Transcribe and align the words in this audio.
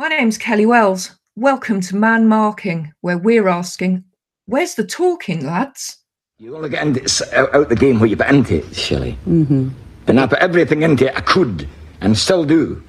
My 0.00 0.08
name's 0.08 0.38
Kelly 0.38 0.64
Wells. 0.64 1.14
Welcome 1.36 1.82
to 1.82 1.94
Man 1.94 2.26
Marking, 2.26 2.90
where 3.02 3.18
we're 3.18 3.48
asking, 3.48 4.02
where's 4.46 4.74
the 4.74 4.82
talking, 4.82 5.44
lads? 5.44 5.98
You 6.38 6.56
only 6.56 6.70
get 6.70 6.86
into, 6.86 7.04
s- 7.04 7.30
out, 7.34 7.54
out 7.54 7.68
the 7.68 7.76
game 7.76 8.00
what 8.00 8.08
you 8.08 8.16
put 8.16 8.30
into 8.30 8.66
it, 8.66 8.74
Shelley. 8.74 9.18
Mm-hmm. 9.28 9.68
And 10.06 10.18
I 10.18 10.26
put 10.26 10.38
everything 10.38 10.80
into 10.80 11.08
it 11.08 11.16
I 11.18 11.20
could 11.20 11.68
and 12.00 12.16
still 12.16 12.46
do 12.46 12.82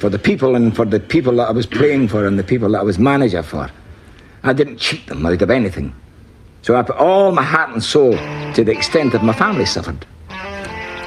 for 0.00 0.10
the 0.10 0.18
people 0.18 0.54
and 0.54 0.76
for 0.76 0.84
the 0.84 1.00
people 1.00 1.36
that 1.36 1.48
I 1.48 1.52
was 1.52 1.64
playing 1.64 2.08
for 2.08 2.26
and 2.26 2.38
the 2.38 2.44
people 2.44 2.68
that 2.72 2.80
I 2.80 2.82
was 2.82 2.98
manager 2.98 3.42
for. 3.42 3.70
I 4.42 4.52
didn't 4.52 4.76
cheat 4.76 5.06
them 5.06 5.24
out 5.24 5.40
of 5.40 5.50
anything. 5.50 5.94
So 6.60 6.76
I 6.76 6.82
put 6.82 6.96
all 6.96 7.32
my 7.32 7.42
heart 7.42 7.70
and 7.70 7.82
soul 7.82 8.12
to 8.12 8.62
the 8.62 8.72
extent 8.72 9.12
that 9.12 9.24
my 9.24 9.32
family 9.32 9.64
suffered. 9.64 10.04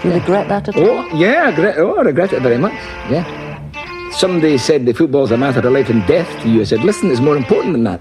You 0.03 0.13
regret 0.13 0.47
that 0.49 0.69
at 0.69 0.75
all? 0.75 0.83
Oh, 0.83 1.15
yeah, 1.15 1.43
I 1.43 1.49
regret, 1.49 1.77
oh, 1.77 1.93
I 1.99 2.01
regret 2.01 2.33
it 2.33 2.41
very 2.41 2.57
much. 2.57 2.73
Yeah. 3.07 3.42
Somebody 4.15 4.59
said 4.59 4.85
the 4.85 4.93
football's 4.93 5.31
a 5.31 5.37
matter 5.37 5.59
of 5.59 5.73
life 5.73 5.89
and 5.89 6.05
death 6.05 6.29
to 6.43 6.49
you. 6.49 6.61
I 6.61 6.65
said, 6.65 6.81
listen, 6.81 7.09
it's 7.09 7.19
more 7.19 7.35
important 7.35 7.73
than 7.73 7.83
that. 7.83 7.99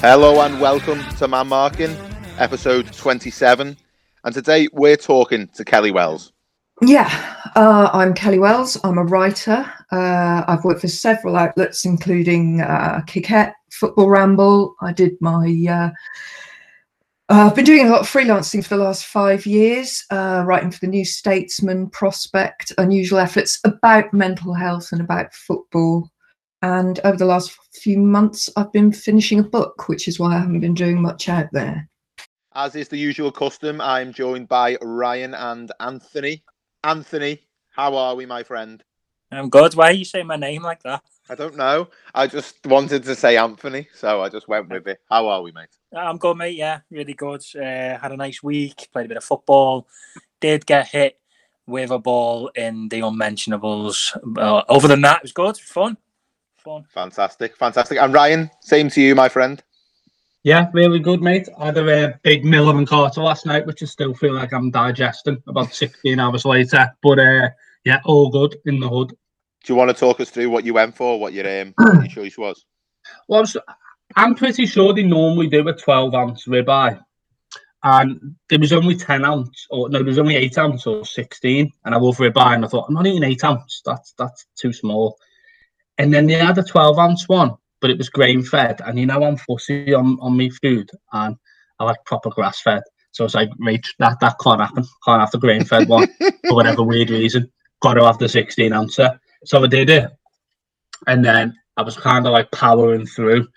Hello 0.00 0.40
and 0.40 0.58
welcome 0.58 1.00
to 1.18 1.28
Man 1.28 1.48
Marking, 1.48 1.94
episode 2.38 2.90
27. 2.92 3.76
And 4.24 4.34
today 4.34 4.68
we're 4.72 4.96
talking 4.96 5.48
to 5.48 5.64
Kelly 5.64 5.92
Wells. 5.92 6.32
Yeah, 6.80 7.08
uh, 7.54 7.90
I'm 7.92 8.14
Kelly 8.14 8.40
Wells. 8.40 8.76
I'm 8.82 8.98
a 8.98 9.04
writer. 9.04 9.70
Uh, 9.92 10.42
I've 10.48 10.64
worked 10.64 10.80
for 10.80 10.88
several 10.88 11.36
outlets, 11.36 11.84
including 11.84 12.62
uh, 12.62 13.02
Kickette, 13.06 13.52
Football 13.72 14.10
Ramble. 14.10 14.74
I 14.80 14.92
did 14.92 15.20
my. 15.20 15.66
Uh, 15.68 15.90
uh, 17.28 17.46
I've 17.46 17.54
been 17.54 17.64
doing 17.64 17.86
a 17.86 17.90
lot 17.90 18.02
of 18.02 18.10
freelancing 18.10 18.62
for 18.62 18.76
the 18.76 18.84
last 18.84 19.06
five 19.06 19.46
years, 19.46 20.04
uh, 20.10 20.42
writing 20.46 20.70
for 20.70 20.80
the 20.80 20.88
New 20.88 21.04
Statesman, 21.04 21.88
Prospect, 21.88 22.72
Unusual 22.76 23.20
Efforts 23.20 23.58
about 23.64 24.12
mental 24.12 24.52
health 24.52 24.92
and 24.92 25.00
about 25.00 25.32
football. 25.32 26.10
And 26.60 27.00
over 27.04 27.16
the 27.16 27.24
last 27.24 27.58
few 27.72 27.98
months, 27.98 28.50
I've 28.56 28.72
been 28.72 28.92
finishing 28.92 29.38
a 29.38 29.44
book, 29.44 29.88
which 29.88 30.08
is 30.08 30.20
why 30.20 30.34
I 30.34 30.40
haven't 30.40 30.60
been 30.60 30.74
doing 30.74 31.00
much 31.00 31.28
out 31.28 31.48
there. 31.52 31.88
As 32.54 32.76
is 32.76 32.88
the 32.88 32.98
usual 32.98 33.32
custom, 33.32 33.80
I'm 33.80 34.12
joined 34.12 34.48
by 34.48 34.76
Ryan 34.82 35.34
and 35.34 35.72
Anthony. 35.80 36.44
Anthony, 36.84 37.40
how 37.70 37.96
are 37.96 38.14
we, 38.14 38.26
my 38.26 38.42
friend? 38.42 38.84
I'm 39.30 39.48
good. 39.48 39.74
Why 39.74 39.88
are 39.88 39.92
you 39.92 40.04
saying 40.04 40.26
my 40.26 40.36
name 40.36 40.62
like 40.62 40.82
that? 40.82 41.02
I 41.28 41.34
don't 41.34 41.56
know. 41.56 41.88
I 42.14 42.26
just 42.26 42.56
wanted 42.66 43.04
to 43.04 43.14
say 43.14 43.36
Anthony, 43.36 43.88
so 43.94 44.22
I 44.22 44.28
just 44.28 44.48
went 44.48 44.68
with 44.68 44.88
it. 44.88 45.00
How 45.08 45.28
are 45.28 45.42
we, 45.42 45.52
mate? 45.52 45.68
I'm 45.96 46.18
good, 46.18 46.36
mate. 46.36 46.56
Yeah, 46.56 46.80
really 46.90 47.14
good. 47.14 47.42
Uh, 47.54 47.98
had 47.98 48.12
a 48.12 48.16
nice 48.16 48.42
week. 48.42 48.88
Played 48.92 49.06
a 49.06 49.08
bit 49.08 49.16
of 49.18 49.24
football. 49.24 49.86
Did 50.40 50.66
get 50.66 50.88
hit 50.88 51.18
with 51.66 51.90
a 51.90 51.98
ball 51.98 52.48
in 52.56 52.88
the 52.88 53.00
unmentionables. 53.00 54.16
Uh, 54.36 54.62
other 54.68 54.88
than 54.88 55.00
that, 55.02 55.18
it 55.18 55.22
was 55.22 55.32
good. 55.32 55.56
Fun. 55.56 55.96
Fun. 56.56 56.84
Fantastic, 56.90 57.56
fantastic. 57.56 57.98
And 57.98 58.12
Ryan, 58.12 58.50
same 58.60 58.88
to 58.90 59.00
you, 59.00 59.14
my 59.14 59.28
friend. 59.28 59.62
Yeah, 60.44 60.70
really 60.72 60.98
good, 60.98 61.22
mate. 61.22 61.48
I 61.56 61.66
had 61.66 61.78
a 61.78 62.08
uh, 62.08 62.12
big 62.22 62.44
Miller 62.44 62.76
and 62.76 62.86
Carter 62.86 63.22
last 63.22 63.46
night, 63.46 63.64
which 63.64 63.82
I 63.82 63.86
still 63.86 64.12
feel 64.14 64.34
like 64.34 64.52
I'm 64.52 64.72
digesting 64.72 65.40
about 65.46 65.72
16 65.72 66.18
hours 66.18 66.44
later. 66.44 66.90
But 67.00 67.20
uh, 67.20 67.50
yeah, 67.84 68.00
all 68.04 68.28
good 68.28 68.56
in 68.64 68.80
the 68.80 68.88
hood. 68.88 69.16
Do 69.64 69.72
you 69.72 69.76
want 69.76 69.90
to 69.90 69.94
talk 69.94 70.20
us 70.20 70.30
through 70.30 70.50
what 70.50 70.64
you 70.64 70.74
went 70.74 70.96
for, 70.96 71.18
what 71.20 71.32
your, 71.32 71.46
um, 71.60 71.74
what 71.76 72.00
your 72.00 72.24
choice 72.24 72.38
was? 72.38 72.64
Well, 73.28 73.44
I'm 74.16 74.34
pretty 74.34 74.66
sure 74.66 74.92
they 74.92 75.02
normally 75.02 75.48
do 75.48 75.66
a 75.68 75.72
12 75.72 76.14
ounce 76.14 76.46
ribeye. 76.46 77.00
And 77.84 78.36
there 78.48 78.60
was 78.60 78.72
only 78.72 78.96
10 78.96 79.24
ounce, 79.24 79.66
or 79.70 79.88
no, 79.88 79.98
there 79.98 80.06
was 80.06 80.18
only 80.18 80.36
8 80.36 80.58
ounce 80.58 80.86
or 80.86 81.04
16. 81.04 81.70
And 81.84 81.94
I 81.94 81.98
love 81.98 82.16
ribeye, 82.18 82.54
and 82.54 82.64
I 82.64 82.68
thought, 82.68 82.86
I'm 82.88 82.94
not 82.94 83.06
eating 83.06 83.24
8 83.24 83.44
ounce. 83.44 83.82
That's, 83.84 84.14
that's 84.18 84.46
too 84.56 84.72
small. 84.72 85.18
And 85.98 86.12
then 86.12 86.26
they 86.26 86.34
had 86.34 86.58
a 86.58 86.62
12 86.62 86.98
ounce 86.98 87.28
one, 87.28 87.54
but 87.80 87.90
it 87.90 87.98
was 87.98 88.08
grain 88.08 88.42
fed. 88.42 88.80
And 88.84 88.98
you 88.98 89.06
know, 89.06 89.24
I'm 89.24 89.36
fussy 89.36 89.94
on, 89.94 90.18
on 90.20 90.36
me 90.36 90.50
food, 90.50 90.90
and 91.12 91.36
I 91.78 91.84
like 91.84 92.04
proper 92.06 92.30
grass 92.30 92.60
fed. 92.60 92.82
So 93.10 93.24
I 93.24 93.26
was 93.26 93.34
like, 93.34 93.50
mate, 93.58 93.86
that, 93.98 94.20
that 94.20 94.36
can't 94.42 94.60
happen. 94.60 94.84
Can't 95.04 95.20
have 95.20 95.30
the 95.32 95.38
grain 95.38 95.64
fed 95.64 95.88
one 95.88 96.08
for 96.46 96.54
whatever 96.54 96.82
weird 96.82 97.10
reason. 97.10 97.50
Got 97.80 97.94
to 97.94 98.04
have 98.04 98.18
the 98.18 98.28
16 98.28 98.72
ouncer. 98.72 99.20
So 99.44 99.62
I 99.62 99.66
did 99.66 99.90
it. 99.90 100.10
And 101.06 101.24
then 101.24 101.56
I 101.76 101.82
was 101.82 101.96
kind 101.96 102.26
of 102.26 102.32
like 102.32 102.50
powering 102.52 103.06
through. 103.06 103.48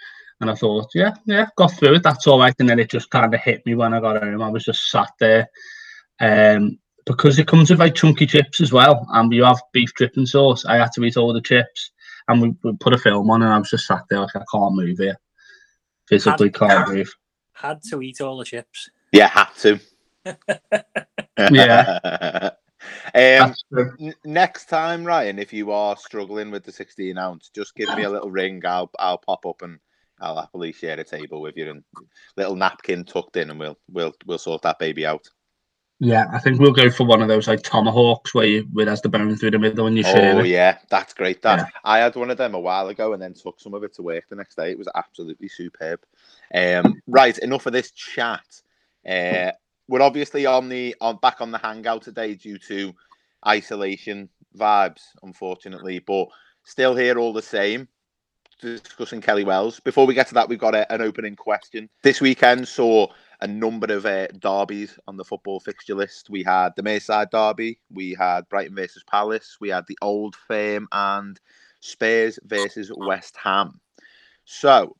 And 0.41 0.51
I 0.51 0.55
thought, 0.55 0.89
yeah, 0.93 1.13
yeah, 1.25 1.47
got 1.55 1.73
through 1.73 1.95
it. 1.95 2.03
That's 2.03 2.27
all 2.27 2.39
right. 2.39 2.55
And 2.59 2.69
then 2.69 2.79
it 2.79 2.89
just 2.89 3.09
kind 3.09 3.33
of 3.33 3.39
hit 3.39 3.65
me 3.65 3.75
when 3.75 3.93
I 3.93 3.99
got 3.99 4.21
home. 4.21 4.41
I 4.41 4.49
was 4.49 4.65
just 4.65 4.91
sat 4.91 5.11
there. 5.19 5.47
Um, 6.19 6.77
because 7.05 7.37
it 7.39 7.47
comes 7.47 7.69
with 7.69 7.79
like 7.79 7.95
chunky 7.95 8.25
chips 8.25 8.59
as 8.59 8.73
well. 8.73 9.05
And 9.11 9.31
you 9.31 9.43
have 9.43 9.61
beef 9.71 9.93
dripping 9.93 10.25
sauce. 10.25 10.65
I 10.65 10.77
had 10.77 10.91
to 10.93 11.03
eat 11.03 11.17
all 11.17 11.33
the 11.33 11.41
chips. 11.41 11.91
And 12.27 12.41
we, 12.41 12.55
we 12.63 12.75
put 12.77 12.93
a 12.93 12.97
film 12.97 13.29
on, 13.29 13.43
and 13.43 13.53
I 13.53 13.57
was 13.59 13.69
just 13.69 13.85
sat 13.85 14.01
there 14.09 14.19
like 14.19 14.35
I 14.35 14.41
can't 14.51 14.75
move 14.75 14.97
here. 14.97 15.17
Physically 16.07 16.49
can't 16.49 16.89
move. 16.89 17.13
Had 17.53 17.81
to 17.91 18.01
eat 18.01 18.19
all 18.19 18.37
the 18.37 18.45
chips. 18.45 18.89
Yeah, 19.11 19.27
had 19.27 19.49
to. 19.59 19.79
Yeah. 21.51 22.51
um, 23.13 23.53
N- 23.99 24.15
next 24.25 24.65
time, 24.65 25.05
Ryan, 25.05 25.39
if 25.39 25.53
you 25.53 25.71
are 25.71 25.95
struggling 25.97 26.51
with 26.51 26.63
the 26.63 26.71
16 26.71 27.17
ounce, 27.17 27.49
just 27.53 27.75
give 27.75 27.95
me 27.95 28.03
a 28.03 28.09
little 28.09 28.31
ring. 28.31 28.61
I'll 28.65 28.91
I'll 28.99 29.17
pop 29.17 29.45
up 29.45 29.61
and 29.61 29.79
I'll 30.19 30.35
happily 30.39 30.71
share 30.71 30.99
a 30.99 31.03
table 31.03 31.41
with 31.41 31.57
you 31.57 31.69
and 31.69 31.83
little 32.37 32.55
napkin 32.55 33.05
tucked 33.05 33.37
in, 33.37 33.49
and 33.49 33.59
we'll 33.59 33.77
we'll 33.91 34.13
we'll 34.25 34.37
sort 34.37 34.61
that 34.63 34.79
baby 34.79 35.05
out. 35.05 35.27
Yeah, 35.99 36.25
I 36.33 36.39
think 36.39 36.59
we'll 36.59 36.73
go 36.73 36.89
for 36.89 37.05
one 37.05 37.21
of 37.21 37.29
those 37.29 37.47
like 37.47 37.63
tomahawks 37.63 38.33
where 38.33 38.45
you 38.45 38.67
where 38.73 38.85
it 38.85 38.89
has 38.89 39.01
the 39.01 39.07
bone 39.07 39.35
through 39.37 39.51
the 39.51 39.59
middle 39.59 39.87
and 39.87 39.95
you 39.95 40.03
share 40.03 40.37
Oh 40.37 40.43
it. 40.43 40.47
yeah, 40.47 40.77
that's 40.89 41.13
great. 41.13 41.41
That 41.41 41.59
Yeah. 41.59 41.65
I 41.85 41.99
had 41.99 42.15
one 42.15 42.29
of 42.29 42.37
them 42.37 42.53
a 42.53 42.59
while 42.59 42.89
ago, 42.89 43.13
and 43.13 43.21
then 43.21 43.33
took 43.33 43.61
some 43.61 43.73
of 43.73 43.83
it 43.83 43.93
to 43.95 44.01
work 44.01 44.25
the 44.29 44.35
next 44.35 44.55
day. 44.55 44.71
It 44.71 44.77
was 44.77 44.89
absolutely 44.93 45.47
superb. 45.47 46.01
Um, 46.53 47.01
right, 47.07 47.37
enough 47.37 47.65
of 47.65 47.73
this 47.73 47.91
chat. 47.91 48.45
Uh, 49.07 49.51
we're 49.87 50.01
obviously 50.01 50.45
on 50.45 50.69
the 50.69 50.95
on 51.01 51.17
back 51.17 51.41
on 51.41 51.51
the 51.51 51.57
hangout 51.57 52.01
today 52.01 52.35
due 52.35 52.57
to 52.59 52.93
isolation 53.47 54.29
vibes, 54.57 55.01
unfortunately, 55.23 55.99
but 55.99 56.27
still 56.63 56.95
here 56.95 57.17
all 57.17 57.33
the 57.33 57.41
same. 57.41 57.87
Discussing 58.61 59.21
Kelly 59.21 59.43
Wells. 59.43 59.79
Before 59.81 60.07
we 60.07 60.13
get 60.13 60.27
to 60.27 60.33
that, 60.35 60.47
we've 60.47 60.57
got 60.57 60.73
a, 60.73 60.91
an 60.91 61.01
opening 61.01 61.35
question. 61.35 61.89
This 62.03 62.21
weekend 62.21 62.67
saw 62.67 63.07
a 63.41 63.47
number 63.47 63.93
of 63.93 64.05
uh, 64.05 64.27
derbies 64.39 64.97
on 65.07 65.17
the 65.17 65.25
football 65.25 65.59
fixture 65.59 65.93
list. 65.93 66.29
We 66.29 66.41
had 66.41 66.69
the 66.75 66.81
Merseyside 66.81 67.31
derby, 67.31 67.79
we 67.91 68.13
had 68.13 68.47
Brighton 68.47 68.75
versus 68.75 69.03
Palace, 69.03 69.57
we 69.59 69.69
had 69.69 69.83
the 69.87 69.97
Old 70.01 70.35
Firm, 70.47 70.87
and 70.93 71.39
Spurs 71.81 72.39
versus 72.45 72.91
West 72.95 73.35
Ham. 73.43 73.79
So 74.45 74.95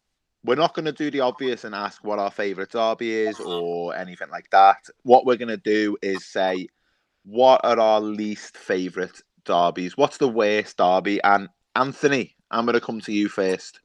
we're 0.46 0.56
not 0.56 0.74
going 0.74 0.86
to 0.86 0.92
do 0.92 1.12
the 1.12 1.22
obvious 1.22 1.64
and 1.64 1.74
ask 1.74 2.04
what 2.04 2.20
our 2.20 2.32
favourite 2.32 2.70
derby 2.70 3.14
is 3.14 3.40
or 3.40 3.96
anything 3.96 4.30
like 4.30 4.50
that. 4.52 4.78
What 5.04 5.26
we're 5.26 5.38
going 5.38 5.50
to 5.50 5.58
do 5.58 5.98
is 6.02 6.26
say 6.26 6.68
what 7.26 7.62
are 7.64 7.80
our 7.80 8.00
least 8.00 8.56
favourite 8.56 9.20
derbies? 9.46 9.98
What's 9.98 10.18
the 10.18 10.28
worst 10.28 10.78
derby? 10.78 11.22
And 11.24 11.50
Anthony, 11.76 12.36
I'm 12.52 12.66
going 12.66 12.76
to 12.76 12.82
come 12.82 13.02
to 13.02 13.12
you 13.12 13.28
first. 13.28 13.80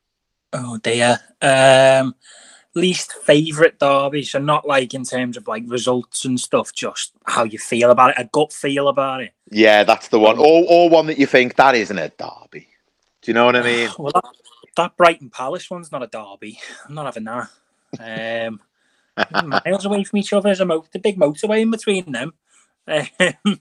Oh 0.52 0.78
dear. 0.78 1.18
Um, 1.40 2.14
least 2.74 3.12
favourite 3.24 3.78
derby. 3.78 4.24
So 4.24 4.38
not 4.38 4.66
like 4.66 4.94
in 4.94 5.04
terms 5.04 5.36
of 5.36 5.48
like 5.48 5.64
results 5.66 6.24
and 6.24 6.38
stuff, 6.38 6.72
just 6.74 7.12
how 7.24 7.44
you 7.44 7.58
feel 7.58 7.90
about 7.90 8.10
it, 8.10 8.16
a 8.18 8.24
gut 8.24 8.52
feel 8.52 8.88
about 8.88 9.22
it. 9.22 9.32
Yeah, 9.50 9.84
that's 9.84 10.08
the 10.08 10.18
one. 10.18 10.38
Or, 10.38 10.64
or 10.68 10.90
one 10.90 11.06
that 11.06 11.18
you 11.18 11.26
think 11.26 11.56
that 11.56 11.74
isn't 11.74 11.98
a 11.98 12.10
derby. 12.10 12.68
Do 13.22 13.30
you 13.30 13.34
know 13.34 13.46
what 13.46 13.56
I 13.56 13.62
mean? 13.62 13.88
Well, 13.98 14.12
that, 14.14 14.24
that 14.76 14.96
Brighton 14.96 15.30
Palace 15.30 15.70
one's 15.70 15.92
not 15.92 16.02
a 16.02 16.06
derby. 16.06 16.60
I'm 16.88 16.94
not 16.94 17.06
having 17.06 17.24
that. 17.24 17.48
Um, 17.98 18.60
miles 19.64 19.84
away 19.84 20.04
from 20.04 20.18
each 20.18 20.32
other. 20.32 20.48
There's 20.48 20.60
a 20.60 20.66
mo- 20.66 20.86
the 20.92 20.98
big 20.98 21.18
motorway 21.18 21.62
in 21.62 21.70
between 21.70 22.12
them. 22.12 22.34
Um, 22.86 23.06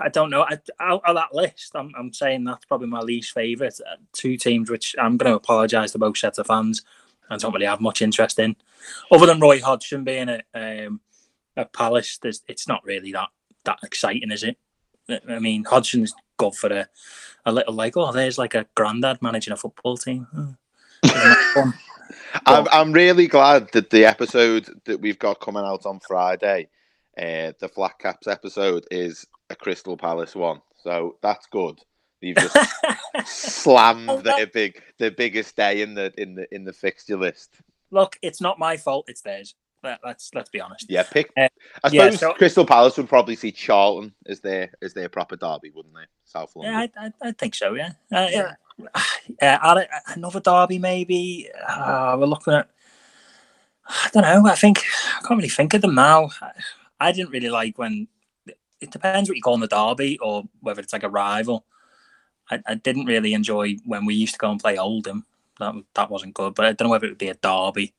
I 0.00 0.08
don't 0.08 0.30
know. 0.30 0.42
I, 0.42 0.58
out 0.80 1.02
of 1.04 1.16
that 1.16 1.34
list, 1.34 1.72
I'm, 1.74 1.92
I'm 1.96 2.12
saying 2.12 2.44
that's 2.44 2.64
probably 2.64 2.88
my 2.88 3.00
least 3.00 3.32
favourite. 3.32 3.74
Uh, 3.80 3.96
two 4.12 4.36
teams 4.36 4.70
which 4.70 4.94
I'm 4.98 5.16
going 5.16 5.30
to 5.30 5.36
apologise 5.36 5.92
to 5.92 5.98
both 5.98 6.18
sets 6.18 6.38
of 6.38 6.46
fans. 6.46 6.82
I 7.30 7.36
don't 7.36 7.52
really 7.52 7.66
have 7.66 7.80
much 7.80 8.00
interest 8.00 8.38
in, 8.38 8.56
other 9.10 9.26
than 9.26 9.40
Roy 9.40 9.60
Hodgson 9.60 10.02
being 10.02 10.30
at 10.30 10.46
um, 10.54 11.00
at 11.58 11.72
Palace. 11.74 12.18
There's, 12.18 12.42
it's 12.48 12.66
not 12.66 12.82
really 12.84 13.12
that 13.12 13.28
that 13.64 13.80
exciting, 13.82 14.30
is 14.30 14.44
it? 14.44 14.56
I 15.28 15.38
mean, 15.38 15.64
Hodgson's 15.64 16.14
good 16.38 16.54
for 16.54 16.72
a, 16.72 16.88
a 17.44 17.52
little 17.52 17.74
like, 17.74 17.96
oh, 17.96 18.12
there's 18.12 18.38
like 18.38 18.54
a 18.54 18.66
granddad 18.74 19.20
managing 19.20 19.52
a 19.52 19.56
football 19.56 19.96
team. 19.96 20.26
Hmm. 20.32 20.50
Isn't 21.04 21.16
that 21.16 21.52
fun? 21.54 21.74
I'm, 22.46 22.66
I'm 22.72 22.92
really 22.92 23.26
glad 23.26 23.70
that 23.72 23.90
the 23.90 24.04
episode 24.06 24.68
that 24.86 25.00
we've 25.00 25.18
got 25.18 25.40
coming 25.40 25.64
out 25.64 25.84
on 25.86 26.00
Friday, 26.00 26.68
uh, 27.16 27.52
the 27.60 27.68
Flat 27.72 27.98
Caps 27.98 28.26
episode, 28.26 28.86
is 28.90 29.26
a 29.50 29.56
Crystal 29.56 29.96
Palace 29.96 30.34
one. 30.34 30.60
So 30.82 31.16
that's 31.22 31.46
good. 31.46 31.78
You've 32.20 32.36
just 32.38 32.56
slammed 33.26 34.10
Oh, 34.10 34.20
their 34.20 34.46
big, 34.46 34.82
the 34.98 35.10
biggest 35.10 35.54
day 35.56 35.82
in 35.82 35.94
the 35.94 36.12
in 36.18 36.34
the 36.34 36.52
in 36.54 36.64
the 36.64 36.72
fixture 36.72 37.16
list. 37.16 37.60
look, 37.90 38.18
it's 38.22 38.40
not 38.40 38.58
my 38.58 38.76
fault. 38.76 39.04
It's 39.08 39.20
theirs. 39.20 39.54
Let, 39.82 40.02
us 40.04 40.30
let's 40.34 40.50
be 40.50 40.60
honest. 40.60 40.86
Yeah, 40.88 41.04
pick. 41.04 41.30
Uh, 41.36 41.48
I 41.84 41.88
yeah, 41.90 42.04
suppose 42.04 42.20
so- 42.20 42.32
Crystal 42.34 42.66
Palace 42.66 42.96
would 42.96 43.08
probably 43.08 43.36
see 43.36 43.52
Charlton 43.52 44.12
as 44.26 44.40
their 44.40 44.70
as 44.82 44.92
their 44.92 45.08
proper 45.08 45.36
derby, 45.36 45.70
wouldn't 45.70 45.94
they? 45.94 46.06
South 46.24 46.54
London. 46.56 46.90
Yeah, 46.94 47.02
I, 47.02 47.06
I, 47.06 47.28
I 47.28 47.32
think 47.32 47.54
so. 47.54 47.74
Yeah. 47.74 47.92
Uh, 48.12 48.28
yeah. 48.30 48.54
Uh, 49.42 49.84
another 50.14 50.40
derby, 50.40 50.78
maybe. 50.78 51.50
Uh, 51.68 52.16
we're 52.18 52.26
looking 52.26 52.54
at. 52.54 52.70
I 53.86 54.08
don't 54.12 54.22
know. 54.22 54.50
I 54.50 54.54
think 54.54 54.82
I 55.16 55.20
can't 55.20 55.36
really 55.36 55.50
think 55.50 55.74
of 55.74 55.82
them 55.82 55.94
now. 55.94 56.30
I, 56.40 56.50
I 56.98 57.12
didn't 57.12 57.32
really 57.32 57.50
like 57.50 57.76
when. 57.76 58.08
It 58.80 58.90
depends 58.90 59.28
what 59.28 59.36
you 59.36 59.42
call 59.42 59.54
in 59.54 59.60
the 59.60 59.66
derby, 59.66 60.18
or 60.20 60.44
whether 60.60 60.80
it's 60.80 60.92
like 60.94 61.02
a 61.02 61.10
rival. 61.10 61.66
I, 62.50 62.62
I 62.66 62.74
didn't 62.76 63.04
really 63.04 63.34
enjoy 63.34 63.76
when 63.84 64.06
we 64.06 64.14
used 64.14 64.34
to 64.34 64.38
go 64.38 64.50
and 64.50 64.60
play 64.60 64.78
Oldham. 64.78 65.26
That 65.58 65.74
that 65.94 66.10
wasn't 66.10 66.34
good. 66.34 66.54
But 66.54 66.64
I 66.64 66.72
don't 66.72 66.86
know 66.86 66.90
whether 66.90 67.06
it 67.06 67.10
would 67.10 67.18
be 67.18 67.28
a 67.28 67.34
derby. 67.34 67.94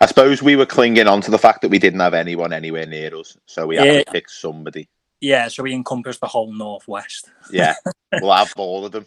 I 0.00 0.06
suppose 0.06 0.42
we 0.42 0.56
were 0.56 0.66
clinging 0.66 1.06
on 1.06 1.20
to 1.22 1.30
the 1.30 1.38
fact 1.38 1.62
that 1.62 1.68
we 1.68 1.78
didn't 1.78 2.00
have 2.00 2.14
anyone 2.14 2.52
anywhere 2.52 2.86
near 2.86 3.14
us, 3.16 3.36
so 3.46 3.66
we 3.66 3.76
had 3.76 3.86
Yeah. 3.86 4.02
to 4.02 4.12
pick 4.12 4.28
somebody. 4.28 4.88
Yeah, 5.20 5.48
so 5.48 5.62
we 5.62 5.72
encompassed 5.72 6.20
the 6.20 6.26
whole 6.26 6.52
northwest. 6.52 7.30
Yeah, 7.50 7.74
we'll 8.20 8.32
have 8.32 8.52
all 8.56 8.84
of 8.84 8.92
them. 8.92 9.06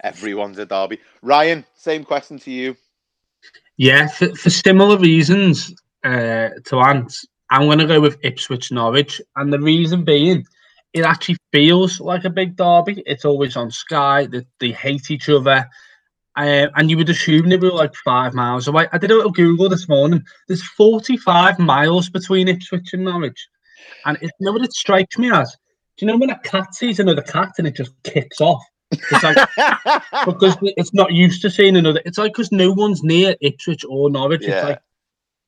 Everyone's 0.00 0.58
a 0.58 0.66
derby. 0.66 0.98
Ryan, 1.22 1.64
same 1.74 2.04
question 2.04 2.38
to 2.40 2.50
you. 2.50 2.76
Yeah, 3.76 4.08
for, 4.08 4.34
for 4.34 4.50
similar 4.50 4.98
reasons 4.98 5.74
uh, 6.04 6.50
to 6.66 6.80
Ant, 6.80 7.14
I'm 7.50 7.62
going 7.62 7.78
to 7.78 7.86
go 7.86 8.00
with 8.00 8.18
Ipswich 8.22 8.70
Norwich. 8.70 9.20
And 9.36 9.52
the 9.52 9.60
reason 9.60 10.04
being, 10.04 10.44
it 10.92 11.04
actually 11.04 11.38
feels 11.52 12.00
like 12.00 12.24
a 12.24 12.30
big 12.30 12.56
derby. 12.56 13.02
It's 13.06 13.24
always 13.24 13.56
on 13.56 13.70
Sky, 13.70 14.26
they, 14.26 14.44
they 14.60 14.72
hate 14.72 15.10
each 15.10 15.28
other. 15.28 15.68
Uh, 16.36 16.68
and 16.76 16.90
you 16.90 16.96
would 16.96 17.10
assume 17.10 17.48
they 17.48 17.56
were 17.56 17.70
like 17.70 17.94
five 17.96 18.32
miles 18.32 18.68
away. 18.68 18.88
I 18.92 18.98
did 18.98 19.10
a 19.10 19.14
little 19.14 19.32
Google 19.32 19.68
this 19.68 19.88
morning. 19.88 20.22
There's 20.48 20.62
45 20.62 21.58
miles 21.58 22.08
between 22.08 22.48
Ipswich 22.48 22.94
and 22.94 23.04
Norwich. 23.04 23.48
And 24.06 24.16
it, 24.22 24.30
you 24.40 24.46
know 24.46 24.52
what 24.52 24.64
it 24.64 24.72
strikes 24.72 25.18
me 25.18 25.30
as? 25.30 25.56
Do 25.96 26.06
you 26.06 26.12
know 26.12 26.16
when 26.16 26.30
a 26.30 26.38
cat 26.38 26.74
sees 26.74 27.00
another 27.00 27.22
cat 27.22 27.52
and 27.58 27.66
it 27.66 27.76
just 27.76 27.92
kicks 28.02 28.40
off? 28.40 28.62
It's 28.92 29.22
like 29.22 29.36
because 30.26 30.56
it's 30.62 30.94
not 30.94 31.12
used 31.12 31.42
to 31.42 31.50
seeing 31.50 31.76
another. 31.76 32.00
It's 32.06 32.18
like 32.18 32.32
because 32.32 32.52
no 32.52 32.72
one's 32.72 33.02
near 33.02 33.36
Ipswich 33.40 33.84
or 33.88 34.10
Norwich. 34.10 34.42
Yeah. 34.42 34.54
It's 34.54 34.68
like, 34.68 34.78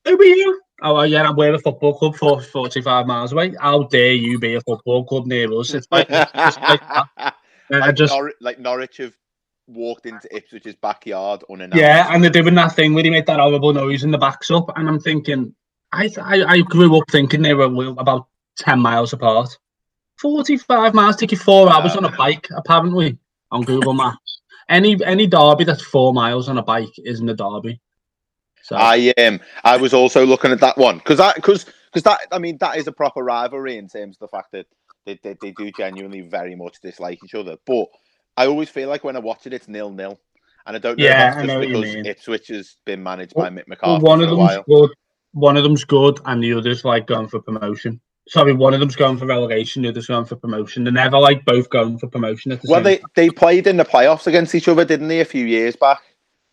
who 0.07 0.21
are 0.21 0.25
you? 0.25 0.61
Oh, 0.83 1.03
yeah, 1.03 1.31
we're 1.31 1.55
a 1.55 1.59
football 1.59 1.95
club 1.95 2.17
for 2.17 2.43
45 2.43 3.07
miles 3.07 3.33
away. 3.33 3.55
How 3.59 3.85
dare 3.85 4.13
you 4.13 4.39
be 4.39 4.55
a 4.55 4.61
football 4.61 5.05
club 5.05 5.27
near 5.27 5.51
us? 5.53 5.73
It's 5.73 5.87
like, 5.91 6.09
it's 6.11 6.33
just 6.33 6.61
like 6.61 6.81
that. 6.81 7.35
And 7.71 7.83
I 7.83 7.87
like, 7.87 7.95
just, 7.95 8.13
Norwich, 8.13 8.35
like 8.41 8.59
Norwich 8.59 8.99
have 8.99 9.15
walked 9.67 10.07
into 10.07 10.29
Ipswich's 10.29 10.77
backyard 10.77 11.43
unannounced. 11.51 11.77
yeah, 11.77 12.09
and 12.11 12.23
they're 12.23 12.31
doing 12.31 12.55
that 12.55 12.75
thing 12.75 12.95
where 12.95 13.05
he 13.05 13.11
made 13.11 13.27
that 13.27 13.41
horrible 13.41 13.73
noise 13.73 14.05
and 14.05 14.13
the 14.13 14.19
backs 14.19 14.51
up. 14.51 14.71
And 14.77 14.89
I'm 14.89 15.01
thinking, 15.01 15.55
I, 15.93 16.11
I, 16.21 16.45
I 16.45 16.61
grew 16.61 16.99
up 16.99 17.05
thinking 17.11 17.43
they 17.43 17.55
were 17.55 17.95
about 17.99 18.27
10 18.59 18.81
miles 18.81 19.13
apart. 19.13 19.57
45 20.19 20.95
miles 20.95 21.17
take 21.17 21.33
you 21.33 21.39
four 21.39 21.73
hours 21.73 21.97
on 21.97 22.05
a 22.05 22.17
bike, 22.17 22.49
apparently, 22.57 23.19
on 23.51 23.63
Google 23.63 23.95
Maps. 23.95 24.41
Any 24.69 24.97
any 25.05 25.27
derby 25.27 25.65
that's 25.65 25.83
four 25.83 26.15
miles 26.15 26.49
on 26.49 26.57
a 26.57 26.63
bike 26.63 26.99
isn't 27.05 27.29
a 27.29 27.35
derby. 27.35 27.81
So 28.63 28.77
I 28.77 29.13
um 29.19 29.41
I 29.63 29.77
was 29.77 29.93
also 29.93 30.25
looking 30.25 30.53
at 30.53 30.61
that 30.61 30.79
one 30.79 30.99
because 30.99 31.19
that 31.19 31.35
because 31.35 31.67
because 31.87 32.03
that 32.05 32.21
I 32.33 32.39
mean 32.39 32.57
that 32.59 32.79
is 32.79 32.87
a 32.87 32.93
proper 32.93 33.23
rivalry 33.23 33.77
in 33.77 33.89
terms 33.89 34.17
of 34.17 34.21
the 34.21 34.29
fact 34.29 34.53
that 34.53 34.67
they, 35.05 35.19
they, 35.23 35.37
they 35.43 35.51
do 35.51 35.71
genuinely 35.71 36.23
very 36.23 36.55
much 36.55 36.81
dislike 36.81 37.23
each 37.23 37.35
other. 37.35 37.57
But 37.67 37.89
I 38.37 38.47
always 38.47 38.69
feel 38.69 38.89
like 38.89 39.05
when 39.05 39.17
I 39.17 39.21
watch 39.21 39.47
it, 39.47 39.53
it's 39.53 39.69
nil 39.69 39.91
nil, 39.91 40.19
and 40.67 40.77
I 40.77 40.79
don't 40.79 40.99
know 40.99 41.05
Yeah, 41.05 41.31
if 41.31 41.35
I 41.35 41.37
that's 41.37 41.49
know 41.49 41.63
just 41.65 41.93
because. 41.95 42.07
Ipswich 42.07 42.49
has 42.49 42.77
been 42.85 43.03
managed 43.03 43.33
Well- 43.37 43.47
by 43.47 43.51
Mick 43.51 43.65
Well, 43.83 43.99
McCarthy 43.99 44.05
one 44.05 44.19
for 44.21 44.25
of 44.25 44.31
them's 44.39 44.65
good. 44.67 44.91
One 45.33 45.57
of 45.57 45.63
them's 45.65 45.85
good, 45.85 46.21
and 46.27 46.43
the 46.43 46.53
other's 46.53 46.85
like 46.85 47.07
going 47.07 47.29
for 47.29 47.41
promotion. 47.41 48.01
Sorry, 48.29 48.53
one 48.55 48.73
of 48.73 48.81
them's 48.81 48.97
going 48.97 49.19
for 49.19 49.27
relegation, 49.27 49.83
the 49.83 49.89
other's 49.91 50.07
going 50.07 50.25
for 50.25 50.37
promotion. 50.37 50.85
They're 50.85 50.93
never 50.93 51.19
like 51.19 51.45
both 51.45 51.69
going 51.71 51.99
for 51.99 52.07
promotion 52.09 52.53
at 52.53 52.63
the 52.63 52.69
Well, 52.71 52.83
same 52.83 53.01
they 53.15 53.29
they 53.29 53.31
played 53.31 53.67
in 53.67 53.77
the 53.77 53.85
playoffs 53.85 54.27
against 54.27 54.55
each 54.55 54.69
other, 54.69 54.85
didn't 54.85 55.09
they, 55.09 55.21
a 55.21 55.25
few 55.25 55.45
years 55.45 55.77
back? 55.77 56.01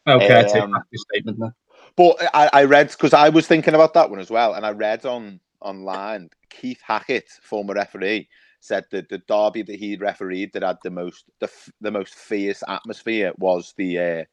Okay, 0.08 0.40
I 0.40 0.44
take 0.44 0.64
um, 0.64 0.76
statement 1.12 1.40
then. 1.40 1.54
But 1.96 2.18
I, 2.34 2.50
I 2.54 2.64
read 2.66 2.90
because 2.90 3.14
I 3.14 3.30
was 3.30 3.48
thinking 3.48 3.76
about 3.76 3.94
that 3.94 4.10
one 4.10 4.20
as 4.20 4.30
well, 4.32 4.56
and 4.56 4.66
I 4.66 4.72
read 4.72 5.06
on 5.06 5.40
online 5.62 6.30
Keith 6.50 6.82
Hackett, 6.84 7.30
former 7.44 7.76
referee, 7.76 8.28
said 8.62 8.86
that 8.92 9.10
the 9.10 9.18
derby 9.28 9.64
that 9.64 9.76
he'd 9.76 10.02
refereed 10.02 10.54
that 10.54 10.64
had 10.64 10.78
the 10.84 10.90
most 10.90 11.26
the, 11.40 11.50
the 11.82 11.92
most 11.92 12.16
fierce 12.16 12.64
atmosphere 12.68 13.34
was 13.38 13.74
the 13.76 14.00
uh, 14.00 14.24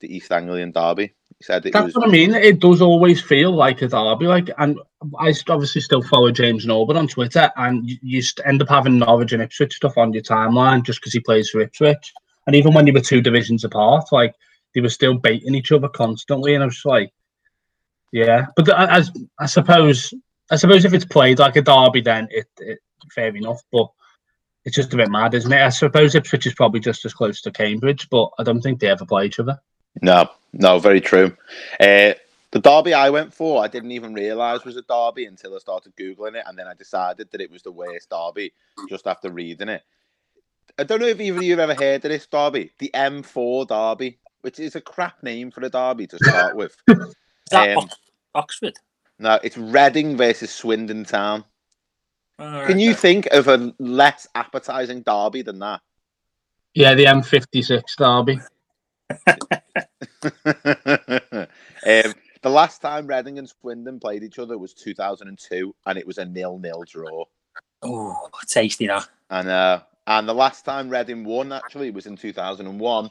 the 0.00 0.14
East 0.14 0.30
Anglian 0.32 0.72
derby. 0.72 1.14
He 1.38 1.44
said 1.44 1.64
it 1.66 1.72
That's 1.72 1.86
was 1.86 1.94
what 1.94 2.08
I 2.08 2.10
mean. 2.10 2.34
It 2.34 2.60
does 2.60 2.82
always 2.82 3.20
feel 3.20 3.52
like 3.52 3.82
a 3.82 3.88
derby. 3.88 4.26
Like, 4.26 4.50
and 4.58 4.78
I 5.18 5.32
obviously 5.48 5.80
still 5.80 6.02
follow 6.02 6.30
James 6.30 6.66
Norwood 6.66 6.96
on 6.96 7.08
Twitter, 7.08 7.50
and 7.56 7.88
you, 7.88 7.96
you 8.02 8.22
end 8.44 8.62
up 8.62 8.68
having 8.68 8.98
Norwich 8.98 9.32
and 9.32 9.42
Ipswich 9.42 9.74
stuff 9.74 9.96
on 9.96 10.12
your 10.12 10.22
timeline 10.22 10.82
just 10.82 11.00
because 11.00 11.12
he 11.12 11.20
plays 11.20 11.50
for 11.50 11.60
Ipswich. 11.60 12.12
And 12.46 12.54
even 12.54 12.74
when 12.74 12.84
they 12.84 12.92
were 12.92 13.00
two 13.00 13.20
divisions 13.20 13.64
apart, 13.64 14.06
like 14.12 14.34
they 14.74 14.80
were 14.80 14.88
still 14.88 15.14
baiting 15.14 15.54
each 15.54 15.72
other 15.72 15.88
constantly, 15.88 16.54
and 16.54 16.62
I 16.62 16.66
was 16.66 16.82
like, 16.84 17.10
yeah. 18.12 18.46
But 18.56 18.68
as 18.68 19.10
I 19.38 19.46
suppose, 19.46 20.12
I 20.50 20.56
suppose 20.56 20.84
if 20.84 20.94
it's 20.94 21.04
played 21.04 21.38
like 21.38 21.56
a 21.56 21.62
derby, 21.62 22.00
then 22.00 22.28
it, 22.30 22.46
it 22.58 22.78
fair 23.12 23.34
enough. 23.34 23.62
But 23.72 23.88
it's 24.64 24.76
just 24.76 24.92
a 24.92 24.96
bit 24.96 25.10
mad, 25.10 25.34
isn't 25.34 25.52
it? 25.52 25.60
I 25.62 25.68
suppose 25.70 26.14
Ipswich 26.14 26.46
is 26.46 26.54
probably 26.54 26.80
just 26.80 27.04
as 27.04 27.14
close 27.14 27.40
to 27.42 27.50
Cambridge, 27.50 28.08
but 28.10 28.30
I 28.38 28.42
don't 28.42 28.60
think 28.60 28.80
they 28.80 28.88
ever 28.88 29.06
play 29.06 29.26
each 29.26 29.40
other. 29.40 29.60
no, 30.02 30.28
no, 30.52 30.78
very 30.78 31.00
true. 31.00 31.36
Uh, 31.80 32.14
the 32.52 32.60
derby 32.60 32.94
I 32.94 33.10
went 33.10 33.34
for, 33.34 33.62
I 33.62 33.68
didn't 33.68 33.90
even 33.92 34.14
realise 34.14 34.64
was 34.64 34.76
a 34.76 34.82
derby 34.82 35.26
until 35.26 35.54
I 35.54 35.58
started 35.58 35.94
googling 35.96 36.36
it, 36.36 36.44
and 36.46 36.58
then 36.58 36.66
I 36.66 36.74
decided 36.74 37.30
that 37.30 37.40
it 37.40 37.50
was 37.50 37.62
the 37.62 37.72
worst 37.72 38.08
derby 38.10 38.52
just 38.88 39.06
after 39.06 39.30
reading 39.30 39.68
it. 39.68 39.82
I 40.78 40.84
don't 40.84 41.00
know 41.00 41.06
if 41.06 41.20
either 41.20 41.38
of 41.38 41.42
you 41.42 41.58
have 41.58 41.70
ever 41.70 41.74
heard 41.80 42.04
of 42.04 42.10
this 42.10 42.26
derby, 42.26 42.70
the 42.78 42.90
M4 42.94 43.66
derby, 43.68 44.18
which 44.42 44.58
is 44.60 44.76
a 44.76 44.80
crap 44.80 45.22
name 45.22 45.50
for 45.50 45.62
a 45.64 45.68
derby 45.68 46.06
to 46.06 46.18
start 46.18 46.54
with. 46.56 46.76
Is 46.88 47.14
that 47.50 47.70
Um, 47.76 47.84
Ox- 47.84 47.96
Oxford? 48.34 48.76
No, 49.18 49.38
it's 49.42 49.56
Reading 49.56 50.16
versus 50.16 50.50
Swindon 50.50 51.04
Town. 51.04 51.44
Oh, 52.38 52.64
Can 52.66 52.78
you 52.78 52.90
okay. 52.90 53.00
think 53.00 53.26
of 53.26 53.48
a 53.48 53.74
less 53.78 54.26
appetising 54.34 55.02
derby 55.02 55.42
than 55.42 55.58
that? 55.60 55.80
Yeah, 56.74 56.94
the 56.94 57.06
M56 57.06 57.82
derby. 57.96 58.38
um, 61.86 62.14
the 62.42 62.50
last 62.50 62.82
time 62.82 63.06
Reading 63.06 63.38
and 63.38 63.48
Swindon 63.48 63.98
played 63.98 64.22
each 64.22 64.38
other 64.38 64.58
was 64.58 64.74
2002, 64.74 65.74
and 65.86 65.98
it 65.98 66.06
was 66.06 66.18
a 66.18 66.26
nil-nil 66.26 66.84
draw. 66.86 67.24
Oh, 67.82 68.28
tasty 68.46 68.86
that. 68.86 69.08
And 69.30 69.48
uh, 69.48 69.80
and 70.06 70.28
the 70.28 70.34
last 70.34 70.64
time 70.64 70.88
Reading 70.88 71.24
won 71.24 71.52
actually 71.52 71.90
was 71.90 72.06
in 72.06 72.16
2001 72.16 73.10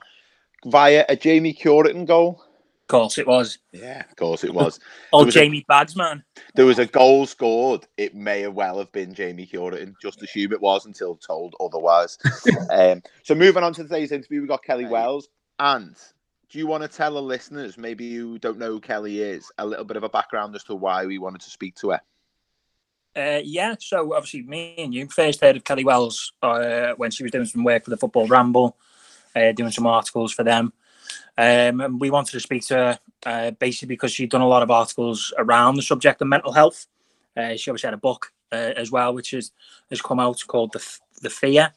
via 0.66 1.06
a 1.10 1.16
Jamie 1.16 1.54
Cureton 1.54 2.06
goal. 2.06 2.44
Of 2.86 2.90
course 2.90 3.18
it 3.18 3.26
was. 3.26 3.58
Yeah, 3.72 4.04
of 4.08 4.16
course 4.16 4.44
it 4.44 4.54
was. 4.54 4.80
Old 5.12 5.26
was 5.26 5.36
a- 5.36 5.40
Jamie 5.40 5.66
Bags, 5.68 5.96
man. 5.96 6.24
There 6.54 6.68
was 6.68 6.78
a 6.78 6.86
goal 6.86 7.26
scored. 7.26 7.88
It 7.98 8.14
may 8.14 8.42
have 8.42 8.54
well 8.54 8.78
have 8.78 8.92
been 8.92 9.16
Jamie 9.16 9.48
Cureton. 9.48 9.96
Just 10.00 10.22
assume 10.22 10.54
it 10.54 10.62
was 10.62 10.86
until 10.86 11.16
told 11.16 11.56
otherwise. 11.60 12.20
um, 12.70 13.02
so 13.24 13.34
moving 13.34 13.64
on 13.64 13.74
to 13.74 13.82
today's 13.82 14.12
interview, 14.12 14.42
we 14.42 14.48
got 14.48 14.64
Kelly 14.64 14.86
Wells. 14.86 15.30
And 15.58 15.96
do 16.52 16.60
you 16.60 16.68
want 16.68 16.84
to 16.84 16.88
tell 16.88 17.16
the 17.16 17.22
listeners, 17.24 17.76
maybe 17.76 18.06
you 18.06 18.38
don't 18.38 18.60
know 18.60 18.74
who 18.74 18.80
Kelly 18.80 19.20
is, 19.20 19.52
a 19.58 19.66
little 19.66 19.84
bit 19.84 19.98
of 19.98 20.04
a 20.04 20.10
background 20.10 20.56
as 20.56 20.64
to 20.66 20.76
why 20.76 21.08
we 21.08 21.18
wanted 21.18 21.42
to 21.42 21.50
speak 21.50 21.74
to 21.78 21.90
her? 21.90 22.02
Uh, 23.16 23.42
yeah, 23.44 23.74
so 23.80 24.14
obviously 24.14 24.44
me 24.44 24.76
and 24.78 24.94
you 24.94 25.08
first 25.08 25.42
heard 25.42 25.56
of 25.56 25.64
Kelly 25.64 25.84
Wells 25.86 26.34
uh, 26.44 26.92
when 26.98 27.10
she 27.10 27.24
was 27.24 27.32
doing 27.32 27.46
some 27.46 27.64
work 27.64 27.84
for 27.84 27.90
the 27.90 27.98
Football 27.98 28.28
Ramble, 28.28 28.78
uh, 29.36 29.54
doing 29.54 29.72
some 29.72 29.88
articles 29.88 30.32
for 30.32 30.44
them. 30.44 30.72
Um, 31.38 31.82
and 31.82 32.00
we 32.00 32.10
wanted 32.10 32.32
to 32.32 32.40
speak 32.40 32.66
to 32.68 32.76
her 32.76 33.00
uh, 33.26 33.52
basically 33.52 33.88
because 33.88 34.12
she'd 34.12 34.30
done 34.30 34.42
a 34.42 34.48
lot 34.48 34.64
of 34.64 34.72
articles 34.72 35.34
around 35.38 35.76
the 35.76 35.82
subject 35.82 36.22
of 36.22 36.28
mental 36.28 36.54
health. 36.54 36.88
Uh, 37.36 37.56
she 37.56 37.70
obviously 37.70 37.88
had 37.88 37.94
a 37.94 37.98
book 37.98 38.32
uh, 38.52 38.74
as 38.78 38.92
well, 38.92 39.14
which 39.14 39.34
is, 39.34 39.52
has 39.90 40.02
come 40.02 40.20
out 40.20 40.42
called 40.48 40.72
The, 40.74 41.00
the 41.22 41.30
Fear. 41.30 41.74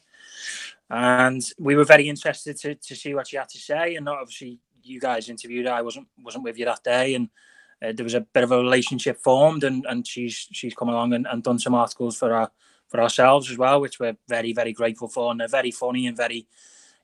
And 0.89 1.43
we 1.59 1.75
were 1.75 1.83
very 1.83 2.07
interested 2.07 2.57
to, 2.57 2.75
to 2.75 2.95
see 2.95 3.13
what 3.13 3.27
she 3.27 3.37
had 3.37 3.49
to 3.49 3.57
say. 3.57 3.95
And 3.95 4.07
obviously, 4.07 4.59
you 4.81 4.99
guys 4.99 5.29
interviewed 5.29 5.65
her. 5.65 5.73
I 5.73 5.81
wasn't 5.81 6.07
wasn't 6.23 6.45
with 6.45 6.57
you 6.57 6.65
that 6.65 6.83
day, 6.83 7.13
and 7.13 7.29
uh, 7.81 7.93
there 7.93 8.03
was 8.03 8.13
a 8.13 8.21
bit 8.21 8.43
of 8.43 8.51
a 8.51 8.57
relationship 8.57 9.17
formed 9.17 9.63
and, 9.63 9.85
and 9.87 10.05
she's 10.05 10.47
she's 10.51 10.73
come 10.73 10.89
along 10.89 11.13
and, 11.13 11.27
and 11.27 11.43
done 11.43 11.59
some 11.59 11.73
articles 11.73 12.17
for 12.17 12.33
our 12.33 12.51
for 12.87 12.99
ourselves 12.99 13.49
as 13.49 13.57
well 13.57 13.79
which 13.79 13.99
we're 13.99 14.17
very 14.27 14.51
very 14.51 14.73
grateful 14.73 15.07
for 15.07 15.31
and 15.31 15.39
they're 15.39 15.47
very 15.47 15.71
funny 15.71 16.07
and 16.07 16.17
very 16.17 16.45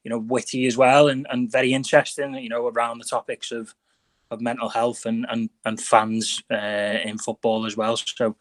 you 0.06 0.10
know 0.10 0.20
witty 0.20 0.66
as 0.66 0.78
well 0.78 1.10
and, 1.10 1.28
and 1.30 1.52
very 1.52 1.74
interesting 1.74 2.36
you 2.36 2.48
know 2.48 2.68
around 2.68 3.00
the 3.00 3.04
topics 3.04 3.52
of 3.52 3.76
of 4.32 4.42
mental 4.42 4.70
health 4.70 5.06
and 5.06 5.26
and, 5.30 5.50
and 5.66 5.80
fans 5.80 6.44
uh, 6.52 7.00
in 7.04 7.18
football 7.18 7.66
as 7.66 7.78
well. 7.78 7.98
So 7.98 8.36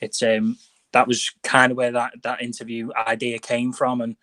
it's 0.00 0.22
um 0.22 0.58
that 0.92 1.06
was 1.06 1.30
kind 1.42 1.72
of 1.72 1.78
where 1.78 1.92
that 1.92 2.14
that 2.22 2.42
interview 2.42 2.90
idea 3.06 3.38
came 3.38 3.72
from. 3.72 4.00
And 4.00 4.16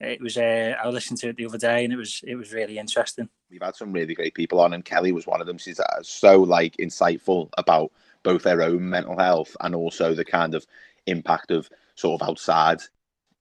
it 0.00 0.20
was 0.20 0.36
uh, 0.36 0.74
I 0.82 0.88
listened 0.88 1.18
to 1.20 1.28
it 1.28 1.36
the 1.36 1.46
other 1.46 1.58
day 1.58 1.84
and 1.84 1.92
it 1.92 1.96
was 1.96 2.20
it 2.26 2.36
was 2.36 2.52
really 2.52 2.78
interesting. 2.78 3.28
We've 3.50 3.62
had 3.62 3.76
some 3.76 3.92
really 3.92 4.14
great 4.14 4.34
people 4.34 4.60
on, 4.60 4.74
and 4.74 4.84
Kelly 4.84 5.12
was 5.12 5.26
one 5.26 5.40
of 5.40 5.46
them. 5.46 5.58
She's 5.58 5.80
uh, 5.80 6.02
so 6.02 6.42
like 6.42 6.76
insightful 6.78 7.50
about 7.56 7.92
both 8.22 8.42
their 8.42 8.62
own 8.62 8.88
mental 8.88 9.18
health 9.18 9.56
and 9.60 9.74
also 9.74 10.14
the 10.14 10.24
kind 10.24 10.54
of 10.54 10.66
impact 11.06 11.50
of 11.50 11.68
sort 11.94 12.20
of 12.20 12.28
outside 12.28 12.80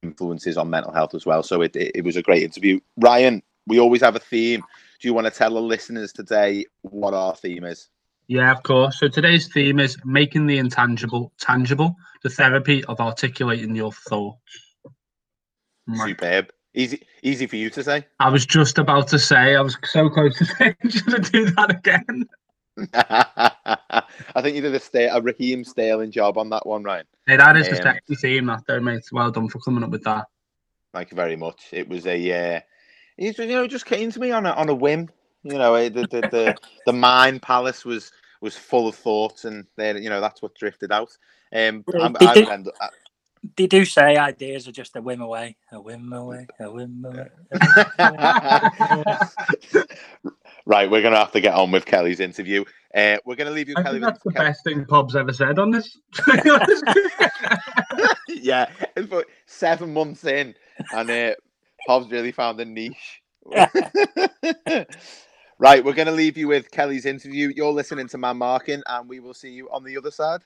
influences 0.03 0.57
on 0.57 0.69
mental 0.69 0.93
health 0.93 1.15
as 1.15 1.25
well. 1.25 1.43
So 1.43 1.61
it, 1.61 1.75
it, 1.75 1.91
it 1.95 2.03
was 2.03 2.15
a 2.15 2.21
great 2.21 2.43
interview. 2.43 2.79
Ryan, 2.97 3.41
we 3.67 3.79
always 3.79 4.01
have 4.01 4.15
a 4.15 4.19
theme. 4.19 4.61
Do 5.01 5.07
you 5.07 5.13
want 5.13 5.25
to 5.25 5.31
tell 5.31 5.53
the 5.53 5.61
listeners 5.61 6.13
today 6.13 6.65
what 6.81 7.13
our 7.13 7.35
theme 7.35 7.63
is? 7.63 7.89
Yeah, 8.27 8.51
of 8.51 8.63
course. 8.63 8.99
So 8.99 9.07
today's 9.07 9.47
theme 9.51 9.79
is 9.79 9.97
making 10.05 10.47
the 10.47 10.57
intangible 10.57 11.33
tangible, 11.39 11.95
the 12.23 12.29
therapy 12.29 12.83
of 12.85 12.99
articulating 12.99 13.75
your 13.75 13.91
thoughts. 13.91 14.39
Right. 15.87 16.09
Superb. 16.09 16.51
Easy, 16.75 17.05
easy 17.21 17.45
for 17.45 17.57
you 17.57 17.69
to 17.69 17.83
say. 17.83 18.07
I 18.19 18.29
was 18.29 18.45
just 18.45 18.79
about 18.79 19.07
to 19.09 19.19
say. 19.19 19.55
I 19.55 19.61
was 19.61 19.77
so 19.83 20.09
close 20.09 20.37
to 20.37 20.45
saying, 20.57 20.75
should 20.89 21.13
I 21.13 21.29
do 21.29 21.45
that 21.51 21.69
again? 21.69 22.27
I 22.93 24.41
think 24.41 24.55
you 24.55 24.61
did 24.61 24.73
a, 24.75 24.79
stay, 24.79 25.05
a 25.05 25.21
Raheem 25.21 25.63
Sterling 25.63 26.11
job 26.11 26.37
on 26.37 26.49
that 26.49 26.65
one, 26.65 26.83
Ryan. 26.83 27.05
Hey, 27.27 27.37
that 27.37 27.55
is 27.57 27.67
um, 27.67 27.75
the 27.75 27.81
sexy 27.81 28.15
theme, 28.15 28.45
that 28.47 28.63
though, 28.67 28.79
mate. 28.79 29.03
Well 29.11 29.31
done 29.31 29.49
for 29.49 29.59
coming 29.59 29.83
up 29.83 29.91
with 29.91 30.03
that. 30.03 30.25
Thank 30.93 31.11
you 31.11 31.15
very 31.15 31.35
much. 31.35 31.69
It 31.71 31.87
was 31.87 32.05
a, 32.05 32.55
uh, 32.55 32.59
you 33.17 33.33
know, 33.37 33.67
just 33.67 33.85
came 33.85 34.11
to 34.11 34.19
me 34.19 34.31
on 34.31 34.45
a 34.45 34.51
on 34.51 34.69
a 34.69 34.75
whim. 34.75 35.09
You 35.43 35.57
know, 35.57 35.89
the 35.89 36.01
the 36.01 36.21
the, 36.21 36.55
the 36.85 36.93
mind 36.93 37.41
palace 37.41 37.85
was 37.85 38.11
was 38.41 38.57
full 38.57 38.87
of 38.87 38.95
thoughts, 38.95 39.45
and 39.45 39.65
then 39.75 40.01
you 40.01 40.09
know 40.09 40.21
that's 40.21 40.41
what 40.41 40.55
drifted 40.55 40.91
out. 40.91 41.15
Um, 41.53 41.83
I'm, 41.99 42.13
they, 42.13 42.33
do, 42.33 42.49
end, 42.49 42.71
I, 42.81 42.89
they 43.55 43.67
do 43.67 43.85
say 43.85 44.17
ideas 44.17 44.67
are 44.67 44.71
just 44.71 44.95
a 44.95 45.01
whim 45.01 45.21
away, 45.21 45.55
a 45.71 45.79
whim 45.79 46.11
away, 46.11 46.47
a 46.59 46.71
whim 46.71 47.05
away. 47.05 47.29
right, 50.65 50.89
we're 50.89 51.01
gonna 51.01 51.17
have 51.17 51.31
to 51.33 51.41
get 51.41 51.53
on 51.53 51.71
with 51.71 51.85
Kelly's 51.85 52.19
interview. 52.19 52.63
Uh, 52.95 53.17
we're 53.25 53.35
gonna 53.35 53.51
leave 53.51 53.69
you. 53.69 53.75
I 53.77 53.83
Kelly, 53.83 53.99
think 53.99 54.05
that's 54.05 54.23
the 54.23 54.31
Kelly. 54.31 54.49
best 54.49 54.63
thing 54.63 54.85
Pob's 54.85 55.15
ever 55.15 55.33
said 55.33 55.59
on 55.59 55.71
this. 55.71 55.97
yeah, 58.29 58.69
seven 59.45 59.93
months 59.93 60.23
in, 60.25 60.55
and 60.93 61.09
uh, 61.09 61.33
Pob's 61.87 62.11
really 62.11 62.31
found 62.31 62.59
a 62.59 62.65
niche. 62.65 63.21
right, 65.59 65.83
we're 65.83 65.93
going 65.93 66.07
to 66.07 66.13
leave 66.13 66.37
you 66.37 66.47
with 66.47 66.71
Kelly's 66.71 67.05
interview. 67.05 67.51
You're 67.55 67.71
listening 67.71 68.07
to 68.09 68.17
Man 68.17 68.37
Marking, 68.37 68.81
and 68.87 69.09
we 69.09 69.19
will 69.19 69.33
see 69.33 69.51
you 69.51 69.69
on 69.69 69.83
the 69.83 69.97
other 69.97 70.11
side. 70.11 70.41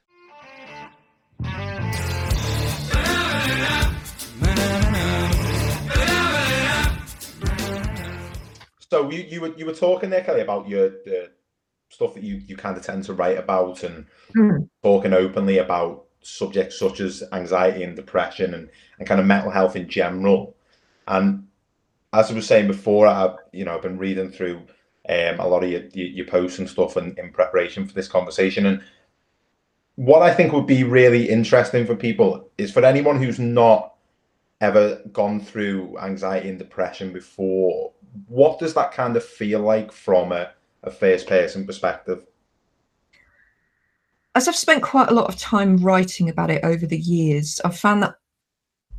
So 8.89 9.10
you, 9.10 9.24
you 9.24 9.41
were 9.41 9.53
you 9.58 9.65
were 9.65 9.74
talking 9.74 10.10
there, 10.10 10.24
Kelly, 10.24 10.41
about 10.41 10.67
your 10.67 10.89
the 10.89 11.32
stuff 11.89 12.13
that 12.13 12.24
you, 12.24 12.41
you 12.46 12.56
kind 12.58 12.77
of 12.77 12.84
tend 12.84 13.03
to 13.06 13.13
write 13.13 13.38
about 13.38 13.84
and 13.84 14.06
mm. 14.36 14.70
talking 14.84 15.13
openly 15.13 15.58
about 15.60 16.06
subjects 16.22 16.77
such 16.77 17.00
as 17.00 17.24
anxiety 17.32 17.84
and 17.84 17.96
depression 17.96 18.53
and, 18.53 18.70
and 19.00 19.08
kind 19.08 19.22
of 19.22 19.25
mental 19.25 19.50
health 19.51 19.75
in 19.75 19.88
general. 19.88 20.56
And 21.08 21.48
as 22.12 22.29
I 22.29 22.34
was 22.34 22.48
saying 22.48 22.67
before, 22.67 23.08
I've 23.08 23.38
you 23.51 23.65
know 23.65 23.75
I've 23.75 23.82
been 23.82 23.98
reading 23.98 24.32
through 24.32 24.62
um, 25.10 25.39
a 25.39 25.48
lot 25.48 25.63
of 25.63 25.72
your, 25.72 25.84
your, 25.94 26.08
your 26.08 26.25
posts 26.25 26.60
and 26.60 26.70
stuff 26.70 26.98
and 26.98 27.17
in 27.17 27.32
preparation 27.32 27.88
for 27.88 27.94
this 27.94 28.08
conversation. 28.08 28.65
And 28.65 28.82
what 29.96 30.22
I 30.22 30.34
think 30.34 30.53
would 30.53 30.67
be 30.67 30.84
really 30.84 31.29
interesting 31.29 31.86
for 31.86 31.96
people 31.96 32.50
is 32.58 32.72
for 32.72 32.86
anyone 32.86 33.22
who's 33.22 33.39
not 33.39 33.96
ever 34.60 35.01
gone 35.12 35.39
through 35.39 35.98
anxiety 36.00 36.50
and 36.50 36.60
depression 36.60 37.13
before, 37.13 37.94
what 38.27 38.59
does 38.59 38.74
that 38.74 38.91
kind 38.91 39.15
of 39.15 39.24
feel 39.24 39.59
like 39.59 39.91
from 39.91 40.31
a, 40.31 40.51
a 40.83 40.91
first 40.91 41.27
person 41.27 41.65
perspective? 41.65 42.25
As 44.36 44.47
I've 44.47 44.55
spent 44.55 44.83
quite 44.83 45.09
a 45.09 45.13
lot 45.13 45.29
of 45.29 45.39
time 45.39 45.77
writing 45.77 46.29
about 46.29 46.51
it 46.51 46.63
over 46.63 46.86
the 46.86 46.97
years, 46.97 47.59
I've 47.65 47.77
found 47.77 48.03
that 48.03 48.15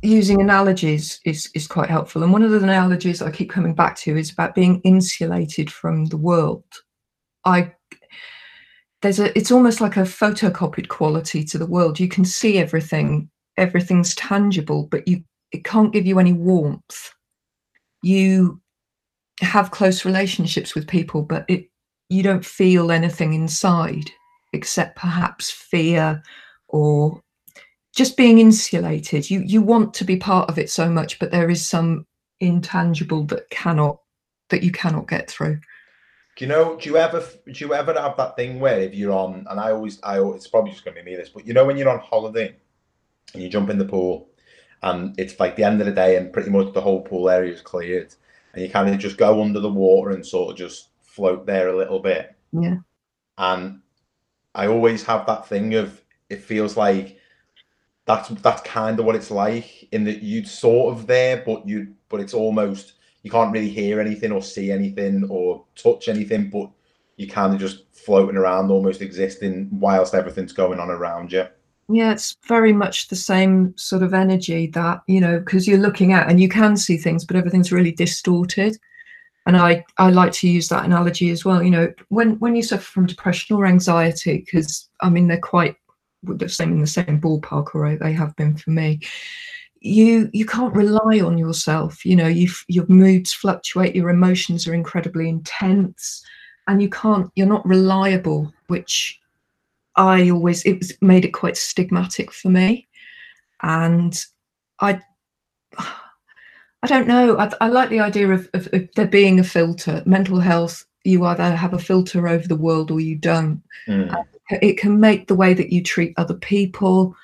using 0.01 0.41
analogies 0.41 1.19
is 1.25 1.49
is 1.53 1.67
quite 1.67 1.89
helpful. 1.89 2.23
And 2.23 2.31
one 2.31 2.43
of 2.43 2.51
the 2.51 2.57
analogies 2.57 3.21
I 3.21 3.31
keep 3.31 3.49
coming 3.49 3.73
back 3.73 3.95
to 3.97 4.17
is 4.17 4.31
about 4.31 4.55
being 4.55 4.81
insulated 4.81 5.71
from 5.71 6.05
the 6.05 6.17
world. 6.17 6.63
I 7.45 7.73
there's 9.01 9.19
a 9.19 9.37
it's 9.37 9.51
almost 9.51 9.81
like 9.81 9.97
a 9.97 10.01
photocopied 10.01 10.87
quality 10.87 11.43
to 11.45 11.57
the 11.57 11.65
world. 11.65 11.99
You 11.99 12.07
can 12.07 12.25
see 12.25 12.57
everything, 12.57 13.29
everything's 13.57 14.15
tangible, 14.15 14.87
but 14.87 15.07
you 15.07 15.23
it 15.51 15.63
can't 15.63 15.93
give 15.93 16.05
you 16.05 16.19
any 16.19 16.33
warmth. 16.33 17.13
You 18.01 18.61
have 19.41 19.71
close 19.71 20.05
relationships 20.05 20.75
with 20.75 20.87
people, 20.87 21.21
but 21.21 21.45
it 21.47 21.69
you 22.09 22.23
don't 22.23 22.45
feel 22.45 22.91
anything 22.91 23.33
inside 23.33 24.09
except 24.53 24.97
perhaps 24.97 25.51
fear 25.51 26.21
or 26.67 27.21
just 27.95 28.17
being 28.17 28.39
insulated. 28.39 29.29
You 29.29 29.41
you 29.41 29.61
want 29.61 29.93
to 29.95 30.03
be 30.03 30.17
part 30.17 30.49
of 30.49 30.57
it 30.57 30.69
so 30.69 30.89
much 30.89 31.19
but 31.19 31.31
there 31.31 31.49
is 31.49 31.65
some 31.65 32.05
intangible 32.39 33.23
that 33.25 33.49
cannot 33.49 33.99
that 34.49 34.63
you 34.63 34.71
cannot 34.71 35.07
get 35.07 35.29
through. 35.29 35.59
Do 36.35 36.45
you 36.45 36.47
know 36.47 36.77
do 36.77 36.89
you 36.89 36.97
ever 36.97 37.23
do 37.51 37.65
you 37.65 37.73
ever 37.73 37.93
have 37.93 38.17
that 38.17 38.35
thing 38.35 38.59
where 38.59 38.79
if 38.79 38.93
you're 38.93 39.11
on 39.11 39.45
and 39.49 39.59
i 39.59 39.71
always 39.71 39.99
i 40.03 40.21
it's 40.21 40.47
probably 40.47 40.71
just 40.71 40.85
going 40.85 40.95
to 40.95 41.03
be 41.03 41.11
me 41.11 41.17
this 41.17 41.27
but 41.27 41.45
you 41.45 41.53
know 41.53 41.65
when 41.65 41.75
you're 41.75 41.89
on 41.89 41.99
holiday 41.99 42.55
and 43.33 43.43
you 43.43 43.49
jump 43.49 43.69
in 43.69 43.77
the 43.77 43.83
pool 43.83 44.29
and 44.83 45.19
it's 45.19 45.37
like 45.37 45.57
the 45.57 45.65
end 45.65 45.81
of 45.81 45.85
the 45.85 45.91
day 45.91 46.15
and 46.15 46.31
pretty 46.31 46.49
much 46.49 46.73
the 46.73 46.79
whole 46.79 47.01
pool 47.01 47.29
area 47.29 47.51
is 47.51 47.59
cleared 47.59 48.15
and 48.53 48.63
you 48.63 48.69
kind 48.69 48.89
of 48.89 48.97
just 48.99 49.17
go 49.17 49.41
under 49.41 49.59
the 49.59 49.69
water 49.69 50.11
and 50.11 50.25
sort 50.25 50.51
of 50.51 50.57
just 50.57 50.89
float 51.01 51.45
there 51.45 51.69
a 51.69 51.77
little 51.77 51.99
bit 51.99 52.35
yeah 52.51 52.77
and 53.37 53.81
i 54.55 54.67
always 54.67 55.03
have 55.03 55.25
that 55.25 55.47
thing 55.47 55.75
of 55.75 56.01
it 56.29 56.41
feels 56.43 56.77
like 56.77 57.19
that's 58.09 58.29
that's 58.41 58.61
kind 58.63 58.99
of 58.99 59.05
what 59.05 59.15
it's 59.15 59.29
like 59.29 59.87
in 59.91 60.03
that 60.03 60.23
you'd 60.23 60.47
sort 60.47 60.97
of 60.97 61.05
there, 61.05 61.43
but 61.45 61.67
you 61.67 61.93
but 62.09 62.19
it's 62.19 62.33
almost 62.33 62.93
you 63.21 63.29
can't 63.29 63.53
really 63.53 63.69
hear 63.69 63.99
anything 63.99 64.31
or 64.31 64.41
see 64.41 64.71
anything 64.71 65.27
or 65.29 65.63
touch 65.75 66.07
anything, 66.07 66.49
but 66.49 66.71
you 67.17 67.27
kind 67.27 67.53
of 67.53 67.59
just 67.59 67.83
floating 67.93 68.35
around, 68.35 68.71
almost 68.71 69.03
existing 69.03 69.69
whilst 69.71 70.15
everything's 70.15 70.53
going 70.53 70.79
on 70.79 70.89
around 70.89 71.31
you. 71.31 71.45
Yeah, 71.91 72.11
it's 72.11 72.37
very 72.47 72.71
much 72.71 73.07
the 73.07 73.15
same 73.15 73.75
sort 73.75 74.03
of 74.03 74.13
energy 74.13 74.67
that 74.67 75.01
you 75.07 75.19
know 75.19 75.39
because 75.39 75.67
you're 75.67 75.79
looking 75.79 76.13
at 76.13 76.29
and 76.29 76.39
you 76.39 76.47
can 76.47 76.77
see 76.77 76.97
things, 76.97 77.25
but 77.25 77.35
everything's 77.35 77.71
really 77.71 77.91
distorted. 77.91 78.77
And 79.47 79.57
I 79.57 79.83
I 79.97 80.11
like 80.11 80.31
to 80.33 80.49
use 80.49 80.69
that 80.69 80.85
analogy 80.85 81.31
as 81.31 81.45
well. 81.45 81.63
You 81.63 81.71
know, 81.71 81.93
when 82.09 82.37
when 82.39 82.55
you 82.55 82.63
suffer 82.63 82.83
from 82.83 83.07
depression 83.07 83.55
or 83.55 83.65
anxiety, 83.65 84.43
because 84.45 84.87
I 85.01 85.09
mean 85.09 85.27
they're 85.27 85.39
quite 85.39 85.75
the 86.23 86.49
same 86.49 86.73
in 86.73 86.81
the 86.81 86.87
same 86.87 87.19
ballpark, 87.21 87.73
or 87.75 87.97
they 87.97 88.13
have 88.13 88.35
been 88.35 88.55
for 88.57 88.71
me. 88.71 88.99
You 89.81 90.29
you 90.33 90.45
can't 90.45 90.75
rely 90.75 91.21
on 91.21 91.37
yourself. 91.37 92.05
You 92.05 92.15
know, 92.17 92.27
you 92.27 92.49
your 92.67 92.85
moods 92.87 93.33
fluctuate, 93.33 93.95
your 93.95 94.09
emotions 94.09 94.67
are 94.67 94.73
incredibly 94.75 95.29
intense, 95.29 96.23
and 96.67 96.81
you 96.81 96.89
can't. 96.89 97.31
You're 97.35 97.47
not 97.47 97.65
reliable, 97.67 98.53
which 98.67 99.18
I 99.95 100.29
always 100.29 100.63
it 100.63 100.77
was 100.77 100.93
made 101.01 101.25
it 101.25 101.33
quite 101.33 101.55
stigmatic 101.55 102.31
for 102.31 102.49
me, 102.49 102.87
and 103.61 104.17
I. 104.79 105.01
I 106.81 106.87
don't 106.87 107.09
know. 107.09 107.37
I, 107.37 107.51
I 107.59 107.67
like 107.67 107.89
the 107.89 107.99
idea 107.99 108.29
of, 108.29 108.49
of, 108.53 108.69
of, 108.71 108.87
there 108.95 109.05
being 109.05 109.37
a 109.37 109.43
filter. 109.43 110.01
Mental 110.05 110.39
health, 110.39 110.85
you 111.03 111.25
either 111.25 111.53
have 111.53 111.73
a 111.73 111.77
filter 111.77 112.25
over 112.25 112.47
the 112.47 112.55
world 112.55 112.89
or 112.89 113.01
you 113.01 113.17
don't. 113.17 113.61
Mm 113.85 114.25
it 114.49 114.77
can 114.77 114.99
make 114.99 115.27
the 115.27 115.35
way 115.35 115.53
that 115.53 115.71
you 115.71 115.83
treat 115.83 116.13
other 116.17 116.33
people 116.33 117.15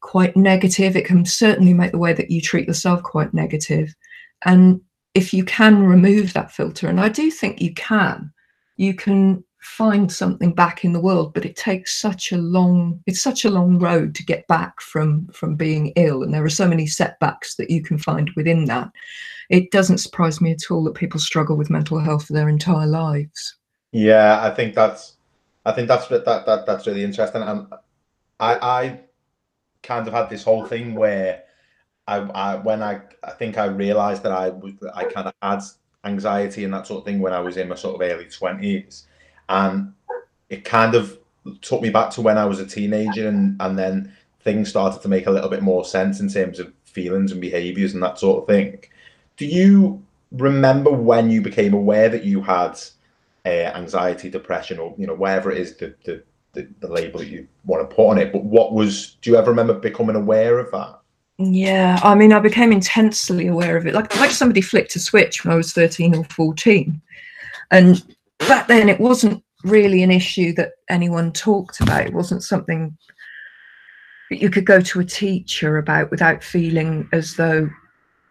quite 0.00 0.36
negative. 0.36 0.96
It 0.96 1.04
can 1.04 1.24
certainly 1.24 1.74
make 1.74 1.92
the 1.92 1.98
way 1.98 2.12
that 2.12 2.30
you 2.30 2.40
treat 2.40 2.66
yourself 2.66 3.02
quite 3.02 3.34
negative. 3.34 3.94
And 4.44 4.80
if 5.14 5.32
you 5.34 5.44
can 5.44 5.84
remove 5.84 6.32
that 6.32 6.50
filter, 6.50 6.88
and 6.88 7.00
I 7.00 7.08
do 7.08 7.30
think 7.30 7.60
you 7.60 7.74
can, 7.74 8.32
you 8.76 8.94
can 8.94 9.44
find 9.62 10.10
something 10.10 10.52
back 10.52 10.84
in 10.84 10.92
the 10.92 11.00
world 11.00 11.32
but 11.32 11.44
it 11.44 11.56
takes 11.56 12.00
such 12.00 12.32
a 12.32 12.36
long 12.36 13.00
it's 13.06 13.22
such 13.22 13.44
a 13.44 13.50
long 13.50 13.78
road 13.78 14.14
to 14.14 14.24
get 14.24 14.46
back 14.48 14.80
from 14.80 15.26
from 15.28 15.54
being 15.54 15.92
ill 15.96 16.22
and 16.22 16.34
there 16.34 16.44
are 16.44 16.50
so 16.50 16.66
many 16.66 16.86
setbacks 16.86 17.54
that 17.54 17.70
you 17.70 17.82
can 17.82 17.96
find 17.96 18.30
within 18.36 18.64
that. 18.64 18.90
It 19.50 19.70
doesn't 19.70 19.98
surprise 19.98 20.40
me 20.40 20.52
at 20.52 20.70
all 20.70 20.82
that 20.84 20.94
people 20.94 21.20
struggle 21.20 21.56
with 21.56 21.70
mental 21.70 21.98
health 21.98 22.26
for 22.26 22.32
their 22.32 22.48
entire 22.48 22.86
lives. 22.86 23.56
Yeah 23.92 24.40
i 24.42 24.50
think 24.50 24.74
that's 24.74 25.16
I 25.64 25.72
think 25.72 25.88
that's 25.88 26.08
that 26.08 26.24
that 26.24 26.66
that's 26.66 26.86
really 26.86 27.04
interesting. 27.04 27.42
And 27.42 27.66
I 28.40 28.54
I 28.54 29.00
kind 29.82 30.06
of 30.06 30.14
had 30.14 30.28
this 30.28 30.44
whole 30.44 30.64
thing 30.64 30.94
where 30.94 31.44
I, 32.06 32.16
I 32.16 32.56
when 32.56 32.82
I 32.82 33.02
I 33.22 33.30
think 33.30 33.58
I 33.58 33.66
realized 33.66 34.22
that 34.24 34.32
I 34.32 34.50
was 34.50 34.72
I 34.94 35.04
kind 35.04 35.28
of 35.28 35.34
had 35.42 35.60
anxiety 36.04 36.64
and 36.64 36.74
that 36.74 36.86
sort 36.86 37.00
of 37.00 37.04
thing 37.04 37.20
when 37.20 37.32
I 37.32 37.40
was 37.40 37.56
in 37.56 37.68
my 37.68 37.76
sort 37.76 37.94
of 37.94 38.10
early 38.10 38.28
twenties, 38.28 39.06
and 39.52 39.92
it 40.48 40.64
kind 40.64 40.94
of 40.94 41.18
took 41.60 41.82
me 41.82 41.90
back 41.90 42.10
to 42.10 42.20
when 42.20 42.38
I 42.38 42.46
was 42.46 42.58
a 42.58 42.66
teenager, 42.66 43.28
and 43.28 43.60
and 43.60 43.78
then 43.78 44.12
things 44.40 44.70
started 44.70 45.02
to 45.02 45.08
make 45.08 45.26
a 45.26 45.30
little 45.30 45.50
bit 45.50 45.62
more 45.62 45.84
sense 45.84 46.20
in 46.20 46.28
terms 46.28 46.58
of 46.58 46.72
feelings 46.84 47.32
and 47.32 47.40
behaviors 47.40 47.94
and 47.94 48.02
that 48.02 48.18
sort 48.18 48.42
of 48.42 48.48
thing. 48.48 48.82
Do 49.36 49.46
you 49.46 50.02
remember 50.32 50.90
when 50.90 51.30
you 51.30 51.40
became 51.40 51.74
aware 51.74 52.08
that 52.08 52.24
you 52.24 52.42
had 52.42 52.78
uh, 53.44 53.70
anxiety, 53.74 54.30
depression, 54.30 54.78
or 54.78 54.94
you 54.96 55.06
know 55.06 55.14
whatever 55.14 55.50
it 55.50 55.58
is 55.58 55.76
the, 55.76 55.94
the 56.04 56.22
the, 56.54 56.68
the 56.80 56.88
label 56.88 57.20
that 57.20 57.28
you 57.28 57.46
want 57.64 57.88
to 57.88 57.94
put 57.94 58.08
on 58.08 58.18
it. 58.18 58.32
But 58.32 58.44
what 58.44 58.72
was? 58.72 59.16
Do 59.22 59.30
you 59.30 59.36
ever 59.36 59.50
remember 59.50 59.74
becoming 59.74 60.16
aware 60.16 60.58
of 60.58 60.70
that? 60.72 60.98
Yeah, 61.38 61.98
I 62.02 62.14
mean, 62.14 62.32
I 62.32 62.40
became 62.40 62.72
intensely 62.72 63.46
aware 63.48 63.76
of 63.76 63.86
it, 63.86 63.94
like 63.94 64.14
like 64.16 64.30
somebody 64.30 64.60
flicked 64.60 64.96
a 64.96 65.00
switch 65.00 65.44
when 65.44 65.52
I 65.52 65.56
was 65.56 65.72
thirteen 65.72 66.14
or 66.14 66.24
fourteen, 66.24 67.00
and 67.70 68.02
back 68.48 68.68
then 68.68 68.88
it 68.88 69.00
wasn't 69.00 69.42
really 69.64 70.02
an 70.02 70.10
issue 70.10 70.52
that 70.54 70.72
anyone 70.88 71.32
talked 71.32 71.80
about. 71.80 72.06
It 72.06 72.14
wasn't 72.14 72.42
something 72.42 72.96
that 74.30 74.40
you 74.40 74.50
could 74.50 74.66
go 74.66 74.80
to 74.80 75.00
a 75.00 75.04
teacher 75.04 75.78
about 75.78 76.10
without 76.10 76.42
feeling 76.42 77.08
as 77.12 77.36
though 77.36 77.68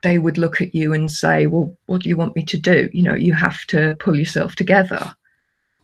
they 0.04 0.18
would 0.18 0.38
look 0.38 0.62
at 0.62 0.74
you 0.74 0.94
and 0.94 1.12
say, 1.12 1.48
"Well, 1.48 1.78
what 1.86 2.02
do 2.02 2.10
you 2.10 2.18
want 2.18 2.36
me 2.36 2.44
to 2.46 2.58
do?" 2.58 2.90
You 2.92 3.04
know, 3.04 3.14
you 3.14 3.34
have 3.34 3.66
to 3.68 3.96
pull 4.00 4.16
yourself 4.16 4.56
together. 4.56 5.14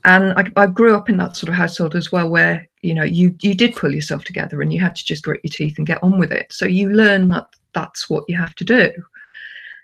And 0.06 0.34
I, 0.34 0.52
I 0.56 0.68
grew 0.68 0.96
up 0.96 1.10
in 1.10 1.18
that 1.18 1.36
sort 1.36 1.50
of 1.50 1.56
household 1.56 1.96
as 1.96 2.12
well, 2.12 2.30
where 2.30 2.68
you 2.82 2.94
know 2.94 3.04
you 3.04 3.36
you 3.42 3.54
did 3.54 3.76
pull 3.76 3.94
yourself 3.94 4.24
together 4.24 4.62
and 4.62 4.74
you 4.74 4.80
had 4.80 4.96
to 4.96 5.06
just 5.06 5.24
grit 5.24 5.42
your 5.44 5.52
teeth 5.52 5.78
and 5.78 5.88
get 5.88 6.02
on 6.04 6.18
with 6.18 6.32
it. 6.32 6.52
So 6.52 6.66
you 6.66 6.90
learn 6.90 7.28
that 7.30 7.48
that's 7.74 8.10
what 8.10 8.24
you 8.28 8.36
have 8.38 8.56
to 8.56 8.64
do. 8.64 8.92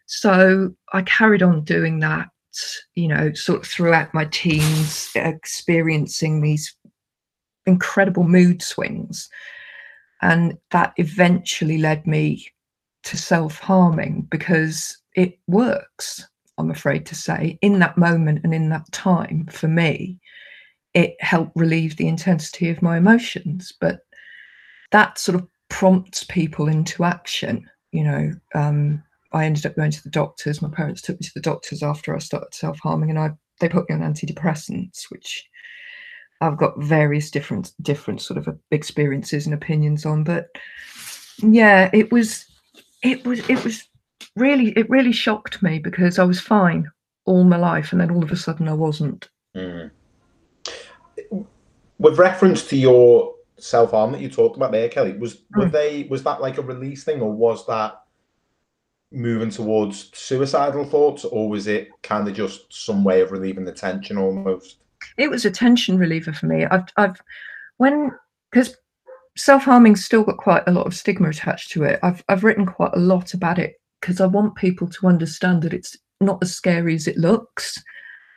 So 0.06 0.74
I 0.94 1.02
carried 1.04 1.44
on 1.44 1.64
doing 1.64 2.00
that, 2.00 2.30
you 2.96 3.08
know, 3.08 3.34
sort 3.34 3.62
of 3.62 3.68
throughout 3.68 4.14
my 4.14 4.26
teens, 4.26 5.10
experiencing 5.16 6.42
these 6.42 6.76
incredible 7.66 8.24
mood 8.24 8.62
swings. 8.62 9.30
And 10.22 10.58
that 10.72 10.94
eventually 10.98 11.78
led 11.78 12.08
me 12.08 12.48
to 13.04 13.18
self 13.18 13.60
harming 13.60 14.28
because 14.32 14.98
it 15.16 15.38
works, 15.48 16.26
I'm 16.58 16.72
afraid 16.72 17.06
to 17.08 17.16
say. 17.16 17.58
In 17.62 17.80
that 17.80 17.98
moment 17.98 18.42
and 18.44 18.54
in 18.54 18.70
that 18.70 18.90
time, 18.92 19.48
for 19.52 19.68
me, 19.68 20.20
it 20.94 21.16
helped 21.20 21.56
relieve 21.56 21.98
the 21.98 22.08
intensity 22.08 22.70
of 22.70 22.82
my 22.82 22.98
emotions. 22.98 23.74
But 23.80 24.02
that 24.92 25.18
sort 25.18 25.36
of 25.36 25.48
prompts 25.70 26.24
people 26.24 26.68
into 26.68 27.04
action. 27.04 27.70
You 27.92 28.04
know, 28.04 28.32
um, 28.56 29.04
I 29.34 29.46
ended 29.46 29.66
up 29.66 29.76
going 29.76 29.92
to 29.92 30.04
the 30.04 30.10
doctors. 30.10 30.62
My 30.62 30.70
parents 30.70 31.02
took 31.02 31.20
me 31.20 31.26
to 31.26 31.34
the 31.34 31.42
doctors 31.42 31.82
after 31.82 32.16
I 32.16 32.20
started 32.20 32.54
self 32.54 32.80
harming, 32.80 33.10
and 33.10 33.20
I 33.20 33.32
they 33.60 33.70
put 33.70 33.90
me 33.90 33.96
on 33.96 34.02
antidepressants, 34.02 35.10
which 35.10 35.48
I've 36.42 36.58
got 36.58 36.80
various 36.80 37.32
different 37.32 37.72
different 37.82 38.22
sort 38.22 38.38
of 38.38 38.58
experiences 38.72 39.46
and 39.46 39.54
opinions 39.54 40.06
on. 40.06 40.24
But 40.24 40.50
yeah, 41.40 41.90
it 41.94 42.12
was 42.12 42.46
it 43.02 43.26
was 43.26 43.48
it 43.50 43.64
was 43.64 43.84
really 44.36 44.70
it 44.72 44.90
really 44.90 45.12
shocked 45.12 45.64
me 45.64 45.80
because 45.80 46.20
I 46.20 46.24
was 46.24 46.40
fine 46.40 46.90
all 47.26 47.44
my 47.44 47.58
life, 47.58 47.92
and 47.92 48.02
then 48.02 48.12
all 48.12 48.24
of 48.24 48.32
a 48.32 48.38
sudden 48.38 48.68
I 48.68 48.74
wasn't. 48.74 49.30
Mm. 49.56 49.92
With 52.00 52.18
reference 52.18 52.68
to 52.68 52.78
your 52.78 53.34
self 53.58 53.92
harm 53.92 54.12
that 54.12 54.22
you 54.22 54.30
talked 54.30 54.58
about 54.58 54.72
there, 54.72 54.90
Kelly, 54.90 55.14
was 55.14 55.36
mm. 55.36 55.42
were 55.58 55.66
they 55.70 56.04
was 56.10 56.24
that 56.24 56.42
like 56.42 56.58
a 56.58 56.62
release 56.62 57.04
thing, 57.04 57.22
or 57.22 57.32
was 57.32 57.66
that 57.68 58.03
moving 59.14 59.50
towards 59.50 60.10
suicidal 60.14 60.86
thoughts, 60.86 61.24
or 61.24 61.48
was 61.48 61.68
it 61.68 61.90
kind 62.02 62.28
of 62.28 62.34
just 62.34 62.74
some 62.74 63.04
way 63.04 63.22
of 63.22 63.32
relieving 63.32 63.66
the 63.66 63.72
tension 63.72 64.18
almost? 64.18 64.78
It 65.18 65.30
was 65.30 65.46
a 65.46 65.52
tension 65.52 65.98
reliever 65.98 66.34
for 66.34 66.48
me. 66.48 66.66
I've 66.66 66.86
I've 66.98 67.22
when 67.78 68.12
because 68.52 68.76
self 69.38 69.64
harming's 69.64 70.04
still 70.04 70.24
got 70.24 70.38
quite 70.38 70.64
a 70.68 70.72
lot 70.72 70.88
of 70.88 70.96
stigma 70.96 71.30
attached 71.30 71.72
to 71.72 71.84
it. 71.84 72.00
I've 72.04 72.24
I've 72.28 72.44
written 72.44 72.66
quite 72.66 72.94
a 72.94 73.00
lot 73.00 73.34
about 73.34 73.60
it 73.60 73.76
because 74.02 74.20
I 74.20 74.26
want 74.26 74.56
people 74.56 74.88
to 74.88 75.08
understand 75.08 75.62
that 75.62 75.74
it's 75.74 75.98
not 76.20 76.40
as 76.42 76.56
scary 76.56 76.96
as 76.96 77.08
it 77.08 77.18
looks, 77.18 77.82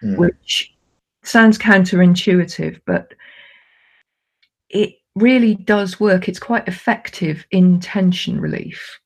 mm. 0.03 0.17
which 0.17 0.75
sounds 1.23 1.59
counterintuitive, 1.59 2.81
but 2.87 3.15
it 4.69 4.95
really 5.15 5.55
does 5.55 5.99
work. 5.99 6.29
It's 6.29 6.39
quite 6.39 6.69
effective 6.69 7.47
in 7.51 7.81
tension 7.81 8.41
relief 8.41 9.01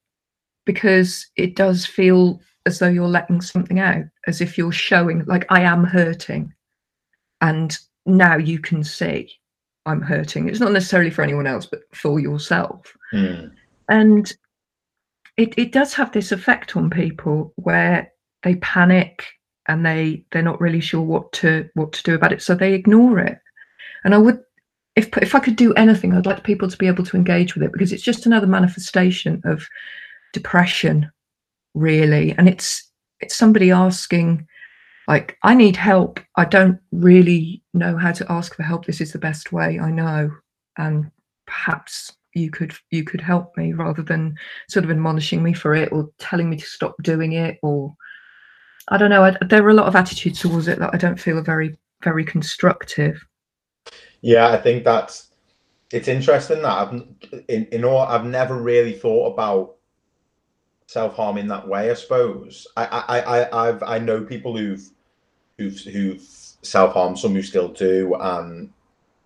because 0.64 1.26
it 1.36 1.56
does 1.56 1.86
feel 1.86 2.40
as 2.66 2.78
though 2.78 2.88
you're 2.88 3.08
letting 3.08 3.40
something 3.40 3.78
out, 3.78 4.04
as 4.26 4.40
if 4.40 4.58
you're 4.58 4.72
showing, 4.72 5.24
like, 5.26 5.46
I 5.48 5.62
am 5.62 5.84
hurting. 5.84 6.52
And 7.40 7.76
now 8.06 8.36
you 8.36 8.58
can 8.58 8.84
see 8.84 9.32
I'm 9.86 10.02
hurting. 10.02 10.48
It's 10.48 10.60
not 10.60 10.72
necessarily 10.72 11.10
for 11.10 11.22
anyone 11.22 11.46
else, 11.46 11.66
but 11.66 11.82
for 11.92 12.20
yourself. 12.20 12.94
Mm. 13.12 13.50
And 13.88 14.32
it, 15.36 15.54
it 15.56 15.72
does 15.72 15.94
have 15.94 16.12
this 16.12 16.32
effect 16.32 16.76
on 16.76 16.90
people 16.90 17.52
where 17.56 18.12
they 18.42 18.56
panic 18.56 19.24
and 19.68 19.84
they 19.84 20.24
they're 20.30 20.42
not 20.42 20.60
really 20.60 20.80
sure 20.80 21.02
what 21.02 21.32
to 21.32 21.68
what 21.74 21.92
to 21.92 22.02
do 22.02 22.14
about 22.14 22.32
it 22.32 22.42
so 22.42 22.54
they 22.54 22.72
ignore 22.72 23.18
it 23.18 23.38
and 24.04 24.14
i 24.14 24.18
would 24.18 24.40
if 24.96 25.14
if 25.18 25.34
i 25.34 25.38
could 25.38 25.56
do 25.56 25.72
anything 25.74 26.12
i'd 26.12 26.26
like 26.26 26.42
people 26.44 26.68
to 26.68 26.78
be 26.78 26.86
able 26.86 27.04
to 27.04 27.16
engage 27.16 27.54
with 27.54 27.62
it 27.62 27.72
because 27.72 27.92
it's 27.92 28.02
just 28.02 28.26
another 28.26 28.46
manifestation 28.46 29.40
of 29.44 29.66
depression 30.32 31.10
really. 31.74 32.32
And 32.32 32.48
it's 32.48 32.90
it's 33.20 33.36
somebody 33.36 33.70
asking 33.70 34.46
like 35.08 35.36
i 35.42 35.54
need 35.54 35.76
help. 35.76 36.20
I 36.36 36.44
don't 36.44 36.78
really 36.92 37.62
know 37.74 37.96
how 37.96 38.12
to 38.12 38.30
ask 38.30 38.54
for 38.54 38.62
help. 38.62 38.86
This 38.86 39.00
is 39.00 39.12
the 39.12 39.18
best 39.18 39.52
way 39.52 39.78
i 39.78 39.90
know. 39.90 40.30
And 40.78 41.10
perhaps 41.46 42.12
you 42.34 42.50
could 42.50 42.72
you 42.90 43.04
could 43.04 43.20
help 43.20 43.56
me 43.56 43.72
rather 43.72 44.02
than 44.02 44.36
sort 44.68 44.84
of 44.84 44.90
admonishing 44.90 45.42
me 45.42 45.52
for 45.52 45.74
it 45.74 45.90
or 45.92 46.08
telling 46.18 46.48
me 46.48 46.56
to 46.56 46.66
stop 46.66 46.94
doing 47.02 47.32
it 47.32 47.58
or 47.62 47.94
i 48.88 48.96
don't 48.96 49.10
know. 49.10 49.24
I, 49.24 49.36
there 49.48 49.64
are 49.64 49.70
a 49.70 49.74
lot 49.74 49.88
of 49.88 49.96
attitudes 49.96 50.40
towards 50.40 50.68
it 50.68 50.78
that 50.78 50.94
i 50.94 50.96
don't 50.96 51.20
feel 51.20 51.38
are 51.38 51.42
very 51.42 51.76
very 52.02 52.24
constructive. 52.24 53.20
Yeah 54.22 54.48
i 54.48 54.56
think 54.56 54.84
that's 54.84 55.30
it's 55.92 56.08
interesting 56.08 56.62
that 56.62 56.78
i've 56.78 56.92
in, 57.48 57.66
in 57.72 57.84
all 57.84 57.98
i've 57.98 58.24
never 58.24 58.60
really 58.62 58.92
thought 58.92 59.32
about 59.32 59.76
self-harm 60.90 61.38
in 61.38 61.46
that 61.46 61.66
way 61.66 61.90
i 61.90 61.94
suppose 61.94 62.66
i 62.76 62.84
i 62.84 63.20
i 63.20 63.68
i've 63.68 63.82
i 63.84 63.98
know 63.98 64.22
people 64.22 64.56
who've 64.56 64.90
who've 65.56 65.78
who've 65.80 66.22
self-harmed 66.62 67.18
some 67.18 67.32
who 67.32 67.42
still 67.42 67.68
do 67.68 68.14
and 68.20 68.72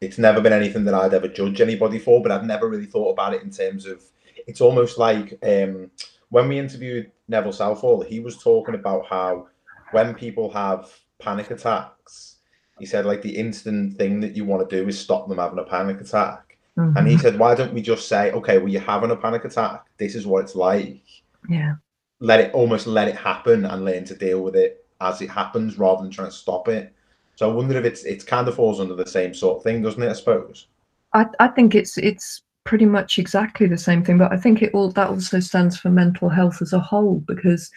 it's 0.05 0.19
never 0.19 0.41
been 0.41 0.53
anything 0.53 0.85
that 0.85 0.95
I'd 0.95 1.15
ever 1.15 1.29
judge 1.29 1.61
anybody 1.61 1.99
for, 1.99 2.23
but 2.23 2.31
I've 2.31 2.45
never 2.45 2.69
really 2.69 2.87
thought 2.87 3.13
about 3.13 3.35
it 3.35 3.43
in 3.43 3.51
terms 3.51 3.87
of 3.87 4.03
it's 4.47 4.61
almost 4.61 4.99
like 4.99 5.39
um, 5.43 5.91
when 6.29 6.49
we 6.49 6.59
interviewed 6.59 7.11
Neville 7.29 7.53
Southall, 7.53 8.03
he 8.03 8.21
was 8.21 8.37
talking 8.37 8.75
about 8.75 9.07
how 9.07 9.49
when 9.93 10.15
people 10.15 10.51
have 10.51 10.93
panic 11.19 11.51
attacks, 11.51 12.37
he 12.79 12.87
said 12.87 13.07
like 13.07 13.23
the 13.23 13.37
instant 13.37 13.97
thing 13.97 14.21
that 14.21 14.37
you 14.37 14.45
want 14.45 14.69
to 14.69 14.77
do 14.77 14.89
is 14.89 14.99
stop 14.99 15.29
them 15.29 15.39
having 15.39 15.59
a 15.59 15.65
panic 15.65 16.01
attack. 16.01 16.59
Mm-hmm. 16.77 16.97
And 16.97 17.09
he 17.09 17.17
said, 17.17 17.39
why 17.39 17.55
don't 17.55 17.73
we 17.73 17.81
just 17.81 18.09
say, 18.09 18.33
okay, 18.33 18.59
well, 18.59 18.69
you're 18.69 18.83
having 18.83 19.13
a 19.13 19.17
panic 19.17 19.45
attack. 19.45 19.87
This 19.97 20.17
is 20.17 20.27
what 20.27 20.43
it's 20.43 20.57
like. 20.57 21.03
Yeah. 21.49 21.75
Let 22.21 22.41
it 22.41 22.55
almost 22.55 22.87
let 22.87 23.09
it 23.09 23.17
happen 23.17 23.65
and 23.65 23.85
learn 23.85 24.05
to 24.05 24.15
deal 24.15 24.43
with 24.43 24.57
it 24.57 24.87
as 25.01 25.21
it 25.21 25.31
happens 25.31 25.79
rather 25.79 26.03
than 26.03 26.11
trying 26.11 26.31
to 26.31 26.37
stop 26.37 26.69
it. 26.69 26.93
So 27.37 27.51
I 27.51 27.53
wonder 27.53 27.77
if 27.79 27.85
it's 27.85 28.05
it 28.05 28.27
kind 28.27 28.47
of 28.47 28.55
falls 28.55 28.81
under 28.81 28.95
the 28.95 29.07
same 29.07 29.35
sort 29.35 29.59
of 29.59 29.63
thing, 29.65 29.83
doesn't 29.83 30.03
it? 30.03 30.09
I 30.09 30.13
suppose. 30.13 30.69
I 31.13 31.27
I 31.41 31.49
think 31.49 31.75
it's 31.75 31.99
it's 31.99 32.43
pretty 32.65 32.87
much 32.87 33.19
exactly 33.19 33.67
the 33.67 33.77
same 33.77 34.03
thing, 34.05 34.19
but 34.19 34.33
I 34.33 34.37
think 34.37 34.63
it 34.63 34.73
all 34.73 34.91
that 34.93 35.11
also 35.11 35.41
stands 35.41 35.79
for 35.79 35.91
mental 35.91 36.29
health 36.29 36.63
as 36.63 36.73
a 36.73 36.79
whole 36.79 37.23
because 37.27 37.71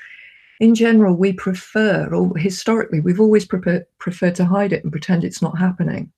in 0.60 0.74
general 0.74 1.16
we 1.16 1.34
prefer 1.34 2.08
or 2.14 2.36
historically 2.38 3.00
we've 3.00 3.20
always 3.20 3.46
prefer, 3.46 3.86
preferred 4.00 4.36
to 4.36 4.46
hide 4.46 4.74
it 4.74 4.84
and 4.84 4.92
pretend 4.92 5.24
it's 5.24 5.42
not 5.42 5.58
happening 5.58 6.12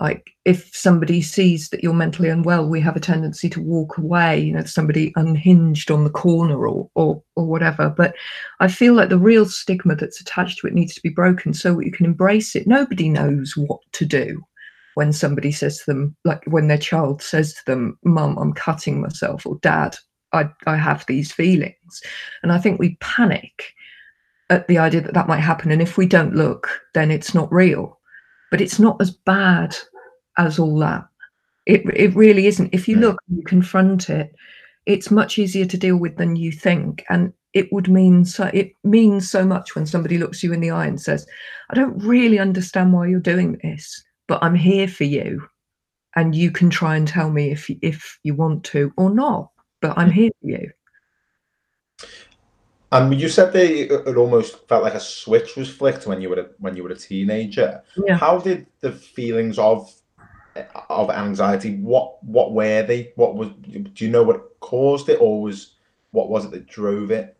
like 0.00 0.30
if 0.44 0.74
somebody 0.74 1.20
sees 1.20 1.68
that 1.68 1.82
you're 1.82 1.92
mentally 1.92 2.28
unwell 2.28 2.66
we 2.66 2.80
have 2.80 2.96
a 2.96 3.00
tendency 3.00 3.48
to 3.50 3.60
walk 3.60 3.98
away 3.98 4.40
you 4.40 4.52
know 4.52 4.64
somebody 4.64 5.12
unhinged 5.16 5.90
on 5.90 6.04
the 6.04 6.10
corner 6.10 6.66
or 6.66 6.90
or 6.94 7.22
or 7.36 7.46
whatever. 7.46 7.90
But 7.90 8.14
i 8.60 8.68
feel 8.68 8.94
like 8.94 9.08
the 9.08 9.18
real 9.18 9.46
stigma 9.46 9.94
that's 9.94 10.20
attached 10.20 10.58
to 10.58 10.66
it 10.66 10.74
needs 10.74 10.94
to 10.94 11.02
be 11.02 11.10
broken 11.10 11.54
so 11.54 11.78
you 11.80 11.92
can 11.92 12.06
embrace 12.06 12.56
it. 12.56 12.66
Nobody 12.66 13.08
knows 13.08 13.56
what 13.56 13.80
to 13.92 14.04
do 14.04 14.42
when 14.94 15.12
somebody 15.12 15.52
says 15.52 15.78
to 15.78 15.84
them 15.86 16.16
like 16.24 16.42
when 16.46 16.68
their 16.68 16.78
child 16.78 17.22
says 17.22 17.54
to 17.54 17.64
them 17.66 17.98
mum 18.04 18.36
i'm 18.38 18.52
cutting 18.52 19.00
myself 19.00 19.46
or 19.46 19.56
dad 19.62 19.96
i 20.32 20.48
i 20.66 20.76
have 20.76 21.04
these 21.06 21.32
feelings. 21.32 22.02
And 22.42 22.52
i 22.52 22.58
think 22.58 22.78
we 22.78 22.96
panic 23.00 23.74
at 24.48 24.66
the 24.66 24.78
idea 24.78 25.00
that 25.00 25.14
that 25.14 25.28
might 25.28 25.38
happen. 25.38 25.70
And 25.70 25.80
if 25.80 25.96
we 25.96 26.06
don't 26.06 26.34
look 26.34 26.80
then 26.94 27.10
it's 27.10 27.34
not 27.34 27.52
real. 27.52 27.98
But 28.50 28.60
it's 28.60 28.80
not 28.80 29.00
as 29.00 29.12
bad 29.12 29.76
as 30.40 30.58
all 30.58 30.78
that. 30.78 31.06
It 31.66 31.82
it 31.94 32.14
really 32.14 32.46
isn't. 32.46 32.74
If 32.74 32.88
you 32.88 32.96
look 32.96 33.18
and 33.28 33.38
you 33.38 33.44
confront 33.44 34.10
it, 34.10 34.34
it's 34.86 35.10
much 35.10 35.38
easier 35.38 35.66
to 35.66 35.78
deal 35.78 35.96
with 35.96 36.16
than 36.16 36.36
you 36.36 36.50
think. 36.50 37.04
And 37.08 37.32
it 37.52 37.72
would 37.72 37.88
mean 37.88 38.24
so 38.24 38.50
it 38.54 38.74
means 38.82 39.30
so 39.30 39.44
much 39.44 39.74
when 39.74 39.86
somebody 39.86 40.18
looks 40.18 40.42
you 40.42 40.52
in 40.52 40.60
the 40.60 40.70
eye 40.70 40.86
and 40.86 41.00
says, 41.00 41.26
I 41.70 41.74
don't 41.74 41.98
really 41.98 42.38
understand 42.38 42.92
why 42.92 43.06
you're 43.06 43.20
doing 43.20 43.58
this, 43.62 44.02
but 44.26 44.42
I'm 44.42 44.54
here 44.54 44.88
for 44.88 45.04
you. 45.04 45.46
And 46.16 46.34
you 46.34 46.50
can 46.50 46.70
try 46.70 46.96
and 46.96 47.06
tell 47.06 47.30
me 47.30 47.50
if 47.50 47.70
if 47.82 48.18
you 48.24 48.34
want 48.34 48.64
to 48.64 48.92
or 48.96 49.10
not, 49.10 49.50
but 49.80 49.96
I'm 49.96 50.10
mm. 50.10 50.14
here 50.14 50.30
for 50.40 50.48
you. 50.48 50.70
And 52.92 53.20
you 53.20 53.28
said 53.28 53.52
that 53.52 54.08
it 54.08 54.16
almost 54.16 54.66
felt 54.68 54.82
like 54.82 54.94
a 54.94 55.00
switch 55.00 55.54
was 55.54 55.70
flicked 55.70 56.08
when 56.08 56.20
you 56.20 56.28
were 56.28 56.40
a, 56.40 56.46
when 56.58 56.74
you 56.74 56.82
were 56.82 56.90
a 56.90 56.96
teenager. 56.96 57.82
Yeah. 58.04 58.16
How 58.16 58.38
did 58.38 58.66
the 58.80 58.90
feelings 58.90 59.58
of 59.58 59.92
of 60.88 61.10
anxiety 61.10 61.76
what 61.76 62.22
what 62.24 62.52
were 62.52 62.82
they? 62.82 63.12
What 63.16 63.36
was 63.36 63.48
do 63.48 64.04
you 64.04 64.10
know 64.10 64.22
what 64.22 64.60
caused 64.60 65.08
it, 65.08 65.20
or 65.20 65.42
was 65.42 65.74
what 66.12 66.28
was 66.28 66.44
it 66.44 66.50
that 66.52 66.66
drove 66.66 67.10
it? 67.10 67.36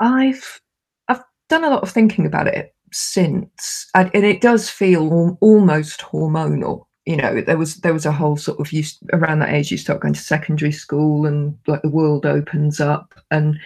I've 0.00 0.60
I've 1.08 1.22
done 1.48 1.64
a 1.64 1.70
lot 1.70 1.82
of 1.82 1.90
thinking 1.90 2.26
about 2.26 2.48
it 2.48 2.74
since, 2.92 3.88
and 3.94 4.10
it 4.14 4.40
does 4.40 4.70
feel 4.70 5.36
almost 5.40 6.00
hormonal. 6.00 6.86
You 7.06 7.16
know, 7.16 7.40
there 7.40 7.58
was 7.58 7.76
there 7.76 7.94
was 7.94 8.06
a 8.06 8.12
whole 8.12 8.36
sort 8.36 8.60
of 8.60 8.72
use 8.72 8.98
around 9.12 9.38
that 9.40 9.52
age. 9.52 9.70
You 9.70 9.78
start 9.78 10.00
going 10.00 10.14
to 10.14 10.20
secondary 10.20 10.72
school, 10.72 11.26
and 11.26 11.56
like 11.66 11.82
the 11.82 11.88
world 11.88 12.26
opens 12.26 12.80
up. 12.80 13.14
And 13.30 13.58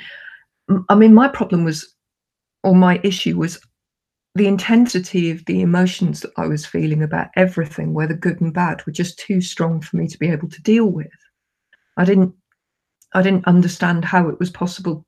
I 0.88 0.95
mean, 0.95 1.14
my 1.14 1.29
problem 1.29 1.64
was, 1.64 1.95
or 2.62 2.75
my 2.75 3.01
issue 3.03 3.37
was, 3.37 3.61
the 4.35 4.47
intensity 4.47 5.31
of 5.31 5.45
the 5.45 5.61
emotions 5.61 6.21
that 6.21 6.33
I 6.38 6.47
was 6.47 6.64
feeling 6.64 7.03
about 7.03 7.29
everything, 7.37 7.92
whether 7.92 8.14
good 8.14 8.40
and 8.40 8.53
bad, 8.53 8.85
were 8.87 8.92
just 8.92 9.18
too 9.18 9.40
strong 9.40 9.81
for 9.81 9.97
me 9.97 10.09
to 10.09 10.18
be 10.18 10.29
able 10.29 10.49
to 10.49 10.62
deal 10.62 10.87
with. 10.87 11.09
I 11.97 12.05
didn't 12.05 12.35
I 13.14 13.23
didn't 13.23 13.47
understand 13.47 14.05
how 14.05 14.29
it 14.29 14.38
was 14.38 14.51
possible 14.51 15.05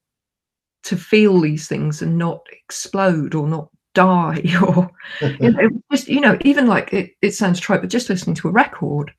to 0.84 0.96
feel 0.96 1.40
these 1.40 1.66
things 1.66 2.02
and 2.02 2.18
not 2.18 2.46
explode 2.52 3.34
or 3.34 3.48
not 3.48 3.68
die 3.94 4.42
or 4.62 4.90
you 5.40 5.50
know, 5.52 5.68
just 5.92 6.08
you 6.08 6.20
know 6.20 6.36
even 6.42 6.66
like 6.66 6.92
it, 6.92 7.12
it 7.22 7.32
sounds 7.32 7.60
trite 7.60 7.80
but 7.80 7.90
just 7.90 8.10
listening 8.10 8.34
to 8.34 8.48
a 8.48 8.52
record 8.52 9.10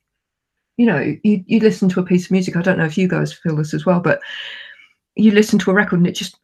you 0.76 0.86
know 0.86 0.98
you, 1.24 1.42
you 1.46 1.58
listen 1.58 1.88
to 1.88 1.98
a 1.98 2.04
piece 2.04 2.26
of 2.26 2.30
music 2.30 2.56
i 2.56 2.62
don't 2.62 2.78
know 2.78 2.84
if 2.84 2.98
you 2.98 3.08
guys 3.08 3.32
feel 3.32 3.56
this 3.56 3.74
as 3.74 3.84
well 3.84 4.00
but 4.00 4.20
you 5.16 5.32
listen 5.32 5.58
to 5.58 5.70
a 5.70 5.74
record 5.74 5.98
and 5.98 6.06
it 6.06 6.12
just 6.12 6.38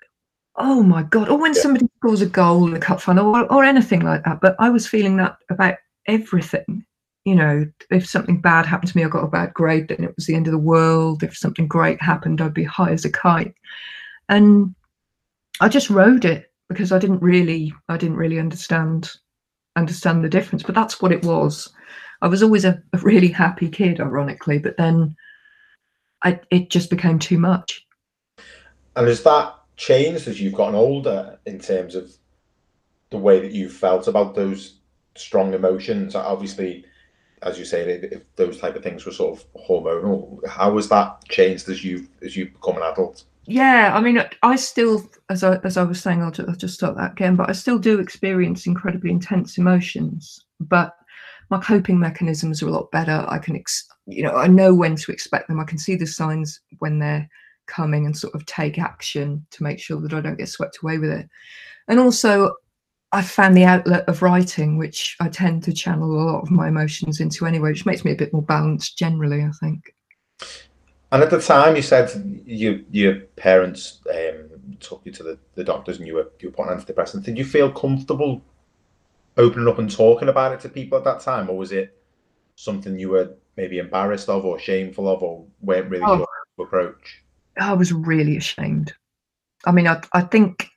oh 0.62 0.82
my 0.82 1.02
god 1.02 1.28
or 1.28 1.38
when 1.38 1.54
yeah. 1.54 1.60
somebody 1.60 1.86
scores 1.98 2.22
a 2.22 2.26
goal 2.26 2.66
in 2.66 2.74
a 2.74 2.80
cup 2.80 3.00
final 3.00 3.34
or, 3.34 3.52
or 3.52 3.64
anything 3.64 4.00
like 4.00 4.24
that 4.24 4.40
but 4.40 4.56
i 4.58 4.68
was 4.68 4.86
feeling 4.86 5.16
that 5.16 5.36
about 5.50 5.74
everything 6.06 6.84
you 7.24 7.34
know 7.34 7.64
if 7.90 8.06
something 8.06 8.40
bad 8.40 8.66
happened 8.66 8.90
to 8.90 8.96
me 8.96 9.04
i 9.04 9.08
got 9.08 9.24
a 9.24 9.28
bad 9.28 9.52
grade 9.54 9.88
then 9.88 10.02
it 10.02 10.14
was 10.16 10.26
the 10.26 10.34
end 10.34 10.46
of 10.46 10.52
the 10.52 10.58
world 10.58 11.22
if 11.22 11.36
something 11.36 11.68
great 11.68 12.00
happened 12.00 12.40
i'd 12.40 12.54
be 12.54 12.64
high 12.64 12.90
as 12.90 13.04
a 13.04 13.10
kite 13.10 13.54
and 14.28 14.74
i 15.60 15.68
just 15.68 15.90
rode 15.90 16.24
it 16.24 16.52
because 16.72 16.92
I 16.92 16.98
didn't 16.98 17.22
really 17.22 17.72
I 17.88 17.96
didn't 17.96 18.16
really 18.16 18.38
understand 18.38 19.10
understand 19.76 20.24
the 20.24 20.28
difference. 20.28 20.62
But 20.62 20.74
that's 20.74 21.00
what 21.00 21.12
it 21.12 21.24
was. 21.24 21.72
I 22.20 22.28
was 22.28 22.42
always 22.42 22.64
a, 22.64 22.80
a 22.92 22.98
really 22.98 23.28
happy 23.28 23.68
kid, 23.68 24.00
ironically, 24.00 24.58
but 24.58 24.76
then 24.76 25.16
I 26.24 26.40
it 26.50 26.70
just 26.70 26.90
became 26.90 27.18
too 27.18 27.38
much. 27.38 27.86
And 28.96 29.08
is 29.08 29.22
that 29.22 29.54
changed 29.76 30.28
as 30.28 30.40
you've 30.40 30.54
gotten 30.54 30.74
older 30.74 31.38
in 31.46 31.58
terms 31.58 31.94
of 31.94 32.12
the 33.10 33.18
way 33.18 33.40
that 33.40 33.52
you 33.52 33.68
felt 33.68 34.08
about 34.08 34.34
those 34.34 34.78
strong 35.16 35.54
emotions? 35.54 36.14
Obviously, 36.14 36.84
as 37.42 37.58
you 37.58 37.64
say, 37.64 37.82
if 37.90 38.22
those 38.36 38.58
type 38.58 38.76
of 38.76 38.82
things 38.82 39.04
were 39.04 39.12
sort 39.12 39.38
of 39.38 39.46
hormonal, 39.68 40.46
how 40.46 40.76
has 40.76 40.88
that 40.88 41.24
changed 41.28 41.68
as 41.68 41.84
you 41.84 42.06
as 42.22 42.36
you 42.36 42.46
become 42.46 42.76
an 42.76 42.82
adult? 42.84 43.24
yeah 43.46 43.90
i 43.94 44.00
mean 44.00 44.22
i 44.42 44.54
still 44.54 45.08
as 45.28 45.42
i 45.42 45.56
as 45.64 45.76
i 45.76 45.82
was 45.82 46.00
saying 46.00 46.22
i'll 46.22 46.30
just, 46.30 46.48
I'll 46.48 46.54
just 46.54 46.74
start 46.74 46.96
that 46.96 47.12
again 47.12 47.34
but 47.34 47.48
i 47.48 47.52
still 47.52 47.78
do 47.78 47.98
experience 47.98 48.66
incredibly 48.66 49.10
intense 49.10 49.58
emotions 49.58 50.44
but 50.60 50.96
my 51.50 51.58
coping 51.58 51.98
mechanisms 51.98 52.62
are 52.62 52.68
a 52.68 52.72
lot 52.72 52.90
better 52.92 53.24
i 53.28 53.38
can 53.38 53.56
ex- 53.56 53.88
you 54.06 54.22
know 54.22 54.34
i 54.36 54.46
know 54.46 54.72
when 54.74 54.94
to 54.94 55.10
expect 55.10 55.48
them 55.48 55.58
i 55.58 55.64
can 55.64 55.78
see 55.78 55.96
the 55.96 56.06
signs 56.06 56.60
when 56.78 56.98
they're 56.98 57.28
coming 57.66 58.06
and 58.06 58.16
sort 58.16 58.34
of 58.34 58.44
take 58.46 58.78
action 58.78 59.44
to 59.50 59.62
make 59.62 59.78
sure 59.78 60.00
that 60.00 60.12
i 60.12 60.20
don't 60.20 60.38
get 60.38 60.48
swept 60.48 60.78
away 60.82 60.98
with 60.98 61.10
it 61.10 61.28
and 61.88 61.98
also 61.98 62.54
i 63.12 63.22
found 63.22 63.56
the 63.56 63.64
outlet 63.64 64.04
of 64.08 64.22
writing 64.22 64.78
which 64.78 65.16
i 65.20 65.28
tend 65.28 65.62
to 65.62 65.72
channel 65.72 66.10
a 66.10 66.22
lot 66.22 66.42
of 66.42 66.50
my 66.50 66.68
emotions 66.68 67.20
into 67.20 67.46
anyway 67.46 67.70
which 67.70 67.86
makes 67.86 68.04
me 68.04 68.12
a 68.12 68.16
bit 68.16 68.32
more 68.32 68.42
balanced 68.42 68.98
generally 68.98 69.42
i 69.42 69.50
think 69.60 69.94
and 71.12 71.22
at 71.22 71.28
the 71.28 71.38
time, 71.38 71.76
you 71.76 71.82
said 71.82 72.42
you, 72.46 72.86
your 72.90 73.16
parents 73.36 74.00
um, 74.10 74.76
took 74.80 75.02
you 75.04 75.12
to 75.12 75.22
the, 75.22 75.38
the 75.54 75.62
doctors 75.62 75.98
and 75.98 76.06
you 76.06 76.14
were 76.14 76.30
you 76.40 76.48
were 76.48 76.54
put 76.54 76.68
on 76.68 76.78
antidepressants. 76.78 77.24
Did 77.24 77.36
you 77.36 77.44
feel 77.44 77.70
comfortable 77.70 78.42
opening 79.36 79.68
up 79.68 79.78
and 79.78 79.90
talking 79.90 80.28
about 80.28 80.52
it 80.52 80.60
to 80.60 80.70
people 80.70 80.96
at 80.96 81.04
that 81.04 81.20
time, 81.20 81.50
or 81.50 81.56
was 81.58 81.70
it 81.70 82.00
something 82.56 82.98
you 82.98 83.10
were 83.10 83.34
maybe 83.58 83.78
embarrassed 83.78 84.30
of 84.30 84.46
or 84.46 84.58
shameful 84.58 85.06
of, 85.06 85.22
or 85.22 85.44
weren't 85.60 85.90
really 85.90 86.04
oh, 86.06 86.16
sure 86.16 86.26
to 86.56 86.62
approach? 86.62 87.22
I 87.58 87.72
was 87.74 87.92
really 87.92 88.36
ashamed. 88.36 88.92
I 89.64 89.72
mean, 89.72 89.86
I 89.86 90.00
I 90.12 90.22
think 90.22 90.68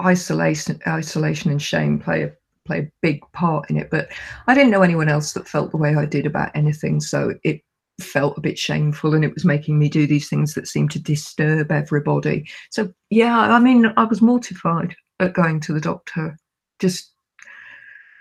isolation 0.00 0.80
isolation 0.86 1.50
and 1.50 1.60
shame 1.60 1.98
play 1.98 2.22
a 2.22 2.32
play 2.66 2.78
a 2.80 2.90
big 3.02 3.20
part 3.32 3.68
in 3.70 3.76
it, 3.76 3.90
but 3.90 4.08
I 4.46 4.54
didn't 4.54 4.70
know 4.70 4.82
anyone 4.82 5.08
else 5.08 5.32
that 5.32 5.48
felt 5.48 5.70
the 5.70 5.76
way 5.76 5.94
I 5.96 6.06
did 6.06 6.26
about 6.26 6.50
anything, 6.54 7.00
so 7.00 7.34
it 7.42 7.62
felt 8.00 8.38
a 8.38 8.40
bit 8.40 8.58
shameful 8.58 9.14
and 9.14 9.24
it 9.24 9.34
was 9.34 9.44
making 9.44 9.78
me 9.78 9.88
do 9.88 10.06
these 10.06 10.28
things 10.28 10.54
that 10.54 10.66
seemed 10.66 10.90
to 10.92 10.98
disturb 10.98 11.70
everybody. 11.70 12.48
So, 12.70 12.92
yeah, 13.10 13.38
I 13.38 13.58
mean, 13.58 13.92
I 13.96 14.04
was 14.04 14.22
mortified 14.22 14.94
at 15.20 15.34
going 15.34 15.60
to 15.60 15.72
the 15.72 15.80
doctor. 15.80 16.36
Just, 16.78 17.12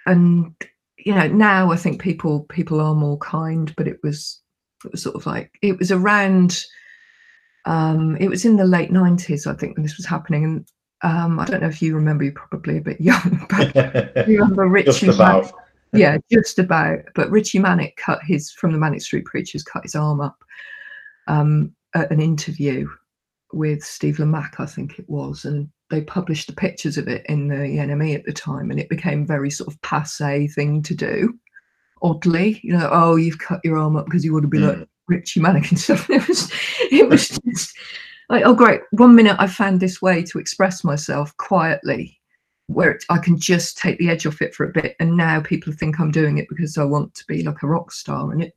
and, 0.05 0.53
you 0.97 1.15
know, 1.15 1.27
now 1.27 1.71
I 1.71 1.77
think 1.77 2.01
people 2.01 2.41
people 2.49 2.81
are 2.81 2.95
more 2.95 3.17
kind, 3.19 3.73
but 3.77 3.87
it 3.87 3.99
was, 4.03 4.41
it 4.83 4.91
was 4.91 5.03
sort 5.03 5.15
of 5.15 5.25
like, 5.25 5.51
it 5.61 5.77
was 5.79 5.91
around, 5.91 6.63
um, 7.69 8.17
it 8.17 8.29
was 8.29 8.45
in 8.45 8.57
the 8.57 8.65
late 8.65 8.89
90s, 8.91 9.45
I 9.45 9.53
think, 9.53 9.77
when 9.77 9.83
this 9.83 9.97
was 9.97 10.07
happening. 10.07 10.43
And 10.43 10.67
um, 11.03 11.39
I 11.39 11.45
don't 11.45 11.61
know 11.61 11.67
if 11.67 11.83
you 11.83 11.93
remember, 11.93 12.23
you're 12.23 12.33
probably 12.33 12.77
a 12.77 12.81
bit 12.81 12.99
young, 13.01 13.45
but 13.47 13.75
you 14.27 14.39
remember 14.39 14.67
Richie 14.67 15.11
yeah, 15.93 16.17
just 16.31 16.57
about. 16.57 16.99
But 17.13 17.29
Richey 17.29 17.59
Manic 17.59 17.95
cut 17.95 18.19
his 18.23 18.51
from 18.51 18.71
the 18.71 18.79
Manic 18.79 19.01
Street 19.01 19.25
Preachers 19.25 19.63
cut 19.63 19.83
his 19.83 19.93
arm 19.93 20.19
up 20.19 20.43
um, 21.27 21.71
at 21.93 22.11
an 22.11 22.19
interview 22.19 22.89
with 23.53 23.83
Steve 23.83 24.17
Lamacq, 24.17 24.59
I 24.59 24.65
think 24.65 24.97
it 24.97 25.07
was, 25.07 25.45
and 25.45 25.69
they 25.91 26.01
published 26.01 26.47
the 26.47 26.53
pictures 26.53 26.97
of 26.97 27.07
it 27.07 27.23
in 27.27 27.49
the 27.49 27.55
NME 27.55 28.15
at 28.15 28.25
the 28.25 28.33
time, 28.33 28.71
and 28.71 28.79
it 28.79 28.89
became 28.89 29.27
very 29.27 29.51
sort 29.51 29.71
of 29.71 29.79
passe 29.83 30.47
thing 30.47 30.81
to 30.81 30.95
do. 30.95 31.37
Oddly, 32.01 32.59
you 32.63 32.73
know, 32.73 32.89
oh, 32.91 33.15
you've 33.15 33.39
cut 33.39 33.61
your 33.63 33.77
arm 33.77 33.95
up 33.95 34.05
because 34.05 34.25
you 34.25 34.33
want 34.33 34.43
to 34.43 34.49
be 34.49 34.59
mm. 34.59 34.79
like 34.79 34.87
Richey 35.09 35.39
Manic 35.39 35.69
and 35.69 35.79
stuff. 35.79 36.09
It 36.09 36.27
was, 36.27 36.51
it 36.91 37.09
was 37.09 37.29
just 37.29 37.75
like, 38.29 38.43
oh, 38.45 38.53
great. 38.53 38.81
One 38.91 39.15
minute 39.15 39.35
I 39.39 39.47
found 39.47 39.79
this 39.79 40.01
way 40.01 40.23
to 40.23 40.39
express 40.39 40.83
myself 40.83 41.35
quietly 41.37 42.19
where 42.67 42.91
it, 42.91 43.03
I 43.09 43.17
can 43.17 43.39
just 43.39 43.79
take 43.79 43.97
the 43.97 44.09
edge 44.09 44.27
off 44.27 44.41
it 44.41 44.53
for 44.53 44.65
a 44.65 44.71
bit. 44.71 44.95
And 44.99 45.17
now 45.17 45.41
people 45.41 45.73
think 45.73 45.99
I'm 45.99 46.11
doing 46.11 46.37
it 46.37 46.47
because 46.49 46.77
I 46.77 46.83
want 46.83 47.15
to 47.15 47.25
be 47.27 47.43
like 47.43 47.63
a 47.63 47.67
rock 47.67 47.91
star. 47.91 48.31
And 48.31 48.43
it 48.43 48.53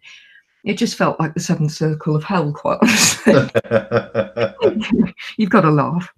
it 0.64 0.74
just 0.74 0.96
felt 0.96 1.18
like 1.18 1.34
the 1.34 1.40
seventh 1.40 1.72
circle 1.72 2.14
of 2.14 2.22
hell, 2.22 2.52
quite 2.52 2.78
honestly. 2.82 3.32
You've 5.36 5.50
got 5.50 5.62
to 5.62 5.70
laugh. 5.70 6.12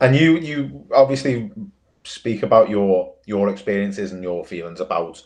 And 0.00 0.14
you 0.14 0.38
you 0.38 0.86
obviously 0.92 1.50
speak 2.02 2.42
about 2.42 2.68
your 2.68 3.14
your 3.26 3.48
experiences 3.48 4.12
and 4.12 4.22
your 4.22 4.44
feelings 4.44 4.80
about 4.80 5.22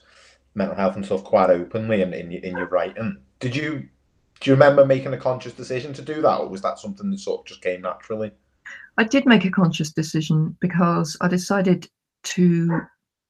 mental 0.54 0.76
health 0.76 0.96
and 0.96 1.04
stuff 1.04 1.24
quite 1.24 1.50
openly 1.50 2.02
in, 2.02 2.12
in, 2.12 2.32
in 2.32 2.56
your 2.56 2.68
writing. 2.68 3.16
Did 3.40 3.54
you 3.54 3.88
do 4.40 4.50
you 4.50 4.54
remember 4.54 4.86
making 4.86 5.14
a 5.14 5.18
conscious 5.18 5.52
decision 5.52 5.92
to 5.94 6.02
do 6.02 6.22
that, 6.22 6.38
or 6.38 6.48
was 6.48 6.62
that 6.62 6.78
something 6.78 7.10
that 7.10 7.18
sort 7.18 7.40
of 7.40 7.46
just 7.46 7.62
came 7.62 7.82
naturally? 7.82 8.30
I 8.96 9.04
did 9.04 9.26
make 9.26 9.44
a 9.44 9.50
conscious 9.50 9.92
decision 9.92 10.56
because 10.60 11.16
I 11.20 11.28
decided 11.28 11.88
to 12.24 12.80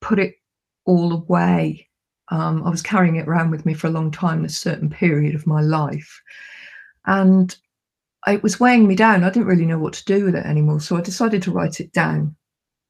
put 0.01 0.19
it 0.19 0.35
all 0.85 1.13
away. 1.13 1.89
Um, 2.31 2.63
I 2.65 2.71
was 2.71 2.83
carrying 2.83 3.17
it 3.17 3.29
around 3.29 3.51
with 3.51 3.65
me 3.65 3.75
for 3.75 3.87
a 3.87 3.91
long 3.91 4.11
time, 4.11 4.45
a 4.45 4.51
certain 4.51 4.91
period 4.91 5.35
of 5.35 5.47
my 5.47 5.61
life. 5.63 6.21
And 7.07 7.57
it 8.27 8.43
was 8.43 8.61
weighing 8.61 8.87
me 8.87 8.95
down. 8.95 9.25
I 9.25 9.31
didn't 9.31 9.49
really 9.49 9.67
know 9.67 9.79
what 9.79 9.95
to 9.95 10.05
do 10.05 10.25
with 10.25 10.35
it 10.35 10.45
anymore. 10.45 10.81
So 10.81 10.97
I 10.97 11.01
decided 11.01 11.43
to 11.45 11.53
write 11.53 11.81
it 11.81 11.93
down 11.93 12.37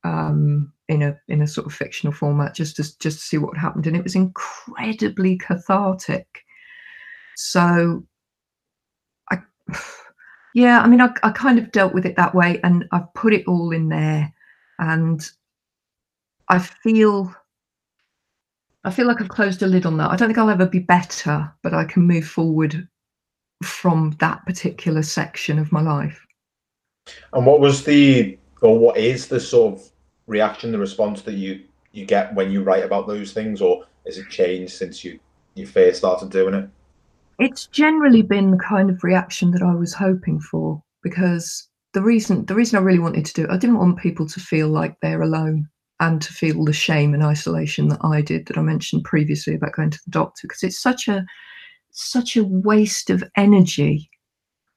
um, 0.04 0.72
in 0.88 1.02
a 1.02 1.18
in 1.28 1.42
a 1.42 1.46
sort 1.46 1.66
of 1.66 1.74
fictional 1.74 2.12
format 2.12 2.54
just 2.54 2.76
to 2.76 2.83
just 2.98 3.20
to 3.20 3.26
see 3.26 3.38
what 3.38 3.57
happened. 3.57 3.87
And 3.87 3.96
it 3.96 4.02
was 4.04 4.14
incredibly 4.16 5.37
cathartic. 5.38 6.26
So 7.40 8.03
I 9.31 9.38
yeah, 10.55 10.81
I 10.81 10.88
mean, 10.88 11.01
I, 11.01 11.11
I 11.22 11.31
kind 11.31 11.57
of 11.61 11.70
dealt 11.70 11.94
with 11.94 12.05
it 12.05 12.16
that 12.16 12.35
way, 12.35 12.59
and 12.64 12.85
I've 12.90 13.14
put 13.14 13.33
it 13.33 13.46
all 13.46 13.70
in 13.70 13.88
there, 13.88 14.33
and 14.81 15.24
I 16.48 16.59
feel 16.59 17.33
I 18.83 18.90
feel 18.90 19.07
like 19.07 19.20
I've 19.20 19.29
closed 19.29 19.62
a 19.62 19.68
lid 19.68 19.87
on 19.87 19.98
that. 19.98 20.11
I 20.11 20.16
don't 20.16 20.29
think 20.29 20.38
I'll 20.38 20.51
ever 20.51 20.66
be 20.66 20.81
better, 20.81 21.48
but 21.62 21.74
I 21.74 21.85
can 21.85 22.03
move 22.03 22.27
forward 22.27 22.88
from 23.62 24.16
that 24.18 24.44
particular 24.44 25.05
section 25.05 25.61
of 25.61 25.70
my 25.70 25.81
life. 25.81 26.20
And 27.35 27.46
what 27.46 27.61
was 27.61 27.85
the, 27.85 28.37
or 28.62 28.77
what 28.77 28.96
is 28.96 29.29
the 29.29 29.38
sort 29.38 29.74
of 29.74 29.88
reaction, 30.27 30.72
the 30.72 30.79
response 30.79 31.22
that 31.22 31.35
you 31.35 31.62
you 31.92 32.05
get 32.05 32.35
when 32.35 32.51
you 32.51 32.64
write 32.64 32.83
about 32.83 33.07
those 33.07 33.33
things, 33.33 33.62
or 33.62 33.85
has 34.07 34.18
it 34.18 34.29
changed 34.29 34.72
since 34.72 35.05
you 35.05 35.20
you 35.55 35.68
first 35.68 35.98
started 35.98 36.31
doing 36.31 36.55
it? 36.55 36.68
It's 37.38 37.66
generally 37.66 38.22
been 38.22 38.51
the 38.51 38.59
kind 38.59 38.90
of 38.90 39.05
reaction 39.05 39.53
that 39.53 39.62
I 39.62 39.74
was 39.74 39.94
hoping 39.94 40.40
for 40.40 40.83
because 41.03 41.68
the 41.94 42.03
reason 42.03 42.44
the 42.46 42.55
reason 42.55 42.79
I 42.79 42.83
really 42.83 42.98
wanted 42.98 43.24
to 43.27 43.33
do 43.33 43.44
it, 43.44 43.51
I 43.51 43.57
didn't 43.57 43.79
want 43.79 43.98
people 43.98 44.27
to 44.27 44.40
feel 44.40 44.68
like 44.68 44.96
they're 45.01 45.22
alone 45.22 45.68
and 46.01 46.20
to 46.22 46.33
feel 46.33 46.64
the 46.64 46.72
shame 46.72 47.14
and 47.14 47.22
isolation 47.22 47.88
that 47.88 48.05
I 48.05 48.20
did 48.20 48.46
that 48.46 48.59
I 48.59 48.62
mentioned 48.62 49.05
previously 49.05 49.55
about 49.55 49.72
going 49.72 49.90
to 49.90 50.01
the 50.05 50.11
doctor 50.11 50.46
because 50.46 50.62
it's 50.62 50.81
such 50.81 51.09
a 51.09 51.24
such 51.90 52.37
a 52.37 52.44
waste 52.44 53.11
of 53.11 53.24
energy 53.37 54.11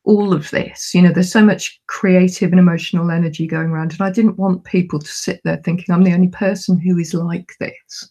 all 0.03 0.33
of 0.33 0.49
this. 0.51 0.93
You 0.93 1.01
know 1.01 1.11
there's 1.11 1.31
so 1.31 1.43
much 1.43 1.79
creative 1.87 2.51
and 2.51 2.59
emotional 2.59 3.11
energy 3.11 3.47
going 3.47 3.69
around 3.69 3.93
and 3.93 4.01
I 4.01 4.11
didn't 4.11 4.39
want 4.39 4.63
people 4.65 4.99
to 4.99 5.07
sit 5.07 5.41
there 5.43 5.57
thinking 5.57 5.93
I'm 5.93 6.03
the 6.03 6.13
only 6.13 6.29
person 6.29 6.79
who 6.79 6.97
is 6.97 7.13
like 7.13 7.53
this. 7.59 8.09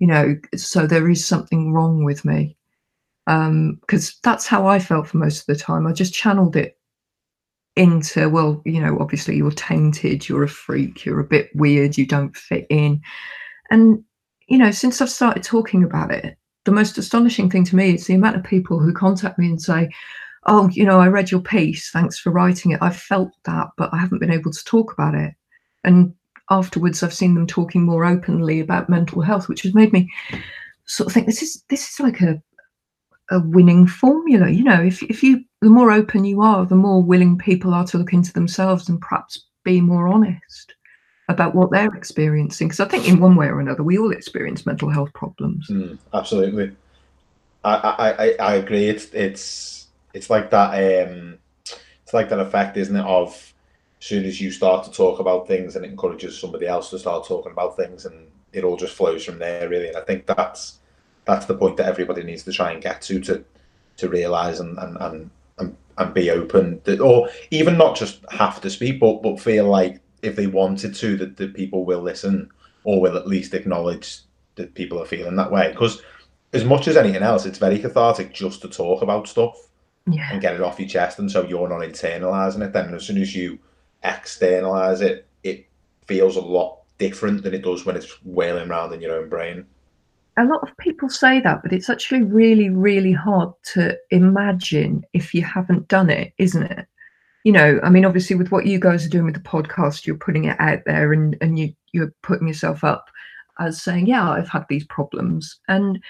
You 0.00 0.06
know 0.06 0.36
so 0.54 0.86
there 0.86 1.10
is 1.10 1.24
something 1.24 1.72
wrong 1.72 2.04
with 2.04 2.24
me 2.24 2.56
um 3.26 3.78
because 3.80 4.18
that's 4.22 4.46
how 4.46 4.66
I 4.66 4.78
felt 4.78 5.08
for 5.08 5.18
most 5.18 5.40
of 5.40 5.46
the 5.46 5.56
time. 5.56 5.86
I 5.86 5.92
just 5.92 6.14
channeled 6.14 6.56
it 6.56 6.78
into 7.76 8.28
well 8.28 8.62
you 8.64 8.80
know 8.80 8.96
obviously 9.00 9.36
you're 9.36 9.50
tainted 9.50 10.28
you're 10.28 10.44
a 10.44 10.48
freak 10.48 11.04
you're 11.04 11.18
a 11.18 11.24
bit 11.24 11.50
weird 11.54 11.98
you 11.98 12.06
don't 12.06 12.36
fit 12.36 12.66
in. 12.70 13.00
And 13.70 14.04
you 14.48 14.58
know 14.58 14.70
since 14.70 15.00
i've 15.00 15.10
started 15.10 15.42
talking 15.42 15.82
about 15.82 16.10
it 16.10 16.36
the 16.64 16.72
most 16.72 16.98
astonishing 16.98 17.50
thing 17.50 17.64
to 17.64 17.76
me 17.76 17.94
is 17.94 18.06
the 18.06 18.14
amount 18.14 18.36
of 18.36 18.44
people 18.44 18.78
who 18.78 18.92
contact 18.92 19.38
me 19.38 19.46
and 19.46 19.60
say 19.60 19.88
oh 20.46 20.68
you 20.68 20.84
know 20.84 21.00
i 21.00 21.06
read 21.08 21.30
your 21.30 21.40
piece 21.40 21.90
thanks 21.90 22.18
for 22.18 22.30
writing 22.30 22.72
it. 22.72 22.78
I 22.82 22.90
felt 22.90 23.32
that 23.44 23.68
but 23.76 23.92
i 23.92 23.98
haven't 23.98 24.20
been 24.20 24.32
able 24.32 24.52
to 24.52 24.64
talk 24.64 24.92
about 24.92 25.14
it. 25.14 25.34
And 25.84 26.14
afterwards 26.50 27.02
i've 27.02 27.14
seen 27.14 27.34
them 27.34 27.46
talking 27.46 27.82
more 27.82 28.04
openly 28.04 28.60
about 28.60 28.88
mental 28.88 29.22
health 29.22 29.48
which 29.48 29.62
has 29.62 29.74
made 29.74 29.92
me 29.92 30.10
sort 30.86 31.06
of 31.06 31.14
think 31.14 31.26
this 31.26 31.42
is 31.42 31.64
this 31.68 31.90
is 31.90 32.00
like 32.00 32.20
a 32.20 32.42
a 33.30 33.40
winning 33.40 33.86
formula. 33.86 34.48
You 34.50 34.64
know 34.64 34.82
if, 34.82 35.02
if 35.04 35.22
you 35.22 35.44
the 35.60 35.70
more 35.70 35.90
open 35.90 36.24
you 36.24 36.42
are 36.42 36.66
the 36.66 36.76
more 36.76 37.02
willing 37.02 37.38
people 37.38 37.72
are 37.72 37.86
to 37.86 37.98
look 37.98 38.12
into 38.12 38.32
themselves 38.32 38.88
and 38.88 39.00
perhaps 39.00 39.46
be 39.64 39.80
more 39.80 40.08
honest 40.08 40.74
about 41.28 41.54
what 41.54 41.70
they're 41.70 41.94
experiencing. 41.94 42.68
Because 42.68 42.80
i 42.80 42.88
think 42.88 43.08
in 43.08 43.20
one 43.20 43.36
way 43.36 43.46
or 43.46 43.60
another 43.60 43.82
we 43.82 43.98
all 43.98 44.12
experience 44.12 44.66
mental 44.66 44.90
health 44.90 45.12
problems. 45.14 45.68
Mm, 45.70 45.98
absolutely. 46.12 46.76
I, 47.64 47.74
I 47.74 48.10
i 48.10 48.36
i 48.40 48.54
agree. 48.56 48.88
It's 48.88 49.06
it's 49.12 49.88
it's 50.12 50.30
like 50.30 50.50
that 50.50 50.70
um 51.08 51.38
it's 52.02 52.12
like 52.12 52.28
that 52.28 52.40
effect 52.40 52.76
isn't 52.76 52.96
it 52.96 53.06
of 53.06 53.30
as 54.00 54.06
soon 54.06 54.24
as 54.26 54.38
you 54.38 54.50
start 54.50 54.84
to 54.84 54.92
talk 54.92 55.18
about 55.18 55.48
things 55.48 55.76
and 55.76 55.84
it 55.84 55.90
encourages 55.90 56.38
somebody 56.38 56.66
else 56.66 56.90
to 56.90 56.98
start 56.98 57.26
talking 57.26 57.52
about 57.52 57.74
things 57.74 58.04
and 58.04 58.28
it 58.52 58.64
all 58.64 58.76
just 58.76 58.94
flows 58.94 59.24
from 59.24 59.38
there 59.38 59.68
really. 59.68 59.88
And 59.88 59.96
i 59.96 60.02
think 60.02 60.26
that's 60.26 60.80
that's 61.24 61.46
the 61.46 61.56
point 61.56 61.76
that 61.76 61.86
everybody 61.86 62.22
needs 62.22 62.42
to 62.44 62.52
try 62.52 62.72
and 62.72 62.82
get 62.82 63.02
to 63.02 63.20
to 63.20 63.44
to 63.96 64.08
realize 64.08 64.60
and 64.60 64.78
and 64.78 64.96
and, 64.98 65.30
and, 65.58 65.76
and 65.98 66.14
be 66.14 66.30
open 66.30 66.80
that, 66.84 67.00
or 67.00 67.28
even 67.50 67.78
not 67.78 67.96
just 67.96 68.20
have 68.30 68.60
to 68.60 68.70
speak 68.70 69.00
but 69.00 69.22
but 69.22 69.40
feel 69.40 69.68
like 69.68 70.00
if 70.22 70.36
they 70.36 70.46
wanted 70.46 70.94
to 70.94 71.16
that 71.16 71.36
the 71.36 71.48
people 71.48 71.84
will 71.84 72.00
listen 72.00 72.50
or 72.84 73.00
will 73.00 73.16
at 73.16 73.28
least 73.28 73.54
acknowledge 73.54 74.20
that 74.56 74.74
people 74.74 75.00
are 75.00 75.06
feeling 75.06 75.36
that 75.36 75.50
way 75.50 75.70
because 75.70 76.02
as 76.52 76.64
much 76.64 76.88
as 76.88 76.96
anything 76.96 77.22
else 77.22 77.46
it's 77.46 77.58
very 77.58 77.78
cathartic 77.78 78.32
just 78.32 78.62
to 78.62 78.68
talk 78.68 79.02
about 79.02 79.28
stuff 79.28 79.68
yeah. 80.06 80.28
and 80.30 80.40
get 80.40 80.54
it 80.54 80.60
off 80.60 80.78
your 80.78 80.88
chest 80.88 81.18
and 81.18 81.30
so 81.30 81.44
you're 81.46 81.68
not 81.68 81.80
internalizing 81.80 82.64
it 82.64 82.72
then 82.72 82.94
as 82.94 83.06
soon 83.06 83.18
as 83.18 83.34
you 83.34 83.58
externalize 84.02 85.00
it 85.00 85.26
it 85.42 85.66
feels 86.06 86.36
a 86.36 86.40
lot 86.40 86.80
different 86.98 87.42
than 87.42 87.54
it 87.54 87.62
does 87.62 87.84
when 87.84 87.96
it's 87.96 88.22
wailing 88.24 88.68
around 88.68 88.92
in 88.92 89.00
your 89.00 89.18
own 89.18 89.28
brain 89.28 89.66
a 90.36 90.44
lot 90.44 90.68
of 90.68 90.76
people 90.78 91.08
say 91.08 91.40
that, 91.40 91.62
but 91.62 91.72
it's 91.72 91.88
actually 91.88 92.22
really, 92.22 92.68
really 92.68 93.12
hard 93.12 93.52
to 93.72 93.96
imagine 94.10 95.04
if 95.12 95.32
you 95.32 95.42
haven't 95.42 95.88
done 95.88 96.10
it, 96.10 96.32
isn't 96.38 96.64
it? 96.64 96.86
You 97.44 97.52
know, 97.52 97.78
I 97.82 97.90
mean, 97.90 98.04
obviously, 98.04 98.36
with 98.36 98.50
what 98.50 98.66
you 98.66 98.78
guys 98.78 99.04
are 99.04 99.10
doing 99.10 99.26
with 99.26 99.34
the 99.34 99.40
podcast, 99.40 100.06
you're 100.06 100.16
putting 100.16 100.46
it 100.46 100.56
out 100.58 100.80
there 100.86 101.12
and, 101.12 101.36
and 101.40 101.58
you, 101.58 101.74
you're 101.92 102.12
putting 102.22 102.48
yourself 102.48 102.82
up 102.82 103.10
as 103.58 103.82
saying, 103.82 104.06
Yeah, 104.06 104.28
I've 104.28 104.48
had 104.48 104.66
these 104.68 104.86
problems. 104.86 105.60
And 105.68 106.02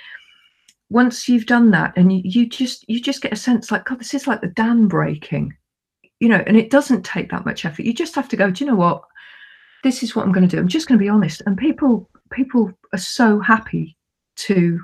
once 0.91 1.29
you've 1.29 1.47
done 1.47 1.71
that 1.73 1.93
and 1.97 2.13
you, 2.13 2.23
you 2.25 2.49
just 2.49 2.89
you 2.89 3.01
just 3.01 3.21
get 3.21 3.33
a 3.33 3.37
sense 3.37 3.71
like, 3.71 3.85
God, 3.85 3.99
this 3.99 4.15
is 4.15 4.27
like 4.27 4.41
the 4.41 4.49
dam 4.49 4.89
breaking, 4.89 5.55
you 6.21 6.29
know, 6.29 6.43
and 6.47 6.57
it 6.57 6.71
doesn't 6.71 7.05
take 7.05 7.31
that 7.31 7.45
much 7.45 7.65
effort. 7.65 7.85
You 7.85 7.93
just 7.93 8.15
have 8.15 8.29
to 8.29 8.37
go, 8.37 8.51
Do 8.51 8.65
you 8.65 8.71
know 8.71 8.77
what? 8.77 9.03
This 9.83 10.03
is 10.03 10.17
what 10.17 10.25
I'm 10.25 10.33
going 10.33 10.49
to 10.49 10.57
do. 10.57 10.61
I'm 10.61 10.69
just 10.69 10.89
going 10.89 10.99
to 10.99 11.05
be 11.05 11.11
honest. 11.11 11.43
And 11.47 11.59
people 11.59 12.09
people 12.31 12.73
are 12.93 12.99
so 12.99 13.41
happy 13.41 13.97
to 14.37 14.81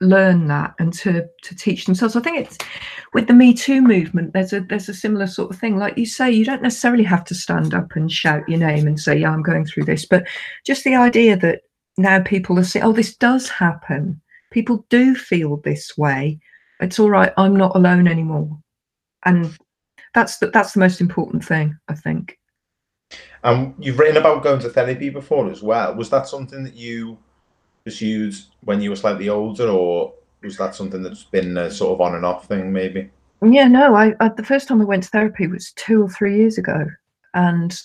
learn 0.00 0.46
that 0.48 0.74
and 0.78 0.92
to 0.94 1.26
to 1.42 1.54
teach 1.54 1.84
themselves. 1.84 2.16
I 2.16 2.20
think 2.20 2.38
it's 2.38 2.58
with 3.12 3.26
the 3.26 3.34
Me 3.34 3.52
Too 3.52 3.82
movement. 3.82 4.32
There's 4.32 4.52
a 4.52 4.60
there's 4.60 4.88
a 4.88 4.94
similar 4.94 5.26
sort 5.26 5.50
of 5.50 5.58
thing. 5.58 5.76
Like 5.76 5.98
you 5.98 6.06
say, 6.06 6.30
you 6.30 6.44
don't 6.44 6.62
necessarily 6.62 7.04
have 7.04 7.24
to 7.26 7.34
stand 7.34 7.74
up 7.74 7.94
and 7.96 8.10
shout 8.10 8.48
your 8.48 8.58
name 8.58 8.86
and 8.86 8.98
say, 8.98 9.18
"Yeah, 9.18 9.30
I'm 9.30 9.42
going 9.42 9.66
through 9.66 9.84
this," 9.84 10.06
but 10.06 10.26
just 10.64 10.84
the 10.84 10.94
idea 10.94 11.36
that 11.36 11.62
now 11.98 12.20
people 12.22 12.58
are 12.58 12.64
saying, 12.64 12.84
"Oh, 12.84 12.92
this 12.92 13.16
does 13.16 13.48
happen. 13.48 14.20
People 14.50 14.86
do 14.88 15.14
feel 15.14 15.58
this 15.58 15.96
way. 15.96 16.40
It's 16.80 16.98
all 16.98 17.10
right. 17.10 17.32
I'm 17.36 17.56
not 17.56 17.76
alone 17.76 18.08
anymore," 18.08 18.58
and 19.24 19.56
that's 20.14 20.38
the, 20.38 20.48
that's 20.48 20.72
the 20.72 20.80
most 20.80 21.00
important 21.00 21.44
thing, 21.44 21.76
I 21.88 21.94
think. 21.94 22.38
Um, 23.42 23.74
you've 23.78 23.98
written 23.98 24.16
about 24.16 24.42
going 24.42 24.60
to 24.60 24.68
therapy 24.70 25.08
before 25.08 25.50
as 25.50 25.62
well. 25.62 25.94
Was 25.94 26.10
that 26.10 26.28
something 26.28 26.62
that 26.64 26.74
you 26.74 27.18
pursued 27.84 28.34
when 28.64 28.80
you 28.80 28.90
were 28.90 28.96
slightly 28.96 29.28
older, 29.28 29.68
or 29.68 30.12
was 30.42 30.56
that 30.56 30.74
something 30.74 31.02
that's 31.02 31.24
been 31.24 31.56
a 31.56 31.70
sort 31.70 31.92
of 31.94 32.00
on 32.00 32.14
and 32.14 32.24
off 32.24 32.46
thing, 32.46 32.72
maybe? 32.72 33.10
Yeah, 33.42 33.68
no. 33.68 33.94
I, 33.94 34.14
I 34.20 34.28
the 34.28 34.44
first 34.44 34.68
time 34.68 34.80
I 34.80 34.84
went 34.84 35.04
to 35.04 35.08
therapy 35.08 35.46
was 35.46 35.72
two 35.72 36.02
or 36.02 36.08
three 36.08 36.36
years 36.36 36.58
ago, 36.58 36.86
and 37.34 37.80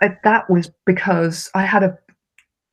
I, 0.00 0.16
that 0.24 0.48
was 0.48 0.70
because 0.86 1.50
I 1.54 1.62
had 1.62 1.82
a 1.82 1.98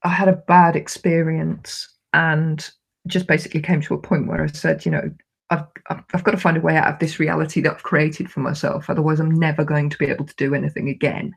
I 0.04 0.10
had 0.10 0.28
a 0.28 0.44
bad 0.48 0.76
experience, 0.76 1.88
and 2.14 2.70
just 3.08 3.28
basically 3.28 3.62
came 3.62 3.82
to 3.82 3.94
a 3.94 4.02
point 4.02 4.28
where 4.28 4.44
I 4.44 4.48
said, 4.48 4.86
you 4.86 4.92
know, 4.92 5.12
I've, 5.50 5.66
I've 5.90 6.24
got 6.24 6.32
to 6.32 6.38
find 6.38 6.56
a 6.56 6.62
way 6.62 6.78
out 6.78 6.94
of 6.94 7.00
this 7.00 7.20
reality 7.20 7.62
that 7.62 7.74
I've 7.74 7.84
created 7.84 8.32
for 8.32 8.40
myself. 8.40 8.90
Otherwise, 8.90 9.20
I'm 9.20 9.38
never 9.38 9.66
going 9.66 9.90
to 9.90 9.98
be 9.98 10.06
able 10.06 10.26
to 10.26 10.36
do 10.36 10.56
anything 10.56 10.88
again. 10.88 11.34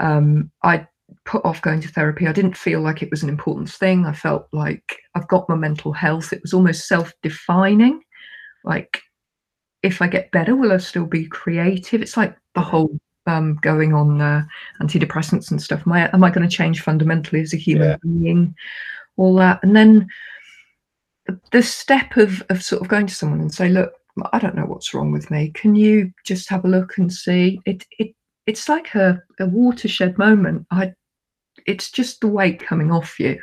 Um, 0.00 0.50
I 0.62 0.86
put 1.24 1.44
off 1.44 1.62
going 1.62 1.80
to 1.80 1.88
therapy. 1.88 2.26
I 2.26 2.32
didn't 2.32 2.56
feel 2.56 2.80
like 2.80 3.02
it 3.02 3.10
was 3.10 3.22
an 3.22 3.28
important 3.28 3.70
thing. 3.70 4.06
I 4.06 4.12
felt 4.12 4.48
like 4.52 5.00
I've 5.14 5.28
got 5.28 5.48
my 5.48 5.54
mental 5.54 5.92
health. 5.92 6.32
It 6.32 6.42
was 6.42 6.54
almost 6.54 6.88
self 6.88 7.12
defining. 7.22 8.00
Like, 8.64 9.00
if 9.82 10.00
I 10.00 10.06
get 10.06 10.30
better, 10.30 10.56
will 10.56 10.72
I 10.72 10.78
still 10.78 11.06
be 11.06 11.26
creative? 11.26 12.02
It's 12.02 12.16
like 12.16 12.36
the 12.54 12.60
whole 12.60 12.98
um, 13.26 13.56
going 13.62 13.94
on 13.94 14.20
uh, 14.20 14.44
antidepressants 14.80 15.50
and 15.50 15.62
stuff. 15.62 15.82
Am 15.86 15.92
I, 15.92 16.10
am 16.12 16.24
I 16.24 16.30
going 16.30 16.48
to 16.48 16.56
change 16.56 16.80
fundamentally 16.80 17.40
as 17.40 17.52
a 17.52 17.58
human 17.58 17.90
yeah. 17.90 17.96
being? 18.02 18.54
All 19.16 19.34
that. 19.36 19.60
And 19.62 19.76
then 19.76 20.08
the, 21.26 21.38
the 21.52 21.62
step 21.62 22.16
of, 22.16 22.42
of 22.50 22.62
sort 22.62 22.82
of 22.82 22.88
going 22.88 23.06
to 23.06 23.14
someone 23.14 23.40
and 23.40 23.52
say, 23.52 23.68
look, 23.68 23.92
I 24.32 24.38
don't 24.38 24.54
know 24.54 24.66
what's 24.66 24.94
wrong 24.94 25.12
with 25.12 25.30
me. 25.30 25.50
Can 25.54 25.74
you 25.74 26.12
just 26.24 26.48
have 26.48 26.64
a 26.64 26.68
look 26.68 26.98
and 26.98 27.12
see? 27.12 27.60
It, 27.66 27.84
it 27.98 28.14
it's 28.46 28.68
like 28.68 28.94
a, 28.94 29.22
a 29.40 29.46
watershed 29.46 30.18
moment. 30.18 30.66
I, 30.70 30.92
it's 31.66 31.90
just 31.90 32.20
the 32.20 32.28
weight 32.28 32.60
coming 32.60 32.90
off 32.90 33.18
you 33.18 33.40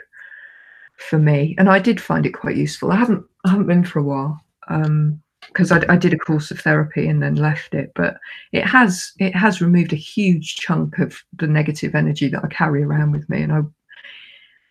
for 0.97 1.17
me, 1.19 1.56
and 1.58 1.69
I 1.69 1.80
did 1.80 2.00
find 2.00 2.26
it 2.26 2.34
quite 2.34 2.56
useful. 2.56 2.91
I 2.91 2.95
haven't 2.95 3.26
I 3.45 3.50
haven't 3.52 3.67
been 3.67 3.84
for 3.84 4.00
a 4.00 4.04
while 4.04 4.39
because 5.47 5.71
um, 5.71 5.84
I, 5.89 5.93
I 5.93 5.97
did 5.97 6.13
a 6.13 6.17
course 6.17 6.52
of 6.52 6.60
therapy 6.60 7.08
and 7.08 7.21
then 7.21 7.36
left 7.36 7.74
it, 7.74 7.91
but 7.95 8.17
it 8.52 8.63
has 8.63 9.12
it 9.19 9.36
has 9.36 9.62
removed 9.62 9.93
a 9.93 9.97
huge 9.97 10.56
chunk 10.58 11.00
of 11.00 11.21
the 11.38 11.47
negative 11.47 11.95
energy 11.95 12.28
that 12.30 12.43
I 12.43 12.47
carry 12.47 12.84
around 12.84 13.12
with 13.12 13.30
me, 13.30 13.41
and 13.41 13.54
I 13.54 13.62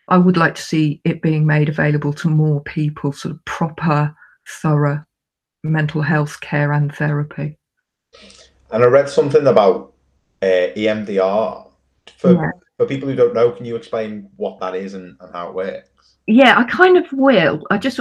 I 0.07 0.17
would 0.17 0.37
like 0.37 0.55
to 0.55 0.61
see 0.61 1.01
it 1.03 1.21
being 1.21 1.45
made 1.45 1.69
available 1.69 2.13
to 2.13 2.29
more 2.29 2.61
people, 2.61 3.13
sort 3.13 3.35
of 3.35 3.45
proper, 3.45 4.13
thorough 4.61 5.03
mental 5.63 6.01
health 6.01 6.41
care 6.41 6.71
and 6.73 6.93
therapy. 6.93 7.57
And 8.71 8.83
I 8.83 8.87
read 8.87 9.09
something 9.09 9.47
about 9.47 9.93
uh, 10.41 10.73
EMDR. 10.75 11.67
For, 12.17 12.33
yeah. 12.33 12.51
For 12.81 12.87
people 12.87 13.07
who 13.07 13.15
don't 13.15 13.35
know, 13.35 13.51
can 13.51 13.63
you 13.63 13.75
explain 13.75 14.27
what 14.37 14.59
that 14.59 14.75
is 14.75 14.95
and, 14.95 15.15
and 15.19 15.31
how 15.31 15.49
it 15.49 15.53
works? 15.53 16.15
Yeah, 16.25 16.57
I 16.57 16.63
kind 16.63 16.97
of 16.97 17.05
will. 17.13 17.61
I 17.69 17.77
just 17.77 17.99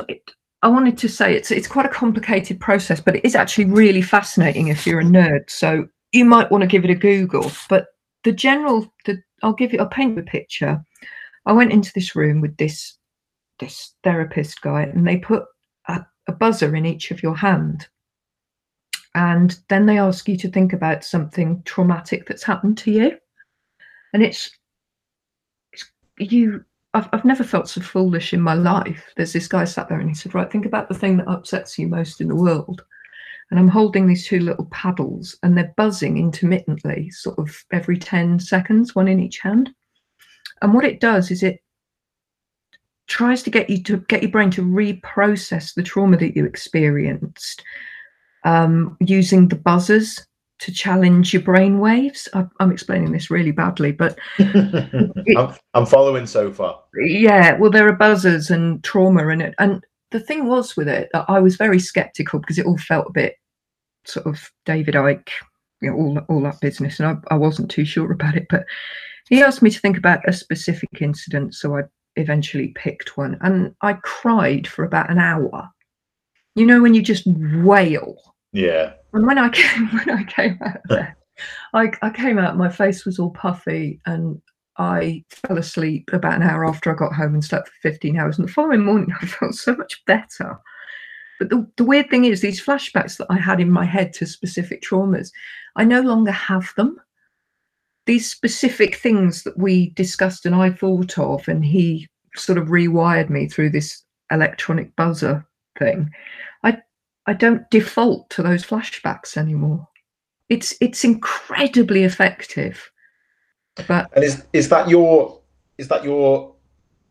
I 0.63 0.69
wanted 0.69 0.97
to 0.97 1.09
say 1.09 1.35
it's 1.35 1.51
it's 1.51 1.69
quite 1.69 1.85
a 1.85 1.91
complicated 1.91 2.59
process, 2.61 2.99
but 2.99 3.17
it 3.17 3.25
is 3.25 3.35
actually 3.35 3.67
really 3.67 4.01
fascinating 4.01 4.69
if 4.69 4.87
you're 4.87 5.01
a 5.01 5.05
nerd. 5.05 5.51
So 5.51 5.87
you 6.13 6.25
might 6.25 6.51
want 6.51 6.63
to 6.63 6.67
give 6.67 6.85
it 6.85 6.91
a 6.91 6.95
Google. 6.95 7.53
But 7.69 7.89
the 8.25 8.33
general, 8.33 8.91
the 9.05 9.23
I'll 9.43 9.53
give 9.53 9.75
you, 9.75 9.81
I'll 9.81 9.87
paint 9.87 10.19
a 10.19 10.23
picture. 10.23 10.83
I 11.45 11.53
went 11.53 11.73
into 11.73 11.93
this 11.95 12.17
room 12.17 12.41
with 12.41 12.57
this 12.57 12.97
this 13.59 13.93
therapist 14.03 14.63
guy, 14.63 14.85
and 14.85 15.07
they 15.07 15.19
put 15.19 15.45
a, 15.89 16.01
a 16.27 16.33
buzzer 16.33 16.75
in 16.75 16.87
each 16.87 17.11
of 17.11 17.23
your 17.23 17.37
hand, 17.37 17.87
and 19.15 19.59
then 19.69 19.85
they 19.85 19.99
ask 19.99 20.27
you 20.27 20.39
to 20.39 20.49
think 20.49 20.73
about 20.73 21.05
something 21.05 21.63
traumatic 21.67 22.27
that's 22.27 22.45
happened 22.45 22.79
to 22.79 22.91
you 22.91 23.19
and 24.13 24.23
it's 24.23 24.51
you 26.21 26.65
I've, 26.93 27.09
I've 27.13 27.25
never 27.25 27.45
felt 27.45 27.69
so 27.69 27.81
foolish 27.81 28.33
in 28.33 28.41
my 28.41 28.55
life. 28.55 29.13
There's 29.17 29.33
this 29.33 29.47
guy 29.47 29.65
sat 29.65 29.89
there 29.89 30.01
and 30.01 30.09
he 30.09 30.15
said 30.15 30.35
right 30.35 30.51
think 30.51 30.67
about 30.67 30.89
the 30.89 30.95
thing 30.95 31.17
that 31.19 31.29
upsets 31.29 31.79
you 31.79 31.87
most 31.87 32.21
in 32.21 32.29
the 32.29 32.35
world. 32.35 32.83
And 33.51 33.59
I'm 33.59 33.69
holding 33.69 34.07
these 34.07 34.27
two 34.27 34.41
little 34.41 34.67
paddles 34.67 35.37
and 35.43 35.57
they're 35.57 35.75
buzzing 35.77 36.19
intermittently, 36.19 37.11
sort 37.11 37.39
of 37.39 37.65
every 37.73 37.99
10 37.99 38.39
seconds, 38.39 38.95
one 38.95 39.09
in 39.09 39.19
each 39.19 39.39
hand. 39.39 39.71
And 40.63 40.73
what 40.73 40.85
it 40.85 41.01
does 41.01 41.31
is 41.31 41.43
it 41.43 41.61
tries 43.09 43.43
to 43.43 43.51
get 43.51 43.69
you 43.69 43.83
to 43.83 43.99
get 44.09 44.23
your 44.23 44.31
brain 44.31 44.51
to 44.53 44.63
reprocess 44.63 45.75
the 45.75 45.83
trauma 45.83 46.17
that 46.19 46.37
you 46.37 46.45
experienced 46.45 47.63
um, 48.45 48.97
using 49.01 49.49
the 49.49 49.57
buzzers 49.57 50.25
to 50.61 50.73
challenge 50.73 51.33
your 51.33 51.43
brain 51.43 51.79
waves. 51.79 52.29
I, 52.35 52.47
am 52.61 52.71
explaining 52.71 53.13
this 53.13 53.31
really 53.31 53.51
badly, 53.51 53.93
but 53.93 54.19
it, 54.39 55.37
I'm, 55.37 55.55
I'm, 55.75 55.87
following 55.87 56.27
so 56.27 56.53
far. 56.53 56.83
Yeah, 56.95 57.57
well, 57.59 57.71
there 57.71 57.89
are 57.89 57.97
buzzers 57.97 58.51
and 58.51 58.83
trauma 58.85 59.29
in 59.29 59.41
it, 59.41 59.55
and 59.59 59.85
the 60.11 60.21
thing 60.21 60.47
was 60.47 60.77
with 60.77 60.89
it 60.89 61.09
that 61.13 61.25
I 61.29 61.41
was 61.41 61.57
very 61.57 61.79
skeptical 61.79 62.41
because 62.41 62.59
it 62.59 62.67
all 62.67 62.79
felt 62.79 63.07
a 63.09 63.13
bit 63.13 63.37
sort 64.05 64.27
of 64.27 64.51
David 64.67 64.95
Icke, 64.95 65.31
you 65.81 65.91
know, 65.91 65.97
all 65.97 66.19
all 66.29 66.43
that 66.43 66.61
business, 66.61 67.01
and 67.01 67.09
I, 67.09 67.35
I 67.35 67.37
wasn't 67.37 67.71
too 67.71 67.85
sure 67.85 68.13
about 68.13 68.37
it. 68.37 68.47
But 68.51 68.65
he 69.29 69.43
asked 69.43 69.63
me 69.63 69.71
to 69.71 69.81
think 69.81 69.97
about 69.97 70.29
a 70.29 70.33
specific 70.33 70.91
incident, 71.01 71.55
so 71.55 71.79
I 71.79 71.83
eventually 72.17 72.69
picked 72.69 73.17
one, 73.17 73.39
and 73.41 73.75
I 73.81 73.95
cried 73.95 74.69
for 74.69 74.85
about 74.85 75.11
an 75.11 75.19
hour. 75.19 75.71
You 76.55 76.67
know, 76.67 76.83
when 76.83 76.95
you 76.95 77.03
just 77.03 77.27
wail. 77.27 78.17
Yeah. 78.53 78.95
And 79.13 79.27
when 79.27 79.39
I 79.39 79.49
came 79.51 79.89
when 79.89 80.11
I 80.11 80.25
came 80.25 80.59
out 80.65 80.81
there, 80.87 81.17
I, 81.75 81.93
I 82.03 82.11
came 82.11 82.39
out, 82.39 82.57
my 82.57 82.69
face 82.69 83.05
was 83.05 83.19
all 83.19 83.31
puffy, 83.31 84.01
and 84.07 84.41
I 84.77 85.25
fell 85.31 85.59
asleep 85.59 86.11
about 86.13 86.35
an 86.35 86.43
hour 86.43 86.67
after 86.67 86.91
I 86.91 86.97
got 86.97 87.15
home 87.15 87.35
and 87.35 87.45
slept 87.45 87.69
for 87.69 87.91
15 87.91 88.19
hours. 88.19 88.39
And 88.39 88.49
the 88.49 88.53
following 88.53 88.85
morning, 88.85 89.13
I 89.21 89.27
felt 89.27 89.55
so 89.55 89.75
much 89.77 90.05
better. 90.07 90.59
But 91.39 91.51
the, 91.51 91.67
the 91.77 91.85
weird 91.85 92.11
thing 92.11 92.27
is, 92.27 92.41
these 92.41 92.65
flashbacks 92.65 93.17
that 93.17 93.27
I 93.31 93.39
had 93.39 93.61
in 93.61 93.71
my 93.71 93.85
head 93.85 94.13
to 94.15 94.27
specific 94.27 94.83
traumas, 94.83 95.31
I 95.77 95.85
no 95.85 96.01
longer 96.01 96.33
have 96.33 96.73
them. 96.77 97.01
These 98.07 98.31
specific 98.31 98.97
things 98.97 99.45
that 99.45 99.57
we 99.59 99.91
discussed 99.91 100.45
and 100.45 100.55
I 100.55 100.71
thought 100.71 101.19
of, 101.19 101.49
and 101.49 101.65
he 101.65 102.09
sort 102.37 102.59
of 102.59 102.69
rewired 102.69 103.31
me 103.31 103.49
through 103.49 103.71
this 103.71 104.03
electronic 104.31 104.95
buzzer 104.97 105.47
thing. 105.79 106.11
I 106.63 106.79
I 107.27 107.35
don't 107.35 107.69
default 107.71 108.31
to 108.31 108.43
those 108.43 108.65
flashbacks 108.65 109.37
anymore. 109.37 109.87
It's 110.49 110.75
it's 110.81 111.05
incredibly 111.05 112.05
effective. 112.05 112.91
But 113.87 114.11
and 114.15 114.25
is 114.25 114.45
is 114.53 114.69
that 114.71 114.89
your 114.89 115.41
is 115.79 115.89
that 115.89 116.05
your 116.05 116.55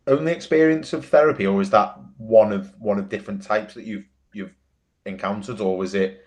only 0.06 0.32
experience 0.32 0.92
of 0.92 1.06
therapy, 1.06 1.46
or 1.46 1.60
is 1.60 1.70
that 1.70 1.98
one 2.18 2.52
of 2.52 2.72
one 2.78 2.98
of 2.98 3.08
different 3.08 3.42
types 3.42 3.74
that 3.74 3.84
you've 3.84 4.04
you've 4.32 4.54
encountered, 5.06 5.60
or 5.60 5.76
was 5.76 5.94
it 5.94 6.24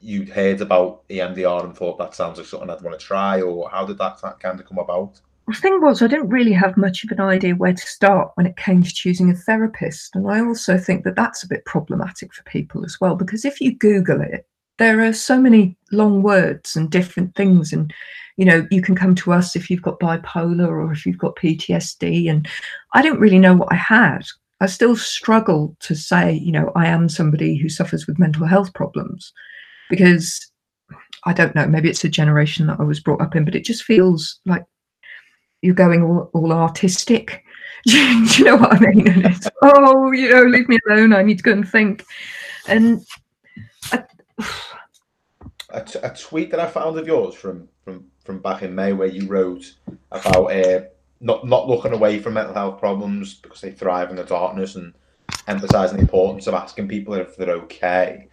you'd 0.00 0.28
heard 0.28 0.60
about 0.60 1.06
EMDR 1.08 1.64
and 1.64 1.76
thought 1.76 1.96
that 1.98 2.14
sounds 2.14 2.38
like 2.38 2.46
something 2.46 2.68
I'd 2.68 2.82
want 2.82 2.98
to 2.98 3.04
try, 3.04 3.40
or 3.40 3.70
how 3.70 3.86
did 3.86 3.98
that, 3.98 4.20
that 4.22 4.40
kind 4.40 4.58
of 4.58 4.66
come 4.66 4.78
about? 4.78 5.20
The 5.48 5.54
thing 5.54 5.80
was, 5.80 6.00
I 6.00 6.06
didn't 6.06 6.28
really 6.28 6.52
have 6.52 6.76
much 6.76 7.04
of 7.04 7.10
an 7.10 7.20
idea 7.20 7.54
where 7.54 7.72
to 7.72 7.86
start 7.86 8.30
when 8.36 8.46
it 8.46 8.56
came 8.56 8.82
to 8.82 8.94
choosing 8.94 9.30
a 9.30 9.34
therapist. 9.34 10.14
And 10.14 10.30
I 10.30 10.40
also 10.40 10.78
think 10.78 11.04
that 11.04 11.16
that's 11.16 11.42
a 11.42 11.48
bit 11.48 11.64
problematic 11.64 12.32
for 12.32 12.42
people 12.44 12.84
as 12.84 13.00
well, 13.00 13.16
because 13.16 13.44
if 13.44 13.60
you 13.60 13.74
Google 13.76 14.20
it, 14.20 14.46
there 14.78 15.04
are 15.04 15.12
so 15.12 15.38
many 15.38 15.76
long 15.90 16.22
words 16.22 16.76
and 16.76 16.90
different 16.90 17.34
things. 17.34 17.72
And, 17.72 17.92
you 18.36 18.44
know, 18.44 18.66
you 18.70 18.80
can 18.80 18.94
come 18.94 19.14
to 19.16 19.32
us 19.32 19.56
if 19.56 19.68
you've 19.68 19.82
got 19.82 20.00
bipolar 20.00 20.68
or 20.68 20.92
if 20.92 21.04
you've 21.04 21.18
got 21.18 21.36
PTSD. 21.36 22.30
And 22.30 22.48
I 22.94 23.02
didn't 23.02 23.20
really 23.20 23.38
know 23.38 23.54
what 23.54 23.72
I 23.72 23.76
had. 23.76 24.22
I 24.60 24.66
still 24.66 24.96
struggle 24.96 25.76
to 25.80 25.96
say, 25.96 26.32
you 26.32 26.52
know, 26.52 26.70
I 26.76 26.86
am 26.86 27.08
somebody 27.08 27.56
who 27.56 27.68
suffers 27.68 28.06
with 28.06 28.18
mental 28.18 28.46
health 28.46 28.72
problems 28.74 29.32
because 29.90 30.52
I 31.24 31.32
don't 31.32 31.54
know, 31.54 31.66
maybe 31.66 31.90
it's 31.90 32.04
a 32.04 32.08
generation 32.08 32.68
that 32.68 32.80
I 32.80 32.84
was 32.84 33.00
brought 33.00 33.20
up 33.20 33.34
in, 33.36 33.44
but 33.44 33.56
it 33.56 33.64
just 33.64 33.82
feels 33.82 34.40
like 34.46 34.64
you're 35.62 35.74
going 35.74 36.02
all, 36.02 36.30
all 36.34 36.52
artistic. 36.52 37.44
Do 37.86 37.96
you 37.96 38.44
know 38.44 38.56
what 38.56 38.74
I 38.74 38.90
mean? 38.90 39.24
It's, 39.24 39.48
oh, 39.62 40.12
you 40.12 40.30
know, 40.30 40.42
leave 40.42 40.68
me 40.68 40.78
alone. 40.88 41.12
I 41.12 41.22
need 41.22 41.38
to 41.38 41.44
go 41.44 41.52
and 41.52 41.68
think. 41.68 42.04
And 42.68 43.04
I, 43.90 44.04
a, 45.70 45.82
t- 45.82 45.98
a 46.02 46.10
tweet 46.10 46.50
that 46.50 46.60
I 46.60 46.66
found 46.66 46.98
of 46.98 47.06
yours 47.06 47.34
from 47.34 47.68
from 47.84 48.04
from 48.24 48.38
back 48.40 48.62
in 48.62 48.74
May, 48.74 48.92
where 48.92 49.08
you 49.08 49.26
wrote 49.26 49.74
about 50.12 50.52
uh, 50.52 50.82
not 51.20 51.46
not 51.46 51.68
looking 51.68 51.92
away 51.92 52.18
from 52.18 52.34
mental 52.34 52.54
health 52.54 52.78
problems 52.78 53.34
because 53.34 53.60
they 53.60 53.72
thrive 53.72 54.10
in 54.10 54.16
the 54.16 54.24
darkness 54.24 54.76
and 54.76 54.92
emphasizing 55.48 55.96
the 55.96 56.02
importance 56.02 56.46
of 56.46 56.54
asking 56.54 56.88
people 56.88 57.14
if 57.14 57.36
they're 57.36 57.56
okay. 57.56 58.28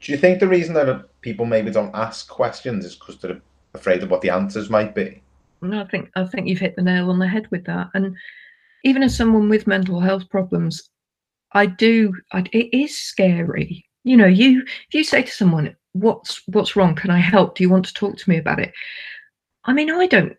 Do 0.00 0.12
you 0.12 0.18
think 0.18 0.38
the 0.38 0.48
reason 0.48 0.74
that 0.74 1.20
people 1.22 1.44
maybe 1.44 1.70
don't 1.70 1.94
ask 1.94 2.28
questions 2.28 2.84
is 2.84 2.94
because 2.94 3.18
they're 3.18 3.40
afraid 3.74 4.02
of 4.02 4.10
what 4.10 4.20
the 4.20 4.30
answers 4.30 4.70
might 4.70 4.94
be? 4.94 5.21
I 5.62 5.84
think 5.84 6.10
I 6.16 6.24
think 6.24 6.48
you've 6.48 6.58
hit 6.58 6.76
the 6.76 6.82
nail 6.82 7.10
on 7.10 7.18
the 7.18 7.28
head 7.28 7.46
with 7.50 7.64
that. 7.66 7.88
And 7.94 8.16
even 8.84 9.02
as 9.02 9.16
someone 9.16 9.48
with 9.48 9.66
mental 9.66 10.00
health 10.00 10.28
problems, 10.28 10.90
I 11.52 11.66
do. 11.66 12.14
I, 12.32 12.44
it 12.52 12.74
is 12.76 12.98
scary. 12.98 13.84
You 14.04 14.16
know, 14.16 14.26
you 14.26 14.62
if 14.62 14.94
you 14.94 15.04
say 15.04 15.22
to 15.22 15.30
someone, 15.30 15.76
"What's 15.92 16.42
what's 16.48 16.76
wrong? 16.76 16.94
Can 16.94 17.10
I 17.10 17.18
help? 17.18 17.54
Do 17.54 17.62
you 17.62 17.70
want 17.70 17.86
to 17.86 17.94
talk 17.94 18.16
to 18.16 18.30
me 18.30 18.38
about 18.38 18.58
it?" 18.58 18.72
I 19.64 19.72
mean, 19.72 19.90
I 19.90 20.06
don't 20.06 20.36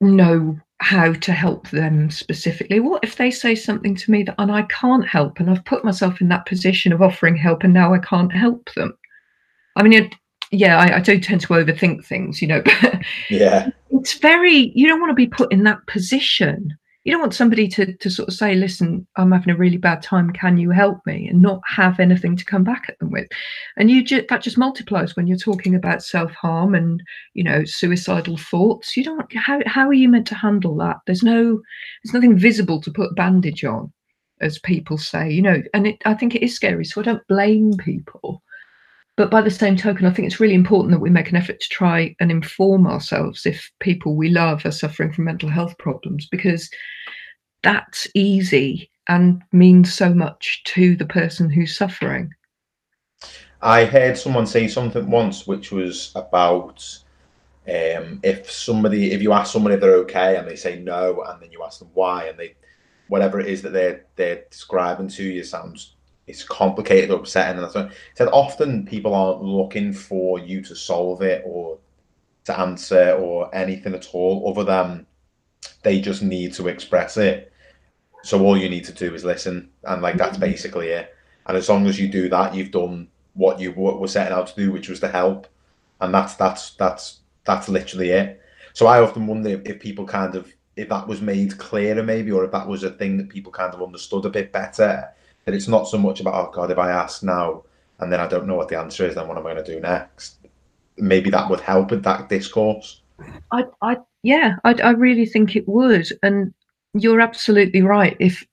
know 0.00 0.58
how 0.78 1.12
to 1.12 1.32
help 1.32 1.70
them 1.70 2.10
specifically. 2.10 2.80
What 2.80 3.04
if 3.04 3.16
they 3.16 3.30
say 3.30 3.54
something 3.54 3.94
to 3.94 4.10
me 4.10 4.24
that 4.24 4.34
and 4.38 4.50
I 4.50 4.62
can't 4.62 5.06
help, 5.06 5.40
and 5.40 5.50
I've 5.50 5.64
put 5.64 5.84
myself 5.84 6.20
in 6.20 6.28
that 6.28 6.46
position 6.46 6.92
of 6.92 7.02
offering 7.02 7.36
help, 7.36 7.62
and 7.62 7.72
now 7.72 7.94
I 7.94 7.98
can't 7.98 8.32
help 8.32 8.72
them? 8.74 8.96
I 9.76 9.82
mean, 9.82 9.92
it, 9.92 10.14
yeah, 10.50 10.78
I, 10.78 10.96
I, 10.96 11.00
do 11.00 11.20
tend 11.20 11.42
to 11.42 11.48
overthink 11.48 12.04
things, 12.04 12.40
you 12.40 12.48
know, 12.48 12.62
but 12.80 13.02
yeah, 13.30 13.70
it's 14.06 14.18
very, 14.20 14.70
you 14.76 14.86
don't 14.86 15.00
want 15.00 15.10
to 15.10 15.14
be 15.14 15.26
put 15.26 15.50
in 15.50 15.64
that 15.64 15.84
position. 15.88 16.72
You 17.02 17.10
don't 17.10 17.20
want 17.20 17.34
somebody 17.34 17.66
to, 17.66 17.92
to 17.92 18.08
sort 18.08 18.28
of 18.28 18.34
say, 18.34 18.54
listen, 18.54 19.04
I'm 19.16 19.32
having 19.32 19.52
a 19.52 19.56
really 19.56 19.78
bad 19.78 20.00
time. 20.00 20.30
Can 20.30 20.58
you 20.58 20.70
help 20.70 20.98
me? 21.06 21.26
And 21.26 21.42
not 21.42 21.60
have 21.66 21.98
anything 21.98 22.36
to 22.36 22.44
come 22.44 22.62
back 22.62 22.84
at 22.88 22.96
them 23.00 23.10
with. 23.10 23.26
And 23.76 23.90
you 23.90 24.04
just, 24.04 24.28
that 24.28 24.42
just 24.42 24.58
multiplies 24.58 25.16
when 25.16 25.26
you're 25.26 25.36
talking 25.36 25.74
about 25.74 26.04
self 26.04 26.30
harm 26.30 26.76
and, 26.76 27.02
you 27.34 27.42
know, 27.42 27.64
suicidal 27.64 28.36
thoughts. 28.36 28.96
You 28.96 29.02
don't, 29.02 29.32
how, 29.34 29.60
how 29.66 29.88
are 29.88 29.92
you 29.92 30.08
meant 30.08 30.28
to 30.28 30.36
handle 30.36 30.76
that? 30.76 30.98
There's 31.06 31.24
no, 31.24 31.60
there's 32.04 32.14
nothing 32.14 32.38
visible 32.38 32.80
to 32.82 32.92
put 32.92 33.10
a 33.10 33.14
bandage 33.14 33.64
on, 33.64 33.92
as 34.40 34.60
people 34.60 34.98
say, 34.98 35.28
you 35.28 35.42
know, 35.42 35.64
and 35.74 35.88
it, 35.88 36.00
I 36.04 36.14
think 36.14 36.36
it 36.36 36.44
is 36.44 36.54
scary. 36.54 36.84
So 36.84 37.00
I 37.00 37.04
don't 37.04 37.26
blame 37.26 37.72
people 37.78 38.40
but 39.16 39.30
by 39.30 39.40
the 39.40 39.50
same 39.50 39.76
token, 39.76 40.06
I 40.06 40.10
think 40.10 40.26
it's 40.26 40.40
really 40.40 40.54
important 40.54 40.92
that 40.92 41.00
we 41.00 41.10
make 41.10 41.30
an 41.30 41.36
effort 41.36 41.58
to 41.60 41.68
try 41.68 42.14
and 42.20 42.30
inform 42.30 42.86
ourselves 42.86 43.46
if 43.46 43.70
people 43.80 44.14
we 44.14 44.28
love 44.28 44.64
are 44.66 44.70
suffering 44.70 45.12
from 45.12 45.24
mental 45.24 45.48
health 45.48 45.76
problems, 45.78 46.28
because 46.30 46.70
that's 47.62 48.06
easy 48.14 48.90
and 49.08 49.42
means 49.52 49.92
so 49.92 50.12
much 50.12 50.62
to 50.64 50.96
the 50.96 51.06
person 51.06 51.48
who's 51.48 51.76
suffering. 51.76 52.30
I 53.62 53.86
heard 53.86 54.18
someone 54.18 54.46
say 54.46 54.68
something 54.68 55.10
once, 55.10 55.46
which 55.46 55.72
was 55.72 56.12
about 56.14 56.86
um, 57.66 58.20
if 58.22 58.50
somebody, 58.50 59.12
if 59.12 59.22
you 59.22 59.32
ask 59.32 59.52
somebody 59.52 59.76
if 59.76 59.80
they're 59.80 59.96
okay 59.96 60.36
and 60.36 60.46
they 60.46 60.56
say 60.56 60.78
no, 60.78 61.22
and 61.26 61.42
then 61.42 61.50
you 61.50 61.62
ask 61.64 61.78
them 61.78 61.90
why, 61.94 62.26
and 62.26 62.38
they, 62.38 62.54
whatever 63.08 63.40
it 63.40 63.46
is 63.46 63.62
that 63.62 63.72
they're 63.72 64.04
they're 64.16 64.44
describing 64.50 65.08
to 65.08 65.24
you 65.24 65.42
sounds 65.42 65.95
it's 66.26 66.42
complicated, 66.42 67.10
or 67.10 67.20
upsetting, 67.20 67.56
and 67.56 67.64
that's 67.64 67.74
what 67.74 67.92
said. 68.14 68.28
Often 68.28 68.86
people 68.86 69.14
aren't 69.14 69.42
looking 69.42 69.92
for 69.92 70.38
you 70.38 70.60
to 70.62 70.74
solve 70.74 71.22
it 71.22 71.42
or 71.46 71.78
to 72.44 72.58
answer 72.58 73.12
or 73.12 73.54
anything 73.54 73.94
at 73.94 74.08
all, 74.12 74.48
other 74.50 74.64
than 74.64 75.06
they 75.82 76.00
just 76.00 76.22
need 76.22 76.52
to 76.54 76.68
express 76.68 77.16
it. 77.16 77.52
So 78.22 78.44
all 78.44 78.56
you 78.56 78.68
need 78.68 78.84
to 78.86 78.92
do 78.92 79.14
is 79.14 79.24
listen, 79.24 79.70
and 79.84 80.02
like 80.02 80.16
that's 80.16 80.38
mm-hmm. 80.38 80.50
basically 80.50 80.88
it. 80.88 81.14
And 81.46 81.56
as 81.56 81.68
long 81.68 81.86
as 81.86 81.98
you 81.98 82.08
do 82.08 82.28
that, 82.30 82.54
you've 82.54 82.72
done 82.72 83.08
what 83.34 83.60
you 83.60 83.72
were 83.72 84.08
setting 84.08 84.32
out 84.32 84.48
to 84.48 84.56
do, 84.56 84.72
which 84.72 84.88
was 84.88 85.00
to 85.00 85.08
help, 85.08 85.46
and 86.00 86.12
that's 86.12 86.34
that's 86.34 86.70
that's 86.70 87.20
that's 87.44 87.68
literally 87.68 88.10
it. 88.10 88.42
So 88.72 88.86
I 88.86 89.00
often 89.00 89.28
wonder 89.28 89.50
if, 89.50 89.64
if 89.64 89.80
people 89.80 90.04
kind 90.04 90.34
of 90.34 90.52
if 90.74 90.88
that 90.88 91.06
was 91.06 91.22
made 91.22 91.56
clearer, 91.56 92.02
maybe, 92.02 92.32
or 92.32 92.44
if 92.44 92.50
that 92.50 92.66
was 92.66 92.82
a 92.82 92.90
thing 92.90 93.16
that 93.16 93.28
people 93.28 93.52
kind 93.52 93.72
of 93.72 93.82
understood 93.82 94.24
a 94.26 94.30
bit 94.30 94.52
better 94.52 95.08
that 95.46 95.54
it's 95.54 95.68
not 95.68 95.88
so 95.88 95.96
much 95.96 96.20
about 96.20 96.34
oh 96.34 96.50
god 96.52 96.70
if 96.70 96.78
I 96.78 96.90
ask 96.90 97.22
now 97.22 97.62
and 98.00 98.12
then 98.12 98.20
I 98.20 98.26
don't 98.26 98.46
know 98.46 98.56
what 98.56 98.68
the 98.68 98.78
answer 98.78 99.06
is 99.06 99.14
then 99.14 99.26
what 99.26 99.38
am 99.38 99.46
I 99.46 99.54
going 99.54 99.64
to 99.64 99.74
do 99.74 99.80
next? 99.80 100.38
Maybe 100.98 101.30
that 101.30 101.48
would 101.48 101.60
help 101.60 101.90
with 101.90 102.02
that 102.02 102.28
discourse. 102.28 103.00
I 103.52 103.64
I 103.80 103.96
yeah 104.22 104.56
I 104.64 104.74
I 104.74 104.90
really 104.90 105.24
think 105.24 105.56
it 105.56 105.66
would. 105.68 106.08
And 106.22 106.52
you're 106.94 107.20
absolutely 107.20 107.82
right. 107.82 108.16
If 108.18 108.44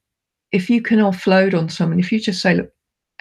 if 0.51 0.69
you 0.69 0.81
can 0.81 0.99
offload 0.99 1.57
on 1.57 1.67
someone 1.67 1.99
if 1.99 2.11
you 2.11 2.19
just 2.19 2.41
say 2.41 2.53
look 2.53 2.71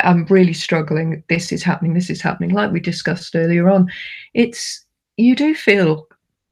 I'm 0.00 0.26
really 0.26 0.52
struggling. 0.52 1.22
This 1.28 1.52
is 1.52 1.62
happening. 1.62 1.94
This 1.94 2.10
is 2.10 2.20
happening 2.20 2.50
like 2.50 2.72
we 2.72 2.80
discussed 2.80 3.34
earlier 3.34 3.70
on 3.70 3.90
it's 4.34 4.84
you 5.16 5.34
do 5.34 5.54
feel 5.54 6.06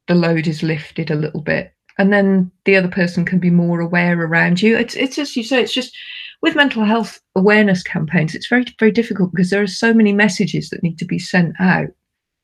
the 0.09 0.15
load 0.15 0.47
is 0.47 0.63
lifted 0.63 1.11
a 1.11 1.17
little 1.17 1.43
bit. 1.43 1.73
And 1.99 2.13
then 2.13 2.51
the 2.65 2.77
other 2.77 2.89
person 2.89 3.27
can 3.27 3.39
be 3.39 3.51
more 3.51 3.81
aware 3.81 4.19
around 4.19 4.63
you. 4.63 4.77
It's 4.79 4.95
it's 4.95 5.19
as 5.19 5.37
you 5.37 5.45
say 5.45 5.61
it's 5.61 5.75
just 5.75 5.95
with 6.43 6.57
mental 6.57 6.85
health 6.85 7.21
awareness 7.37 7.83
campaigns, 7.83 8.35
it's 8.35 8.49
very, 8.49 8.65
very 8.79 8.93
difficult 8.93 9.31
because 9.33 9.51
there 9.51 9.63
are 9.63 9.67
so 9.67 9.93
many 9.93 10.13
messages 10.13 10.71
that 10.71 10.83
need 10.83 10.99
to 10.99 11.05
be 11.05 11.19
sent 11.19 11.55
out 11.61 11.89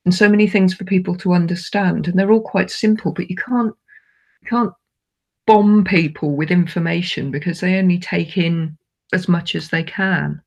and 0.04 0.14
so 0.14 0.28
many 0.28 0.46
things 0.46 0.74
for 0.74 0.84
people 0.84 1.16
to 1.16 1.32
understand. 1.32 2.06
And 2.06 2.18
they're 2.18 2.30
all 2.30 2.42
quite 2.42 2.70
simple, 2.70 3.12
but 3.12 3.30
you 3.30 3.36
can't 3.36 3.74
you 4.42 4.48
can't 4.48 4.72
bomb 5.46 5.84
people 5.84 6.36
with 6.36 6.50
information 6.50 7.30
because 7.30 7.60
they 7.60 7.78
only 7.78 7.98
take 7.98 8.36
in 8.36 8.76
as 9.12 9.28
much 9.28 9.54
as 9.54 9.70
they 9.70 9.82
can. 9.82 10.42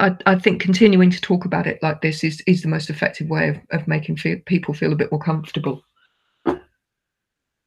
I 0.00 0.16
I, 0.24 0.34
think 0.36 0.62
continuing 0.62 1.10
to 1.10 1.20
talk 1.20 1.44
about 1.44 1.66
it 1.66 1.78
like 1.82 2.00
this 2.00 2.24
is 2.24 2.40
is 2.46 2.62
the 2.62 2.68
most 2.68 2.90
effective 2.90 3.28
way 3.28 3.50
of, 3.50 3.58
of 3.70 3.86
making 3.86 4.16
feel, 4.16 4.38
people 4.46 4.74
feel 4.74 4.92
a 4.92 4.96
bit 4.96 5.12
more 5.12 5.20
comfortable. 5.20 5.84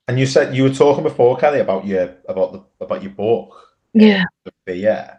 And 0.08 0.20
you 0.20 0.26
said 0.26 0.56
you 0.56 0.64
were 0.64 0.74
talking 0.74 1.04
before, 1.04 1.38
Kelly, 1.38 1.60
about 1.60 1.86
your 1.86 2.16
about 2.28 2.54
the 2.54 2.64
about 2.84 3.04
your 3.04 3.12
book. 3.12 3.56
Yeah. 3.94 4.24
Yeah. 4.68 5.18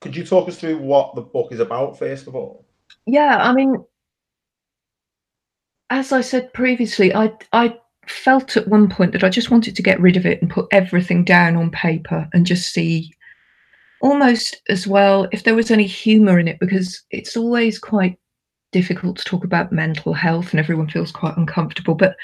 Could 0.00 0.16
you 0.16 0.24
talk 0.24 0.48
us 0.48 0.58
through 0.58 0.78
what 0.78 1.14
the 1.14 1.20
book 1.20 1.52
is 1.52 1.60
about, 1.60 1.98
first 1.98 2.26
of 2.26 2.34
all? 2.34 2.66
Yeah, 3.06 3.38
I 3.40 3.52
mean, 3.52 3.76
as 5.90 6.12
I 6.12 6.20
said 6.20 6.52
previously, 6.52 7.14
I 7.14 7.32
I 7.52 7.78
felt 8.08 8.56
at 8.56 8.66
one 8.66 8.88
point 8.88 9.12
that 9.12 9.22
I 9.22 9.28
just 9.28 9.50
wanted 9.50 9.76
to 9.76 9.82
get 9.82 10.00
rid 10.00 10.16
of 10.16 10.26
it 10.26 10.42
and 10.42 10.50
put 10.50 10.66
everything 10.72 11.24
down 11.24 11.56
on 11.56 11.70
paper 11.70 12.28
and 12.32 12.44
just 12.44 12.72
see 12.72 13.12
almost 14.00 14.60
as 14.68 14.86
well 14.86 15.28
if 15.30 15.44
there 15.44 15.54
was 15.54 15.70
any 15.70 15.86
humor 15.86 16.40
in 16.40 16.48
it 16.48 16.58
because 16.58 17.04
it's 17.12 17.36
always 17.36 17.78
quite 17.78 18.18
difficult 18.72 19.16
to 19.18 19.24
talk 19.24 19.44
about 19.44 19.70
mental 19.70 20.12
health 20.12 20.50
and 20.50 20.58
everyone 20.58 20.88
feels 20.88 21.12
quite 21.12 21.36
uncomfortable 21.36 21.94
but 21.94 22.16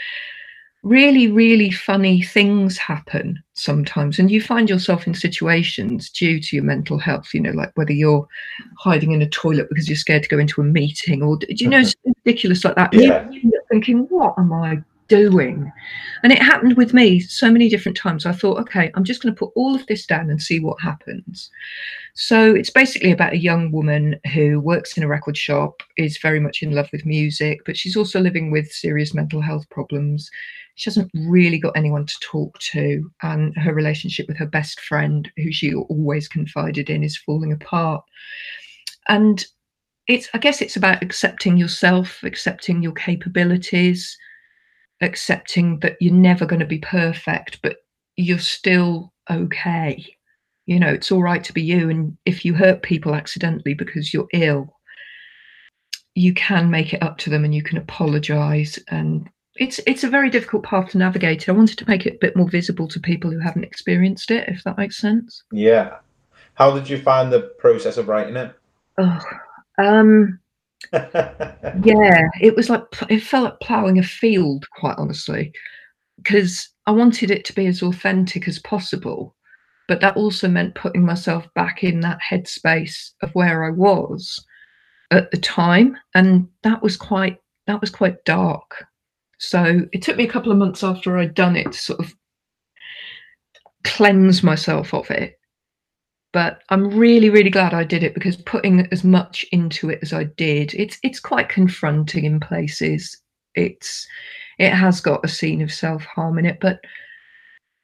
really, 0.82 1.28
really 1.30 1.70
funny 1.70 2.22
things 2.22 2.78
happen 2.78 3.42
sometimes. 3.54 4.18
And 4.18 4.30
you 4.30 4.40
find 4.40 4.70
yourself 4.70 5.06
in 5.06 5.14
situations 5.14 6.08
due 6.10 6.40
to 6.40 6.56
your 6.56 6.64
mental 6.64 6.98
health, 6.98 7.28
you 7.34 7.40
know, 7.40 7.50
like 7.50 7.72
whether 7.74 7.92
you're 7.92 8.26
hiding 8.78 9.12
in 9.12 9.22
a 9.22 9.28
toilet 9.28 9.68
because 9.68 9.88
you're 9.88 9.96
scared 9.96 10.22
to 10.22 10.28
go 10.28 10.38
into 10.38 10.60
a 10.60 10.64
meeting 10.64 11.22
or, 11.22 11.36
do 11.36 11.46
you 11.50 11.68
know, 11.68 11.80
mm-hmm. 11.80 12.12
ridiculous 12.24 12.64
like 12.64 12.76
that. 12.76 12.92
Yeah. 12.94 13.28
You're 13.30 13.62
thinking, 13.70 14.06
what 14.08 14.34
am 14.38 14.52
I 14.52 14.82
doing? 15.08 15.72
And 16.22 16.32
it 16.32 16.40
happened 16.40 16.76
with 16.76 16.94
me 16.94 17.18
so 17.20 17.50
many 17.50 17.68
different 17.68 17.96
times. 17.96 18.26
I 18.26 18.32
thought, 18.32 18.60
okay, 18.60 18.92
I'm 18.94 19.04
just 19.04 19.22
going 19.22 19.34
to 19.34 19.38
put 19.38 19.52
all 19.56 19.74
of 19.74 19.86
this 19.86 20.06
down 20.06 20.30
and 20.30 20.40
see 20.40 20.60
what 20.60 20.80
happens. 20.80 21.50
So 22.14 22.54
it's 22.54 22.70
basically 22.70 23.10
about 23.10 23.32
a 23.32 23.38
young 23.38 23.72
woman 23.72 24.20
who 24.32 24.60
works 24.60 24.96
in 24.96 25.02
a 25.02 25.08
record 25.08 25.36
shop, 25.36 25.82
is 25.96 26.18
very 26.18 26.40
much 26.40 26.62
in 26.62 26.72
love 26.72 26.88
with 26.92 27.06
music, 27.06 27.60
but 27.64 27.76
she's 27.76 27.96
also 27.96 28.20
living 28.20 28.50
with 28.50 28.70
serious 28.70 29.14
mental 29.14 29.40
health 29.40 29.68
problems 29.70 30.30
she 30.78 30.88
hasn't 30.88 31.10
really 31.12 31.58
got 31.58 31.76
anyone 31.76 32.06
to 32.06 32.14
talk 32.20 32.56
to 32.60 33.10
and 33.22 33.54
her 33.56 33.74
relationship 33.74 34.28
with 34.28 34.36
her 34.36 34.46
best 34.46 34.80
friend 34.80 35.28
who 35.36 35.50
she 35.50 35.74
always 35.74 36.28
confided 36.28 36.88
in 36.88 37.02
is 37.02 37.16
falling 37.16 37.52
apart. 37.52 38.04
And 39.08 39.44
it's 40.06 40.28
i 40.32 40.38
guess 40.38 40.62
it's 40.62 40.76
about 40.76 41.02
accepting 41.02 41.58
yourself 41.58 42.22
accepting 42.22 42.82
your 42.82 42.92
capabilities 42.92 44.16
accepting 45.02 45.78
that 45.80 45.96
you're 46.00 46.14
never 46.14 46.46
going 46.46 46.60
to 46.60 46.66
be 46.66 46.78
perfect 46.78 47.60
but 47.62 47.76
you're 48.16 48.38
still 48.38 49.12
okay. 49.30 50.04
You 50.66 50.80
know 50.80 50.88
it's 50.88 51.12
all 51.12 51.22
right 51.22 51.44
to 51.44 51.52
be 51.52 51.62
you 51.62 51.90
and 51.90 52.16
if 52.24 52.44
you 52.44 52.54
hurt 52.54 52.82
people 52.82 53.14
accidentally 53.14 53.74
because 53.74 54.14
you're 54.14 54.28
ill 54.32 54.74
you 56.14 56.34
can 56.34 56.70
make 56.70 56.92
it 56.92 57.02
up 57.02 57.18
to 57.18 57.30
them 57.30 57.44
and 57.44 57.54
you 57.54 57.62
can 57.62 57.78
apologize 57.78 58.78
and 58.88 59.28
it's 59.58 59.80
it's 59.86 60.04
a 60.04 60.08
very 60.08 60.30
difficult 60.30 60.62
path 60.62 60.90
to 60.90 60.98
navigate. 60.98 61.48
I 61.48 61.52
wanted 61.52 61.78
to 61.78 61.88
make 61.88 62.06
it 62.06 62.14
a 62.14 62.18
bit 62.20 62.36
more 62.36 62.48
visible 62.48 62.88
to 62.88 63.00
people 63.00 63.30
who 63.30 63.40
haven't 63.40 63.64
experienced 63.64 64.30
it, 64.30 64.48
if 64.48 64.62
that 64.64 64.78
makes 64.78 64.98
sense. 64.98 65.42
Yeah. 65.52 65.96
How 66.54 66.74
did 66.74 66.88
you 66.88 66.98
find 66.98 67.32
the 67.32 67.52
process 67.58 67.96
of 67.96 68.08
writing 68.08 68.36
it? 68.36 68.54
Oh, 68.98 69.20
um, 69.78 70.40
yeah, 70.92 72.28
it 72.40 72.56
was 72.56 72.70
like 72.70 72.82
it 73.08 73.22
felt 73.22 73.44
like 73.44 73.60
ploughing 73.60 73.98
a 73.98 74.02
field, 74.02 74.66
quite 74.76 74.96
honestly, 74.98 75.52
because 76.16 76.68
I 76.86 76.92
wanted 76.92 77.30
it 77.30 77.44
to 77.46 77.52
be 77.52 77.66
as 77.66 77.82
authentic 77.82 78.48
as 78.48 78.58
possible, 78.60 79.36
but 79.86 80.00
that 80.00 80.16
also 80.16 80.48
meant 80.48 80.74
putting 80.74 81.04
myself 81.04 81.46
back 81.54 81.84
in 81.84 82.00
that 82.00 82.18
headspace 82.28 83.12
of 83.22 83.30
where 83.34 83.64
I 83.64 83.70
was 83.70 84.44
at 85.10 85.30
the 85.30 85.38
time, 85.38 85.96
and 86.14 86.48
that 86.62 86.82
was 86.82 86.96
quite 86.96 87.38
that 87.66 87.80
was 87.80 87.90
quite 87.90 88.24
dark 88.24 88.84
so 89.38 89.82
it 89.92 90.02
took 90.02 90.16
me 90.16 90.24
a 90.24 90.30
couple 90.30 90.52
of 90.52 90.58
months 90.58 90.82
after 90.82 91.16
I'd 91.16 91.34
done 91.34 91.56
it 91.56 91.72
to 91.72 91.78
sort 91.78 92.00
of 92.00 92.14
cleanse 93.84 94.42
myself 94.42 94.92
of 94.92 95.10
it. 95.10 95.38
But 96.32 96.62
I'm 96.68 96.88
really, 96.96 97.30
really 97.30 97.50
glad 97.50 97.72
I 97.72 97.84
did 97.84 98.02
it 98.02 98.14
because 98.14 98.36
putting 98.36 98.86
as 98.92 99.02
much 99.02 99.46
into 99.50 99.88
it 99.88 100.00
as 100.02 100.12
I 100.12 100.24
did, 100.24 100.74
it's 100.74 100.98
it's 101.02 101.20
quite 101.20 101.48
confronting 101.48 102.24
in 102.24 102.38
places. 102.38 103.16
It's 103.54 104.06
it 104.58 104.72
has 104.72 105.00
got 105.00 105.24
a 105.24 105.28
scene 105.28 105.62
of 105.62 105.72
self-harm 105.72 106.38
in 106.38 106.44
it, 106.44 106.58
but 106.60 106.80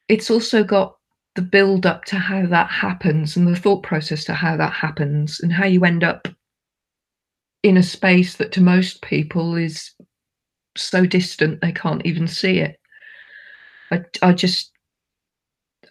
it's 0.09 0.31
also 0.31 0.63
got 0.63 0.97
the 1.37 1.43
build 1.43 1.87
up 1.87 2.05
to 2.07 2.17
how 2.17 2.47
that 2.47 2.71
happens 2.71 3.37
and 3.37 3.49
the 3.49 3.57
thought 3.57 3.83
process 3.83 4.25
to 4.25 4.35
how 4.35 4.57
that 4.57 4.73
happens 4.73 5.41
and 5.41 5.53
how 5.53 5.65
you 5.65 5.85
end 5.85 6.05
up 6.05 6.29
in 7.63 7.77
a 7.77 7.83
space 7.83 8.37
that 8.37 8.53
to 8.53 8.61
most 8.61 9.01
people 9.03 9.57
is 9.57 9.91
so 10.77 11.07
distant 11.07 11.61
they 11.61 11.73
can't 11.73 12.05
even 12.05 12.27
see 12.27 12.59
it. 12.59 12.79
I, 13.91 14.05
I 14.23 14.33
just 14.33 14.73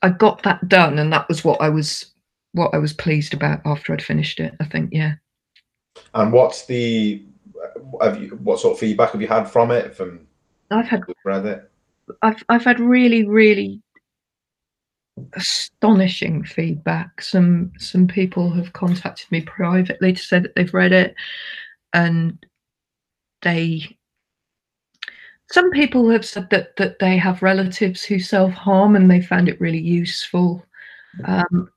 I 0.02 0.10
got 0.10 0.44
that 0.44 0.68
done, 0.68 1.00
and 1.00 1.12
that 1.14 1.28
was 1.30 1.44
what 1.44 1.62
I 1.62 1.70
was 1.70 2.14
what 2.52 2.74
I 2.74 2.78
was 2.78 2.94
pleased 2.94 3.34
about 3.34 3.62
after 3.66 3.94
I'd 3.94 4.02
finished 4.02 4.40
it. 4.40 4.54
I 4.60 4.66
think, 4.66 4.90
yeah. 4.92 5.16
And 6.14 6.32
what's 6.32 6.66
the 6.66 7.24
have 8.02 8.22
you 8.22 8.30
what 8.44 8.60
sort 8.60 8.74
of 8.74 8.80
feedback 8.80 9.12
have 9.12 9.22
you 9.22 9.28
had 9.28 9.46
from 9.46 9.72
it? 9.72 9.96
From 9.96 10.28
I've 10.72 10.88
had 10.88 11.04
read 11.24 11.46
it. 11.46 11.72
I've 12.22 12.44
I've 12.50 12.66
had 12.66 12.80
really 12.80 13.26
really 13.26 13.82
astonishing 15.34 16.44
feedback. 16.44 17.22
Some 17.22 17.72
some 17.78 18.08
people 18.08 18.52
have 18.52 18.74
contacted 18.74 19.32
me 19.32 19.42
privately 19.42 20.14
to 20.14 20.22
say 20.22 20.40
that 20.40 20.56
they've 20.56 20.74
read 20.74 20.92
it, 20.92 21.16
and 21.94 22.44
they 23.42 23.98
some 25.54 25.70
people 25.70 26.10
have 26.10 26.26
said 26.26 26.50
that 26.50 26.76
that 26.78 26.98
they 26.98 27.16
have 27.16 27.44
relatives 27.44 28.04
who 28.04 28.18
self 28.18 28.52
harm 28.54 28.96
and 28.96 29.10
they 29.10 29.22
found 29.22 29.48
it 29.48 29.62
really 29.62 29.80
useful. 29.80 30.66
Um, 31.26 31.70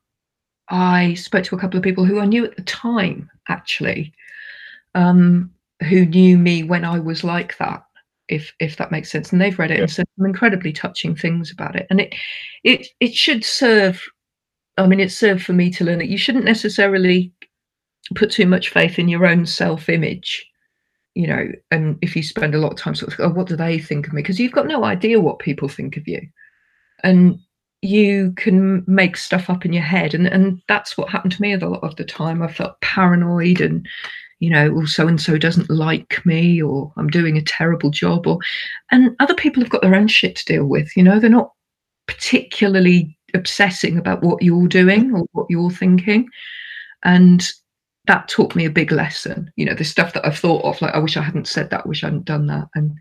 I 0.71 1.13
spoke 1.13 1.45
to 1.45 1.57
a 1.57 1.59
couple 1.59 1.77
of 1.77 1.85
people 1.85 2.07
who 2.07 2.19
I 2.19 2.25
knew 2.25 2.47
at 2.47 2.57
the 2.57 2.63
time, 2.63 3.31
actually, 3.51 4.15
um, 4.95 5.53
who 5.91 6.07
knew 6.07 6.39
me 6.39 6.63
when 6.63 6.87
I 6.87 6.99
was 6.99 7.23
like 7.23 7.59
that, 7.59 7.85
if 8.29 8.55
if 8.61 8.79
that 8.79 8.91
makes 8.91 9.11
sense, 9.11 9.31
and 9.31 9.43
they've 9.43 9.59
read 9.59 9.71
it 9.71 9.75
yeah. 9.75 9.83
and 9.83 9.91
said 9.91 10.07
some 10.17 10.25
incredibly 10.25 10.73
touching 10.73 11.15
things 11.15 11.53
about 11.53 11.77
it. 11.77 11.87
And 11.91 12.01
it 12.01 12.15
it 12.65 12.89
it 13.01 13.15
should 13.15 13.45
serve. 13.45 14.03
I 14.79 14.87
mean, 14.87 15.01
it 15.01 15.13
served 15.13 15.45
for 15.45 15.53
me 15.53 15.71
to 15.73 15.85
learn 15.85 15.99
that 15.99 16.09
you 16.09 16.17
shouldn't 16.17 16.47
necessarily 16.47 17.31
put 18.15 18.31
too 18.31 18.47
much 18.47 18.71
faith 18.71 18.99
in 18.99 19.09
your 19.09 19.27
own 19.27 19.45
self 19.45 19.91
image 19.91 20.47
you 21.17 21.27
know, 21.27 21.49
and 21.71 21.99
if 22.03 22.15
you 22.15 22.23
spend 22.23 22.55
a 22.55 22.59
lot 22.59 22.73
of 22.73 22.79
time 22.79 22.95
sort 22.95 23.15
of, 23.15 23.21
oh, 23.21 23.31
what 23.31 23.49
do 23.49 23.57
they 23.57 23.79
think 23.79 24.07
of 24.07 24.13
me? 24.13 24.21
Because 24.21 24.39
you've 24.39 24.53
got 24.53 24.67
no 24.67 24.85
idea 24.85 25.19
what 25.19 25.39
people 25.39 25.67
think 25.67 25.97
of 25.97 26.07
you. 26.07 26.21
And 27.03 27.41
you 27.81 28.35
can 28.37 28.85
make 28.87 29.17
stuff 29.17 29.49
up 29.49 29.65
in 29.65 29.73
your 29.73 29.83
head. 29.83 30.13
And, 30.13 30.27
and 30.27 30.61
that's 30.69 30.99
what 30.99 31.09
happened 31.09 31.33
to 31.33 31.41
me 31.41 31.55
a 31.55 31.59
lot 31.59 31.83
of 31.83 31.97
the 31.97 32.05
time. 32.05 32.43
I 32.43 32.53
felt 32.53 32.79
paranoid 32.83 33.63
and, 33.63 33.89
you 34.41 34.51
know, 34.51 34.75
oh, 34.77 34.85
so 34.85 35.09
and 35.09 35.19
so 35.19 35.39
doesn't 35.39 35.71
like 35.71 36.21
me, 36.27 36.63
or 36.63 36.93
I'm 36.99 37.09
doing 37.09 37.39
a 37.39 37.43
terrible 37.43 37.89
job, 37.89 38.27
or 38.27 38.39
and 38.91 39.17
other 39.19 39.35
people 39.35 39.63
have 39.63 39.71
got 39.71 39.81
their 39.81 39.95
own 39.95 40.09
shit 40.09 40.37
to 40.37 40.45
deal 40.45 40.67
with, 40.67 40.95
you 40.99 41.03
know, 41.03 41.19
they're 41.19 41.31
not 41.31 41.53
particularly 42.07 43.17
obsessing 43.33 43.97
about 43.97 44.23
what 44.23 44.43
you're 44.43 44.69
doing 44.69 45.15
or 45.15 45.25
what 45.33 45.47
you're 45.49 45.71
thinking. 45.71 46.29
And 47.05 47.51
that 48.07 48.29
taught 48.29 48.55
me 48.55 48.65
a 48.65 48.71
big 48.71 48.93
lesson. 48.93 49.51
You 49.57 49.67
know, 49.67 49.75
the 49.75 49.85
stuff 49.85 50.13
that 50.15 50.25
I've 50.27 50.39
thought 50.39 50.65
of, 50.65 50.81
like, 50.81 50.95
I 50.95 50.99
wish 50.99 51.17
I 51.17 51.23
hadn't 51.23 51.49
said 51.49 51.71
that, 51.71 51.85
I 51.85 51.89
wish 51.89 52.03
I 52.05 52.09
hadn't 52.09 52.25
done 52.25 52.47
that. 52.47 52.69
And 52.75 52.97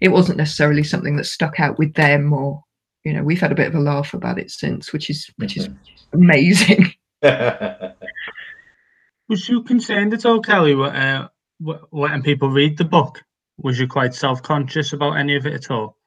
it 0.00 0.08
wasn't 0.08 0.38
necessarily 0.38 0.82
something 0.82 1.16
that 1.16 1.24
stuck 1.24 1.60
out 1.60 1.78
with 1.78 1.94
them 1.94 2.32
or, 2.32 2.62
you 3.04 3.12
know, 3.12 3.22
we've 3.22 3.40
had 3.40 3.52
a 3.52 3.56
bit 3.56 3.68
of 3.68 3.74
a 3.74 3.80
laugh 3.80 4.14
about 4.14 4.38
it 4.38 4.50
since, 4.50 4.92
which 4.92 5.10
is 5.10 5.30
which 5.36 5.56
is 5.56 5.68
mm-hmm. 5.68 5.82
amazing. 6.22 6.92
Was 9.28 9.48
you 9.48 9.62
concerned 9.62 10.14
at 10.14 10.24
all, 10.24 10.40
Kelly, 10.40 10.74
uh, 10.74 11.28
letting 11.92 12.22
people 12.22 12.48
read 12.48 12.78
the 12.78 12.84
book? 12.84 13.22
Was 13.58 13.78
you 13.78 13.86
quite 13.86 14.14
self-conscious 14.14 14.92
about 14.94 15.18
any 15.18 15.36
of 15.36 15.44
it 15.46 15.52
at 15.52 15.70
all? 15.70 15.98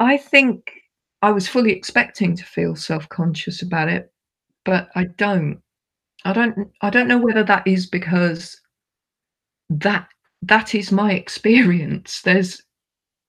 I 0.00 0.16
think 0.16 0.72
I 1.20 1.30
was 1.30 1.46
fully 1.46 1.70
expecting 1.70 2.34
to 2.36 2.44
feel 2.44 2.74
self-conscious 2.74 3.62
about 3.62 3.88
it, 3.88 4.12
but 4.64 4.88
I 4.96 5.04
don't. 5.04 5.62
I 6.24 6.32
don't 6.32 6.70
I 6.80 6.90
don't 6.90 7.08
know 7.08 7.18
whether 7.18 7.44
that 7.44 7.66
is 7.66 7.86
because 7.86 8.60
that 9.70 10.08
that 10.42 10.74
is 10.74 10.92
my 10.92 11.12
experience. 11.12 12.22
There's 12.22 12.62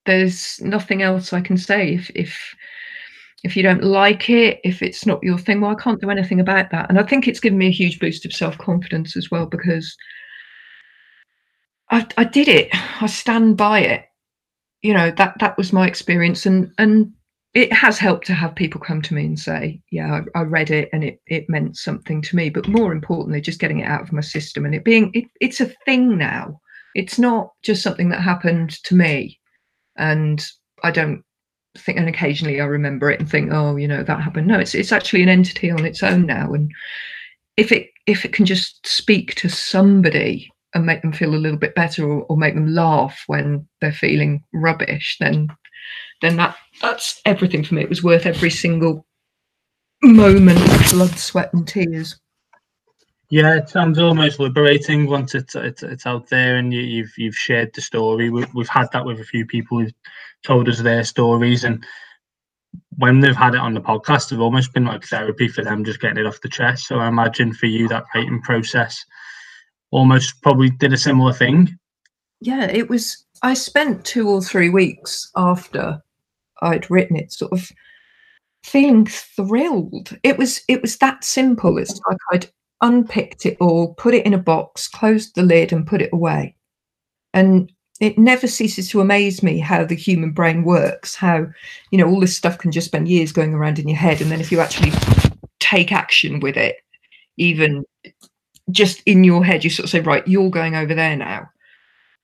there's 0.05 0.59
nothing 0.61 1.01
else 1.01 1.33
I 1.33 1.41
can 1.41 1.57
say. 1.57 1.93
If 1.93 2.11
if 2.15 2.55
if 3.43 3.57
you 3.57 3.63
don't 3.63 3.83
like 3.83 4.29
it, 4.29 4.59
if 4.63 4.81
it's 4.81 5.05
not 5.05 5.21
your 5.21 5.37
thing, 5.37 5.59
well, 5.59 5.71
I 5.71 5.81
can't 5.81 5.99
do 5.99 6.09
anything 6.09 6.39
about 6.39 6.71
that. 6.71 6.89
And 6.89 6.97
I 6.97 7.03
think 7.03 7.27
it's 7.27 7.41
given 7.41 7.57
me 7.57 7.67
a 7.67 7.71
huge 7.71 7.99
boost 7.99 8.25
of 8.25 8.33
self 8.33 8.57
confidence 8.57 9.17
as 9.17 9.29
well 9.29 9.45
because 9.45 9.95
I, 11.89 12.07
I 12.17 12.23
did 12.23 12.47
it. 12.47 12.69
I 13.01 13.07
stand 13.07 13.57
by 13.57 13.79
it. 13.79 14.05
You 14.81 14.93
know 14.93 15.11
that 15.11 15.35
that 15.39 15.57
was 15.57 15.73
my 15.73 15.87
experience, 15.87 16.45
and 16.45 16.71
and 16.77 17.13
it 17.53 17.71
has 17.71 17.99
helped 17.99 18.25
to 18.27 18.33
have 18.33 18.55
people 18.55 18.81
come 18.81 19.01
to 19.03 19.13
me 19.13 19.25
and 19.25 19.39
say, 19.39 19.79
"Yeah, 19.91 20.21
I, 20.35 20.39
I 20.39 20.43
read 20.43 20.71
it 20.71 20.89
and 20.91 21.03
it 21.03 21.21
it 21.27 21.49
meant 21.49 21.77
something 21.77 22.21
to 22.23 22.35
me." 22.35 22.49
But 22.49 22.67
more 22.67 22.91
importantly, 22.91 23.41
just 23.41 23.59
getting 23.59 23.79
it 23.79 23.87
out 23.87 24.01
of 24.01 24.11
my 24.11 24.21
system 24.21 24.65
and 24.65 24.73
it 24.73 24.83
being 24.83 25.11
it, 25.13 25.25
it's 25.39 25.61
a 25.61 25.73
thing 25.85 26.17
now. 26.17 26.59
It's 26.95 27.19
not 27.19 27.51
just 27.63 27.83
something 27.83 28.09
that 28.09 28.21
happened 28.21 28.71
to 28.83 28.95
me, 28.95 29.39
and 29.97 30.43
I 30.83 30.91
don't 30.91 31.23
think. 31.77 31.99
And 31.99 32.09
occasionally, 32.09 32.59
I 32.59 32.65
remember 32.65 33.11
it 33.11 33.19
and 33.19 33.29
think, 33.29 33.51
"Oh, 33.51 33.75
you 33.75 33.87
know, 33.87 34.03
that 34.03 34.21
happened." 34.21 34.47
No, 34.47 34.59
it's 34.59 34.73
it's 34.73 34.91
actually 34.91 35.23
an 35.23 35.29
entity 35.29 35.69
on 35.69 35.85
its 35.85 36.01
own 36.01 36.25
now, 36.25 36.53
and 36.53 36.71
if 37.57 37.71
it 37.71 37.89
if 38.07 38.25
it 38.25 38.33
can 38.33 38.45
just 38.45 38.85
speak 38.85 39.35
to 39.35 39.49
somebody 39.49 40.49
and 40.73 40.85
make 40.85 41.03
them 41.03 41.13
feel 41.13 41.35
a 41.35 41.37
little 41.37 41.59
bit 41.59 41.75
better 41.75 42.03
or, 42.09 42.23
or 42.23 42.35
make 42.35 42.55
them 42.55 42.73
laugh 42.73 43.23
when 43.27 43.67
they're 43.79 43.91
feeling 43.91 44.43
rubbish, 44.53 45.17
then 45.19 45.49
then 46.21 46.37
that 46.37 46.55
that's 46.83 47.21
everything 47.25 47.63
for 47.63 47.73
me. 47.73 47.81
It 47.81 47.89
was 47.89 48.03
worth 48.03 48.27
every 48.27 48.51
single 48.51 49.05
moment 50.03 50.59
of 50.59 50.91
blood, 50.91 51.17
sweat, 51.17 51.51
and 51.53 51.67
tears. 51.67 52.19
Yeah, 53.29 53.55
it 53.55 53.69
sounds 53.69 53.97
almost 53.97 54.39
liberating 54.39 55.07
once 55.07 55.33
it's 55.33 55.55
it's, 55.55 55.81
it's 55.81 56.05
out 56.05 56.29
there 56.29 56.57
and 56.57 56.71
you, 56.71 56.81
you've 56.81 57.17
you've 57.17 57.35
shared 57.35 57.71
the 57.73 57.81
story. 57.81 58.29
We, 58.29 58.45
we've 58.53 58.67
had 58.67 58.91
that 58.91 59.05
with 59.05 59.19
a 59.21 59.25
few 59.25 59.45
people 59.45 59.79
who've 59.79 59.93
told 60.45 60.69
us 60.69 60.79
their 60.79 61.03
stories, 61.03 61.63
and 61.63 61.83
when 62.97 63.21
they've 63.21 63.35
had 63.35 63.55
it 63.55 63.61
on 63.61 63.73
the 63.73 63.81
podcast, 63.81 64.29
they've 64.29 64.39
almost 64.39 64.73
been 64.73 64.85
like 64.85 65.05
therapy 65.05 65.47
for 65.47 65.63
them, 65.63 65.85
just 65.85 66.01
getting 66.01 66.17
it 66.17 66.27
off 66.27 66.41
the 66.41 66.49
chest. 66.49 66.87
So 66.87 66.99
I 66.99 67.07
imagine 67.07 67.53
for 67.53 67.65
you 67.65 67.87
that 67.87 68.05
writing 68.13 68.41
process 68.41 69.03
almost 69.89 70.41
probably 70.41 70.69
did 70.69 70.93
a 70.93 70.97
similar 70.97 71.33
thing. 71.33 71.75
Yeah, 72.41 72.65
it 72.65 72.89
was. 72.89 73.25
I 73.41 73.53
spent 73.53 74.05
two 74.05 74.29
or 74.29 74.41
three 74.41 74.69
weeks 74.69 75.31
after 75.35 76.03
I'd 76.63 76.89
written 76.89 77.15
it, 77.15 77.31
sort 77.31 77.51
of 77.51 77.71
feeling 78.63 79.05
thrilled. 79.05 80.17
It 80.23 80.37
was 80.37 80.61
it 80.67 80.81
was 80.81 80.97
that 80.97 81.23
simple. 81.23 81.77
It's 81.77 81.99
like 82.09 82.17
I'd 82.31 82.49
unpicked 82.81 83.45
it 83.45 83.57
all, 83.59 83.93
put 83.95 84.13
it 84.13 84.25
in 84.25 84.33
a 84.33 84.37
box, 84.37 84.87
closed 84.87 85.35
the 85.35 85.43
lid, 85.43 85.71
and 85.71 85.87
put 85.87 86.01
it 86.01 86.13
away. 86.13 86.55
And 87.33 87.71
it 87.99 88.17
never 88.17 88.47
ceases 88.47 88.89
to 88.89 89.01
amaze 89.01 89.43
me 89.43 89.59
how 89.59 89.85
the 89.85 89.95
human 89.95 90.31
brain 90.31 90.63
works. 90.63 91.15
How 91.15 91.47
you 91.91 91.97
know 91.97 92.07
all 92.07 92.19
this 92.19 92.35
stuff 92.35 92.57
can 92.57 92.71
just 92.71 92.87
spend 92.87 93.07
years 93.07 93.31
going 93.31 93.53
around 93.53 93.79
in 93.79 93.87
your 93.87 93.97
head, 93.97 94.21
and 94.21 94.31
then 94.31 94.41
if 94.41 94.51
you 94.51 94.59
actually 94.59 94.91
take 95.59 95.91
action 95.91 96.39
with 96.39 96.57
it, 96.57 96.77
even 97.37 97.85
just 98.71 99.01
in 99.05 99.23
your 99.23 99.43
head, 99.43 99.63
you 99.63 99.69
sort 99.69 99.85
of 99.85 99.89
say, 99.89 99.99
right, 99.99 100.27
you're 100.27 100.49
going 100.49 100.75
over 100.75 100.93
there 100.93 101.15
now. 101.15 101.49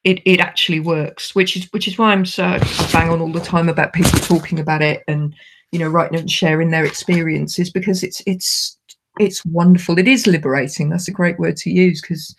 It 0.04 0.22
it 0.26 0.40
actually 0.40 0.80
works, 0.80 1.36
which 1.36 1.58
is 1.58 1.68
which 1.72 1.88
is 1.88 1.98
why 1.98 2.12
I'm 2.12 2.26
so 2.26 2.58
bang 2.92 3.10
on 3.10 3.22
all 3.22 3.32
the 3.32 3.40
time 3.40 3.70
about 3.70 3.94
people 3.94 4.20
talking 4.20 4.60
about 4.60 4.82
it 4.82 5.04
and 5.08 5.36
you 5.72 5.80
know 5.80 5.90
writing 5.90 6.18
and 6.18 6.32
sharing 6.32 6.72
their 6.72 6.86
experiences 6.86 7.70
because 7.70 8.02
it's 8.04 8.22
it's 8.26 8.78
it's 9.20 9.46
wonderful. 9.46 10.00
It 10.00 10.08
is 10.08 10.26
liberating. 10.26 10.90
That's 10.90 11.08
a 11.08 11.14
great 11.14 11.38
word 11.38 11.58
to 11.58 11.70
use 11.70 12.02
because 12.02 12.36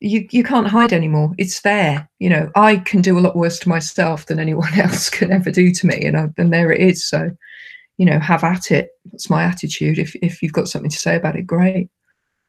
you 0.00 0.26
you 0.30 0.44
can't 0.44 0.68
hide 0.68 0.92
anymore. 0.92 1.32
It's 1.38 1.62
there. 1.62 2.08
You 2.18 2.28
know, 2.28 2.50
I 2.54 2.76
can 2.76 3.00
do 3.00 3.18
a 3.18 3.20
lot 3.20 3.36
worse 3.36 3.58
to 3.60 3.68
myself 3.68 4.26
than 4.26 4.38
anyone 4.38 4.72
else 4.78 5.10
can 5.10 5.32
ever 5.32 5.50
do 5.50 5.72
to 5.72 5.86
me, 5.86 6.04
and 6.04 6.16
I, 6.16 6.28
and 6.36 6.52
there 6.52 6.70
it 6.70 6.80
is. 6.80 7.08
So, 7.08 7.30
you 7.98 8.06
know, 8.06 8.18
have 8.18 8.44
at 8.44 8.70
it. 8.70 8.90
That's 9.10 9.30
my 9.30 9.42
attitude. 9.42 9.98
If 9.98 10.14
if 10.16 10.42
you've 10.42 10.52
got 10.52 10.68
something 10.68 10.90
to 10.90 10.98
say 10.98 11.16
about 11.16 11.36
it, 11.36 11.46
great. 11.46 11.88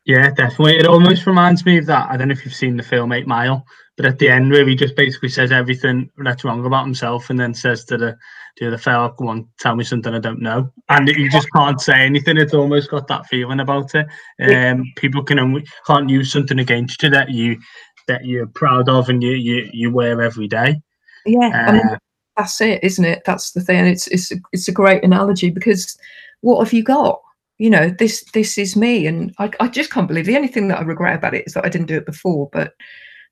Yeah, 0.08 0.30
definitely. 0.32 0.78
It 0.78 0.88
almost 0.88 1.28
reminds 1.28 1.66
me 1.66 1.78
of 1.78 1.86
that. 1.88 2.10
I 2.10 2.16
don't 2.16 2.30
know 2.30 2.32
if 2.32 2.46
you've 2.46 2.54
seen 2.54 2.78
the 2.78 2.84
film 2.84 3.12
Eight 3.12 3.28
Mile, 3.28 3.66
but 3.98 4.06
at 4.06 4.20
the 4.20 4.30
end 4.30 4.50
where 4.50 4.66
he 4.66 4.74
just 4.74 4.96
basically 4.96 5.28
says 5.28 5.52
everything 5.52 6.10
that's 6.24 6.46
wrong 6.46 6.66
about 6.66 6.86
himself 6.86 7.30
and 7.30 7.38
then 7.38 7.54
says 7.54 7.84
to 7.86 7.98
the 7.98 8.18
to 8.58 8.72
the 8.72 8.78
fella, 8.78 9.14
go 9.18 9.28
on, 9.28 9.50
tell 9.60 9.76
me 9.76 9.84
something 9.84 10.14
I 10.14 10.20
don't 10.20 10.42
know. 10.42 10.72
And 10.88 11.10
you 11.10 11.30
just 11.30 11.52
can't 11.54 11.82
say 11.82 12.06
anything. 12.06 12.38
It's 12.38 12.54
almost 12.54 12.90
got 12.90 13.10
that 13.10 13.28
feeling 13.28 13.60
about 13.60 13.92
it. 13.96 14.08
Um, 14.42 14.86
people 14.96 15.24
can 15.24 15.40
only 15.40 15.68
can't 15.86 16.10
use 16.10 16.32
something 16.32 16.58
against 16.58 17.04
you 17.04 17.10
that 17.10 17.30
you 17.30 17.60
that 18.08 18.24
you're 18.24 18.48
proud 18.48 18.88
of 18.88 19.10
and 19.10 19.22
you 19.22 19.32
you, 19.32 19.70
you 19.74 19.92
wear 19.92 20.22
every 20.22 20.48
day. 20.48 20.82
Yeah. 21.26 21.48
Uh, 21.48 21.70
I 21.70 21.72
mean, 21.74 21.98
that's 22.38 22.62
it, 22.62 22.82
isn't 22.82 23.04
it? 23.04 23.24
That's 23.26 23.52
the 23.52 23.62
thing. 23.62 23.86
It's 23.86 24.08
it's 24.08 24.32
it's 24.54 24.70
a 24.70 24.72
great 24.72 25.04
analogy 25.04 25.50
because 25.50 25.98
what 26.40 26.64
have 26.64 26.72
you 26.72 26.84
got? 26.84 27.20
You 27.58 27.70
know 27.70 27.90
this 27.90 28.24
this 28.34 28.58
is 28.58 28.76
me. 28.76 29.08
And 29.08 29.34
I, 29.40 29.52
I 29.60 29.68
just 29.68 29.92
can't 29.92 30.08
believe 30.08 30.26
the 30.26 30.36
only 30.36 30.48
thing 30.48 30.68
that 30.68 30.80
i 30.80 30.84
regret 30.84 31.18
about 31.18 31.34
it 31.34 31.46
is 31.48 31.54
that 31.54 31.66
i 31.66 31.70
didn't 31.70 31.88
do 31.88 31.98
it 31.98 32.06
before. 32.06 32.50
But 32.52 32.74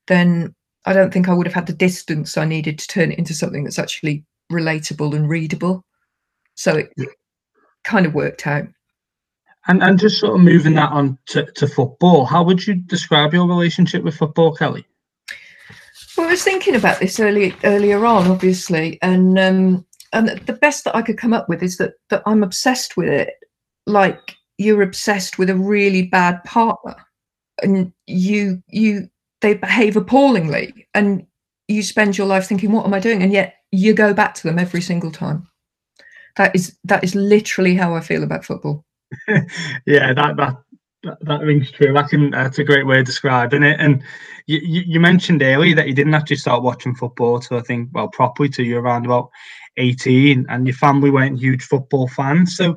then 0.07 0.55
i 0.86 0.93
don't 0.93 1.11
think 1.11 1.30
i 1.30 1.34
would 1.34 1.47
have 1.47 1.53
had 1.53 1.67
the 1.67 1.73
distance 1.73 2.38
i 2.38 2.45
needed 2.45 2.78
to 2.78 2.88
turn 2.88 3.11
it 3.11 3.17
into 3.17 3.34
something 3.34 3.63
that's 3.63 3.80
actually 3.80 4.23
relatable 4.51 5.15
and 5.15 5.30
readable. 5.30 5.84
So 6.55 6.78
it 6.78 6.93
kind 7.84 8.05
of 8.05 8.13
worked 8.13 8.47
out. 8.47 8.67
And 9.67 9.84
and 9.84 9.99
just 9.99 10.19
sort 10.19 10.36
of 10.36 10.41
moving 10.41 10.76
that 10.76 10.91
on 10.91 11.17
to, 11.28 11.45
to 11.45 11.67
football 11.67 12.26
how 12.26 12.43
would 12.43 12.65
you 12.65 12.76
describe 12.76 13.34
your 13.34 13.47
relationship 13.47 14.03
with 14.03 14.15
football 14.15 14.53
kelly? 14.55 14.86
Well 16.17 16.28
i 16.28 16.32
was 16.32 16.43
thinking 16.43 16.76
about 16.76 16.99
this 16.99 17.19
early 17.19 17.53
earlier 17.63 18.05
on 18.05 18.28
obviously. 18.28 18.97
And 19.03 19.38
um 19.38 19.86
and 20.13 20.30
the 20.30 20.53
best 20.53 20.84
that 20.86 20.95
i 20.95 21.03
could 21.03 21.17
come 21.17 21.34
up 21.34 21.47
with 21.47 21.61
is 21.61 21.78
that 21.78 21.93
that 22.09 22.23
i'm 22.26 22.41
obsessed 22.41 22.95
with 22.97 23.09
it 23.09 23.34
like 23.86 24.36
you're 24.57 24.81
obsessed 24.81 25.38
with 25.38 25.49
a 25.49 25.55
really 25.55 26.03
bad 26.03 26.43
partner 26.43 26.95
and 27.61 27.91
you 28.07 28.61
you 28.69 29.09
they 29.41 29.53
behave 29.53 29.95
appallingly 29.95 30.88
and 30.93 31.25
you 31.67 31.83
spend 31.83 32.17
your 32.17 32.27
life 32.27 32.47
thinking 32.47 32.71
what 32.71 32.86
am 32.86 32.93
i 32.93 32.99
doing 32.99 33.21
and 33.21 33.31
yet 33.31 33.55
you 33.71 33.93
go 33.93 34.13
back 34.13 34.33
to 34.33 34.43
them 34.43 34.59
every 34.59 34.81
single 34.81 35.11
time 35.11 35.47
that 36.36 36.55
is 36.55 36.77
that 36.83 37.03
is 37.03 37.15
literally 37.15 37.75
how 37.75 37.95
i 37.95 37.99
feel 37.99 38.23
about 38.23 38.45
football 38.45 38.83
yeah 39.86 40.13
that 40.13 40.36
that 40.38 40.55
that, 41.21 41.41
rings 41.41 41.71
true. 41.71 41.93
That's, 41.93 42.59
a 42.59 42.63
great 42.63 42.86
way 42.86 42.99
of 42.99 43.05
describing 43.05 43.63
it. 43.63 43.79
And 43.79 44.01
you, 44.47 44.59
you, 44.63 44.83
you, 44.88 44.99
mentioned 44.99 45.43
earlier 45.43 45.75
that 45.75 45.88
you 45.88 45.93
didn't 45.93 46.13
actually 46.13 46.38
start 46.38 46.63
watching 46.63 46.95
football 46.95 47.39
till 47.39 47.57
I 47.57 47.61
think, 47.61 47.89
well, 47.93 48.07
properly 48.07 48.49
till 48.49 48.65
you 48.65 48.75
were 48.75 48.81
around 48.81 49.05
about 49.05 49.29
18, 49.77 50.45
and 50.49 50.67
your 50.67 50.75
family 50.75 51.09
weren't 51.09 51.39
huge 51.39 51.63
football 51.63 52.07
fans. 52.07 52.55
So 52.55 52.75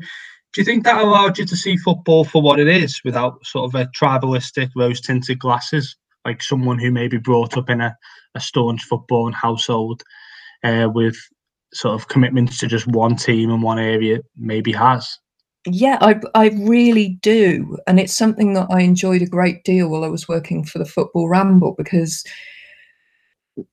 do 0.52 0.60
you 0.60 0.64
think 0.64 0.84
that 0.84 1.00
allowed 1.00 1.38
you 1.38 1.44
to 1.44 1.56
see 1.56 1.76
football 1.76 2.24
for 2.24 2.40
what 2.40 2.58
it 2.58 2.68
is 2.68 3.00
without 3.04 3.44
sort 3.44 3.66
of 3.66 3.80
a 3.80 3.86
tribalistic, 3.88 4.70
rose 4.74 5.00
tinted 5.00 5.38
glasses, 5.38 5.96
like 6.24 6.42
someone 6.42 6.78
who 6.78 6.90
may 6.90 7.08
be 7.08 7.18
brought 7.18 7.56
up 7.56 7.68
in 7.68 7.80
a, 7.80 7.96
a 8.34 8.40
staunch 8.40 8.82
football 8.84 9.30
household 9.32 10.02
uh, 10.64 10.88
with 10.92 11.16
sort 11.74 11.94
of 11.94 12.08
commitments 12.08 12.58
to 12.58 12.66
just 12.66 12.86
one 12.86 13.14
team 13.14 13.50
and 13.50 13.62
one 13.62 13.78
area 13.78 14.20
maybe 14.36 14.72
has? 14.72 15.18
Yeah, 15.66 15.98
I 16.00 16.18
I 16.34 16.48
really 16.48 17.18
do, 17.20 17.76
and 17.86 18.00
it's 18.00 18.14
something 18.14 18.54
that 18.54 18.68
I 18.70 18.80
enjoyed 18.80 19.20
a 19.20 19.26
great 19.26 19.64
deal 19.64 19.88
while 19.88 20.04
I 20.04 20.08
was 20.08 20.28
working 20.28 20.64
for 20.64 20.78
the 20.78 20.86
Football 20.86 21.28
Ramble 21.28 21.74
because 21.76 22.24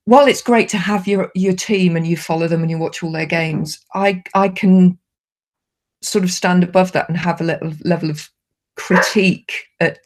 while 0.06 0.26
it's 0.28 0.42
great 0.42 0.68
to 0.70 0.78
have 0.78 1.08
your 1.08 1.32
your 1.36 1.54
team 1.54 1.96
and 1.96 2.06
you 2.06 2.18
follow 2.18 2.48
them 2.48 2.62
and 2.62 2.72
you 2.72 2.78
watch 2.78 3.02
all 3.02 3.14
their 3.14 3.26
games, 3.26 3.80
I 3.94 4.24
I 4.34 4.50
can 4.50 4.98
sort 6.02 6.24
of 6.24 6.32
stand 6.32 6.64
above 6.64 6.92
that 6.92 7.08
and 7.10 7.18
have 7.18 7.42
a 7.42 7.46
little 7.46 7.74
level 7.84 8.10
of 8.10 8.30
critique 8.76 9.66
at 9.80 9.98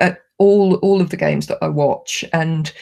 at 0.00 0.18
all 0.38 0.76
all 0.76 1.00
of 1.00 1.10
the 1.10 1.16
games 1.16 1.46
that 1.46 1.58
I 1.60 1.68
watch 1.68 2.24
and 2.32 2.72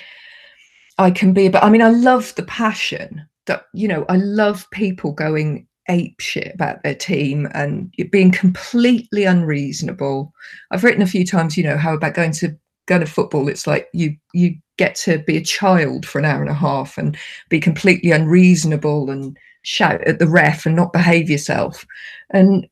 I 0.99 1.11
can 1.11 1.33
be 1.33 1.49
but 1.49 1.65
I 1.65 1.71
mean 1.71 1.83
I 1.83 1.91
love 1.91 2.35
the 2.35 2.43
passion 2.43 3.27
that 3.47 3.67
you 3.73 3.89
know 3.89 4.05
I 4.09 4.17
love 4.17 4.69
people 4.71 5.13
going 5.13 5.67
ape 5.89 6.19
shit 6.21 6.55
about 6.55 6.83
their 6.83 6.95
team 6.95 7.47
and 7.53 7.93
being 8.11 8.31
completely 8.31 9.25
unreasonable. 9.25 10.33
I've 10.71 10.83
written 10.83 11.03
a 11.03 11.07
few 11.07 11.27
times, 11.27 11.59
you 11.59 11.63
know, 11.65 11.77
how 11.77 11.93
about 11.93 12.15
going 12.15 12.33
to 12.33 12.57
go 12.87 12.99
to 12.99 13.07
football, 13.07 13.49
it's 13.49 13.67
like 13.67 13.89
you 13.93 14.17
you 14.33 14.57
get 14.77 14.95
to 14.95 15.19
be 15.19 15.37
a 15.37 15.45
child 15.45 16.05
for 16.05 16.19
an 16.19 16.25
hour 16.25 16.41
and 16.41 16.51
a 16.51 16.55
half 16.55 16.99
and 16.99 17.17
be 17.49 17.61
completely 17.61 18.11
unreasonable 18.11 19.11
and 19.11 19.37
shout 19.65 20.03
at 20.03 20.19
the 20.19 20.29
ref 20.29 20.67
and 20.67 20.77
not 20.77 20.93
behave 20.93 21.29
yourself. 21.29 21.85
And 22.31 22.69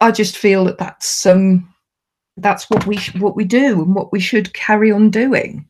I 0.00 0.12
just 0.12 0.36
feel 0.36 0.64
that 0.66 0.78
that's 0.78 1.26
um 1.26 1.68
that's 2.36 2.70
what 2.70 2.86
we 2.86 2.98
what 3.18 3.34
we 3.34 3.44
do 3.44 3.82
and 3.82 3.94
what 3.94 4.12
we 4.12 4.20
should 4.20 4.54
carry 4.54 4.92
on 4.92 5.10
doing. 5.10 5.68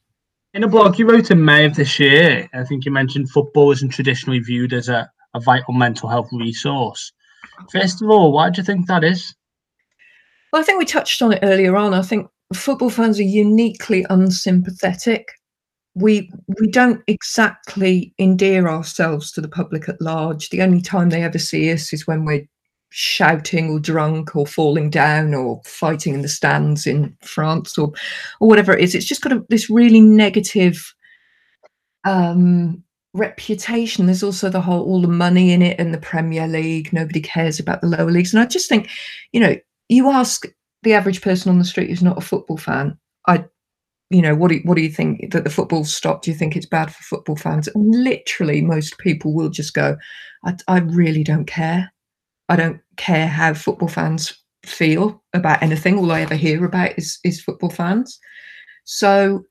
In 0.54 0.64
a 0.64 0.68
blog 0.68 0.98
you 0.98 1.08
wrote 1.08 1.30
in 1.30 1.42
May 1.42 1.64
of 1.64 1.74
this 1.74 1.98
year, 1.98 2.48
I 2.52 2.64
think 2.64 2.84
you 2.84 2.92
mentioned 2.92 3.30
football 3.30 3.72
isn't 3.72 3.88
traditionally 3.88 4.40
viewed 4.40 4.74
as 4.74 4.88
a, 4.88 5.10
a 5.34 5.40
vital 5.40 5.72
mental 5.72 6.08
health 6.08 6.28
resource. 6.32 7.12
First 7.70 8.02
of 8.02 8.10
all, 8.10 8.32
why 8.32 8.50
do 8.50 8.60
you 8.60 8.64
think 8.64 8.86
that 8.86 9.04
is? 9.04 9.34
Well, 10.52 10.60
I 10.60 10.64
think 10.64 10.78
we 10.78 10.84
touched 10.84 11.22
on 11.22 11.32
it 11.32 11.38
earlier 11.42 11.76
on. 11.76 11.94
I 11.94 12.02
think 12.02 12.28
football 12.52 12.90
fans 12.90 13.18
are 13.18 13.22
uniquely 13.22 14.04
unsympathetic 14.10 15.26
we 15.94 16.30
we 16.60 16.68
don't 16.68 17.02
exactly 17.06 18.14
endear 18.18 18.68
ourselves 18.68 19.30
to 19.32 19.40
the 19.40 19.48
public 19.48 19.88
at 19.88 20.00
large. 20.00 20.50
The 20.50 20.62
only 20.62 20.80
time 20.80 21.10
they 21.10 21.22
ever 21.22 21.38
see 21.38 21.70
us 21.72 21.92
is 21.92 22.06
when 22.06 22.24
we're 22.24 22.46
shouting 22.94 23.70
or 23.70 23.80
drunk 23.80 24.36
or 24.36 24.46
falling 24.46 24.90
down 24.90 25.34
or 25.34 25.62
fighting 25.64 26.14
in 26.14 26.22
the 26.22 26.28
stands 26.28 26.86
in 26.86 27.16
France 27.22 27.76
or 27.78 27.92
or 28.40 28.48
whatever 28.48 28.72
it 28.72 28.82
is. 28.82 28.94
It's 28.94 29.06
just 29.06 29.22
got 29.22 29.32
a, 29.32 29.44
this 29.48 29.68
really 29.68 30.00
negative 30.00 30.94
um, 32.04 32.82
reputation. 33.14 34.06
There's 34.06 34.22
also 34.22 34.48
the 34.48 34.60
whole 34.60 34.84
all 34.84 35.02
the 35.02 35.08
money 35.08 35.52
in 35.52 35.62
it 35.62 35.78
and 35.78 35.92
the 35.92 35.98
Premier 35.98 36.46
League. 36.46 36.92
Nobody 36.92 37.20
cares 37.20 37.60
about 37.60 37.80
the 37.80 37.88
lower 37.88 38.10
leagues. 38.10 38.32
And 38.32 38.42
I 38.42 38.46
just 38.46 38.68
think, 38.68 38.88
you 39.32 39.40
know, 39.40 39.56
you 39.88 40.10
ask 40.10 40.46
the 40.82 40.94
average 40.94 41.20
person 41.20 41.50
on 41.50 41.58
the 41.58 41.64
street 41.64 41.90
who's 41.90 42.02
not 42.02 42.18
a 42.18 42.22
football 42.22 42.56
fan, 42.56 42.98
I 43.26 43.44
you 44.12 44.20
know, 44.20 44.34
what 44.34 44.48
do 44.48 44.56
you, 44.56 44.60
what 44.64 44.76
do 44.76 44.82
you 44.82 44.90
think 44.90 45.32
that 45.32 45.44
the 45.44 45.50
football 45.50 45.84
stopped? 45.84 46.24
Do 46.24 46.30
you 46.30 46.36
think 46.36 46.54
it's 46.54 46.66
bad 46.66 46.94
for 46.94 47.02
football 47.02 47.36
fans? 47.36 47.66
And 47.68 48.04
literally, 48.04 48.60
most 48.60 48.98
people 48.98 49.32
will 49.32 49.48
just 49.48 49.72
go, 49.72 49.96
I, 50.44 50.54
I 50.68 50.78
really 50.80 51.24
don't 51.24 51.46
care. 51.46 51.90
I 52.50 52.56
don't 52.56 52.80
care 52.96 53.26
how 53.26 53.54
football 53.54 53.88
fans 53.88 54.32
feel 54.66 55.22
about 55.32 55.62
anything. 55.62 55.98
All 55.98 56.12
I 56.12 56.20
ever 56.20 56.34
hear 56.34 56.64
about 56.64 56.96
is 56.98 57.18
is 57.24 57.40
football 57.40 57.70
fans. 57.70 58.20
So 58.84 59.44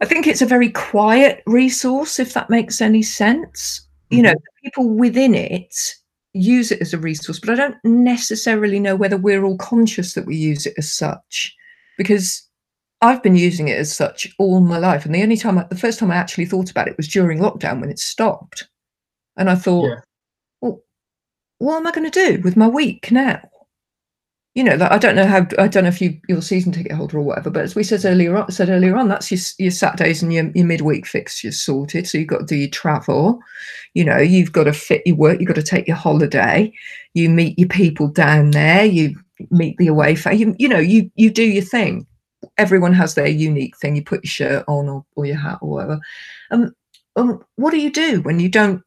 I 0.00 0.04
think 0.04 0.26
it's 0.26 0.42
a 0.42 0.46
very 0.46 0.70
quiet 0.70 1.42
resource, 1.46 2.20
if 2.20 2.34
that 2.34 2.50
makes 2.50 2.80
any 2.80 3.02
sense. 3.02 3.86
You 4.10 4.22
know, 4.22 4.30
mm-hmm. 4.30 4.64
people 4.64 4.90
within 4.90 5.34
it 5.34 5.74
use 6.34 6.70
it 6.70 6.80
as 6.80 6.94
a 6.94 6.98
resource, 6.98 7.40
but 7.40 7.50
I 7.50 7.54
don't 7.54 7.76
necessarily 7.84 8.78
know 8.78 8.94
whether 8.94 9.16
we're 9.16 9.44
all 9.44 9.58
conscious 9.58 10.14
that 10.14 10.26
we 10.26 10.36
use 10.36 10.66
it 10.66 10.74
as 10.78 10.92
such. 10.92 11.54
Because 11.96 12.48
I've 13.00 13.22
been 13.22 13.36
using 13.36 13.68
it 13.68 13.78
as 13.78 13.94
such 13.94 14.34
all 14.38 14.60
my 14.60 14.78
life. 14.78 15.04
And 15.04 15.14
the 15.14 15.22
only 15.22 15.36
time, 15.36 15.58
I, 15.58 15.64
the 15.64 15.76
first 15.76 15.98
time 15.98 16.10
I 16.10 16.16
actually 16.16 16.46
thought 16.46 16.70
about 16.70 16.88
it 16.88 16.96
was 16.96 17.08
during 17.08 17.38
lockdown 17.38 17.80
when 17.80 17.90
it 17.90 17.98
stopped. 17.98 18.68
And 19.36 19.50
I 19.50 19.56
thought, 19.56 19.88
yeah. 19.88 20.00
well, 20.60 20.82
what 21.58 21.76
am 21.76 21.86
I 21.86 21.92
going 21.92 22.10
to 22.10 22.26
do 22.26 22.40
with 22.42 22.56
my 22.56 22.68
week 22.68 23.10
now? 23.10 23.40
you 24.54 24.62
know, 24.62 24.76
like, 24.76 24.92
I 24.92 24.98
don't 24.98 25.16
know 25.16 25.26
how 25.26 25.46
I 25.58 25.66
don't 25.66 25.82
know 25.82 25.88
if 25.88 26.00
you 26.00 26.20
your 26.28 26.40
season 26.40 26.70
ticket 26.70 26.92
holder 26.92 27.18
or 27.18 27.22
whatever, 27.22 27.50
but 27.50 27.64
as 27.64 27.74
we 27.74 27.82
said 27.82 28.04
earlier 28.04 28.36
on, 28.36 28.50
said 28.52 28.68
earlier 28.68 28.96
on, 28.96 29.08
that's 29.08 29.30
your 29.30 29.40
your 29.58 29.72
Saturdays 29.72 30.22
and 30.22 30.32
your, 30.32 30.48
your 30.54 30.64
midweek 30.64 31.06
fixtures 31.06 31.60
sorted. 31.60 32.06
So 32.06 32.18
you've 32.18 32.28
got 32.28 32.38
to 32.38 32.46
do 32.46 32.54
your 32.54 32.70
travel, 32.70 33.40
you 33.94 34.04
know, 34.04 34.18
you've 34.18 34.52
got 34.52 34.64
to 34.64 34.72
fit 34.72 35.02
your 35.04 35.16
work, 35.16 35.40
you've 35.40 35.48
got 35.48 35.56
to 35.56 35.62
take 35.62 35.88
your 35.88 35.96
holiday, 35.96 36.72
you 37.14 37.28
meet 37.30 37.58
your 37.58 37.68
people 37.68 38.06
down 38.06 38.52
there, 38.52 38.84
you 38.84 39.16
meet 39.50 39.76
the 39.78 39.88
away 39.88 40.14
fan, 40.14 40.38
you, 40.38 40.54
you 40.56 40.68
know, 40.68 40.78
you 40.78 41.10
you 41.16 41.30
do 41.30 41.42
your 41.42 41.64
thing. 41.64 42.06
Everyone 42.58 42.92
has 42.92 43.14
their 43.14 43.26
unique 43.26 43.76
thing. 43.76 43.96
You 43.96 44.04
put 44.04 44.24
your 44.24 44.30
shirt 44.30 44.64
on 44.68 44.88
or, 44.88 45.04
or 45.16 45.26
your 45.26 45.36
hat 45.36 45.58
or 45.60 45.70
whatever. 45.70 46.00
Um, 46.50 46.74
um, 47.16 47.44
what 47.56 47.70
do 47.70 47.80
you 47.80 47.90
do 47.90 48.20
when 48.22 48.40
you 48.40 48.48
don't 48.48 48.82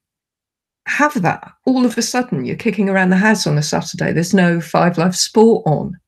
have 0.88 1.22
that. 1.22 1.52
All 1.66 1.86
of 1.86 1.98
a 1.98 2.02
sudden, 2.02 2.46
you're 2.46 2.56
kicking 2.56 2.90
around 2.90 3.10
the 3.10 3.18
house 3.18 3.46
on 3.46 3.58
a 3.58 3.62
Saturday. 3.62 4.14
There's 4.14 4.34
no 4.34 4.60
Five 4.60 4.98
Live 4.98 5.16
Sport 5.16 5.64
on. 5.66 6.00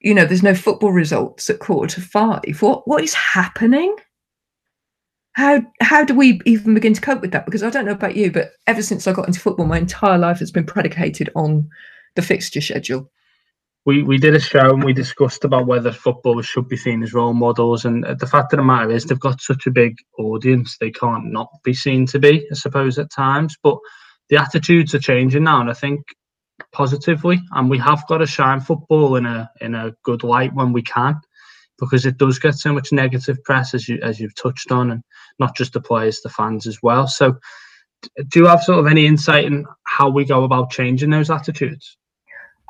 You 0.00 0.14
know, 0.14 0.24
there's 0.24 0.42
no 0.42 0.54
football 0.54 0.92
results 0.92 1.50
at 1.50 1.58
quarter 1.58 1.94
to 1.96 2.00
five. 2.00 2.60
What 2.60 2.86
what 2.86 3.02
is 3.02 3.14
happening? 3.14 3.94
How 5.32 5.62
how 5.80 6.04
do 6.04 6.14
we 6.14 6.40
even 6.44 6.74
begin 6.74 6.94
to 6.94 7.00
cope 7.00 7.20
with 7.20 7.32
that? 7.32 7.46
Because 7.46 7.62
I 7.62 7.70
don't 7.70 7.86
know 7.86 7.92
about 7.92 8.16
you, 8.16 8.30
but 8.30 8.52
ever 8.66 8.82
since 8.82 9.06
I 9.06 9.12
got 9.12 9.26
into 9.26 9.40
football, 9.40 9.66
my 9.66 9.78
entire 9.78 10.18
life 10.18 10.38
has 10.38 10.50
been 10.50 10.66
predicated 10.66 11.30
on 11.34 11.68
the 12.14 12.22
fixture 12.22 12.60
schedule. 12.60 13.10
We 13.86 14.02
we 14.02 14.18
did 14.18 14.34
a 14.34 14.40
show 14.40 14.74
and 14.74 14.84
we 14.84 14.92
discussed 14.92 15.44
about 15.44 15.66
whether 15.66 15.90
footballers 15.90 16.46
should 16.46 16.68
be 16.68 16.76
seen 16.76 17.02
as 17.02 17.14
role 17.14 17.32
models, 17.32 17.86
and 17.86 18.04
uh, 18.04 18.14
the 18.14 18.26
fact 18.26 18.52
of 18.52 18.58
the 18.58 18.64
matter 18.64 18.90
is 18.90 19.04
they've 19.04 19.18
got 19.18 19.40
such 19.40 19.66
a 19.66 19.70
big 19.70 19.96
audience, 20.18 20.76
they 20.78 20.90
can't 20.90 21.32
not 21.32 21.48
be 21.64 21.72
seen 21.72 22.04
to 22.06 22.18
be, 22.18 22.46
I 22.50 22.54
suppose, 22.54 22.98
at 22.98 23.10
times. 23.10 23.56
But 23.62 23.78
the 24.28 24.36
attitudes 24.36 24.94
are 24.94 24.98
changing 24.98 25.44
now, 25.44 25.60
and 25.60 25.70
I 25.70 25.72
think 25.74 26.02
positively. 26.72 27.40
And 27.52 27.70
we 27.70 27.78
have 27.78 28.06
got 28.06 28.18
to 28.18 28.26
shine 28.26 28.60
football 28.60 29.16
in 29.16 29.24
a 29.26 29.50
in 29.60 29.74
a 29.74 29.92
good 30.04 30.24
light 30.24 30.54
when 30.54 30.72
we 30.74 30.82
can, 30.82 31.18
because 31.78 32.04
it 32.04 32.18
does 32.18 32.38
get 32.38 32.56
so 32.56 32.74
much 32.74 32.92
negative 32.92 33.42
press 33.44 33.72
as 33.72 33.88
you 33.88 33.98
as 34.02 34.20
you've 34.20 34.34
touched 34.34 34.70
on, 34.70 34.90
and 34.90 35.02
not 35.38 35.56
just 35.56 35.72
the 35.72 35.80
players, 35.80 36.20
the 36.20 36.28
fans 36.28 36.66
as 36.66 36.78
well. 36.82 37.06
So, 37.06 37.38
do 38.28 38.40
you 38.40 38.46
have 38.46 38.62
sort 38.62 38.80
of 38.80 38.86
any 38.86 39.06
insight 39.06 39.46
in 39.46 39.64
how 39.84 40.10
we 40.10 40.26
go 40.26 40.44
about 40.44 40.70
changing 40.70 41.10
those 41.10 41.30
attitudes? 41.30 41.96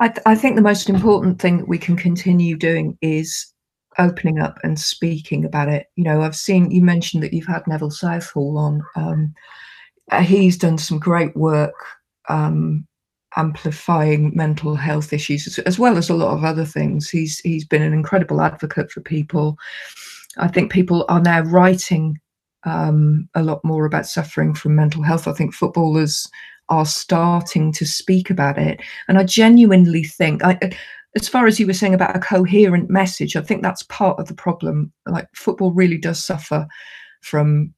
I, 0.01 0.07
th- 0.07 0.23
I 0.25 0.33
think 0.33 0.55
the 0.55 0.63
most 0.63 0.89
important 0.89 1.39
thing 1.39 1.57
that 1.57 1.67
we 1.67 1.77
can 1.77 1.95
continue 1.95 2.57
doing 2.57 2.97
is 3.01 3.53
opening 3.99 4.39
up 4.39 4.57
and 4.63 4.79
speaking 4.79 5.45
about 5.45 5.69
it. 5.69 5.87
You 5.95 6.03
know, 6.03 6.23
I've 6.23 6.35
seen 6.35 6.71
you 6.71 6.81
mentioned 6.81 7.21
that 7.21 7.33
you've 7.33 7.45
had 7.45 7.67
Neville 7.67 7.91
Southall 7.91 8.57
on. 8.57 8.83
Um, 8.95 9.35
uh, 10.11 10.23
he's 10.23 10.57
done 10.57 10.79
some 10.79 10.97
great 10.97 11.35
work 11.37 11.75
um, 12.29 12.87
amplifying 13.37 14.35
mental 14.35 14.75
health 14.75 15.13
issues 15.13 15.45
as, 15.45 15.59
as, 15.59 15.77
well 15.77 15.97
as 15.97 16.09
a 16.09 16.15
lot 16.15 16.35
of 16.35 16.43
other 16.43 16.65
things. 16.65 17.07
He's 17.07 17.37
he's 17.39 17.65
been 17.65 17.83
an 17.83 17.93
incredible 17.93 18.41
advocate 18.41 18.89
for 18.89 19.01
people. 19.01 19.55
I 20.37 20.47
think 20.47 20.71
people 20.71 21.05
are 21.09 21.21
now 21.21 21.41
writing 21.41 22.19
um, 22.63 23.29
a 23.35 23.43
lot 23.43 23.63
more 23.63 23.85
about 23.85 24.07
suffering 24.07 24.55
from 24.55 24.75
mental 24.75 25.03
health. 25.03 25.27
I 25.27 25.33
think 25.33 25.53
footballers 25.53 26.27
are 26.69 26.85
starting 26.85 27.71
to 27.73 27.85
speak 27.85 28.29
about 28.29 28.57
it, 28.57 28.81
and 29.07 29.17
I 29.17 29.23
genuinely 29.23 30.03
think 30.03 30.43
I. 30.43 30.57
As 31.13 31.27
far 31.27 31.45
as 31.45 31.59
you 31.59 31.67
were 31.67 31.73
saying 31.73 31.93
about 31.93 32.15
a 32.15 32.19
coherent 32.19 32.89
message, 32.89 33.35
I 33.35 33.41
think 33.41 33.61
that's 33.61 33.83
part 33.83 34.17
of 34.17 34.29
the 34.29 34.33
problem. 34.33 34.93
Like 35.05 35.27
football 35.35 35.73
really 35.73 35.97
does 35.97 36.23
suffer 36.23 36.65
from 37.21 37.73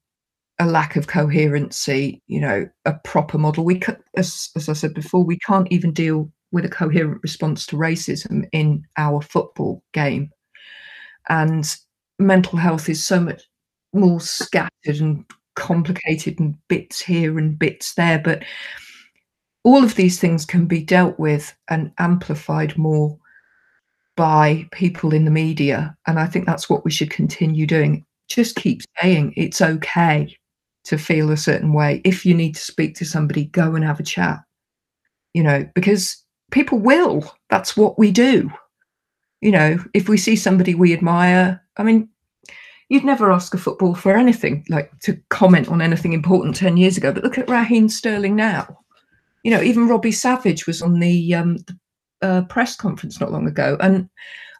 a 0.60 0.66
lack 0.66 0.96
of 0.96 1.08
coherency, 1.08 2.22
you 2.28 2.40
know, 2.40 2.68
a 2.84 2.94
proper 3.02 3.38
model. 3.38 3.64
We, 3.64 3.82
as, 4.16 4.50
as 4.56 4.68
I 4.68 4.72
said 4.72 4.94
before, 4.94 5.24
we 5.24 5.38
can't 5.40 5.66
even 5.72 5.92
deal 5.92 6.30
with 6.52 6.64
a 6.64 6.68
coherent 6.68 7.20
response 7.22 7.66
to 7.66 7.76
racism 7.76 8.48
in 8.52 8.84
our 8.96 9.20
football 9.20 9.82
game. 9.92 10.30
And 11.28 11.76
mental 12.18 12.58
health 12.58 12.88
is 12.88 13.04
so 13.04 13.18
much 13.18 13.42
more 13.92 14.20
scattered 14.20 15.00
and 15.00 15.24
complicated 15.54 16.38
and 16.38 16.56
bits 16.68 17.00
here 17.00 17.38
and 17.38 17.58
bits 17.58 17.94
there. 17.94 18.18
But 18.18 18.44
all 19.62 19.82
of 19.82 19.94
these 19.94 20.20
things 20.20 20.44
can 20.44 20.66
be 20.66 20.82
dealt 20.82 21.18
with 21.18 21.54
and 21.68 21.90
amplified 21.98 22.76
more 22.76 23.18
by 24.16 24.68
people 24.72 25.12
in 25.12 25.24
the 25.24 25.30
media. 25.30 25.96
And 26.06 26.18
I 26.18 26.26
think 26.26 26.46
that's 26.46 26.68
what 26.70 26.84
we 26.84 26.90
should 26.90 27.10
continue 27.10 27.66
doing. 27.66 28.04
Just 28.28 28.56
keep 28.56 28.82
saying 29.00 29.34
it's 29.36 29.60
okay 29.60 30.36
to 30.84 30.98
feel 30.98 31.30
a 31.30 31.36
certain 31.36 31.72
way. 31.72 32.00
If 32.04 32.24
you 32.24 32.34
need 32.34 32.54
to 32.54 32.60
speak 32.60 32.94
to 32.96 33.04
somebody, 33.04 33.46
go 33.46 33.74
and 33.74 33.84
have 33.84 34.00
a 34.00 34.04
chat, 34.04 34.40
you 35.32 35.42
know, 35.42 35.68
because 35.74 36.22
people 36.50 36.78
will. 36.78 37.34
That's 37.50 37.76
what 37.76 37.98
we 37.98 38.10
do. 38.10 38.50
You 39.40 39.50
know, 39.50 39.78
if 39.92 40.08
we 40.08 40.16
see 40.16 40.36
somebody 40.36 40.74
we 40.74 40.92
admire, 40.92 41.62
I 41.76 41.82
mean, 41.82 42.08
you'd 42.88 43.04
never 43.04 43.32
ask 43.32 43.54
a 43.54 43.58
football 43.58 43.94
for 43.94 44.16
anything, 44.16 44.64
like 44.68 44.90
to 45.00 45.18
comment 45.30 45.68
on 45.68 45.80
anything 45.80 46.12
important 46.12 46.56
10 46.56 46.76
years 46.76 46.96
ago. 46.96 47.12
But 47.12 47.24
look 47.24 47.38
at 47.38 47.48
Raheem 47.48 47.88
Sterling 47.88 48.36
now. 48.36 48.78
You 49.42 49.50
know, 49.50 49.62
even 49.62 49.88
Robbie 49.88 50.12
Savage 50.12 50.66
was 50.66 50.82
on 50.82 51.00
the, 51.00 51.34
um, 51.34 51.56
the 51.58 51.78
uh, 52.22 52.42
press 52.42 52.76
conference 52.76 53.20
not 53.20 53.32
long 53.32 53.46
ago. 53.46 53.76
And 53.80 54.08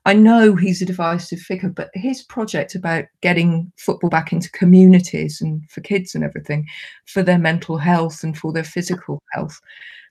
I 0.07 0.13
know 0.13 0.55
he's 0.55 0.83
a 0.83 0.87
divisive 0.87 1.41
figure, 1.41 1.71
but 1.71 1.91
his 1.95 2.23
project 2.23 2.75
about 2.75 3.05
getting 3.23 3.73
football 3.79 4.11
back 4.11 4.33
into 4.33 4.51
communities 4.51 5.41
and 5.41 5.63
for 5.71 5.81
kids 5.81 6.15
and 6.15 6.23
everything, 6.23 6.67
for 7.07 7.23
their 7.23 7.39
mental 7.39 7.79
health 7.79 8.23
and 8.23 8.37
for 8.37 8.53
their 8.53 8.65
physical 8.65 9.23
health, 9.33 9.59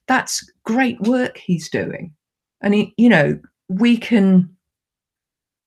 that's 0.07 0.49
great 0.65 0.99
work 1.01 1.37
he's 1.37 1.69
doing. 1.69 2.13
And, 2.61 2.73
he, 2.73 2.93
you 2.97 3.09
know, 3.09 3.39
we 3.69 3.97
can 3.97 4.49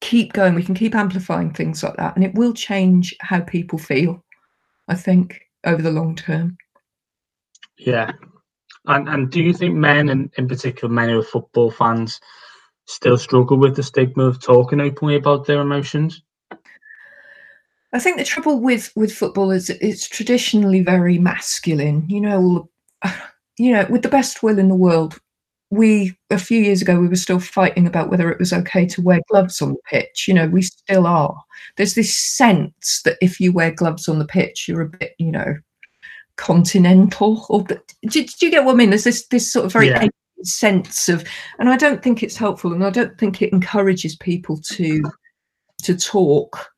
keep 0.07 0.33
going, 0.33 0.55
we 0.55 0.63
can 0.63 0.77
keep 0.77 0.95
amplifying 0.95 1.53
things 1.53 1.83
like 1.83 1.97
that, 1.97 2.15
and 2.15 2.25
it 2.25 2.35
will 2.35 2.53
change 2.53 3.15
how 3.21 3.41
people 3.41 3.77
feel, 3.77 4.25
I 4.87 4.95
think, 4.95 5.41
over 5.65 5.83
the 5.83 5.91
long 5.91 6.15
term. 6.15 6.57
Yeah. 7.77 8.13
And, 8.87 9.09
and 9.09 9.31
do 9.31 9.43
you 9.43 9.53
think 9.53 9.75
men, 9.75 10.09
and 10.09 10.31
in 10.39 10.47
particular, 10.47 10.93
men 10.93 11.09
who 11.09 11.19
are 11.19 11.25
football 11.25 11.73
fans, 11.73 12.21
still 12.87 13.19
struggle 13.19 13.57
with 13.57 13.75
the 13.75 13.83
stigma 13.83 14.23
of 14.23 14.41
talking 14.41 14.81
openly 14.81 15.17
about 15.17 15.47
their 15.47 15.61
emotions? 15.61 16.23
I 17.93 17.99
think 17.99 18.17
the 18.17 18.25
trouble 18.25 18.61
with 18.61 18.93
with 18.95 19.13
football 19.13 19.51
is 19.51 19.71
it's 19.71 20.09
traditionally 20.09 20.83
very 20.83 21.19
masculine. 21.19 22.09
You 22.09 22.21
know, 22.21 22.71
you 23.59 23.73
know, 23.73 23.87
with 23.91 24.03
the 24.03 24.09
best 24.09 24.45
will 24.45 24.61
in 24.61 24.69
the 24.69 24.77
world, 24.77 25.19
we 25.71 26.17
a 26.31 26.39
few 26.39 26.61
years 26.61 26.81
ago 26.81 26.99
we 26.99 27.09
were 27.09 27.17
still 27.17 27.41
fighting 27.41 27.87
about 27.87 28.11
whether 28.11 28.31
it 28.31 28.39
was 28.39 28.53
okay 28.53 28.87
to 28.87 29.03
wear 29.03 29.21
gloves 29.29 29.61
on 29.61 29.71
the 29.71 29.81
pitch. 29.87 30.27
You 30.29 30.35
know, 30.35 30.49
we 30.49 30.63
still 30.63 31.07
are. 31.07 31.43
There's 31.77 31.95
this 31.95 32.17
sense 32.17 33.03
that 33.05 33.17
if 33.21 33.41
you 33.41 33.53
wear 33.53 33.73
gloves 33.73 34.09
on 34.09 34.19
the 34.19 34.27
pitch, 34.27 34.69
you're 34.69 34.83
a 34.83 34.89
bit, 34.89 35.15
you 35.19 35.33
know, 35.33 35.57
continental. 36.37 37.47
Or 37.49 37.65
do, 37.65 37.79
do 38.09 38.27
you 38.41 38.51
get 38.51 38.65
what 38.65 38.75
I 38.75 38.77
mean? 38.77 38.91
There's 38.91 39.05
this 39.05 39.27
this 39.27 39.53
sort 39.53 39.67
of 39.67 39.73
very 39.73 39.89
yeah 39.89 40.09
sense 40.43 41.09
of 41.09 41.25
and 41.59 41.69
i 41.69 41.77
don't 41.77 42.03
think 42.03 42.23
it's 42.23 42.37
helpful 42.37 42.73
and 42.73 42.85
i 42.85 42.91
don't 42.91 43.17
think 43.19 43.41
it 43.41 43.53
encourages 43.53 44.17
people 44.17 44.59
to 44.59 45.03
to 45.83 45.97
talk 45.97 46.71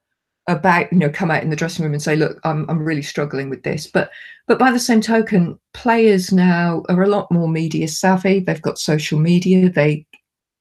about 0.48 0.90
you 0.92 0.98
know 0.98 1.10
come 1.10 1.30
out 1.30 1.42
in 1.42 1.50
the 1.50 1.56
dressing 1.56 1.84
room 1.84 1.92
and 1.92 2.02
say 2.02 2.16
look 2.16 2.40
I'm 2.42 2.68
I'm 2.68 2.82
really 2.82 3.02
struggling 3.02 3.50
with 3.50 3.62
this. 3.62 3.86
But 3.86 4.10
but 4.46 4.58
by 4.58 4.72
the 4.72 4.80
same 4.80 5.00
token 5.00 5.58
players 5.74 6.32
now 6.32 6.82
are 6.88 7.02
a 7.02 7.08
lot 7.08 7.30
more 7.30 7.48
media 7.48 7.86
savvy. 7.86 8.40
They've 8.40 8.60
got 8.60 8.78
social 8.78 9.20
media. 9.20 9.68
They 9.70 10.06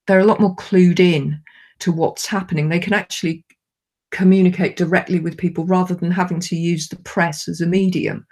they're 0.05 0.19
a 0.19 0.25
lot 0.25 0.41
more 0.41 0.55
clued 0.55 0.99
in 0.99 1.41
to 1.79 1.91
what's 1.91 2.25
happening. 2.25 2.69
They 2.69 2.79
can 2.79 2.93
actually 2.93 3.45
communicate 4.11 4.77
directly 4.77 5.19
with 5.19 5.38
people 5.38 5.65
rather 5.65 5.93
than 5.93 6.11
having 6.11 6.39
to 6.39 6.55
use 6.55 6.88
the 6.88 6.95
press 6.97 7.47
as 7.47 7.59
a 7.59 7.65
medium. 7.65 8.25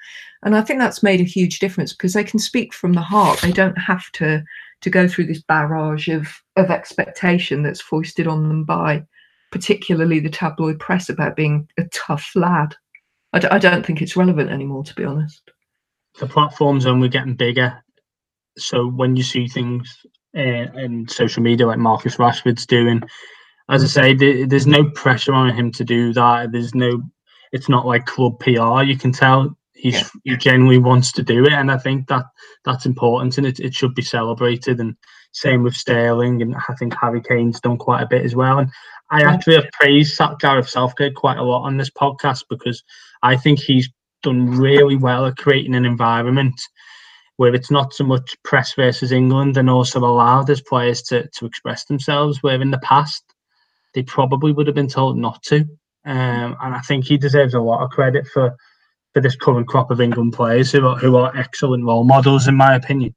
And 0.43 0.55
i 0.55 0.61
think 0.61 0.79
that's 0.79 1.03
made 1.03 1.19
a 1.21 1.25
huge 1.25 1.59
difference 1.59 1.91
because 1.91 2.13
they 2.13 2.23
can 2.23 2.39
speak 2.39 2.73
from 2.73 2.93
the 2.93 3.01
heart. 3.01 3.39
They 3.39 3.51
don't 3.51 3.77
have 3.77 4.11
to 4.13 4.43
to 4.81 4.89
go 4.89 5.07
through 5.07 5.27
this 5.27 5.41
barrage 5.41 6.09
of 6.09 6.27
of 6.57 6.69
expectation 6.69 7.63
that's 7.63 7.81
foisted 7.81 8.27
on 8.27 8.47
them 8.49 8.65
by 8.65 9.03
particularly 9.55 10.19
the 10.19 10.29
tabloid 10.29 10.77
press 10.79 11.07
about 11.07 11.35
being 11.35 11.65
a 11.79 11.83
tough 11.93 12.29
lad 12.35 12.75
I 13.31 13.39
d- 13.39 13.47
I 13.47 13.57
don't 13.57 13.85
think 13.85 14.01
it's 14.01 14.17
relevant 14.17 14.49
anymore 14.49 14.83
to 14.83 14.93
be 14.95 15.05
honest 15.05 15.49
the 16.19 16.27
platform's 16.27 16.85
only 16.85 17.07
getting 17.07 17.35
bigger 17.35 17.81
so 18.57 18.87
when 18.87 19.15
you 19.15 19.23
see 19.23 19.47
things 19.47 20.05
uh, 20.37 20.67
in 20.75 21.07
social 21.07 21.41
media 21.41 21.67
like 21.67 21.79
marcus 21.79 22.17
rashford's 22.17 22.65
doing 22.65 23.01
as 23.69 23.83
I 23.83 23.87
say, 23.87 24.45
there's 24.45 24.67
no 24.67 24.89
pressure 24.91 25.33
on 25.33 25.53
him 25.55 25.71
to 25.71 25.83
do 25.83 26.13
that. 26.13 26.51
There's 26.51 26.75
no, 26.75 27.01
it's 27.51 27.69
not 27.69 27.87
like 27.87 28.05
club 28.05 28.39
PR. 28.39 28.83
You 28.83 28.97
can 28.97 29.11
tell 29.11 29.57
he's 29.73 29.95
yeah. 29.95 30.07
he 30.23 30.37
genuinely 30.37 30.77
wants 30.77 31.11
to 31.13 31.23
do 31.23 31.45
it, 31.45 31.53
and 31.53 31.71
I 31.71 31.77
think 31.77 32.07
that 32.07 32.25
that's 32.63 32.85
important, 32.85 33.37
and 33.37 33.47
it, 33.47 33.59
it 33.59 33.73
should 33.73 33.95
be 33.95 34.03
celebrated. 34.03 34.79
And 34.79 34.95
same 35.35 35.63
with 35.63 35.75
Sterling, 35.75 36.41
and 36.41 36.55
I 36.55 36.73
think 36.75 36.93
Harry 36.99 37.21
Kane's 37.21 37.59
done 37.59 37.77
quite 37.77 38.01
a 38.01 38.07
bit 38.07 38.23
as 38.23 38.35
well. 38.35 38.59
And 38.59 38.71
I 39.11 39.21
actually 39.21 39.55
have 39.55 39.69
praised 39.73 40.19
Gareth 40.39 40.69
Southgate 40.69 41.15
quite 41.15 41.37
a 41.37 41.43
lot 41.43 41.63
on 41.63 41.75
this 41.75 41.89
podcast 41.89 42.45
because 42.49 42.81
I 43.21 43.35
think 43.35 43.59
he's 43.59 43.89
done 44.23 44.57
really 44.57 44.95
well 44.95 45.25
at 45.25 45.35
creating 45.35 45.75
an 45.75 45.85
environment 45.85 46.59
where 47.35 47.53
it's 47.53 47.69
not 47.69 47.93
so 47.93 48.05
much 48.05 48.33
press 48.45 48.73
versus 48.75 49.11
England 49.11 49.57
and 49.57 49.69
also 49.69 49.99
allowed 49.99 50.47
his 50.47 50.61
players 50.61 51.01
to, 51.01 51.27
to 51.37 51.45
express 51.45 51.83
themselves. 51.83 52.41
Where 52.41 52.61
in 52.61 52.71
the 52.71 52.79
past, 52.79 53.21
they 53.93 54.03
probably 54.03 54.53
would 54.53 54.67
have 54.67 54.75
been 54.75 54.87
told 54.87 55.17
not 55.17 55.43
to. 55.43 55.59
Um, 56.05 56.55
and 56.61 56.73
I 56.73 56.79
think 56.79 57.03
he 57.03 57.17
deserves 57.17 57.53
a 57.53 57.59
lot 57.59 57.83
of 57.83 57.89
credit 57.89 58.25
for 58.27 58.55
for 59.13 59.21
this 59.21 59.35
current 59.35 59.67
crop 59.67 59.91
of 59.91 60.01
England 60.01 60.33
players 60.33 60.71
who 60.71 60.87
are 60.87 60.97
who 60.97 61.17
are 61.17 61.35
excellent 61.35 61.83
role 61.83 62.05
models, 62.05 62.47
in 62.47 62.55
my 62.55 62.75
opinion. 62.75 63.13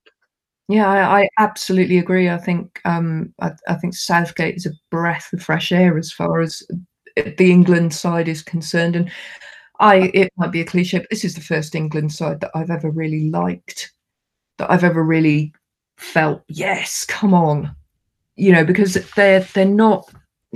Yeah, 0.69 0.87
I, 0.87 1.23
I 1.23 1.29
absolutely 1.39 1.99
agree. 1.99 2.29
I 2.29 2.37
think 2.37 2.81
um, 2.85 3.33
I, 3.41 3.53
I, 3.69 3.75
think 3.77 3.95
Southgate 3.95 4.57
is 4.57 4.67
a 4.67 4.73
breath 4.91 5.33
of 5.33 5.43
fresh 5.43 5.73
air 5.73 5.97
as 5.97 6.13
far 6.13 6.41
as 6.41 6.63
the 7.17 7.51
England 7.51 7.95
side 7.95 8.29
is 8.29 8.43
concerned. 8.43 8.95
And 8.95 9.11
I, 9.81 10.11
it 10.15 10.31
might 10.37 10.53
be 10.53 10.61
a 10.61 10.67
cliche, 10.67 10.99
but 10.99 11.09
this 11.11 11.25
is 11.25 11.35
the 11.35 11.41
first 11.41 11.75
England 11.75 12.13
side 12.13 12.41
that 12.41 12.51
I've 12.55 12.71
ever 12.71 12.91
really 12.91 13.31
liked, 13.31 13.93
that 14.59 14.71
I've 14.71 14.85
ever 14.85 15.03
really 15.03 15.55
felt, 15.97 16.43
yes, 16.49 17.05
come 17.07 17.35
on, 17.35 17.75
you 18.37 18.53
know, 18.53 18.65
because 18.65 18.95
they're 19.17 19.41
they're 19.55 19.65
not 19.65 20.11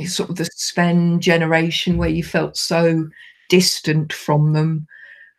sort 0.07 0.31
of 0.31 0.37
the 0.37 0.47
Sven 0.57 1.21
generation 1.21 1.99
where 1.99 2.09
you 2.11 2.25
felt 2.25 2.57
so 2.57 3.09
distant 3.49 4.13
from 4.13 4.53
them. 4.55 4.87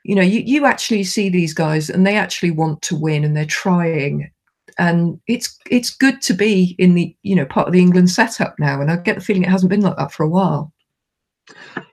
You 0.05 0.15
know, 0.15 0.23
you, 0.23 0.41
you 0.41 0.65
actually 0.65 1.05
see 1.05 1.29
these 1.29 1.53
guys 1.53 1.89
and 1.89 2.07
they 2.07 2.17
actually 2.17 2.51
want 2.51 2.81
to 2.83 2.95
win 2.97 3.23
and 3.23 3.37
they're 3.37 3.45
trying. 3.45 4.31
And 4.77 5.19
it's 5.27 5.59
it's 5.69 5.89
good 5.89 6.21
to 6.23 6.33
be 6.33 6.75
in 6.79 6.95
the, 6.95 7.15
you 7.23 7.35
know, 7.35 7.45
part 7.45 7.67
of 7.67 7.73
the 7.73 7.81
England 7.81 8.09
setup 8.09 8.57
now. 8.59 8.81
And 8.81 8.91
I 8.91 8.97
get 8.97 9.15
the 9.15 9.21
feeling 9.21 9.43
it 9.43 9.49
hasn't 9.49 9.69
been 9.69 9.81
like 9.81 9.97
that 9.97 10.11
for 10.11 10.23
a 10.23 10.29
while. 10.29 10.73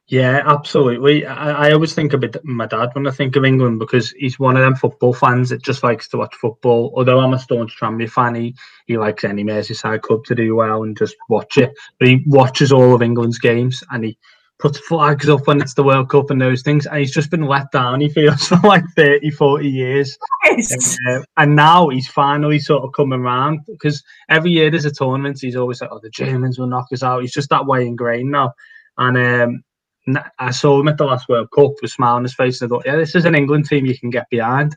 Yeah, 0.07 0.43
absolutely. 0.45 1.24
I, 1.24 1.68
I, 1.68 1.72
always 1.72 1.95
think 1.95 2.12
of 2.12 2.24
my 2.45 2.66
dad 2.66 2.91
when 2.93 3.07
I 3.07 3.11
think 3.11 3.37
of 3.37 3.45
England 3.45 3.78
because 3.78 4.11
he's 4.12 4.41
one 4.41 4.57
of 4.57 4.62
them 4.62 4.74
football 4.74 5.12
fans 5.12 5.51
that 5.51 5.62
just 5.62 5.85
likes 5.85 6.09
to 6.09 6.18
watch 6.18 6.35
football. 6.35 6.93
Although 6.97 7.20
I'm 7.20 7.35
a 7.35 7.39
staunch 7.39 7.76
Tranmere 7.78 8.11
fan, 8.11 8.35
he, 8.35 8.55
he 8.87 8.97
likes 8.97 9.22
any 9.22 9.45
Merseyside 9.45 10.03
club 10.03 10.24
to 10.24 10.35
do 10.35 10.57
well 10.57 10.83
and 10.83 10.99
just 10.99 11.16
watch 11.28 11.59
it. 11.59 11.72
But 11.99 12.09
he 12.09 12.24
watches 12.26 12.72
all 12.72 12.93
of 12.93 13.03
England's 13.03 13.39
games 13.39 13.83
and 13.91 14.05
he 14.05 14.18
puts 14.61 14.78
flags 14.78 15.28
up 15.28 15.46
when 15.46 15.61
it's 15.61 15.74
the 15.74 15.82
World 15.82 16.11
Cup 16.11 16.30
and 16.30 16.40
those 16.40 16.62
things. 16.62 16.86
And 16.86 16.98
he's 16.98 17.12
just 17.12 17.30
been 17.30 17.46
let 17.46 17.70
down, 17.72 18.00
he 18.00 18.08
feels, 18.08 18.46
for 18.48 18.56
like 18.58 18.84
30, 18.96 19.30
40 19.30 19.68
years. 19.68 20.16
Yes. 20.44 20.96
Uh, 21.08 21.20
and 21.36 21.56
now 21.56 21.88
he's 21.88 22.08
finally 22.08 22.58
sort 22.58 22.84
of 22.84 22.92
coming 22.92 23.20
around 23.20 23.61
because 23.66 24.02
every 24.28 24.50
year 24.50 24.70
there's 24.70 24.84
a 24.84 24.90
tournament, 24.90 25.38
he's 25.40 25.56
always 25.56 25.80
like, 25.80 25.90
oh, 25.92 26.00
the 26.02 26.11
Germans 26.11 26.58
will 26.58 26.66
knock 26.66 26.86
us 26.92 27.02
out. 27.02 27.22
He's 27.22 27.32
just 27.32 27.50
that 27.50 27.66
way 27.66 27.86
ingrained 27.86 28.30
now. 28.30 28.52
And 28.98 29.16
um, 29.16 30.20
I 30.38 30.50
saw 30.50 30.78
him 30.80 30.88
at 30.88 30.98
the 30.98 31.04
last 31.04 31.28
World 31.28 31.50
Cup 31.54 31.72
with 31.80 31.84
a 31.84 31.88
smile 31.88 32.16
on 32.16 32.22
his 32.22 32.34
face. 32.34 32.61
And 32.61 32.70
I 32.70 32.74
thought, 32.74 32.86
yeah, 32.86 32.96
this 32.96 33.14
is 33.14 33.24
an 33.24 33.34
England 33.34 33.66
team 33.66 33.86
you 33.86 33.98
can 33.98 34.11
get 34.11 34.28
behind. 34.30 34.76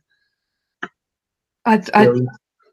I, 1.66 1.82
I, 1.94 2.10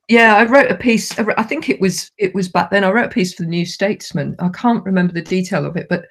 yeah, 0.08 0.36
I 0.36 0.44
wrote 0.44 0.70
a 0.70 0.76
piece. 0.76 1.16
I 1.18 1.42
think 1.44 1.68
it 1.68 1.80
was 1.80 2.11
it 2.18 2.34
was 2.34 2.48
back 2.48 2.70
then. 2.70 2.82
I 2.82 2.90
wrote 2.90 3.06
a 3.06 3.14
piece 3.14 3.34
for 3.34 3.44
the 3.44 3.48
New 3.48 3.64
Statesman. 3.64 4.34
I 4.40 4.48
can't 4.48 4.84
remember 4.84 5.12
the 5.12 5.22
detail 5.22 5.64
of 5.64 5.76
it, 5.76 5.86
but 5.88 6.06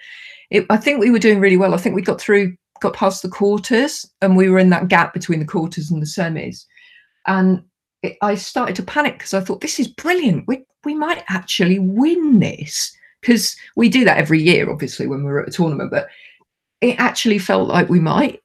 it, 0.52 0.66
I 0.70 0.78
think 0.78 1.00
we 1.00 1.12
were 1.12 1.20
doing 1.20 1.40
really 1.40 1.58
well. 1.58 1.74
I 1.74 1.78
think 1.78 1.96
we 1.96 2.02
got 2.02 2.20
through, 2.20 2.56
got 2.82 2.94
past 2.94 3.22
the 3.22 3.30
quarters, 3.30 4.06
and 4.22 4.36
we 4.36 4.50
were 4.50 4.60
in 4.60 4.70
that 4.70 4.88
gap 4.88 5.14
between 5.14 5.40
the 5.40 5.46
quarters 5.46 5.92
and 5.92 6.02
the 6.02 6.06
semis. 6.06 6.66
And 7.28 7.64
it, 8.02 8.18
I 8.22 8.36
started 8.36 8.76
to 8.78 8.84
panic 8.84 9.14
because 9.14 9.34
I 9.34 9.42
thought 9.42 9.62
this 9.62 9.80
is 9.80 9.88
brilliant. 9.88 10.46
We 10.48 10.64
we 10.86 10.96
might 10.96 11.24
actually 11.30 11.80
win 11.80 12.40
this 12.40 12.96
because 13.22 13.56
we 13.76 13.90
do 13.90 14.06
that 14.06 14.18
every 14.18 14.42
year, 14.42 14.70
obviously, 14.70 15.08
when 15.08 15.24
we're 15.24 15.42
at 15.42 15.50
a 15.50 15.52
tournament. 15.52 15.92
But 15.92 16.08
it 16.82 17.00
actually 17.00 17.40
felt 17.40 17.68
like 17.68 17.90
we 17.90 18.00
might. 18.00 18.42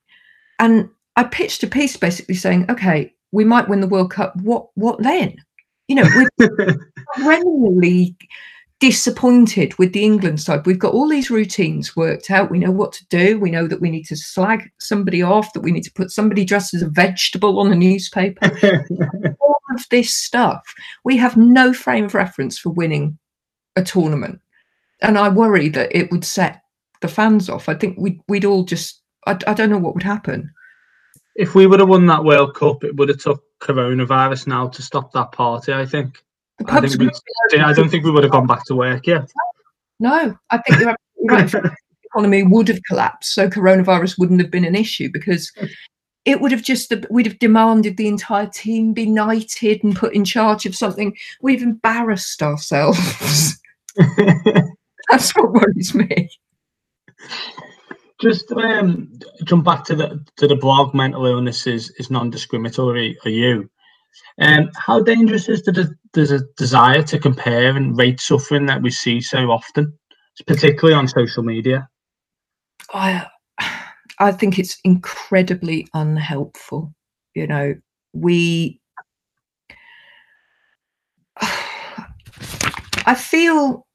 And 0.58 0.88
I 1.16 1.24
pitched 1.24 1.62
a 1.62 1.68
piece 1.68 1.96
basically 1.96 2.34
saying, 2.34 2.70
okay, 2.70 3.12
we 3.32 3.44
might 3.44 3.68
win 3.68 3.80
the 3.80 3.88
World 3.88 4.10
Cup. 4.10 4.36
What 4.36 4.68
what 4.74 5.02
then? 5.02 5.36
You 5.88 5.96
know, 5.96 6.08
we're 6.38 6.76
perennially 7.14 8.16
disappointed 8.90 9.74
with 9.78 9.94
the 9.94 10.04
England 10.04 10.38
side. 10.42 10.66
We've 10.66 10.78
got 10.78 10.92
all 10.92 11.08
these 11.08 11.30
routines 11.30 11.96
worked 11.96 12.30
out. 12.30 12.50
We 12.50 12.58
know 12.58 12.70
what 12.70 12.92
to 12.92 13.06
do. 13.06 13.40
We 13.40 13.50
know 13.50 13.66
that 13.66 13.80
we 13.80 13.88
need 13.88 14.04
to 14.08 14.16
slag 14.16 14.70
somebody 14.78 15.22
off, 15.22 15.54
that 15.54 15.62
we 15.62 15.72
need 15.72 15.84
to 15.84 15.92
put 15.92 16.10
somebody 16.10 16.44
dressed 16.44 16.74
as 16.74 16.82
a 16.82 16.88
vegetable 16.90 17.58
on 17.60 17.72
a 17.72 17.76
newspaper. 17.76 18.50
all 19.40 19.56
of 19.74 19.88
this 19.90 20.14
stuff. 20.14 20.62
We 21.02 21.16
have 21.16 21.34
no 21.34 21.72
frame 21.72 22.04
of 22.04 22.14
reference 22.14 22.58
for 22.58 22.68
winning 22.68 23.18
a 23.74 23.82
tournament. 23.82 24.38
And 25.00 25.16
I 25.16 25.30
worry 25.30 25.70
that 25.70 25.96
it 25.96 26.10
would 26.10 26.24
set 26.24 26.60
the 27.00 27.08
fans 27.08 27.48
off. 27.48 27.70
I 27.70 27.74
think 27.74 27.96
we'd 27.96 28.20
we'd 28.28 28.44
all 28.44 28.64
just 28.64 29.00
I, 29.26 29.38
I 29.46 29.54
don't 29.54 29.70
know 29.70 29.78
what 29.78 29.94
would 29.94 30.02
happen. 30.02 30.52
If 31.36 31.54
we 31.54 31.66
would 31.66 31.80
have 31.80 31.88
won 31.88 32.04
that 32.08 32.24
World 32.24 32.54
Cup, 32.54 32.84
it 32.84 32.96
would 32.96 33.08
have 33.08 33.22
took 33.22 33.42
coronavirus 33.60 34.46
now 34.46 34.68
to 34.68 34.82
stop 34.82 35.10
that 35.12 35.32
party. 35.32 35.72
I 35.72 35.86
think. 35.86 36.22
I, 36.66 36.80
think 36.80 37.00
we, 37.00 37.10
I 37.60 37.72
don't 37.72 37.88
think 37.88 38.04
we 38.04 38.10
would 38.10 38.22
have 38.22 38.32
gone 38.32 38.46
back 38.46 38.64
to 38.66 38.74
work 38.74 39.06
yet. 39.06 39.30
No, 40.00 40.36
I 40.50 40.58
think 40.58 40.80
you're 40.80 40.96
right. 41.28 41.50
the 41.50 41.74
economy 42.04 42.42
would 42.42 42.68
have 42.68 42.82
collapsed, 42.84 43.34
so 43.34 43.48
coronavirus 43.48 44.18
wouldn't 44.18 44.40
have 44.40 44.50
been 44.50 44.64
an 44.64 44.74
issue 44.74 45.08
because 45.12 45.52
it 46.24 46.40
would 46.40 46.52
have 46.52 46.62
just 46.62 46.92
we'd 47.10 47.26
have 47.26 47.38
demanded 47.38 47.96
the 47.96 48.08
entire 48.08 48.46
team 48.46 48.92
be 48.92 49.06
knighted 49.06 49.84
and 49.84 49.96
put 49.96 50.14
in 50.14 50.24
charge 50.24 50.66
of 50.66 50.76
something. 50.76 51.16
We've 51.42 51.62
embarrassed 51.62 52.42
ourselves. 52.42 53.58
That's 55.10 55.30
what 55.32 55.52
worries 55.52 55.94
me. 55.94 56.30
Just 58.20 58.50
um, 58.52 59.18
jump 59.44 59.64
back 59.64 59.84
to 59.84 59.94
the 59.94 60.24
to 60.36 60.46
the 60.46 60.56
blog. 60.56 60.94
Mental 60.94 61.26
illness 61.26 61.66
is, 61.66 61.90
is 61.98 62.10
non-discriminatory. 62.10 63.18
Are 63.24 63.30
you? 63.30 63.68
Um, 64.40 64.70
how 64.76 65.00
dangerous 65.00 65.48
is 65.48 65.62
the, 65.62 65.94
the 66.12 66.48
desire 66.56 67.02
to 67.04 67.18
compare 67.18 67.76
and 67.76 67.96
rate 67.96 68.20
suffering 68.20 68.66
that 68.66 68.82
we 68.82 68.90
see 68.90 69.20
so 69.20 69.50
often, 69.50 69.96
particularly 70.46 70.94
on 70.94 71.08
social 71.08 71.42
media? 71.42 71.88
I 72.92 73.26
I 74.18 74.32
think 74.32 74.58
it's 74.58 74.78
incredibly 74.84 75.88
unhelpful. 75.94 76.94
You 77.34 77.46
know, 77.46 77.74
we. 78.12 78.80
I 83.06 83.14
feel 83.14 83.86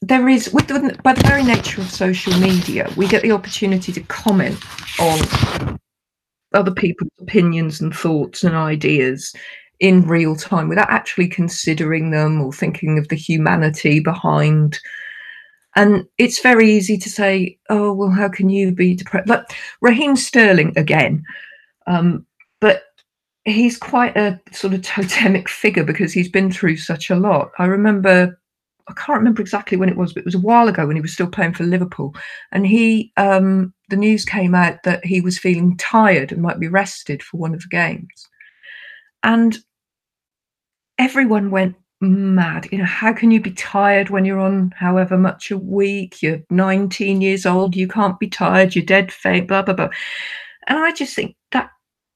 there 0.00 0.28
is 0.28 0.52
with 0.52 0.68
the, 0.68 0.96
by 1.02 1.12
the 1.12 1.26
very 1.26 1.42
nature 1.42 1.80
of 1.80 1.90
social 1.90 2.32
media 2.38 2.88
we 2.96 3.08
get 3.08 3.20
the 3.22 3.32
opportunity 3.32 3.90
to 3.92 4.00
comment 4.02 4.56
on 5.00 5.78
other 6.52 6.70
people's 6.70 7.10
opinions 7.20 7.80
and 7.80 7.94
thoughts 7.94 8.44
and 8.44 8.54
ideas 8.54 9.34
in 9.80 10.06
real 10.06 10.34
time 10.34 10.68
without 10.68 10.90
actually 10.90 11.28
considering 11.28 12.10
them 12.10 12.40
or 12.40 12.52
thinking 12.52 12.98
of 12.98 13.08
the 13.08 13.16
humanity 13.16 14.00
behind. 14.00 14.78
And 15.76 16.04
it's 16.18 16.40
very 16.40 16.70
easy 16.70 16.98
to 16.98 17.08
say 17.08 17.58
oh 17.70 17.92
well 17.92 18.10
how 18.10 18.28
can 18.28 18.48
you 18.48 18.72
be 18.72 18.94
depressed 18.94 19.28
But 19.28 19.54
raheem 19.80 20.16
sterling 20.16 20.72
again 20.76 21.24
um, 21.86 22.26
but 22.60 22.82
he's 23.44 23.78
quite 23.78 24.16
a 24.16 24.40
sort 24.52 24.74
of 24.74 24.82
totemic 24.82 25.48
figure 25.48 25.84
because 25.84 26.12
he's 26.12 26.28
been 26.28 26.52
through 26.52 26.76
such 26.76 27.10
a 27.10 27.16
lot. 27.16 27.50
I 27.58 27.64
remember 27.64 28.38
I 28.88 28.92
can't 28.94 29.18
remember 29.18 29.42
exactly 29.42 29.76
when 29.76 29.88
it 29.88 29.96
was, 29.96 30.12
but 30.12 30.20
it 30.20 30.24
was 30.24 30.34
a 30.34 30.40
while 30.40 30.68
ago 30.68 30.86
when 30.86 30.96
he 30.96 31.02
was 31.02 31.12
still 31.12 31.26
playing 31.26 31.54
for 31.54 31.64
Liverpool. 31.64 32.14
And 32.52 32.66
he, 32.66 33.12
um, 33.16 33.74
the 33.90 33.96
news 33.96 34.24
came 34.24 34.54
out 34.54 34.82
that 34.84 35.04
he 35.04 35.20
was 35.20 35.38
feeling 35.38 35.76
tired 35.76 36.32
and 36.32 36.40
might 36.40 36.58
be 36.58 36.68
rested 36.68 37.22
for 37.22 37.36
one 37.36 37.54
of 37.54 37.60
the 37.60 37.68
games. 37.68 38.28
And 39.22 39.58
everyone 40.98 41.50
went 41.50 41.76
mad. 42.00 42.68
You 42.70 42.78
know, 42.78 42.84
how 42.84 43.12
can 43.12 43.30
you 43.30 43.40
be 43.40 43.52
tired 43.52 44.10
when 44.10 44.24
you're 44.24 44.40
on 44.40 44.72
however 44.76 45.18
much 45.18 45.50
a 45.50 45.58
week? 45.58 46.22
You're 46.22 46.40
19 46.50 47.20
years 47.20 47.46
old, 47.46 47.76
you 47.76 47.88
can't 47.88 48.18
be 48.18 48.28
tired, 48.28 48.74
you're 48.74 48.84
dead 48.84 49.12
faint, 49.12 49.48
blah, 49.48 49.62
blah, 49.62 49.74
blah. 49.74 49.90
And 50.66 50.78
I 50.78 50.92
just 50.92 51.14
think 51.14 51.36
that 51.52 51.70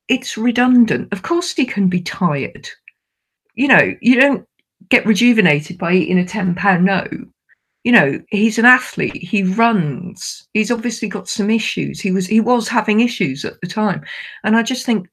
it's 0.09 0.37
redundant. 0.37 1.13
Of 1.13 1.23
course, 1.23 1.53
he 1.53 1.67
can 1.67 1.89
be 1.89 2.01
tired. 2.03 2.69
You 3.55 3.69
know, 3.69 3.95
you 4.01 4.21
don't 4.21 4.47
get 4.89 5.07
rejuvenated 5.07 5.79
by 5.79 5.93
eating 5.93 6.19
a 6.19 6.25
10 6.25 6.55
pound 6.55 6.85
no 6.85 7.07
you 7.85 7.93
know 7.93 8.21
he's 8.29 8.59
an 8.59 8.65
athlete 8.65 9.17
he 9.17 9.43
runs 9.43 10.47
he's 10.55 10.71
obviously 10.71 11.09
got 11.09 11.29
some 11.29 11.51
issues. 11.51 12.01
He 12.01 12.13
was 12.13 12.27
he 12.27 12.41
was 12.41 12.69
having 12.69 13.01
issues 13.01 13.45
at 13.45 13.61
the 13.61 13.67
time. 13.67 14.05
And 14.45 14.57
i 14.57 14.63
just 14.63 14.87
think 14.87 15.09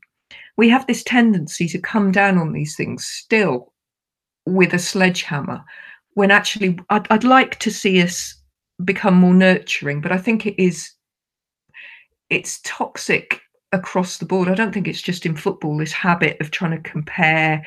we 0.58 0.70
have 0.70 0.86
this 0.88 1.04
tendency 1.04 1.68
to 1.70 1.80
come 1.80 2.12
down 2.12 2.38
on 2.38 2.54
these 2.54 2.76
things 2.76 3.06
still 3.06 3.74
with 4.46 4.74
a 4.74 4.80
sledgehammer 4.80 5.64
when 6.14 6.32
actually 6.32 6.78
I'd, 6.90 7.08
I'd 7.10 7.24
like 7.24 7.60
to 7.60 7.72
see 7.72 8.02
us 8.02 8.36
become 8.84 9.16
more 9.16 9.34
nurturing 9.34 10.00
but 10.00 10.12
i 10.12 10.18
think 10.18 10.46
it 10.46 10.62
is 10.62 10.92
it's 12.30 12.60
toxic 12.64 13.42
across 13.72 14.18
the 14.18 14.26
board. 14.26 14.48
I 14.48 14.56
don't 14.56 14.74
think 14.74 14.88
it's 14.88 15.02
just 15.02 15.26
in 15.26 15.36
football 15.36 15.78
this 15.78 15.92
habit 15.92 16.40
of 16.40 16.52
trying 16.52 16.72
to 16.72 16.90
compare 16.90 17.66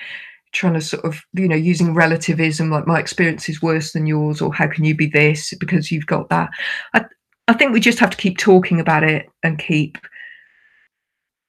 trying 0.52 0.74
to 0.74 0.80
sort 0.80 1.04
of 1.04 1.22
you 1.32 1.48
know 1.48 1.56
using 1.56 1.94
relativism 1.94 2.70
like 2.70 2.86
my 2.86 3.00
experience 3.00 3.48
is 3.48 3.62
worse 3.62 3.92
than 3.92 4.06
yours 4.06 4.40
or 4.40 4.52
how 4.54 4.68
can 4.68 4.84
you 4.84 4.94
be 4.94 5.06
this? 5.06 5.54
Because 5.58 5.90
you've 5.90 6.06
got 6.06 6.28
that. 6.28 6.50
I 6.94 7.04
i 7.48 7.52
think 7.52 7.72
we 7.72 7.80
just 7.80 7.98
have 7.98 8.10
to 8.10 8.16
keep 8.16 8.38
talking 8.38 8.80
about 8.80 9.02
it 9.02 9.28
and 9.42 9.58
keep 9.58 9.98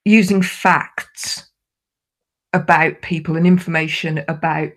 using 0.05 0.41
facts 0.41 1.49
about 2.51 3.01
people 3.01 3.35
and 3.35 3.47
information 3.47 4.23
about 4.27 4.69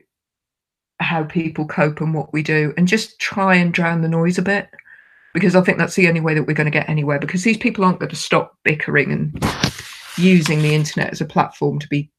how 1.01 1.25
people 1.25 1.67
cope 1.67 2.01
and 2.01 2.15
what 2.15 2.33
we 2.33 2.43
do 2.43 2.73
and 2.77 2.89
just 2.89 3.19
try 3.19 3.55
and 3.55 3.75
drown 3.75 4.01
the 4.01 4.09
noise 4.09 4.39
a 4.39 4.43
bit 4.43 4.69
because 5.35 5.55
i 5.55 5.61
think 5.61 5.79
that's 5.79 5.95
the 5.95 6.09
only 6.09 6.21
way 6.21 6.33
that 6.33 6.45
we're 6.45 6.55
going 6.55 6.65
to 6.65 6.71
get 6.71 6.89
anywhere 6.89 7.19
because 7.19 7.45
these 7.45 7.59
people 7.59 7.85
aren't 7.85 7.99
going 7.99 8.09
to 8.09 8.17
stop 8.17 8.57
bickering 8.65 9.13
and 9.13 9.45
using 10.17 10.63
the 10.63 10.75
internet 10.75 11.11
as 11.11 11.21
a 11.21 11.27
platform 11.27 11.79
to 11.79 11.89
be 11.89 12.11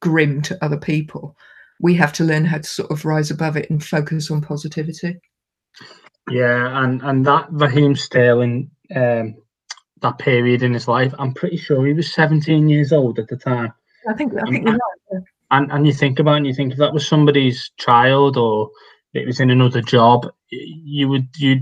grim 0.00 0.42
to 0.42 0.58
other 0.64 0.76
people 0.76 1.36
we 1.84 1.94
have 1.94 2.14
to 2.14 2.24
learn 2.24 2.46
how 2.46 2.56
to 2.56 2.64
sort 2.64 2.90
of 2.90 3.04
rise 3.04 3.30
above 3.30 3.58
it 3.58 3.68
and 3.68 3.84
focus 3.84 4.30
on 4.30 4.40
positivity. 4.40 5.20
Yeah, 6.30 6.82
and 6.82 7.02
and 7.02 7.26
that 7.26 7.46
Raheem 7.50 7.94
Sterling, 7.94 8.70
um, 8.96 9.34
that 10.00 10.16
period 10.16 10.62
in 10.62 10.72
his 10.72 10.88
life, 10.88 11.12
I'm 11.18 11.34
pretty 11.34 11.58
sure 11.58 11.84
he 11.84 11.92
was 11.92 12.14
17 12.14 12.70
years 12.70 12.90
old 12.90 13.18
at 13.18 13.28
the 13.28 13.36
time. 13.36 13.74
I 14.08 14.14
think 14.14 14.32
I 14.34 14.50
think 14.50 14.66
and, 14.66 14.78
right, 15.12 15.22
and 15.50 15.70
and 15.70 15.86
you 15.86 15.92
think 15.92 16.18
about 16.18 16.32
it, 16.32 16.36
and 16.38 16.46
you 16.46 16.54
think 16.54 16.72
if 16.72 16.78
that 16.78 16.94
was 16.94 17.06
somebody's 17.06 17.70
child 17.76 18.38
or 18.38 18.70
it 19.12 19.26
was 19.26 19.40
in 19.40 19.50
another 19.50 19.82
job, 19.82 20.26
you 20.48 21.06
would 21.10 21.28
you 21.36 21.60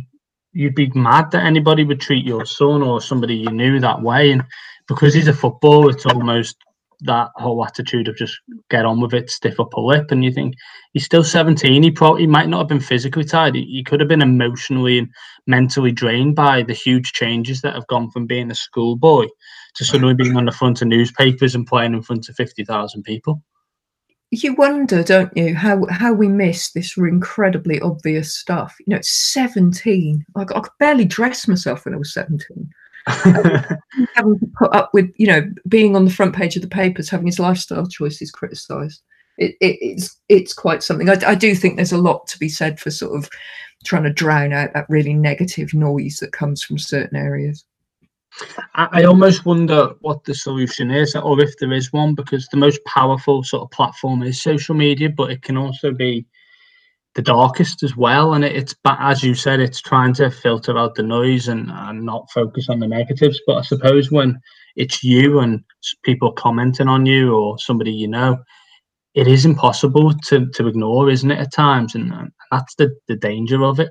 you'd 0.52 0.76
be 0.76 0.92
mad 0.94 1.32
that 1.32 1.44
anybody 1.44 1.82
would 1.82 2.00
treat 2.00 2.24
your 2.24 2.46
son 2.46 2.80
or 2.80 3.00
somebody 3.00 3.34
you 3.34 3.50
knew 3.50 3.80
that 3.80 4.00
way. 4.00 4.30
And 4.30 4.44
because 4.86 5.14
he's 5.14 5.26
a 5.26 5.32
footballer, 5.32 5.90
it's 5.90 6.06
almost 6.06 6.58
that 7.02 7.30
whole 7.36 7.64
attitude 7.64 8.08
of 8.08 8.16
just 8.16 8.38
get 8.70 8.84
on 8.84 9.00
with 9.00 9.14
it, 9.14 9.30
stiff 9.30 9.58
upper 9.58 9.80
lip, 9.80 10.10
and 10.10 10.24
you 10.24 10.32
think 10.32 10.54
he's 10.92 11.04
still 11.04 11.24
17. 11.24 11.82
He 11.82 11.90
probably 11.90 12.26
might 12.26 12.48
not 12.48 12.58
have 12.58 12.68
been 12.68 12.80
physically 12.80 13.24
tired. 13.24 13.54
He, 13.54 13.64
he, 13.64 13.84
could 13.84 14.00
have 14.00 14.08
been 14.08 14.22
emotionally 14.22 14.98
and 14.98 15.08
mentally 15.46 15.92
drained 15.92 16.36
by 16.36 16.62
the 16.62 16.72
huge 16.72 17.12
changes 17.12 17.60
that 17.62 17.74
have 17.74 17.86
gone 17.88 18.10
from 18.10 18.26
being 18.26 18.50
a 18.50 18.54
schoolboy 18.54 19.26
to 19.74 19.84
suddenly 19.84 20.14
being 20.14 20.36
on 20.36 20.44
the 20.44 20.52
front 20.52 20.82
of 20.82 20.88
newspapers 20.88 21.54
and 21.54 21.66
playing 21.66 21.94
in 21.94 22.02
front 22.02 22.28
of 22.28 22.36
50,000 22.36 23.02
people. 23.02 23.42
You 24.30 24.54
wonder, 24.54 25.02
don't 25.02 25.36
you, 25.36 25.54
how 25.54 25.84
how 25.90 26.14
we 26.14 26.26
miss 26.26 26.72
this 26.72 26.96
incredibly 26.96 27.78
obvious 27.80 28.34
stuff. 28.34 28.74
You 28.80 28.86
know, 28.88 28.96
it's 28.96 29.10
17. 29.30 30.24
I, 30.34 30.40
I 30.40 30.44
could 30.44 30.72
barely 30.78 31.04
dress 31.04 31.46
myself 31.46 31.84
when 31.84 31.92
I 31.92 31.98
was 31.98 32.14
17. 32.14 32.70
having 33.06 34.38
to 34.38 34.46
put 34.58 34.74
up 34.74 34.90
with 34.92 35.10
you 35.16 35.26
know 35.26 35.42
being 35.68 35.96
on 35.96 36.04
the 36.04 36.10
front 36.10 36.34
page 36.34 36.56
of 36.56 36.62
the 36.62 36.68
papers 36.68 37.10
having 37.10 37.26
his 37.26 37.38
lifestyle 37.38 37.86
choices 37.86 38.30
criticized. 38.30 39.02
It, 39.38 39.56
it, 39.60 39.78
it's 39.80 40.20
it's 40.28 40.52
quite 40.52 40.82
something. 40.82 41.08
I, 41.08 41.18
I, 41.26 41.34
do 41.34 41.54
think 41.54 41.76
there's 41.76 41.92
a 41.92 41.98
lot 41.98 42.26
to 42.28 42.38
be 42.38 42.48
said 42.48 42.78
for 42.78 42.90
sort 42.90 43.16
of 43.16 43.30
trying 43.84 44.04
to 44.04 44.12
drown 44.12 44.52
out 44.52 44.74
that 44.74 44.86
really 44.88 45.14
negative 45.14 45.74
noise 45.74 46.18
that 46.18 46.32
comes 46.32 46.62
from 46.62 46.78
certain 46.78 47.16
areas. 47.16 47.64
I, 48.74 48.88
I 48.92 49.04
almost 49.04 49.44
wonder 49.44 49.90
what 50.00 50.24
the 50.24 50.34
solution 50.34 50.90
is 50.90 51.14
or 51.14 51.40
if 51.40 51.58
there 51.58 51.72
is 51.72 51.92
one 51.92 52.14
because 52.14 52.46
the 52.48 52.56
most 52.56 52.82
powerful 52.84 53.42
sort 53.42 53.62
of 53.62 53.70
platform 53.70 54.22
is 54.22 54.40
social 54.40 54.74
media 54.74 55.10
but 55.10 55.30
it 55.30 55.42
can 55.42 55.56
also 55.56 55.92
be 55.92 56.24
the 57.14 57.22
darkest 57.22 57.82
as 57.82 57.96
well. 57.96 58.34
And 58.34 58.44
it, 58.44 58.56
it's, 58.56 58.74
but 58.84 58.96
as 59.00 59.22
you 59.22 59.34
said, 59.34 59.60
it's 59.60 59.80
trying 59.80 60.14
to 60.14 60.30
filter 60.30 60.78
out 60.78 60.94
the 60.94 61.02
noise 61.02 61.48
and, 61.48 61.70
and 61.70 62.04
not 62.04 62.30
focus 62.30 62.68
on 62.68 62.80
the 62.80 62.88
negatives. 62.88 63.40
But 63.46 63.58
I 63.58 63.62
suppose 63.62 64.10
when 64.10 64.40
it's 64.76 65.02
you 65.04 65.40
and 65.40 65.62
people 66.02 66.32
commenting 66.32 66.88
on 66.88 67.06
you 67.06 67.34
or 67.34 67.58
somebody 67.58 67.92
you 67.92 68.08
know, 68.08 68.38
it 69.14 69.28
is 69.28 69.44
impossible 69.44 70.14
to, 70.14 70.46
to 70.54 70.66
ignore, 70.66 71.10
isn't 71.10 71.30
it, 71.30 71.38
at 71.38 71.52
times? 71.52 71.94
And, 71.94 72.12
and 72.12 72.32
that's 72.50 72.74
the, 72.76 72.96
the 73.08 73.16
danger 73.16 73.62
of 73.62 73.78
it. 73.78 73.90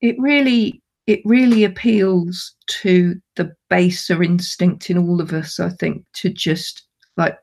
It 0.00 0.16
really 0.18 0.82
it 1.06 1.20
really 1.24 1.64
appeals 1.64 2.54
to 2.68 3.16
the 3.36 3.52
baser 3.68 4.22
instinct 4.22 4.88
in 4.88 4.98
all 4.98 5.20
of 5.20 5.32
us, 5.32 5.58
I 5.58 5.70
think, 5.70 6.04
to 6.14 6.30
just 6.30 6.84
like 7.16 7.36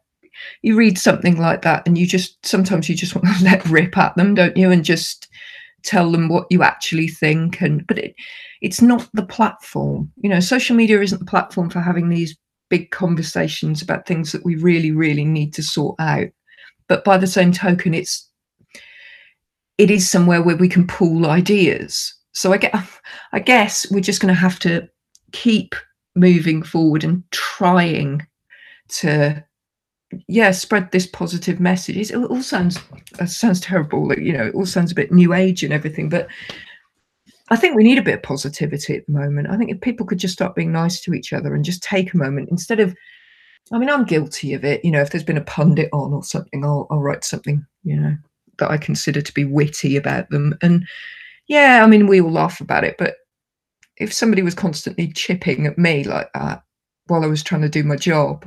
you 0.62 0.76
read 0.76 0.98
something 0.98 1.38
like 1.38 1.62
that 1.62 1.86
and 1.88 1.98
you 1.98 2.06
just 2.06 2.46
sometimes 2.46 2.90
you 2.90 2.96
just 2.96 3.16
want 3.16 3.28
to 3.38 3.44
let 3.44 3.66
rip 3.66 3.98
at 3.98 4.16
them 4.16 4.34
don't 4.34 4.58
you 4.58 4.72
and 4.72 4.84
just 4.84 5.28
tell 5.84 6.12
them 6.12 6.30
what 6.30 6.48
you 6.50 6.64
actually 6.64 7.08
think 7.08 7.62
and 7.62 7.86
but 7.88 7.98
it 7.98 8.16
it's 8.62 8.82
not 8.82 9.08
the 9.14 9.26
platform. 9.26 10.12
You 10.18 10.30
know 10.30 10.40
social 10.40 10.76
media 10.76 11.02
isn't 11.02 11.20
the 11.20 11.26
platform 11.26 11.70
for 11.70 11.80
having 11.80 12.10
these 12.10 12.38
big 12.70 12.92
conversations 12.92 13.82
about 13.82 14.06
things 14.06 14.32
that 14.32 14.46
we 14.46 14.56
really 14.56 14.92
really 14.92 15.26
need 15.26 15.54
to 15.54 15.64
sort 15.64 15.96
out. 16.00 16.28
But 16.88 17.04
by 17.04 17.18
the 17.18 17.28
same 17.28 17.52
token 17.52 17.94
it's 17.94 18.28
it 19.78 19.90
is 19.90 20.10
somewhere 20.10 20.42
where 20.42 20.58
we 20.58 20.68
can 20.68 20.88
pool 20.88 21.28
ideas. 21.28 22.14
So 22.34 22.54
i 22.54 22.58
get 22.58 22.76
i 23.32 23.40
guess 23.40 23.90
we're 23.92 24.02
just 24.02 24.22
going 24.22 24.34
to 24.34 24.40
have 24.40 24.60
to 24.60 24.88
keep 25.32 25.76
moving 26.16 26.64
forward 26.64 27.04
and 27.04 27.24
trying 27.32 28.26
to 28.90 29.44
yeah 30.28 30.51
spread 30.51 30.91
this 30.91 31.07
positive 31.07 31.60
message. 31.60 32.12
It 32.12 32.16
all 32.16 32.41
sounds 32.41 32.80
it 33.20 33.30
sounds 33.30 33.60
terrible 33.60 34.12
you 34.18 34.34
know 34.34 34.47
it 34.47 34.55
all 34.55 34.66
sounds 34.66 34.91
a 34.91 34.95
bit 34.95 35.12
new 35.12 35.34
age 35.34 35.64
and 35.64 35.74
everything 35.74 36.10
but 36.10 36.28
i 37.49 37.55
think 37.55 37.76
we 37.76 37.84
need 37.84 37.97
a 37.97 38.03
bit 38.03 38.16
of 38.16 38.24
positivity 38.24 38.95
at 38.95 39.05
the 39.05 39.12
moment. 39.12 39.49
I 39.49 39.57
think 39.57 39.72
if 39.72 39.82
people 39.82 40.05
could 40.05 40.20
just 40.20 40.34
start 40.34 40.55
being 40.55 40.72
nice 40.72 41.01
to 41.01 41.14
each 41.14 41.34
other 41.34 41.53
and 41.53 41.66
just 41.66 41.84
take 41.84 42.14
a 42.14 42.18
moment 42.18 42.49
instead 42.49 42.80
of 42.80 42.95
i 43.72 43.78
mean 43.78 43.89
i'm 43.89 44.05
guilty 44.05 44.53
of 44.53 44.66
it 44.66 44.84
you 44.84 44.91
know 44.91 45.01
if 45.01 45.12
there's 45.12 45.24
been 45.24 45.38
a 45.38 45.41
pundit 45.41 45.89
on 45.93 46.14
or 46.14 46.24
something 46.24 46.64
i'll, 46.66 46.88
I'll 46.89 46.99
write 46.99 47.24
something 47.24 47.66
you 47.84 47.95
know 47.95 48.16
that 48.57 48.72
i 48.72 48.78
consider 48.78 49.22
to 49.22 49.34
be 49.34 49.45
witty 49.45 49.95
about 49.95 50.30
them. 50.30 50.57
And 50.62 50.88
yeah 51.47 51.84
i 51.84 51.88
mean 51.88 52.07
we 52.07 52.22
all 52.22 52.32
laugh 52.32 52.62
about 52.62 52.84
it 52.84 52.95
but 52.97 53.16
if 53.97 54.14
somebody 54.14 54.41
was 54.41 54.55
constantly 54.55 55.12
chipping 55.12 55.68
at 55.68 55.78
me 55.78 56.03
like 56.03 56.30
that 56.34 56.64
while 57.07 57.24
i 57.24 57.28
was 57.28 57.43
trying 57.43 57.62
to 57.62 57.70
do 57.70 57.84
my 57.84 57.95
job 57.95 58.45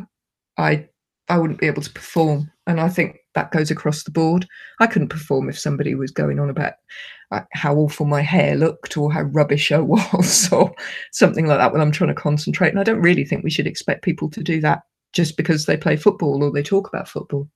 i 0.59 0.89
I 1.33 1.39
wouldn't 1.39 1.61
be 1.61 1.67
able 1.67 1.81
to 1.81 1.91
perform. 1.91 2.53
And 2.67 2.79
I 2.79 2.91
think 2.91 3.21
that 3.35 3.53
goes 3.53 3.71
across 3.71 4.05
the 4.05 4.11
board. 4.11 4.47
I 4.81 4.87
couldn't 4.87 5.09
perform 5.09 5.49
if 5.49 5.59
somebody 5.59 5.95
was 5.95 6.11
going 6.11 6.39
on 6.39 6.51
about 6.51 6.75
uh, 7.31 7.41
how 7.55 7.75
awful 7.75 8.05
my 8.05 8.21
hair 8.21 8.55
looked 8.55 8.99
or 8.99 9.11
how 9.11 9.23
rubbish 9.23 9.73
I 9.73 9.81
was 9.81 10.53
or 10.53 10.75
something 11.11 11.47
like 11.47 11.57
that 11.57 11.73
when 11.73 11.81
I'm 11.81 11.91
trying 11.91 12.15
to 12.15 12.21
concentrate. 12.21 12.69
And 12.69 12.79
I 12.79 12.83
don't 12.83 13.01
really 13.01 13.25
think 13.25 13.45
we 13.45 13.51
should 13.51 13.67
expect 13.67 14.05
people 14.05 14.29
to 14.29 14.43
do 14.43 14.61
that 14.61 14.83
just 15.15 15.39
because 15.39 15.65
they 15.65 15.75
play 15.75 15.97
football 15.97 16.45
or 16.45 16.51
they 16.51 16.63
talk 16.63 16.87
about 16.89 17.09
football. 17.09 17.49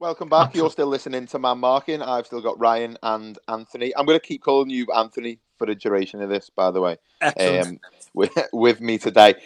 Welcome 0.00 0.28
back. 0.28 0.56
You're 0.56 0.68
still 0.68 0.88
listening 0.88 1.28
to 1.28 1.38
Man 1.38 1.58
Marking. 1.58 2.02
I've 2.02 2.26
still 2.26 2.40
got 2.40 2.58
Ryan 2.58 2.98
and 3.04 3.38
Anthony. 3.46 3.96
I'm 3.96 4.04
going 4.04 4.18
to 4.18 4.26
keep 4.26 4.42
calling 4.42 4.68
you 4.68 4.86
Anthony 4.92 5.38
for 5.58 5.68
the 5.68 5.76
duration 5.76 6.20
of 6.20 6.28
this, 6.28 6.50
by 6.50 6.72
the 6.72 6.80
way, 6.80 6.96
um, 7.38 7.78
with, 8.14 8.36
with 8.52 8.80
me 8.80 8.98
today. 8.98 9.36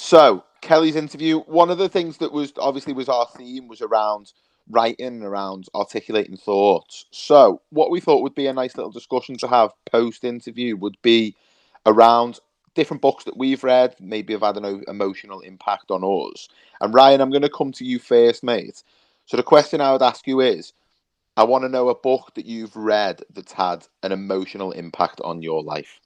So, 0.00 0.44
Kelly's 0.60 0.94
interview, 0.94 1.40
one 1.40 1.70
of 1.70 1.78
the 1.78 1.88
things 1.88 2.18
that 2.18 2.30
was 2.30 2.52
obviously 2.56 2.92
was 2.92 3.08
our 3.08 3.26
theme 3.36 3.66
was 3.66 3.80
around 3.82 4.32
writing, 4.70 5.24
around 5.24 5.66
articulating 5.74 6.36
thoughts. 6.36 7.06
So, 7.10 7.62
what 7.70 7.90
we 7.90 7.98
thought 7.98 8.22
would 8.22 8.36
be 8.36 8.46
a 8.46 8.52
nice 8.52 8.76
little 8.76 8.92
discussion 8.92 9.36
to 9.38 9.48
have 9.48 9.72
post 9.90 10.22
interview 10.22 10.76
would 10.76 10.96
be 11.02 11.34
around 11.84 12.38
different 12.76 13.02
books 13.02 13.24
that 13.24 13.36
we've 13.36 13.64
read, 13.64 13.96
maybe 13.98 14.34
have 14.34 14.42
had 14.42 14.56
an 14.56 14.84
emotional 14.86 15.40
impact 15.40 15.90
on 15.90 16.04
us. 16.04 16.48
And 16.80 16.94
Ryan, 16.94 17.20
I'm 17.20 17.30
going 17.30 17.42
to 17.42 17.50
come 17.50 17.72
to 17.72 17.84
you 17.84 17.98
first, 17.98 18.44
mate. 18.44 18.84
So, 19.26 19.36
the 19.36 19.42
question 19.42 19.80
I 19.80 19.90
would 19.90 20.02
ask 20.02 20.28
you 20.28 20.38
is 20.38 20.74
I 21.36 21.42
want 21.42 21.64
to 21.64 21.68
know 21.68 21.88
a 21.88 21.94
book 21.96 22.34
that 22.36 22.46
you've 22.46 22.76
read 22.76 23.22
that's 23.34 23.52
had 23.52 23.84
an 24.04 24.12
emotional 24.12 24.70
impact 24.70 25.20
on 25.22 25.42
your 25.42 25.60
life. 25.60 25.98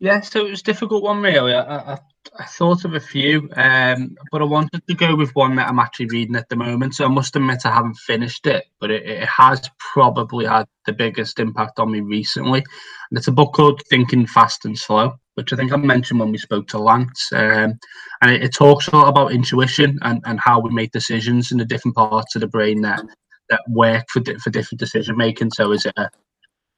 Yeah, 0.00 0.20
so 0.20 0.46
it 0.46 0.50
was 0.50 0.60
a 0.60 0.64
difficult 0.64 1.02
one, 1.02 1.22
really. 1.22 1.54
I, 1.54 1.94
I, 1.94 1.98
I 2.38 2.44
thought 2.44 2.84
of 2.84 2.94
a 2.94 3.00
few, 3.00 3.48
um, 3.56 4.16
but 4.32 4.40
I 4.40 4.44
wanted 4.44 4.82
to 4.86 4.94
go 4.94 5.14
with 5.14 5.34
one 5.34 5.56
that 5.56 5.68
I'm 5.68 5.78
actually 5.78 6.06
reading 6.06 6.36
at 6.36 6.48
the 6.48 6.56
moment. 6.56 6.94
So 6.94 7.04
I 7.04 7.08
must 7.08 7.36
admit 7.36 7.64
I 7.64 7.72
haven't 7.72 7.96
finished 7.96 8.46
it, 8.46 8.64
but 8.80 8.90
it, 8.90 9.04
it 9.06 9.28
has 9.28 9.70
probably 9.78 10.46
had 10.46 10.66
the 10.86 10.92
biggest 10.92 11.38
impact 11.38 11.78
on 11.78 11.92
me 11.92 12.00
recently. 12.00 12.58
And 12.58 13.18
it's 13.18 13.28
a 13.28 13.32
book 13.32 13.52
called 13.52 13.82
Thinking 13.88 14.26
Fast 14.26 14.64
and 14.64 14.76
Slow, 14.76 15.14
which 15.34 15.52
I 15.52 15.56
think 15.56 15.72
I 15.72 15.76
mentioned 15.76 16.18
when 16.18 16.32
we 16.32 16.38
spoke 16.38 16.66
to 16.68 16.78
Lance. 16.78 17.30
Um, 17.32 17.78
and 18.20 18.30
it, 18.30 18.42
it, 18.42 18.54
talks 18.54 18.88
a 18.88 18.96
lot 18.96 19.08
about 19.08 19.32
intuition 19.32 19.98
and, 20.02 20.20
and 20.24 20.40
how 20.40 20.60
we 20.60 20.70
make 20.70 20.92
decisions 20.92 21.52
in 21.52 21.58
the 21.58 21.64
different 21.64 21.96
parts 21.96 22.34
of 22.34 22.40
the 22.40 22.48
brain 22.48 22.80
that 22.82 23.02
that 23.50 23.60
work 23.68 24.06
for 24.10 24.22
for 24.40 24.50
different 24.50 24.80
decision 24.80 25.16
making. 25.16 25.50
So 25.50 25.72
is 25.72 25.84
it 25.86 25.92
a 25.96 26.10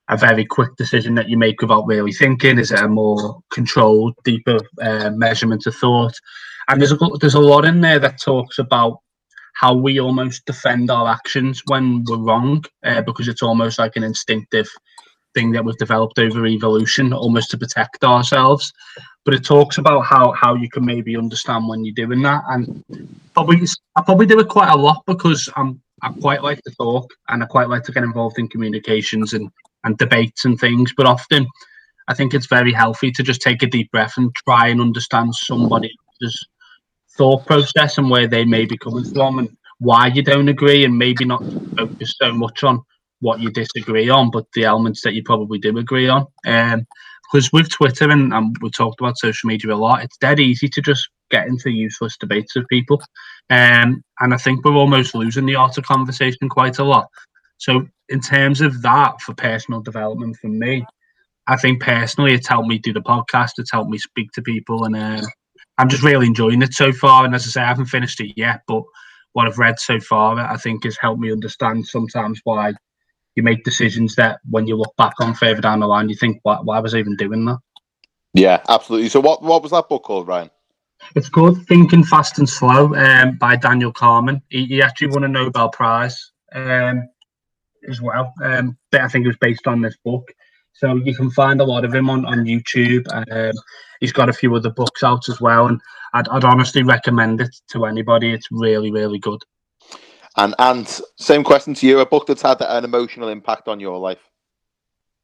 a 0.08 0.16
very 0.16 0.44
quick 0.44 0.74
decision 0.76 1.14
that 1.16 1.28
you 1.28 1.36
make 1.36 1.60
without 1.60 1.86
really 1.86 2.12
thinking? 2.12 2.58
Is 2.58 2.70
it 2.70 2.80
a 2.80 2.88
more 2.88 3.40
controlled, 3.52 4.14
deeper 4.24 4.58
uh, 4.80 5.10
measurement 5.10 5.66
of 5.66 5.74
thought? 5.74 6.14
And 6.68 6.80
there's 6.80 6.92
a 6.92 6.98
there's 7.20 7.34
a 7.34 7.40
lot 7.40 7.64
in 7.64 7.80
there 7.80 7.98
that 7.98 8.20
talks 8.20 8.58
about 8.58 9.00
how 9.54 9.74
we 9.74 9.98
almost 9.98 10.44
defend 10.44 10.90
our 10.90 11.08
actions 11.08 11.62
when 11.66 12.04
we're 12.04 12.18
wrong, 12.18 12.62
uh, 12.84 13.00
because 13.02 13.26
it's 13.26 13.42
almost 13.42 13.78
like 13.78 13.96
an 13.96 14.04
instinctive 14.04 14.68
thing 15.34 15.52
that 15.52 15.64
we've 15.64 15.76
developed 15.78 16.18
over 16.18 16.46
evolution, 16.46 17.12
almost 17.12 17.50
to 17.50 17.58
protect 17.58 18.04
ourselves. 18.04 18.72
But 19.24 19.34
it 19.34 19.44
talks 19.44 19.78
about 19.78 20.02
how 20.02 20.32
how 20.32 20.54
you 20.54 20.68
can 20.68 20.84
maybe 20.84 21.16
understand 21.16 21.68
when 21.68 21.84
you're 21.84 21.94
doing 21.94 22.22
that, 22.22 22.42
and 22.48 22.84
probably 23.34 23.66
I 23.96 24.02
probably 24.02 24.26
do 24.26 24.38
it 24.40 24.48
quite 24.48 24.70
a 24.70 24.76
lot 24.76 25.02
because 25.06 25.48
I'm 25.56 25.80
I 26.02 26.12
quite 26.12 26.42
like 26.42 26.62
to 26.62 26.70
talk 26.72 27.12
and 27.28 27.42
I 27.42 27.46
quite 27.46 27.68
like 27.68 27.82
to 27.84 27.92
get 27.92 28.04
involved 28.04 28.38
in 28.38 28.48
communications 28.48 29.32
and 29.32 29.50
and 29.86 29.96
debates 29.96 30.44
and 30.44 30.60
things. 30.60 30.92
But 30.94 31.06
often, 31.06 31.46
I 32.08 32.14
think 32.14 32.34
it's 32.34 32.46
very 32.46 32.72
healthy 32.72 33.10
to 33.12 33.22
just 33.22 33.40
take 33.40 33.62
a 33.62 33.66
deep 33.66 33.90
breath 33.90 34.14
and 34.18 34.30
try 34.46 34.68
and 34.68 34.80
understand 34.80 35.34
somebody's 35.34 35.92
thought 37.16 37.46
process 37.46 37.96
and 37.96 38.10
where 38.10 38.28
they 38.28 38.44
may 38.44 38.66
be 38.66 38.76
coming 38.76 39.04
from 39.04 39.38
and 39.38 39.56
why 39.78 40.08
you 40.08 40.22
don't 40.22 40.48
agree, 40.48 40.84
and 40.84 40.98
maybe 40.98 41.24
not 41.24 41.42
focus 41.76 42.14
so 42.20 42.32
much 42.32 42.62
on 42.64 42.82
what 43.20 43.40
you 43.40 43.50
disagree 43.50 44.08
on, 44.08 44.30
but 44.30 44.44
the 44.54 44.64
elements 44.64 45.02
that 45.02 45.14
you 45.14 45.22
probably 45.22 45.58
do 45.58 45.76
agree 45.78 46.08
on. 46.08 46.26
Um, 46.46 46.86
because 47.32 47.52
with 47.52 47.68
Twitter 47.70 48.10
and, 48.10 48.32
and 48.32 48.56
we 48.60 48.70
talked 48.70 49.00
about 49.00 49.18
social 49.18 49.48
media 49.48 49.72
a 49.72 49.76
lot, 49.76 50.02
it's 50.02 50.16
dead 50.18 50.38
easy 50.38 50.68
to 50.68 50.80
just 50.80 51.08
get 51.30 51.48
into 51.48 51.70
useless 51.70 52.16
debates 52.16 52.54
with 52.54 52.68
people. 52.68 53.02
Um, 53.50 54.02
and 54.20 54.32
I 54.32 54.36
think 54.36 54.64
we're 54.64 54.76
almost 54.76 55.14
losing 55.14 55.44
the 55.44 55.56
art 55.56 55.76
of 55.76 55.84
conversation 55.84 56.48
quite 56.48 56.78
a 56.78 56.84
lot. 56.84 57.08
So 57.58 57.86
in 58.08 58.20
terms 58.20 58.60
of 58.60 58.82
that 58.82 59.20
for 59.20 59.34
personal 59.34 59.80
development 59.80 60.36
for 60.40 60.48
me, 60.48 60.84
I 61.46 61.56
think 61.56 61.80
personally 61.80 62.34
it's 62.34 62.48
helped 62.48 62.68
me 62.68 62.78
do 62.78 62.92
the 62.92 63.00
podcast. 63.00 63.52
It's 63.58 63.72
helped 63.72 63.90
me 63.90 63.98
speak 63.98 64.32
to 64.32 64.42
people, 64.42 64.84
and 64.84 64.96
uh, 64.96 65.22
I'm 65.78 65.88
just 65.88 66.02
really 66.02 66.26
enjoying 66.26 66.62
it 66.62 66.74
so 66.74 66.92
far. 66.92 67.24
And 67.24 67.34
as 67.34 67.46
I 67.46 67.50
say, 67.50 67.62
I 67.62 67.68
haven't 67.68 67.86
finished 67.86 68.20
it 68.20 68.32
yet, 68.36 68.62
but 68.66 68.82
what 69.32 69.46
I've 69.46 69.58
read 69.58 69.78
so 69.78 70.00
far, 70.00 70.38
I 70.38 70.56
think 70.56 70.84
has 70.84 70.96
helped 71.00 71.20
me 71.20 71.30
understand 71.30 71.86
sometimes 71.86 72.40
why 72.44 72.72
you 73.36 73.42
make 73.42 73.64
decisions 73.64 74.16
that 74.16 74.40
when 74.48 74.66
you 74.66 74.76
look 74.76 74.94
back 74.96 75.12
on 75.20 75.34
further 75.34 75.60
down 75.60 75.80
the 75.80 75.86
line, 75.86 76.08
you 76.08 76.16
think, 76.16 76.40
why, 76.42 76.56
why 76.56 76.80
was 76.80 76.94
I 76.94 76.98
even 76.98 77.16
doing 77.16 77.44
that? 77.44 77.58
Yeah, 78.32 78.62
absolutely. 78.68 79.08
So 79.08 79.20
what 79.20 79.42
what 79.42 79.62
was 79.62 79.72
that 79.72 79.88
book 79.88 80.02
called, 80.02 80.26
Ryan? 80.26 80.50
It's 81.14 81.28
called 81.28 81.64
Thinking 81.66 82.04
Fast 82.04 82.38
and 82.38 82.48
Slow 82.48 82.94
um, 82.94 83.36
by 83.38 83.56
Daniel 83.56 83.92
Kahneman. 83.92 84.40
He, 84.48 84.64
he 84.64 84.82
actually 84.82 85.08
won 85.08 85.24
a 85.24 85.28
Nobel 85.28 85.68
Prize. 85.68 86.32
Um, 86.52 87.08
as 87.88 88.00
well. 88.00 88.32
Um, 88.42 88.76
that 88.92 89.02
I 89.02 89.08
think 89.08 89.24
it 89.24 89.28
was 89.28 89.38
based 89.40 89.66
on 89.66 89.80
this 89.80 89.96
book. 90.04 90.32
So 90.74 90.96
you 90.96 91.14
can 91.14 91.30
find 91.30 91.60
a 91.60 91.64
lot 91.64 91.84
of 91.84 91.94
him 91.94 92.10
on, 92.10 92.26
on 92.26 92.44
YouTube. 92.44 93.06
Um, 93.12 93.52
he's 94.00 94.12
got 94.12 94.28
a 94.28 94.34
few 94.34 94.54
other 94.54 94.70
books 94.70 95.02
out 95.02 95.28
as 95.28 95.40
well, 95.40 95.68
and 95.68 95.80
I'd, 96.12 96.28
I'd 96.28 96.44
honestly 96.44 96.82
recommend 96.82 97.40
it 97.40 97.54
to 97.70 97.86
anybody. 97.86 98.32
It's 98.32 98.48
really, 98.50 98.90
really 98.90 99.18
good. 99.18 99.40
And 100.36 100.54
and 100.58 101.00
same 101.18 101.44
question 101.44 101.72
to 101.74 101.86
you: 101.86 102.00
a 102.00 102.06
book 102.06 102.26
that's 102.26 102.42
had 102.42 102.60
an 102.60 102.84
emotional 102.84 103.28
impact 103.28 103.68
on 103.68 103.80
your 103.80 103.98
life? 103.98 104.20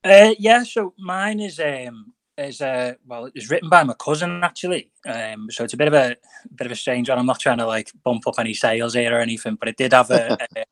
Uh, 0.03 0.35
yeah, 0.39 0.65
so 0.65 0.95
mine 0.99 1.39
is 1.39 1.61
um 1.61 2.15
is 2.39 2.63
uh 2.63 2.95
well 3.07 3.31
it's 3.35 3.51
written 3.51 3.69
by 3.69 3.85
my 3.85 3.95
cousin 3.95 4.43
actually. 4.43 4.91
Um, 5.07 5.49
so 5.51 5.65
it's 5.65 5.75
a 5.75 5.77
bit 5.77 5.89
of 5.89 5.95
a 5.95 6.17
bit 6.55 6.67
of 6.67 6.73
a 6.73 6.77
strange 6.77 7.11
one. 7.11 7.19
I'm 7.19 7.27
not 7.27 7.41
trying 7.41 7.59
to 7.59 7.67
like 7.67 7.91
bump 8.03 8.27
up 8.27 8.39
any 8.39 8.55
sales 8.55 8.95
here 8.95 9.15
or 9.15 9.21
anything, 9.21 9.57
but 9.57 9.69
it 9.69 9.77
did 9.77 9.93
have 9.93 10.11
a, 10.11 10.39
a 10.57 10.65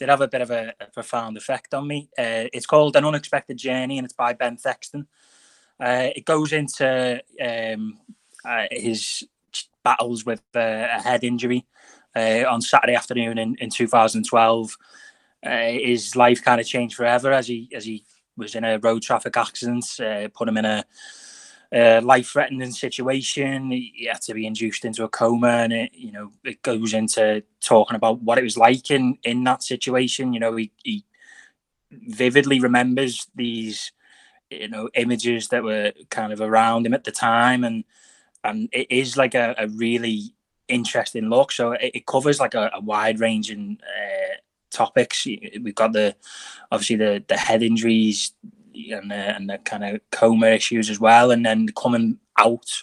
did 0.00 0.08
have 0.08 0.22
a 0.22 0.28
bit 0.28 0.40
of 0.40 0.50
a, 0.50 0.72
a 0.80 0.86
profound 0.86 1.36
effect 1.36 1.74
on 1.74 1.86
me. 1.86 2.08
Uh, 2.18 2.48
it's 2.54 2.66
called 2.66 2.96
An 2.96 3.04
Unexpected 3.04 3.58
Journey 3.58 3.98
and 3.98 4.06
it's 4.06 4.14
by 4.14 4.32
Ben 4.32 4.56
Thexton. 4.56 5.06
Uh, 5.78 6.08
it 6.16 6.24
goes 6.24 6.52
into 6.52 7.22
um, 7.40 7.98
uh, 8.44 8.64
his 8.70 9.24
battles 9.84 10.24
with 10.24 10.42
uh, 10.56 10.86
a 10.90 11.02
head 11.02 11.22
injury 11.22 11.66
uh, 12.16 12.44
on 12.48 12.62
Saturday 12.62 12.94
afternoon 12.94 13.36
in, 13.36 13.56
in 13.56 13.68
2012. 13.68 14.76
Uh, 15.44 15.50
his 15.50 16.16
life 16.16 16.42
kind 16.42 16.60
of 16.60 16.66
changed 16.66 16.96
forever 16.96 17.32
as 17.32 17.46
he 17.46 17.70
as 17.74 17.84
he 17.84 18.04
was 18.36 18.54
in 18.54 18.64
a 18.64 18.78
road 18.78 19.02
traffic 19.02 19.36
accident, 19.36 19.84
put 20.34 20.48
him 20.48 20.56
in 20.56 20.64
a 20.64 20.84
life-threatening 21.72 22.72
situation. 22.72 23.70
He 23.70 24.08
had 24.10 24.20
to 24.22 24.34
be 24.34 24.46
induced 24.46 24.84
into 24.84 25.04
a 25.04 25.08
coma, 25.08 25.48
and 25.48 25.72
it, 25.72 25.90
you 25.94 26.12
know, 26.12 26.32
it 26.44 26.62
goes 26.62 26.94
into 26.94 27.42
talking 27.60 27.96
about 27.96 28.22
what 28.22 28.38
it 28.38 28.42
was 28.42 28.58
like 28.58 28.90
in 28.90 29.18
in 29.22 29.44
that 29.44 29.62
situation. 29.62 30.32
You 30.32 30.40
know, 30.40 30.56
he, 30.56 30.72
he 30.82 31.04
vividly 31.92 32.60
remembers 32.60 33.28
these, 33.34 33.92
you 34.50 34.68
know, 34.68 34.88
images 34.94 35.48
that 35.48 35.62
were 35.62 35.92
kind 36.10 36.32
of 36.32 36.40
around 36.40 36.86
him 36.86 36.94
at 36.94 37.04
the 37.04 37.12
time, 37.12 37.64
and 37.64 37.84
and 38.42 38.68
it 38.72 38.90
is 38.90 39.16
like 39.16 39.34
a, 39.34 39.54
a 39.58 39.68
really 39.68 40.34
interesting 40.68 41.28
look. 41.28 41.52
So 41.52 41.72
it, 41.72 41.92
it 41.94 42.06
covers 42.06 42.40
like 42.40 42.54
a, 42.54 42.70
a 42.74 42.80
wide 42.80 43.20
ranging 43.20 43.78
uh, 43.82 44.36
topics. 44.70 45.26
We've 45.26 45.74
got 45.74 45.92
the 45.92 46.16
obviously 46.70 46.96
the 46.96 47.24
the 47.28 47.36
head 47.36 47.62
injuries, 47.62 48.32
and 48.74 49.10
the, 49.10 49.14
and 49.14 49.50
the 49.50 49.58
kind 49.58 49.84
of 49.84 50.00
coma 50.10 50.48
issues 50.48 50.90
as 50.90 51.00
well, 51.00 51.30
and 51.30 51.44
then 51.44 51.68
coming 51.68 52.18
out 52.38 52.82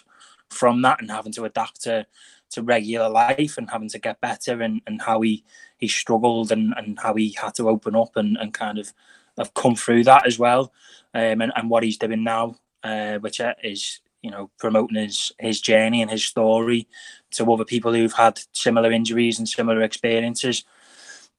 from 0.50 0.82
that 0.82 1.00
and 1.00 1.10
having 1.10 1.32
to 1.32 1.44
adapt 1.44 1.82
to 1.82 2.06
to 2.50 2.62
regular 2.62 3.10
life 3.10 3.58
and 3.58 3.68
having 3.68 3.90
to 3.90 3.98
get 3.98 4.22
better 4.22 4.62
and, 4.62 4.80
and 4.86 5.02
how 5.02 5.20
he 5.20 5.44
he 5.76 5.86
struggled 5.86 6.50
and, 6.50 6.72
and 6.78 6.98
how 6.98 7.12
he 7.14 7.36
had 7.38 7.54
to 7.54 7.68
open 7.68 7.94
up 7.94 8.16
and, 8.16 8.38
and 8.38 8.54
kind 8.54 8.78
of 8.78 8.92
have 9.36 9.52
come 9.52 9.76
through 9.76 10.02
that 10.02 10.26
as 10.26 10.38
well 10.38 10.72
um, 11.12 11.42
and, 11.42 11.52
and 11.54 11.68
what 11.68 11.82
he's 11.82 11.98
doing 11.98 12.24
now 12.24 12.56
uh, 12.82 13.18
which 13.18 13.40
is 13.62 14.00
you 14.22 14.30
know 14.30 14.50
promoting 14.58 14.96
his 14.96 15.32
his 15.38 15.60
journey 15.60 16.02
and 16.02 16.10
his 16.10 16.24
story 16.24 16.88
to 17.30 17.52
other 17.52 17.64
people 17.64 17.92
who've 17.92 18.12
had 18.12 18.40
similar 18.52 18.90
injuries 18.90 19.38
and 19.38 19.48
similar 19.48 19.82
experiences. 19.82 20.64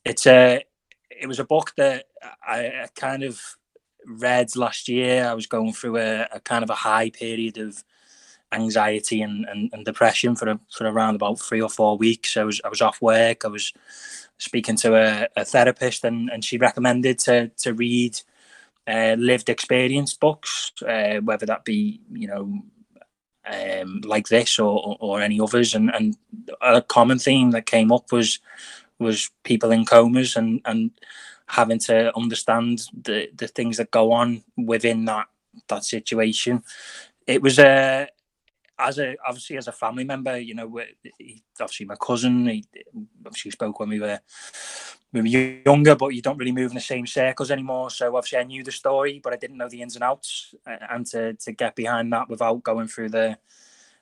It's 0.05 0.25
a 0.27 0.63
it 1.09 1.27
was 1.27 1.39
a 1.39 1.45
book 1.45 1.73
that 1.77 2.05
I, 2.47 2.65
I 2.67 2.87
kind 2.95 3.23
of 3.23 3.41
read 4.05 4.55
last 4.55 4.87
year. 4.87 5.25
I 5.25 5.33
was 5.33 5.47
going 5.47 5.73
through 5.73 5.97
a, 5.97 6.27
a 6.33 6.39
kind 6.39 6.63
of 6.63 6.69
a 6.69 6.75
high 6.75 7.09
period 7.09 7.57
of 7.57 7.83
anxiety 8.51 9.21
and, 9.21 9.45
and, 9.45 9.69
and, 9.73 9.85
depression 9.85 10.35
for 10.35 10.49
a, 10.49 10.59
for 10.71 10.87
around 10.87 11.15
about 11.15 11.39
three 11.39 11.61
or 11.61 11.69
four 11.69 11.97
weeks. 11.97 12.35
I 12.35 12.43
was 12.43 12.59
I 12.65 12.69
was 12.69 12.81
off 12.81 13.01
work. 13.01 13.45
I 13.45 13.47
was 13.47 13.73
speaking 14.37 14.75
to 14.77 14.95
a, 14.95 15.27
a 15.35 15.45
therapist, 15.45 16.03
and, 16.03 16.29
and 16.29 16.43
she 16.43 16.57
recommended 16.57 17.19
to 17.19 17.49
to 17.49 17.73
read 17.73 18.19
uh, 18.87 19.15
lived 19.19 19.49
experience 19.49 20.15
books, 20.15 20.71
uh, 20.87 21.19
whether 21.21 21.45
that 21.45 21.65
be 21.65 22.01
you 22.11 22.27
know 22.27 22.61
um, 23.45 24.01
like 24.03 24.27
this 24.27 24.59
or, 24.59 24.97
or 24.99 25.21
any 25.21 25.39
others. 25.39 25.75
And 25.75 25.93
and 25.93 26.17
a 26.61 26.81
common 26.81 27.19
theme 27.19 27.51
that 27.51 27.65
came 27.65 27.91
up 27.91 28.11
was 28.11 28.39
was 28.97 29.29
people 29.43 29.71
in 29.71 29.85
comas 29.85 30.35
and 30.35 30.61
and 30.65 30.91
having 31.49 31.79
to 31.79 32.15
understand 32.15 32.83
the 33.03 33.29
the 33.35 33.47
things 33.47 33.77
that 33.77 33.91
go 33.91 34.11
on 34.11 34.43
within 34.55 35.05
that 35.05 35.27
that 35.67 35.83
situation. 35.83 36.63
It 37.25 37.41
was 37.41 37.59
a 37.59 38.07
as 38.77 38.99
a 38.99 39.17
obviously 39.27 39.57
as 39.57 39.67
a 39.67 39.73
family 39.73 40.03
member, 40.03 40.39
you 40.39 40.55
know, 40.55 40.81
he, 41.17 41.43
obviously 41.59 41.85
my 41.85 41.95
cousin. 41.95 42.47
He 42.47 42.65
obviously 43.25 43.51
spoke 43.51 43.79
when 43.79 43.89
we 43.89 43.99
were 43.99 44.19
when 45.11 45.23
we 45.23 45.35
were 45.35 45.71
younger, 45.71 45.95
but 45.95 46.09
you 46.09 46.21
don't 46.21 46.37
really 46.37 46.51
move 46.51 46.71
in 46.71 46.75
the 46.75 46.81
same 46.81 47.07
circles 47.07 47.51
anymore. 47.51 47.89
So 47.89 48.15
obviously 48.15 48.39
I 48.39 48.43
knew 48.43 48.63
the 48.63 48.71
story, 48.71 49.19
but 49.21 49.33
I 49.33 49.37
didn't 49.37 49.57
know 49.57 49.69
the 49.69 49.81
ins 49.81 49.95
and 49.95 50.03
outs, 50.03 50.53
and 50.65 51.05
to 51.07 51.33
to 51.33 51.51
get 51.51 51.75
behind 51.75 52.13
that 52.13 52.29
without 52.29 52.63
going 52.63 52.87
through 52.87 53.09
the 53.09 53.37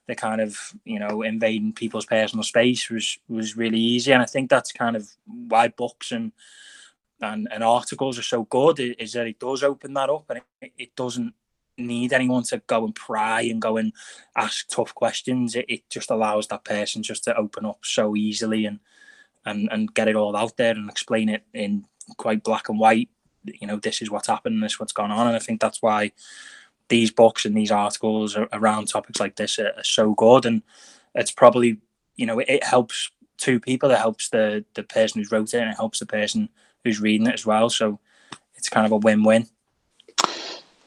the 0.06 0.14
kind 0.14 0.40
of 0.40 0.56
you 0.84 0.98
know 0.98 1.22
invading 1.22 1.72
people's 1.72 2.06
personal 2.06 2.42
space 2.42 2.90
was 2.90 3.18
was 3.28 3.56
really 3.56 3.80
easy, 3.80 4.12
and 4.12 4.22
I 4.22 4.26
think 4.26 4.50
that's 4.50 4.70
kind 4.70 4.96
of 4.96 5.08
why 5.26 5.68
books 5.68 6.12
and 6.12 6.32
and, 7.20 7.48
and 7.50 7.64
articles 7.64 8.18
are 8.18 8.22
so 8.22 8.44
good 8.44 8.78
is 8.80 9.12
that 9.12 9.26
it 9.26 9.38
does 9.38 9.62
open 9.62 9.94
that 9.94 10.10
up 10.10 10.24
and 10.30 10.40
it, 10.60 10.72
it 10.78 10.96
doesn't 10.96 11.34
need 11.76 12.12
anyone 12.12 12.42
to 12.42 12.58
go 12.66 12.84
and 12.84 12.94
pry 12.94 13.42
and 13.42 13.62
go 13.62 13.76
and 13.76 13.92
ask 14.36 14.68
tough 14.68 14.94
questions. 14.94 15.54
It, 15.54 15.66
it 15.68 15.90
just 15.90 16.10
allows 16.10 16.48
that 16.48 16.64
person 16.64 17.02
just 17.02 17.24
to 17.24 17.36
open 17.36 17.64
up 17.64 17.78
so 17.82 18.16
easily 18.16 18.66
and 18.66 18.80
and 19.44 19.68
and 19.70 19.94
get 19.94 20.08
it 20.08 20.16
all 20.16 20.36
out 20.36 20.56
there 20.56 20.74
and 20.74 20.90
explain 20.90 21.28
it 21.28 21.44
in 21.54 21.84
quite 22.16 22.42
black 22.42 22.68
and 22.68 22.78
white. 22.78 23.08
You 23.44 23.66
know, 23.66 23.76
this 23.76 24.02
is 24.02 24.10
what's 24.10 24.28
happened, 24.28 24.62
this 24.62 24.72
is 24.72 24.80
what's 24.80 24.92
gone 24.92 25.10
on, 25.10 25.26
and 25.26 25.36
I 25.36 25.38
think 25.38 25.60
that's 25.60 25.80
why 25.80 26.12
these 26.88 27.10
books 27.10 27.44
and 27.44 27.56
these 27.56 27.70
articles 27.70 28.36
around 28.52 28.88
topics 28.88 29.20
like 29.20 29.36
this 29.36 29.58
are, 29.58 29.72
are 29.76 29.84
so 29.84 30.14
good. 30.14 30.46
And 30.46 30.62
it's 31.14 31.30
probably 31.30 31.78
you 32.16 32.26
know 32.26 32.38
it, 32.40 32.48
it 32.48 32.64
helps 32.64 33.10
two 33.38 33.60
people. 33.60 33.90
It 33.90 33.98
helps 33.98 34.28
the 34.28 34.64
the 34.74 34.82
person 34.82 35.20
who's 35.20 35.32
wrote 35.32 35.54
it, 35.54 35.60
and 35.60 35.70
it 35.70 35.76
helps 35.76 36.00
the 36.00 36.06
person 36.06 36.48
who's 36.88 37.00
reading 37.00 37.26
it 37.26 37.34
as 37.34 37.46
well. 37.46 37.70
So 37.70 38.00
it's 38.56 38.68
kind 38.68 38.86
of 38.86 38.92
a 38.92 38.96
win-win. 38.96 39.46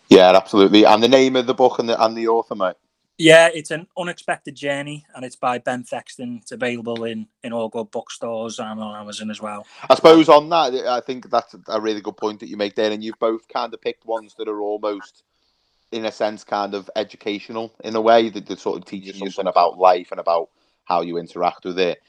Yeah, 0.09 0.35
absolutely. 0.35 0.83
And 0.83 1.01
the 1.01 1.07
name 1.07 1.35
of 1.37 1.45
the 1.45 1.53
book 1.53 1.79
and 1.79 1.87
the 1.87 2.03
and 2.03 2.17
the 2.17 2.27
author, 2.27 2.55
mate. 2.55 2.75
Yeah, 3.17 3.49
it's 3.53 3.69
an 3.69 3.87
unexpected 3.97 4.55
journey, 4.55 5.05
and 5.15 5.23
it's 5.23 5.35
by 5.35 5.59
Ben 5.59 5.83
Thexton. 5.83 6.39
It's 6.41 6.51
available 6.51 7.03
in 7.05 7.27
in 7.43 7.53
all 7.53 7.69
good 7.69 7.91
bookstores 7.91 8.59
and 8.59 8.79
on 8.79 8.99
Amazon 8.99 9.29
as 9.29 9.41
well. 9.41 9.65
I 9.89 9.95
suppose 9.95 10.27
on 10.27 10.49
that, 10.49 10.73
I 10.73 10.99
think 10.99 11.29
that's 11.29 11.55
a 11.67 11.79
really 11.79 12.01
good 12.01 12.17
point 12.17 12.39
that 12.39 12.49
you 12.49 12.57
make 12.57 12.75
there, 12.75 12.91
and 12.91 13.03
you've 13.03 13.19
both 13.19 13.47
kind 13.47 13.73
of 13.73 13.79
picked 13.79 14.05
ones 14.05 14.33
that 14.37 14.49
are 14.49 14.59
almost, 14.59 15.23
in 15.91 16.03
a 16.05 16.11
sense, 16.11 16.43
kind 16.43 16.73
of 16.73 16.89
educational 16.95 17.71
in 17.83 17.95
a 17.95 18.01
way 18.01 18.29
that, 18.29 18.47
that 18.47 18.59
sort 18.59 18.79
of 18.79 18.85
teaches 18.85 19.21
you 19.21 19.29
something 19.29 19.49
about 19.49 19.77
life 19.77 20.09
and 20.11 20.19
about 20.19 20.49
how 20.83 21.01
you 21.01 21.17
interact 21.17 21.63
with 21.63 21.79
it. 21.79 22.01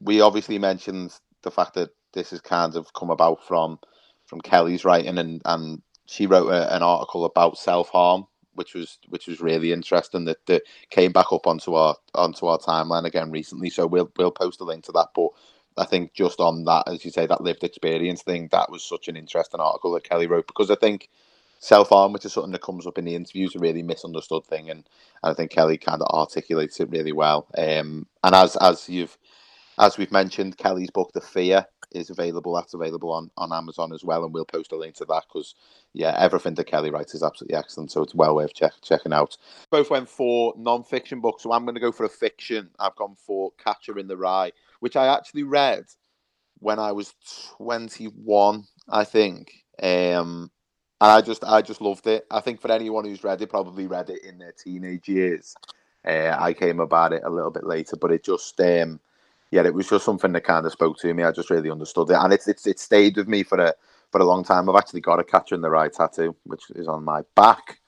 We 0.00 0.22
obviously 0.22 0.58
mentioned 0.58 1.12
the 1.42 1.50
fact 1.50 1.74
that 1.74 1.90
this 2.12 2.30
has 2.30 2.40
kind 2.40 2.76
of 2.76 2.92
come 2.94 3.10
about 3.10 3.44
from 3.46 3.78
from 4.26 4.40
Kelly's 4.40 4.84
writing, 4.84 5.18
and 5.18 5.42
and 5.44 5.82
she 6.06 6.26
wrote 6.26 6.48
a, 6.50 6.74
an 6.74 6.82
article 6.82 7.24
about 7.24 7.58
self 7.58 7.88
harm 7.90 8.26
which 8.54 8.74
was 8.74 8.98
which 9.08 9.26
was 9.26 9.40
really 9.40 9.72
interesting 9.72 10.24
that, 10.24 10.44
that 10.46 10.62
came 10.90 11.12
back 11.12 11.32
up 11.32 11.46
onto 11.46 11.74
our 11.74 11.96
onto 12.14 12.46
our 12.46 12.58
timeline 12.58 13.04
again 13.06 13.30
recently. 13.30 13.70
So 13.70 13.86
we'll 13.86 14.10
we'll 14.18 14.30
post 14.30 14.60
a 14.60 14.64
link 14.64 14.84
to 14.84 14.92
that. 14.92 15.08
But 15.14 15.28
I 15.78 15.86
think 15.86 16.12
just 16.14 16.40
on 16.40 16.64
that, 16.64 16.84
as 16.86 17.04
you 17.04 17.10
say, 17.10 17.26
that 17.26 17.42
lived 17.42 17.64
experience 17.64 18.22
thing, 18.22 18.48
that 18.52 18.70
was 18.70 18.82
such 18.82 19.08
an 19.08 19.16
interesting 19.16 19.60
article 19.60 19.92
that 19.92 20.04
Kelly 20.04 20.26
wrote 20.26 20.46
because 20.46 20.70
I 20.70 20.74
think 20.74 21.08
self 21.60 21.90
harm, 21.90 22.12
which 22.12 22.24
is 22.24 22.32
something 22.32 22.52
that 22.52 22.62
comes 22.62 22.86
up 22.86 22.98
in 22.98 23.04
the 23.04 23.14
interviews, 23.14 23.50
is 23.50 23.56
a 23.56 23.60
really 23.60 23.82
misunderstood 23.82 24.44
thing, 24.44 24.68
and, 24.70 24.86
and 25.22 25.32
I 25.32 25.34
think 25.34 25.50
Kelly 25.50 25.78
kind 25.78 26.02
of 26.02 26.08
articulates 26.14 26.80
it 26.80 26.90
really 26.90 27.12
well. 27.12 27.46
Um, 27.56 28.06
and 28.24 28.34
as 28.34 28.56
as 28.56 28.88
you've 28.88 29.16
as 29.78 29.98
we've 29.98 30.12
mentioned, 30.12 30.58
Kelly's 30.58 30.90
book, 30.90 31.12
The 31.12 31.20
Fear, 31.20 31.66
is 31.92 32.10
available. 32.10 32.54
That's 32.54 32.74
available 32.74 33.12
on, 33.12 33.30
on 33.36 33.52
Amazon 33.52 33.92
as 33.92 34.04
well, 34.04 34.24
and 34.24 34.32
we'll 34.32 34.44
post 34.44 34.72
a 34.72 34.76
link 34.76 34.94
to 34.96 35.04
that 35.06 35.24
because 35.28 35.54
yeah, 35.92 36.16
everything 36.18 36.54
that 36.54 36.66
Kelly 36.66 36.90
writes 36.90 37.14
is 37.14 37.22
absolutely 37.22 37.56
excellent. 37.56 37.90
So 37.90 38.02
it's 38.02 38.14
well 38.14 38.34
worth 38.34 38.54
check, 38.54 38.72
checking 38.82 39.12
out. 39.12 39.36
Both 39.70 39.90
went 39.90 40.08
for 40.08 40.54
non-fiction 40.56 41.20
books, 41.20 41.42
so 41.42 41.52
I'm 41.52 41.64
going 41.64 41.74
to 41.74 41.80
go 41.80 41.92
for 41.92 42.04
a 42.04 42.10
fiction. 42.10 42.70
I've 42.78 42.96
gone 42.96 43.16
for 43.16 43.52
Catcher 43.62 43.98
in 43.98 44.08
the 44.08 44.16
Rye, 44.16 44.52
which 44.80 44.96
I 44.96 45.06
actually 45.06 45.42
read 45.42 45.84
when 46.58 46.78
I 46.78 46.92
was 46.92 47.14
21, 47.58 48.64
I 48.88 49.04
think. 49.04 49.52
Um, 49.82 50.50
and 51.00 51.10
I 51.10 51.22
just 51.22 51.42
I 51.44 51.62
just 51.62 51.80
loved 51.80 52.06
it. 52.06 52.26
I 52.30 52.40
think 52.40 52.60
for 52.60 52.70
anyone 52.70 53.04
who's 53.04 53.24
read 53.24 53.40
it, 53.40 53.48
probably 53.48 53.86
read 53.86 54.10
it 54.10 54.22
in 54.22 54.38
their 54.38 54.52
teenage 54.52 55.08
years. 55.08 55.54
Uh, 56.06 56.36
I 56.38 56.52
came 56.52 56.80
about 56.80 57.12
it 57.12 57.22
a 57.24 57.30
little 57.30 57.50
bit 57.50 57.64
later, 57.64 57.96
but 57.96 58.12
it 58.12 58.24
just 58.24 58.58
um, 58.60 59.00
yeah, 59.50 59.64
it 59.64 59.74
was 59.74 59.88
just 59.88 60.04
something 60.04 60.32
that 60.32 60.44
kind 60.44 60.64
of 60.64 60.72
spoke 60.72 60.98
to 60.98 61.12
me. 61.12 61.24
I 61.24 61.32
just 61.32 61.50
really 61.50 61.70
understood 61.70 62.10
it, 62.10 62.16
and 62.18 62.32
it's 62.32 62.48
it's 62.48 62.66
it 62.66 62.78
stayed 62.78 63.16
with 63.16 63.28
me 63.28 63.42
for 63.42 63.58
a 63.58 63.74
for 64.10 64.20
a 64.20 64.24
long 64.24 64.44
time. 64.44 64.68
I've 64.68 64.76
actually 64.76 65.00
got 65.00 65.20
a 65.20 65.24
catcher 65.24 65.54
in 65.54 65.60
the 65.60 65.70
rye 65.70 65.88
tattoo, 65.88 66.36
which 66.44 66.70
is 66.74 66.88
on 66.88 67.04
my 67.04 67.22
back. 67.34 67.80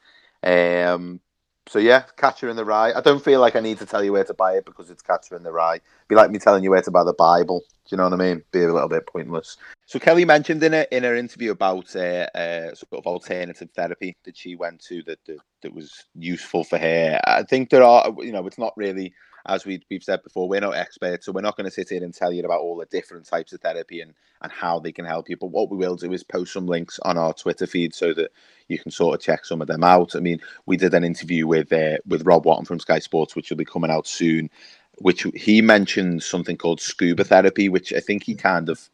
Um, 0.43 1.21
so 1.69 1.79
yeah, 1.79 2.05
catcher 2.17 2.49
in 2.49 2.57
the 2.57 2.65
rye. 2.65 2.93
I 2.93 3.01
don't 3.01 3.23
feel 3.23 3.41
like 3.41 3.55
I 3.55 3.61
need 3.61 3.79
to 3.79 3.87
tell 3.87 4.03
you 4.03 4.13
where 4.13 4.25
to 4.25 4.35
buy 4.35 4.57
it 4.57 4.65
because 4.65 4.91
it's 4.91 5.03
catcher 5.03 5.37
in 5.37 5.45
the 5.45 5.53
rye. 5.53 5.81
be 6.09 6.17
like 6.17 6.31
me 6.31 6.41
telling 6.41 6.65
you 6.65 6.71
where 6.71 6.83
to 6.83 6.91
buy 6.91 7.05
the 7.05 7.13
Bible. 7.13 7.61
Do 7.61 7.95
you 7.95 7.97
know 7.97 8.05
what 8.05 8.13
I 8.15 8.17
mean? 8.17 8.43
Be 8.51 8.65
a 8.65 8.73
little 8.73 8.89
bit 8.89 9.07
pointless. 9.07 9.57
So 9.87 10.01
Kelly 10.01 10.25
mentioned 10.25 10.63
in 10.63 10.75
a, 10.75 10.87
in 10.91 11.05
her 11.05 11.15
interview 11.15 11.53
about 11.53 11.95
uh, 11.95 12.27
uh, 12.35 12.75
sort 12.75 12.93
of 12.95 13.07
alternative 13.07 13.71
therapy 13.77 14.17
that 14.25 14.37
she 14.37 14.57
went 14.57 14.81
to 14.87 15.03
that, 15.05 15.25
that 15.27 15.39
that 15.63 15.75
was 15.75 16.05
useful 16.17 16.65
for 16.65 16.79
her. 16.79 17.21
I 17.25 17.45
think 17.45 17.71
there 17.71 17.85
are, 17.85 18.13
you 18.19 18.33
know, 18.33 18.47
it's 18.47 18.59
not 18.59 18.77
really 18.77 19.15
as 19.47 19.67
we, 19.67 19.83
we've 19.91 20.03
said 20.05 20.23
before, 20.23 20.49
we're 20.49 20.61
not 20.61 20.77
experts, 20.77 21.27
so 21.27 21.33
we're 21.33 21.41
not 21.41 21.57
going 21.57 21.65
to 21.67 21.71
sit 21.71 21.89
here 21.89 22.03
and 22.03 22.15
tell 22.15 22.33
you 22.33 22.45
about 22.45 22.61
all 22.61 22.77
the 22.77 22.87
different 22.87 23.27
types 23.27 23.53
of 23.53 23.61
therapy 23.61 24.01
and, 24.01 24.15
and 24.43 24.53
how 24.53 24.79
they 24.79 24.93
can 24.93 25.05
help 25.05 25.29
you. 25.29 25.37
But 25.37 25.49
what 25.49 25.71
we 25.71 25.77
will 25.77 25.97
do 25.97 26.13
is 26.13 26.23
post 26.23 26.53
some 26.53 26.67
links 26.67 26.99
on 27.01 27.19
our 27.19 27.35
Twitter 27.35 27.67
feed 27.67 27.95
so 27.95 28.15
that 28.15 28.31
you 28.69 28.79
can 28.79 28.91
sort 28.91 29.15
of 29.15 29.21
check 29.21 29.45
some 29.45 29.61
of 29.61 29.69
them 29.69 29.85
out. 29.85 30.15
I 30.15 30.21
mean, 30.21 30.41
we 30.67 30.77
did 30.77 30.95
an 30.95 31.05
interview 31.05 31.47
with 31.47 31.73
uh, 31.73 31.99
with 32.07 32.27
Rob 32.27 32.45
Wotton 32.45 32.67
from 32.67 32.81
Sky 32.81 32.99
Sports, 32.99 33.35
which 33.35 33.51
will 33.51 33.57
be 33.57 33.65
coming 33.65 33.91
out 33.91 34.07
soon, 34.07 34.51
which 34.99 35.27
he 35.35 35.61
mentioned 35.61 36.23
something 36.23 36.57
called 36.57 36.81
scuba 36.81 37.25
therapy, 37.25 37.69
which 37.69 37.93
I 37.93 38.01
think 38.01 38.25
he 38.25 38.35
kind 38.35 38.69
of 38.69 38.89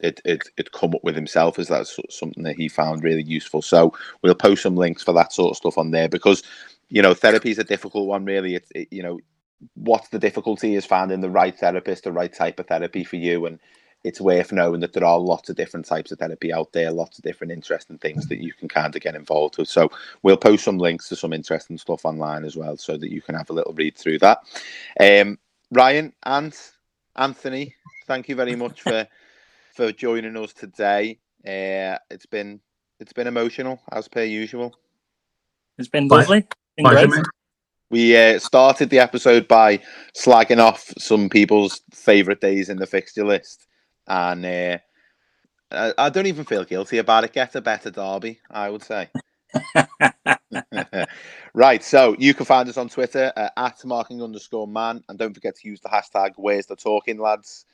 it, 0.00 0.20
it 0.24 0.48
it 0.56 0.72
come 0.72 0.94
up 0.94 1.04
with 1.04 1.14
himself 1.14 1.58
as 1.58 1.68
that's 1.68 1.98
something 2.10 2.42
that 2.42 2.56
he 2.56 2.68
found 2.68 3.04
really 3.04 3.22
useful. 3.22 3.62
So 3.62 3.94
we'll 4.22 4.34
post 4.34 4.62
some 4.62 4.76
links 4.76 5.02
for 5.02 5.14
that 5.14 5.32
sort 5.32 5.52
of 5.52 5.56
stuff 5.56 5.78
on 5.78 5.92
there 5.92 6.08
because 6.08 6.42
you 6.88 7.02
know 7.02 7.14
therapy 7.14 7.50
is 7.50 7.58
a 7.58 7.64
difficult 7.64 8.06
one. 8.06 8.24
Really, 8.24 8.56
it's 8.56 8.70
it, 8.74 8.88
you 8.90 9.02
know 9.02 9.20
what's 9.74 10.08
the 10.08 10.18
difficulty 10.18 10.74
is 10.74 10.86
finding 10.86 11.20
the 11.20 11.30
right 11.30 11.56
therapist, 11.58 12.04
the 12.04 12.12
right 12.12 12.32
type 12.32 12.58
of 12.58 12.66
therapy 12.66 13.04
for 13.04 13.16
you. 13.16 13.46
And 13.46 13.58
it's 14.04 14.20
worth 14.20 14.52
knowing 14.52 14.80
that 14.80 14.92
there 14.92 15.04
are 15.04 15.18
lots 15.18 15.48
of 15.48 15.56
different 15.56 15.86
types 15.86 16.10
of 16.10 16.18
therapy 16.18 16.52
out 16.52 16.72
there, 16.72 16.90
lots 16.90 17.18
of 17.18 17.24
different 17.24 17.52
interesting 17.52 17.98
things 17.98 18.26
that 18.26 18.42
you 18.42 18.52
can 18.52 18.68
kind 18.68 18.94
of 18.94 19.02
get 19.02 19.14
involved 19.14 19.58
with. 19.58 19.68
So 19.68 19.90
we'll 20.22 20.36
post 20.36 20.64
some 20.64 20.78
links 20.78 21.08
to 21.08 21.16
some 21.16 21.32
interesting 21.32 21.78
stuff 21.78 22.04
online 22.04 22.44
as 22.44 22.56
well, 22.56 22.76
so 22.76 22.96
that 22.96 23.10
you 23.10 23.22
can 23.22 23.34
have 23.34 23.50
a 23.50 23.52
little 23.52 23.74
read 23.74 23.96
through 23.96 24.18
that. 24.18 24.40
Um, 24.98 25.38
Ryan 25.70 26.12
and 26.24 26.58
Anthony, 27.16 27.74
thank 28.06 28.28
you 28.28 28.34
very 28.34 28.56
much 28.56 28.82
for 28.82 29.06
for 29.74 29.92
joining 29.92 30.36
us 30.36 30.52
today. 30.52 31.18
Uh, 31.46 31.98
it's 32.10 32.26
been 32.26 32.60
it's 32.98 33.12
been 33.12 33.26
emotional 33.26 33.80
as 33.90 34.08
per 34.08 34.24
usual. 34.24 34.74
It's 35.78 35.88
been 35.88 36.08
lovely. 36.08 36.46
Been 36.76 36.86
great. 36.86 37.08
We 37.92 38.16
uh, 38.16 38.38
started 38.38 38.88
the 38.88 39.00
episode 39.00 39.46
by 39.46 39.78
slagging 40.16 40.58
off 40.58 40.94
some 40.96 41.28
people's 41.28 41.82
favourite 41.92 42.40
days 42.40 42.70
in 42.70 42.78
the 42.78 42.86
fixture 42.86 43.22
list, 43.22 43.66
and 44.08 44.46
uh, 44.46 44.78
I, 45.70 45.92
I, 45.98 46.08
don't 46.08 46.26
even 46.26 46.46
feel 46.46 46.64
guilty 46.64 46.96
about 46.96 47.24
it. 47.24 47.34
Get 47.34 47.54
a 47.54 47.60
better 47.60 47.90
derby, 47.90 48.40
I 48.50 48.70
would 48.70 48.82
say. 48.82 49.10
right, 51.54 51.84
so 51.84 52.16
you 52.18 52.32
can 52.32 52.46
find 52.46 52.66
us 52.66 52.78
on 52.78 52.88
Twitter 52.88 53.30
uh, 53.36 53.50
at 53.58 53.84
marking 53.84 54.22
underscore 54.22 54.66
man, 54.66 55.04
and 55.10 55.18
don't 55.18 55.34
forget 55.34 55.56
to 55.56 55.68
use 55.68 55.82
the 55.82 55.90
hashtag 55.90 56.32
Where's 56.36 56.64
the 56.64 56.76
Talking 56.76 57.18
Lads. 57.18 57.66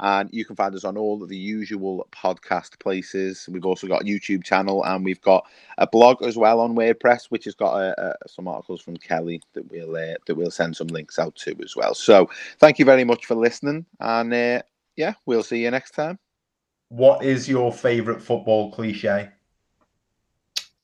And 0.00 0.28
you 0.32 0.44
can 0.44 0.56
find 0.56 0.74
us 0.74 0.84
on 0.84 0.96
all 0.96 1.22
of 1.22 1.28
the 1.28 1.36
usual 1.36 2.06
podcast 2.12 2.78
places. 2.78 3.48
We've 3.50 3.64
also 3.64 3.86
got 3.86 4.02
a 4.02 4.04
YouTube 4.04 4.44
channel 4.44 4.84
and 4.84 5.04
we've 5.04 5.20
got 5.20 5.46
a 5.78 5.86
blog 5.86 6.22
as 6.22 6.36
well 6.36 6.60
on 6.60 6.74
WordPress, 6.74 7.26
which 7.26 7.44
has 7.44 7.54
got 7.54 7.74
uh, 7.74 7.94
uh, 7.98 8.12
some 8.26 8.48
articles 8.48 8.80
from 8.80 8.96
Kelly 8.96 9.40
that 9.52 9.70
we'll 9.70 9.96
uh, 9.96 10.14
that 10.26 10.34
we'll 10.34 10.50
send 10.50 10.76
some 10.76 10.88
links 10.88 11.18
out 11.18 11.34
to 11.36 11.56
as 11.62 11.76
well. 11.76 11.94
So 11.94 12.28
thank 12.58 12.78
you 12.78 12.84
very 12.84 13.04
much 13.04 13.26
for 13.26 13.34
listening, 13.34 13.86
and 14.00 14.32
uh, 14.32 14.62
yeah, 14.96 15.14
we'll 15.26 15.42
see 15.42 15.62
you 15.62 15.70
next 15.70 15.92
time. 15.92 16.18
What 16.88 17.24
is 17.24 17.48
your 17.48 17.72
favourite 17.72 18.22
football 18.22 18.72
cliche? 18.72 19.30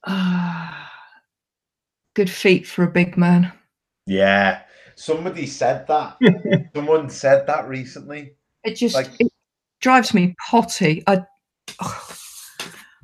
Ah, 0.05 0.91
good 2.15 2.31
feet 2.31 2.67
for 2.67 2.85
a 2.85 2.91
big 2.91 3.17
man. 3.17 3.53
Yeah, 4.07 4.63
somebody 4.97 5.47
said 5.47 5.87
that. 5.87 6.17
Someone 6.75 7.09
said 7.11 7.47
that 7.47 7.69
recently. 7.69 8.35
It 8.65 8.75
just 8.75 8.95
like, 8.95 9.09
it 9.19 9.33
drives 9.81 10.13
me 10.15 10.35
potty. 10.51 11.03
I 11.07 11.25
oh, 11.81 12.17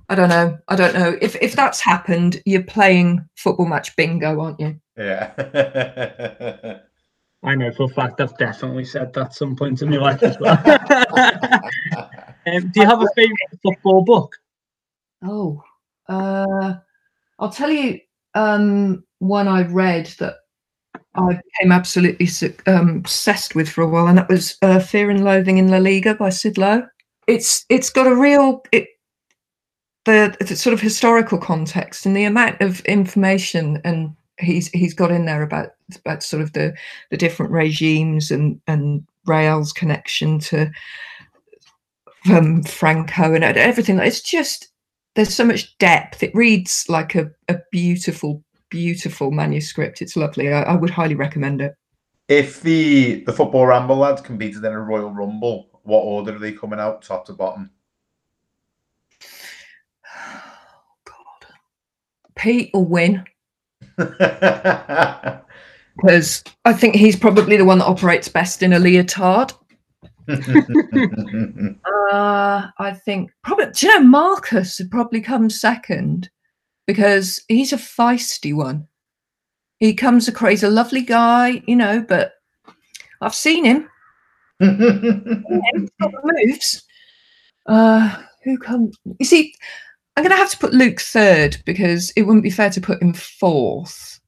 I 0.08 0.14
don't 0.14 0.28
know. 0.28 0.58
I 0.68 0.76
don't 0.76 0.94
know. 0.94 1.16
If 1.20 1.36
if 1.36 1.54
that's 1.54 1.80
happened, 1.80 2.42
you're 2.44 2.62
playing 2.62 3.26
football 3.36 3.66
match 3.66 3.96
bingo, 3.96 4.40
aren't 4.40 4.60
you? 4.60 4.80
Yeah. 4.96 6.78
I 7.42 7.54
know 7.54 7.70
for 7.72 7.84
a 7.84 7.88
fact 7.88 8.20
I've 8.20 8.36
definitely 8.38 8.84
said 8.84 9.12
that 9.12 9.26
at 9.26 9.34
some 9.34 9.54
point 9.56 9.82
in 9.82 9.90
my 9.90 9.98
life 9.98 10.22
as 10.22 10.38
well. 10.40 10.58
um, 12.46 12.68
do 12.70 12.80
you 12.80 12.86
have 12.86 13.02
a 13.02 13.06
favourite 13.14 13.60
football 13.62 14.02
book? 14.02 14.36
Oh, 15.22 15.62
uh, 16.08 16.74
I'll 17.38 17.50
tell 17.50 17.70
you 17.70 18.00
um, 18.34 19.04
one 19.18 19.48
I 19.48 19.62
read 19.62 20.06
that 20.18 20.36
I 21.16 21.40
became 21.58 21.72
absolutely 21.72 22.28
um, 22.66 22.98
obsessed 22.98 23.54
with 23.54 23.68
for 23.68 23.82
a 23.82 23.88
while, 23.88 24.06
and 24.06 24.18
that 24.18 24.28
was 24.28 24.56
uh, 24.62 24.78
Fear 24.78 25.10
and 25.10 25.24
Loathing 25.24 25.58
in 25.58 25.68
La 25.68 25.78
Liga 25.78 26.14
by 26.14 26.30
Sid 26.30 26.58
Lowe. 26.58 26.86
It's 27.26 27.64
it's 27.68 27.90
got 27.90 28.06
a 28.06 28.14
real 28.14 28.62
it, 28.72 28.88
the, 30.04 30.36
the 30.40 30.56
sort 30.56 30.72
of 30.74 30.80
historical 30.80 31.38
context 31.38 32.06
and 32.06 32.16
the 32.16 32.24
amount 32.24 32.60
of 32.60 32.80
information 32.80 33.80
and 33.84 34.14
he's 34.38 34.68
he's 34.68 34.94
got 34.94 35.10
in 35.10 35.24
there 35.24 35.42
about 35.42 35.70
about 35.96 36.22
sort 36.22 36.42
of 36.42 36.52
the 36.52 36.74
the 37.10 37.16
different 37.16 37.52
regimes 37.52 38.30
and 38.30 38.60
and 38.66 39.06
Real's 39.26 39.72
connection 39.72 40.38
to 40.38 40.70
um, 42.30 42.62
Franco 42.62 43.34
and 43.34 43.44
everything. 43.44 43.98
It's 43.98 44.20
just 44.20 44.68
there's 45.14 45.34
so 45.34 45.44
much 45.44 45.76
depth. 45.78 46.22
It 46.22 46.34
reads 46.34 46.86
like 46.88 47.14
a, 47.14 47.30
a 47.48 47.58
beautiful 47.72 48.44
beautiful 48.76 49.30
manuscript. 49.30 50.02
It's 50.02 50.16
lovely. 50.16 50.52
I, 50.52 50.62
I, 50.62 50.74
would 50.74 50.90
highly 50.90 51.14
recommend 51.14 51.62
it. 51.62 51.74
If 52.28 52.60
the 52.60 53.24
the 53.24 53.32
football 53.32 53.66
ramble 53.66 53.96
lads 53.96 54.20
competed 54.20 54.62
in 54.64 54.72
a 54.72 54.80
Royal 54.80 55.10
Rumble, 55.10 55.80
what 55.84 56.00
order 56.00 56.36
are 56.36 56.38
they 56.38 56.52
coming 56.52 56.78
out, 56.78 57.00
top 57.00 57.24
to 57.26 57.32
bottom? 57.32 57.70
God. 61.06 61.46
Pete 62.36 62.70
will 62.74 62.84
win 62.84 63.24
because 63.96 65.40
I 66.66 66.74
think 66.74 66.96
he's 66.96 67.16
probably 67.16 67.56
the 67.56 67.64
one 67.64 67.78
that 67.78 67.86
operates 67.86 68.28
best 68.28 68.62
in 68.62 68.74
a 68.74 68.78
leotard. 68.78 69.54
uh, 70.28 70.36
I 72.12 72.92
think 73.04 73.30
probably, 73.42 73.70
do 73.72 73.86
you 73.86 73.98
know, 73.98 74.04
Marcus 74.04 74.78
would 74.78 74.90
probably 74.90 75.22
come 75.22 75.48
second 75.48 76.28
because 76.86 77.42
he's 77.48 77.72
a 77.72 77.76
feisty 77.76 78.54
one. 78.54 78.86
He 79.78 79.94
comes 79.94 80.28
across, 80.28 80.50
he's 80.50 80.62
a 80.62 80.70
lovely 80.70 81.02
guy, 81.02 81.62
you 81.66 81.76
know, 81.76 82.04
but 82.08 82.32
I've 83.20 83.34
seen 83.34 83.64
him. 83.64 83.88
Moves. 84.60 86.82
Uh, 87.66 88.22
who 88.44 88.58
comes? 88.58 88.96
You 89.18 89.26
see, 89.26 89.54
I'm 90.16 90.24
going 90.24 90.30
to 90.30 90.36
have 90.36 90.50
to 90.50 90.58
put 90.58 90.72
Luke 90.72 91.00
third 91.00 91.58
because 91.66 92.10
it 92.12 92.22
wouldn't 92.22 92.44
be 92.44 92.50
fair 92.50 92.70
to 92.70 92.80
put 92.80 93.02
him 93.02 93.12
fourth. 93.12 94.20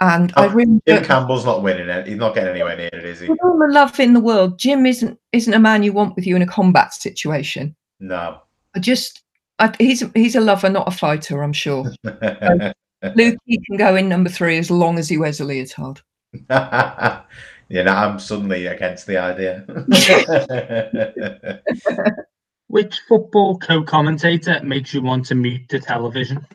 And 0.00 0.32
I 0.36 0.46
Oh, 0.46 0.50
really 0.50 0.80
Jim 0.86 1.04
Campbell's 1.04 1.46
not 1.46 1.62
winning 1.62 1.88
it. 1.88 2.06
He's 2.06 2.18
not 2.18 2.34
getting 2.34 2.50
anywhere 2.50 2.76
near 2.76 2.90
it, 2.92 3.04
is 3.04 3.20
he? 3.20 3.28
with 3.28 3.38
all 3.42 3.58
the 3.58 3.72
love 3.72 3.98
in 3.98 4.12
the 4.12 4.20
world, 4.20 4.58
Jim 4.58 4.84
isn't 4.84 5.18
isn't 5.32 5.54
a 5.54 5.58
man 5.58 5.82
you 5.82 5.92
want 5.92 6.16
with 6.16 6.26
you 6.26 6.36
in 6.36 6.42
a 6.42 6.46
combat 6.46 6.92
situation. 6.92 7.74
No. 7.98 8.40
I 8.74 8.78
just, 8.78 9.22
I, 9.58 9.74
he's 9.78 10.04
he's 10.14 10.36
a 10.36 10.40
lover, 10.40 10.68
not 10.68 10.88
a 10.88 10.90
fighter. 10.90 11.42
I'm 11.42 11.52
sure. 11.52 11.90
Luke, 13.14 13.38
he 13.44 13.58
can 13.58 13.76
go 13.76 13.96
in 13.96 14.08
number 14.08 14.30
three 14.30 14.58
as 14.58 14.70
long 14.70 14.98
as 14.98 15.08
he 15.08 15.18
wears 15.18 15.40
a 15.40 15.44
leotard. 15.44 16.00
yeah, 16.50 17.22
now 17.70 18.08
I'm 18.08 18.18
suddenly 18.18 18.66
against 18.66 19.06
the 19.06 19.18
idea. 19.18 19.64
Which 22.68 23.00
football 23.08 23.58
co-commentator 23.58 24.60
makes 24.62 24.92
you 24.92 25.00
want 25.00 25.26
to 25.26 25.34
mute 25.34 25.68
the 25.68 25.78
television? 25.78 26.46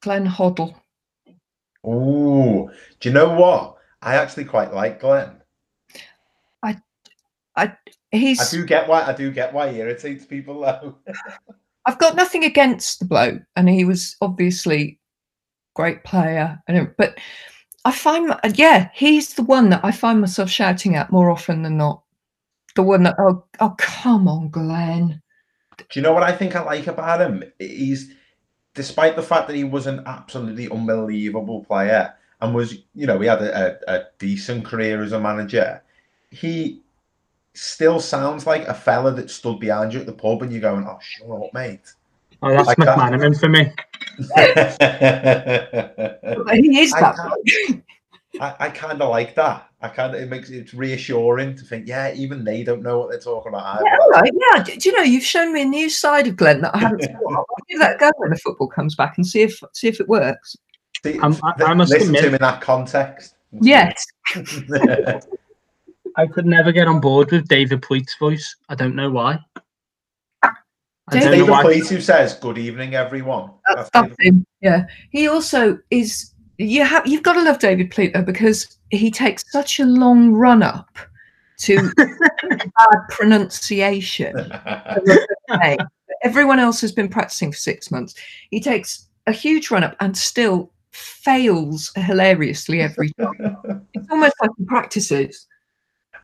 Glenn 0.00 0.26
Hoddle. 0.26 0.74
Ooh, 1.86 2.70
do 3.00 3.08
you 3.08 3.12
know 3.12 3.34
what? 3.34 3.76
I 4.00 4.14
actually 4.14 4.44
quite 4.44 4.72
like 4.72 5.00
Glenn. 5.00 5.42
I, 6.62 6.78
I 7.56 7.76
He's. 8.12 8.40
I 8.40 8.56
do 8.56 8.64
get 8.64 8.88
why 8.88 9.02
I 9.02 9.12
do 9.12 9.30
get 9.30 9.52
why 9.52 9.72
he 9.72 9.78
irritates 9.78 10.24
people 10.24 10.60
though. 10.60 10.96
I've 11.86 11.98
got 11.98 12.14
nothing 12.14 12.44
against 12.44 13.00
the 13.00 13.06
bloke, 13.06 13.42
and 13.56 13.68
he 13.68 13.84
was 13.84 14.16
obviously 14.20 15.00
great 15.74 16.04
player. 16.04 16.62
And 16.68 16.94
but 16.96 17.18
I 17.84 17.92
find, 17.92 18.34
yeah, 18.54 18.90
he's 18.94 19.34
the 19.34 19.42
one 19.42 19.70
that 19.70 19.84
I 19.84 19.90
find 19.90 20.20
myself 20.20 20.48
shouting 20.48 20.94
at 20.94 21.10
more 21.10 21.30
often 21.30 21.62
than 21.62 21.76
not. 21.76 22.02
The 22.74 22.82
one 22.82 23.02
that, 23.02 23.16
oh, 23.18 23.44
oh, 23.60 23.74
come 23.78 24.28
on, 24.28 24.48
Glenn. 24.48 25.20
Do 25.76 25.84
you 25.94 26.02
know 26.02 26.12
what 26.12 26.22
I 26.22 26.32
think 26.32 26.54
I 26.54 26.62
like 26.62 26.86
about 26.86 27.20
him? 27.20 27.44
He's 27.58 28.14
despite 28.74 29.16
the 29.16 29.22
fact 29.22 29.48
that 29.48 29.56
he 29.56 29.64
was 29.64 29.86
an 29.86 30.02
absolutely 30.06 30.70
unbelievable 30.70 31.64
player 31.64 32.14
and 32.40 32.54
was, 32.54 32.78
you 32.94 33.06
know, 33.06 33.18
he 33.18 33.26
had 33.26 33.42
a, 33.42 33.78
a, 33.88 33.94
a 33.96 34.04
decent 34.18 34.64
career 34.64 35.02
as 35.02 35.12
a 35.12 35.20
manager. 35.20 35.82
He 36.30 36.80
still 37.54 38.00
sounds 38.00 38.46
like 38.46 38.66
a 38.68 38.74
fella 38.74 39.12
that 39.12 39.30
stood 39.30 39.58
behind 39.60 39.94
you 39.94 40.00
at 40.00 40.06
the 40.06 40.12
pub 40.12 40.42
and 40.42 40.52
you're 40.52 40.60
going, 40.60 40.84
Oh, 40.86 40.98
shut 41.00 41.30
up, 41.30 41.54
mate. 41.54 41.80
Oh, 42.42 42.50
that's 42.50 42.66
Like 42.66 42.76
that. 42.78 42.98
McManaman 42.98 43.38
for 43.38 43.48
me. 43.48 43.72
I, 44.36 44.52
He 46.56 46.80
is 46.80 46.92
I 46.94 47.00
that. 47.00 47.16
can't- 47.16 47.84
I 48.40 48.70
kind 48.70 49.00
of 49.02 49.10
like 49.10 49.34
that. 49.36 49.68
I 49.82 49.88
kind 49.88 50.14
of 50.14 50.20
it 50.22 50.28
makes 50.30 50.48
it 50.50 50.72
reassuring 50.72 51.54
to 51.56 51.64
think, 51.64 51.86
yeah, 51.86 52.12
even 52.14 52.44
they 52.44 52.64
don't 52.64 52.82
know 52.82 52.98
what 52.98 53.10
they're 53.10 53.20
talking 53.20 53.50
about. 53.50 53.76
either. 53.76 53.84
Yeah, 53.84 53.98
all 54.00 54.08
right, 54.10 54.32
yeah. 54.54 54.62
Do, 54.62 54.74
do 54.76 54.88
you 54.88 54.96
know 54.96 55.02
you've 55.02 55.22
shown 55.22 55.52
me 55.52 55.60
a 55.62 55.66
new 55.66 55.90
side 55.90 56.26
of 56.26 56.36
Glenn 56.36 56.62
that 56.62 56.74
I 56.74 56.78
haven't 56.78 57.02
seen. 57.02 57.14
I'll 57.30 57.44
give 57.68 57.78
that 57.80 57.96
a 57.96 57.98
go 57.98 58.10
when 58.16 58.30
the 58.30 58.38
football 58.38 58.68
comes 58.68 58.94
back 58.94 59.18
and 59.18 59.26
see 59.26 59.42
if 59.42 59.60
see 59.74 59.88
if 59.88 60.00
it 60.00 60.08
works. 60.08 60.56
See, 61.04 61.18
I'm- 61.18 61.36
I- 61.44 61.62
I 61.64 61.74
must 61.74 61.92
listen 61.92 62.14
to 62.14 62.26
him 62.28 62.34
in 62.34 62.40
that 62.40 62.62
context. 62.62 63.34
Yes, 63.60 64.06
I 66.16 66.26
could 66.26 66.46
never 66.46 66.72
get 66.72 66.88
on 66.88 67.00
board 67.00 67.30
with 67.30 67.48
David 67.48 67.82
Pleat's 67.82 68.16
voice. 68.18 68.56
I 68.68 68.74
don't 68.74 68.94
know 68.94 69.10
why. 69.10 69.38
I 70.42 70.50
don't 71.10 71.30
David 71.32 71.48
why. 71.50 71.62
Pleat 71.62 71.88
who 71.88 72.00
says, 72.00 72.34
"Good 72.34 72.58
evening, 72.58 72.94
everyone." 72.94 73.50
Uh, 73.68 73.76
that's, 73.76 73.90
That's 73.90 74.08
that's 74.08 74.22
him. 74.22 74.46
Yeah, 74.60 74.86
he 75.10 75.28
also 75.28 75.78
is. 75.90 76.32
You 76.58 76.84
have 76.84 77.06
you've 77.06 77.22
got 77.22 77.34
to 77.34 77.42
love 77.42 77.58
David 77.58 77.90
Pleat 77.90 78.12
though 78.12 78.22
because 78.22 78.78
he 78.90 79.10
takes 79.10 79.50
such 79.50 79.80
a 79.80 79.84
long 79.84 80.32
run 80.32 80.62
up 80.62 80.98
to 81.58 81.90
bad 81.96 82.98
pronunciation. 83.10 84.52
Everyone 86.22 86.58
else 86.58 86.80
has 86.80 86.92
been 86.92 87.08
practicing 87.08 87.50
for 87.50 87.58
six 87.58 87.90
months. 87.90 88.14
He 88.50 88.60
takes 88.60 89.08
a 89.26 89.32
huge 89.32 89.70
run 89.70 89.82
up 89.82 89.96
and 90.00 90.16
still 90.16 90.72
fails 90.92 91.90
hilariously 91.96 92.80
every 92.80 93.12
time. 93.20 93.86
It's 93.94 94.10
almost 94.10 94.34
like 94.40 94.50
he 94.58 94.64
practices. 94.64 95.46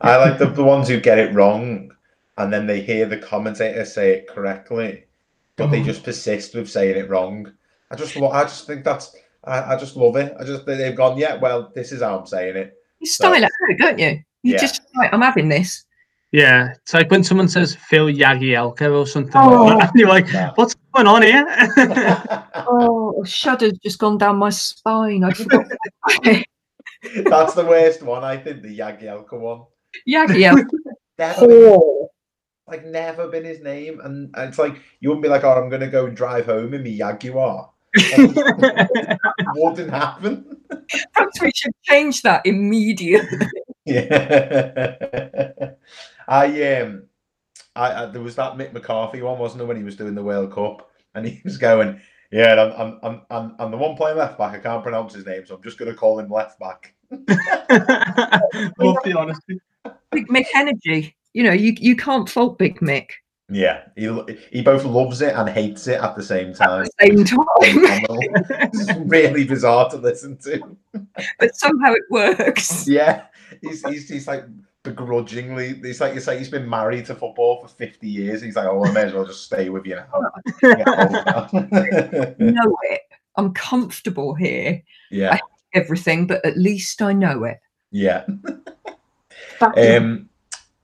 I 0.01 0.15
like 0.17 0.37
the, 0.37 0.45
the 0.47 0.63
ones 0.63 0.87
who 0.87 0.99
get 0.99 1.19
it 1.19 1.33
wrong, 1.33 1.91
and 2.37 2.51
then 2.53 2.65
they 2.67 2.81
hear 2.81 3.05
the 3.05 3.17
commentator 3.17 3.83
say 3.85 4.11
it 4.13 4.27
correctly, 4.27 5.05
but 5.57 5.67
they 5.67 5.81
Oh. 5.81 5.85
just 5.85 6.03
persist 6.03 6.55
with 6.55 6.69
saying 6.69 6.97
it 6.97 7.09
wrong. 7.09 7.51
I 7.91 7.95
just, 7.95 8.15
lo- 8.15 8.29
I 8.31 8.43
just 8.43 8.65
think 8.67 8.83
that's, 8.85 9.15
I, 9.43 9.73
I 9.73 9.77
just 9.77 9.95
love 9.95 10.15
it. 10.15 10.33
I 10.39 10.43
just, 10.43 10.65
they've 10.65 10.95
gone, 10.95 11.17
yeah, 11.17 11.35
well, 11.35 11.71
this 11.75 11.91
is 11.91 12.01
how 12.01 12.17
I'm 12.19 12.25
saying 12.27 12.55
it. 12.55 12.77
You 12.99 13.07
style 13.07 13.33
it 13.33 13.43
out, 13.43 13.49
don't 13.77 13.99
you? 13.99 14.21
You 14.43 14.53
Yeah. 14.53 14.57
just 14.59 14.81
right, 14.97 15.13
I'm 15.13 15.21
having 15.21 15.49
this. 15.49 15.85
Yeah, 16.31 16.73
it's 16.75 16.93
like 16.93 17.09
when 17.09 17.23
someone 17.23 17.47
says 17.49 17.75
Phil 17.75 18.05
Yagielka 18.07 18.95
or 18.95 19.07
something 19.07 19.31
Oh. 19.35 19.63
like 19.65 19.79
that. 19.79 19.85
Oh. 19.85 19.89
And 19.91 19.99
you're 19.99 20.07
like, 20.09 20.31
Yeah. 20.31 20.51
what's 20.55 20.75
going 20.93 21.07
on 21.07 21.23
here? 21.23 21.45
Oh, 22.71 23.21
a 23.23 23.27
shudder's 23.27 23.73
just 23.83 23.97
gone 23.99 24.17
down 24.19 24.37
my 24.37 24.49
spine. 24.51 25.23
I 25.23 25.31
forgot. 25.33 25.65
That's 27.25 27.53
the 27.55 27.65
worst 27.65 28.03
one, 28.03 28.23
I 28.23 28.37
think, 28.37 28.61
the 28.61 28.77
Yagielka 28.77 29.33
one. 29.39 29.61
Yagi. 30.07 30.41
Never 31.17 31.47
been, 31.47 31.57
Oh. 31.67 32.09
like 32.67 32.85
never 32.85 33.27
been 33.27 33.43
his 33.43 33.59
name, 33.61 33.99
and, 34.01 34.33
and 34.35 34.49
it's 34.49 34.57
like 34.59 34.79
you 35.01 35.09
wouldn't 35.09 35.23
be 35.23 35.27
like, 35.29 35.43
"Oh, 35.43 35.51
I'm 35.51 35.69
gonna 35.69 35.89
go 35.89 36.05
and 36.05 36.15
drive 36.15 36.45
home 36.45 36.73
in 36.73 36.83
my 36.83 36.91
Jaguar." 36.91 37.71
Wouldn't 39.55 39.89
happen. 39.89 40.57
Perhaps 41.13 41.41
we 41.41 41.51
should 41.55 41.73
change 41.83 42.21
that 42.21 42.45
immediately. 42.45 43.47
Yeah. 43.85 45.71
I 46.27 46.63
um, 46.75 47.03
I, 47.75 48.03
I 48.03 48.05
there 48.07 48.21
was 48.21 48.35
that 48.35 48.53
Mick 48.53 48.71
McCarthy 48.71 49.21
one, 49.23 49.39
wasn't 49.39 49.57
there, 49.59 49.67
when 49.67 49.77
he 49.77 49.83
was 49.83 49.95
doing 49.95 50.13
the 50.13 50.21
World 50.23 50.53
Cup, 50.53 50.91
and 51.15 51.25
he 51.25 51.41
was 51.43 51.57
going, 51.57 51.99
"Yeah, 52.31 52.53
I'm 52.61 52.71
I'm 52.79 52.99
I'm 53.01 53.21
I'm, 53.31 53.55
I'm 53.57 53.71
the 53.71 53.77
one 53.77 53.95
playing 53.95 54.17
left 54.17 54.37
back. 54.37 54.53
I 54.53 54.59
can't 54.59 54.83
pronounce 54.83 55.15
his 55.15 55.25
name, 55.25 55.45
so 55.45 55.55
I'm 55.55 55.63
just 55.63 55.79
gonna 55.79 55.95
call 55.95 56.19
him 56.19 56.29
left 56.29 56.59
back." 56.59 56.93
Love 58.79 58.97
the 59.03 59.15
honesty. 59.17 59.59
Big 60.11 60.27
Mick 60.27 60.45
energy. 60.55 61.15
You 61.33 61.43
know, 61.43 61.51
you, 61.53 61.75
you 61.79 61.95
can't 61.95 62.29
fault 62.29 62.57
Big 62.57 62.79
Mick 62.79 63.11
Yeah, 63.49 63.83
he 63.95 64.09
he 64.51 64.61
both 64.61 64.85
loves 64.85 65.21
it 65.21 65.33
and 65.35 65.49
hates 65.49 65.87
it 65.87 66.01
at 66.01 66.15
the 66.15 66.23
same 66.23 66.49
at 66.49 66.55
time. 66.57 66.85
the 66.85 66.91
same 67.01 67.23
time, 67.25 68.69
it's 68.73 68.91
really 69.05 69.43
bizarre 69.43 69.89
to 69.89 69.97
listen 69.97 70.37
to. 70.37 70.77
but 71.39 71.55
somehow 71.55 71.93
it 71.93 72.03
works. 72.09 72.87
Yeah, 72.87 73.25
he's 73.61 73.85
he's, 73.87 74.09
he's 74.09 74.27
like 74.27 74.45
begrudgingly. 74.83 75.75
He's 75.81 76.01
like 76.01 76.15
it's 76.15 76.27
like 76.27 76.37
he's 76.37 76.49
been 76.49 76.69
married 76.69 77.05
to 77.07 77.15
football 77.15 77.61
for 77.61 77.67
fifty 77.67 78.07
years. 78.07 78.41
He's 78.41 78.55
like, 78.55 78.67
oh, 78.67 78.85
I 78.85 78.91
may 78.91 79.01
as 79.01 79.13
well 79.13 79.25
just 79.25 79.43
stay 79.45 79.69
with 79.69 79.85
you 79.85 79.95
now. 79.95 80.07
Now. 80.63 81.49
know 82.39 82.77
it. 82.83 83.01
I'm 83.35 83.53
comfortable 83.53 84.35
here, 84.35 84.83
yeah, 85.11 85.37
everything, 85.73 86.27
but 86.27 86.43
at 86.45 86.57
least 86.57 87.01
I 87.01 87.13
know 87.13 87.43
it. 87.45 87.59
yeah. 87.91 88.25
Um, 89.61 90.29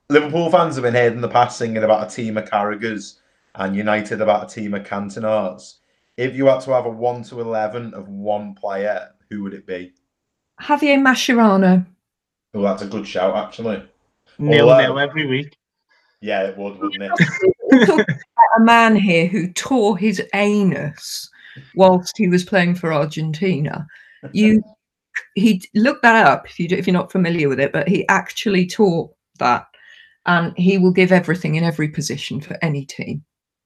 Liverpool 0.10 0.50
fans 0.52 0.76
have 0.76 0.84
been 0.84 0.94
heard 0.94 1.14
in 1.14 1.22
the 1.22 1.30
past 1.30 1.58
singing 1.58 1.84
about 1.84 2.12
a 2.12 2.14
team 2.14 2.38
of 2.38 2.46
Carraghers 2.46 3.20
and 3.56 3.76
United 3.76 4.20
about 4.22 4.52
a 4.52 4.54
team 4.54 4.74
of 4.74 4.84
Cantonas. 4.84 5.76
If 6.18 6.36
you 6.36 6.46
had 6.48 6.60
to 6.62 6.72
have 6.72 6.86
a 6.86 6.90
one 6.90 7.24
to 7.24 7.40
eleven 7.42 7.94
of 7.94 8.08
one 8.10 8.54
player, 8.54 9.10
who 9.30 9.44
would 9.44 9.54
it 9.54 9.66
be? 9.66 9.94
Javier 10.62 10.98
Mascherano. 11.00 11.86
Oh, 12.54 12.62
that's 12.62 12.82
a 12.82 12.88
good 12.88 13.08
shout, 13.08 13.36
actually. 13.36 13.84
Nil 14.40 14.70
Although- 14.70 14.82
nil 14.88 15.00
every 15.00 15.26
week. 15.26 15.58
Yeah, 16.22 16.44
it 16.44 16.58
would, 16.58 16.78
wouldn't 16.80 17.04
it? 17.04 17.12
We're 17.72 17.86
talking 17.86 18.06
about 18.06 18.62
a 18.62 18.64
man 18.64 18.96
here 18.96 19.28
who 19.28 19.52
tore 19.54 19.98
his 19.98 20.22
anus 20.34 21.30
whilst 21.76 22.18
he 22.18 22.28
was 22.28 22.44
playing 22.44 22.76
for 22.76 22.92
Argentina. 22.94 23.86
You, 24.32 24.64
he 25.36 25.62
look 25.74 26.02
that 26.02 26.26
up 26.26 26.46
if 26.48 26.60
you 26.60 26.68
do, 26.68 26.76
if 26.76 26.88
you're 26.88 26.94
not 26.94 27.12
familiar 27.12 27.50
with 27.50 27.60
it, 27.60 27.72
but 27.72 27.88
he 27.88 28.08
actually 28.08 28.66
taught 28.68 29.12
that, 29.40 29.66
and 30.26 30.58
he 30.58 30.78
will 30.78 30.92
give 30.92 31.12
everything 31.12 31.56
in 31.56 31.64
every 31.64 31.88
position 31.88 32.42
for 32.42 32.58
any 32.62 32.86
team. 32.86 33.24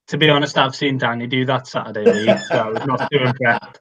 To 0.08 0.18
be 0.18 0.28
honest, 0.28 0.58
I've 0.58 0.74
seen 0.74 0.98
Danny 0.98 1.26
do 1.26 1.44
that 1.44 1.68
Saturday 1.68 2.04
league, 2.04 2.38
so 2.48 2.56
I 2.56 2.68
was 2.70 2.86
not 2.86 3.08
too 3.12 3.18
impressed. 3.18 3.78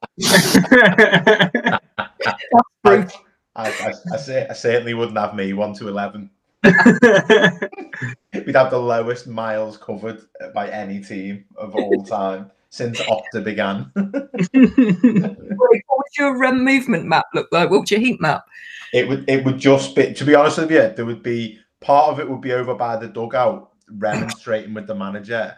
I, 2.85 3.07
I, 3.55 3.67
I, 3.67 3.93
I, 4.13 4.17
say, 4.17 4.47
I 4.47 4.53
certainly 4.53 4.93
wouldn't 4.93 5.17
have 5.17 5.33
me 5.33 5.53
one 5.53 5.73
to 5.75 5.87
eleven. 5.87 6.29
We'd 6.63 6.73
have 8.55 8.69
the 8.69 8.79
lowest 8.79 9.27
miles 9.27 9.77
covered 9.77 10.21
by 10.53 10.69
any 10.69 11.01
team 11.01 11.45
of 11.57 11.73
all 11.75 12.03
time 12.03 12.51
since 12.69 12.99
Opta 13.01 13.43
began. 13.43 13.91
what 13.93 15.37
would 15.53 16.17
your 16.17 16.45
um, 16.45 16.63
movement 16.63 17.05
map 17.05 17.25
look 17.33 17.47
like? 17.51 17.69
What 17.69 17.81
would 17.81 17.91
your 17.91 17.99
heat 17.99 18.21
map? 18.21 18.45
It 18.93 19.07
would 19.07 19.29
it 19.29 19.45
would 19.45 19.59
just 19.59 19.95
be 19.95 20.13
to 20.13 20.25
be 20.25 20.35
honest 20.35 20.57
with 20.57 20.71
you, 20.71 20.91
there 20.95 21.05
would 21.05 21.23
be 21.23 21.59
part 21.79 22.11
of 22.11 22.19
it 22.19 22.29
would 22.29 22.41
be 22.41 22.53
over 22.53 22.73
by 22.73 22.95
the 22.97 23.07
dugout 23.07 23.71
remonstrating 23.91 24.73
with 24.73 24.87
the 24.87 24.95
manager. 24.95 25.55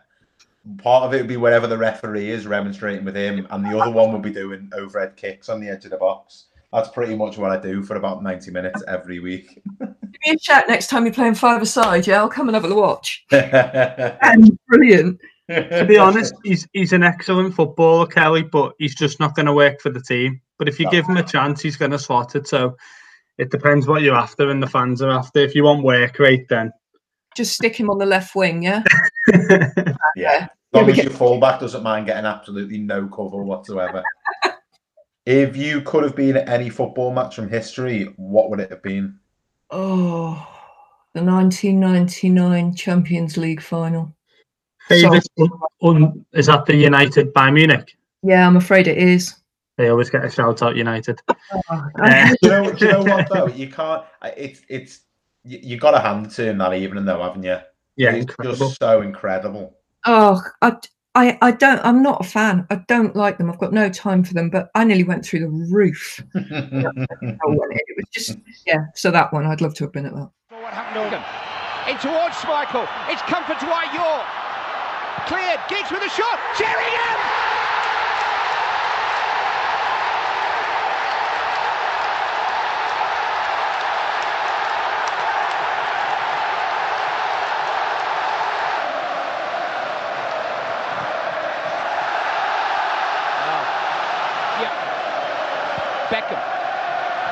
Part 0.77 1.05
of 1.05 1.13
it 1.13 1.17
would 1.17 1.27
be 1.27 1.37
wherever 1.37 1.65
the 1.65 1.77
referee 1.77 2.29
is 2.29 2.45
remonstrating 2.45 3.03
with 3.03 3.15
him, 3.15 3.47
and 3.49 3.65
the 3.65 3.77
other 3.77 3.91
one 3.91 4.13
would 4.13 4.21
be 4.21 4.31
doing 4.31 4.69
overhead 4.73 5.15
kicks 5.15 5.49
on 5.49 5.59
the 5.59 5.67
edge 5.67 5.85
of 5.85 5.91
the 5.91 5.97
box. 5.97 6.45
That's 6.71 6.89
pretty 6.89 7.15
much 7.15 7.37
what 7.37 7.51
I 7.51 7.59
do 7.59 7.83
for 7.83 7.95
about 7.95 8.23
90 8.23 8.51
minutes 8.51 8.81
every 8.87 9.19
week. 9.19 9.61
Give 9.79 9.89
me 10.25 10.35
a 10.35 10.39
shout 10.39 10.69
next 10.69 10.87
time 10.87 11.05
you're 11.05 11.13
playing 11.13 11.35
five 11.35 11.61
aside, 11.61 12.07
yeah? 12.07 12.19
I'll 12.19 12.29
come 12.29 12.47
and 12.47 12.55
have 12.55 12.63
a 12.63 12.73
watch. 12.73 13.25
and 13.31 14.57
brilliant. 14.67 15.19
To 15.51 15.85
be 15.87 15.97
honest, 15.97 16.33
he's 16.43 16.67
he's 16.73 16.93
an 16.93 17.03
excellent 17.03 17.53
footballer, 17.53 18.07
Kelly, 18.07 18.43
but 18.43 18.73
he's 18.79 18.95
just 18.95 19.19
not 19.19 19.35
going 19.35 19.45
to 19.45 19.53
work 19.53 19.81
for 19.81 19.89
the 19.89 20.01
team. 20.01 20.41
But 20.57 20.69
if 20.69 20.79
you 20.79 20.89
give 20.89 21.05
him 21.05 21.17
a 21.17 21.23
chance, 21.23 21.61
he's 21.61 21.77
going 21.77 21.91
to 21.91 21.99
slot 21.99 22.35
it. 22.35 22.47
So 22.47 22.75
it 23.37 23.49
depends 23.49 23.87
what 23.87 24.01
you're 24.01 24.15
after 24.15 24.49
and 24.49 24.61
the 24.61 24.67
fans 24.67 25.01
are 25.01 25.09
after. 25.09 25.39
If 25.39 25.55
you 25.55 25.63
want 25.63 25.83
work 25.83 26.19
rate, 26.19 26.47
then 26.49 26.71
just 27.35 27.53
stick 27.53 27.79
him 27.79 27.89
on 27.89 27.97
the 27.97 28.05
left 28.05 28.35
wing, 28.35 28.63
yeah. 28.63 28.83
yeah, 30.15 30.47
as 30.47 30.49
long 30.73 30.89
as 30.89 30.97
your 30.97 31.11
fullback 31.11 31.59
doesn't 31.59 31.83
mind 31.83 32.07
getting 32.07 32.25
absolutely 32.25 32.77
no 32.77 33.07
cover 33.07 33.43
whatsoever. 33.43 34.03
if 35.25 35.55
you 35.55 35.81
could 35.81 36.03
have 36.03 36.15
been 36.15 36.37
at 36.37 36.49
any 36.49 36.69
football 36.69 37.13
match 37.13 37.35
from 37.35 37.49
history, 37.49 38.13
what 38.17 38.49
would 38.49 38.59
it 38.59 38.69
have 38.69 38.83
been? 38.83 39.17
Oh, 39.69 40.47
the 41.13 41.23
1999 41.23 42.75
Champions 42.75 43.37
League 43.37 43.61
final. 43.61 44.13
Favorite 44.87 45.27
un, 45.81 46.25
is 46.33 46.47
that 46.47 46.65
the 46.65 46.75
United 46.75 47.33
Bayern 47.33 47.53
Munich? 47.53 47.97
Yeah, 48.23 48.45
I'm 48.45 48.57
afraid 48.57 48.87
it 48.87 48.97
is. 48.97 49.35
They 49.77 49.89
always 49.89 50.09
get 50.09 50.25
a 50.25 50.29
shout 50.29 50.61
out 50.61 50.75
United. 50.75 51.19
Oh, 51.29 51.89
uh, 52.01 52.35
you 52.41 52.49
know, 52.49 52.71
do 52.71 52.85
you 52.85 52.91
know 52.91 53.03
what 53.03 53.27
though? 53.31 53.47
You 53.47 53.67
can't. 53.67 54.03
It's 54.37 54.61
it's 54.69 55.01
you, 55.43 55.59
you 55.61 55.77
got 55.77 55.91
to 55.91 55.99
hand 55.99 56.29
to 56.31 56.49
him 56.49 56.57
that 56.59 56.73
evening 56.73 57.05
though, 57.05 57.23
haven't 57.23 57.43
you? 57.43 57.57
Yeah, 57.95 58.15
it's 58.15 58.35
just 58.43 58.79
so 58.79 59.01
incredible. 59.01 59.75
Oh, 60.05 60.41
I, 60.61 60.77
I, 61.15 61.37
I 61.41 61.51
don't. 61.51 61.79
I'm 61.83 62.03
not 62.03 62.23
a 62.23 62.27
fan. 62.27 62.65
I 62.69 62.75
don't 62.87 63.15
like 63.15 63.37
them. 63.37 63.49
I've 63.49 63.59
got 63.59 63.73
no 63.73 63.89
time 63.89 64.23
for 64.23 64.33
them. 64.33 64.49
But 64.49 64.69
I 64.75 64.83
nearly 64.83 65.03
went 65.03 65.25
through 65.25 65.39
the 65.39 65.49
roof. 65.49 66.23
it 66.35 67.97
was 67.97 68.05
just 68.11 68.37
yeah. 68.65 68.85
So 68.95 69.09
that 69.11 69.31
one, 69.33 69.45
I'd 69.45 69.61
love 69.61 69.73
to 69.75 69.85
have 69.85 69.93
been 69.93 70.05
at 70.05 70.13
that. 70.13 70.29
What 70.49 70.73
happened? 70.73 71.15
In 71.89 71.97
towards 71.97 72.35
Schmeichel. 72.35 72.87
It's 73.09 73.21
come 73.23 73.43
for 73.45 73.55
Dwight 73.65 73.93
Yorke. 73.93 74.50
Cleared. 75.27 75.59
Giggs 75.69 75.91
with 75.91 76.03
a 76.03 76.09
shot. 76.09 76.39
Sheringham. 76.57 77.31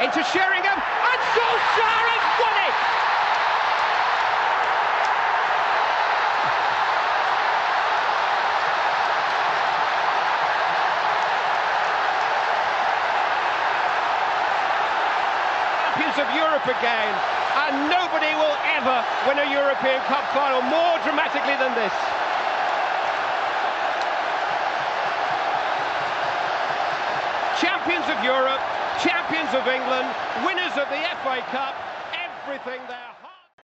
into 0.10 0.24
Sheringham, 0.24 0.80
and 0.80 1.20
Solskjaer 1.36 2.04
has 2.08 2.24
won 2.40 2.56
it! 2.66 2.76
Champions 15.84 16.18
of 16.18 16.30
Europe 16.34 16.66
again, 16.66 17.14
and 17.68 17.90
nobody 17.92 18.34
will 18.36 18.60
ever 18.80 19.04
win 19.28 19.38
a 19.40 19.52
European 19.52 20.00
Cup 20.08 20.24
final 20.32 20.62
more 20.62 20.96
dramatically 21.04 21.56
than 21.60 21.76
this. 21.76 21.92
Champions 27.60 28.08
of 28.08 28.24
Europe, 28.24 28.64
champions 29.04 29.52
of 29.54 29.68
England, 29.68 30.08
winners 30.48 30.72
of 30.80 30.88
the 30.88 31.02
FA 31.24 31.44
Cup, 31.52 31.76
everything 32.16 32.80
there. 32.88 33.19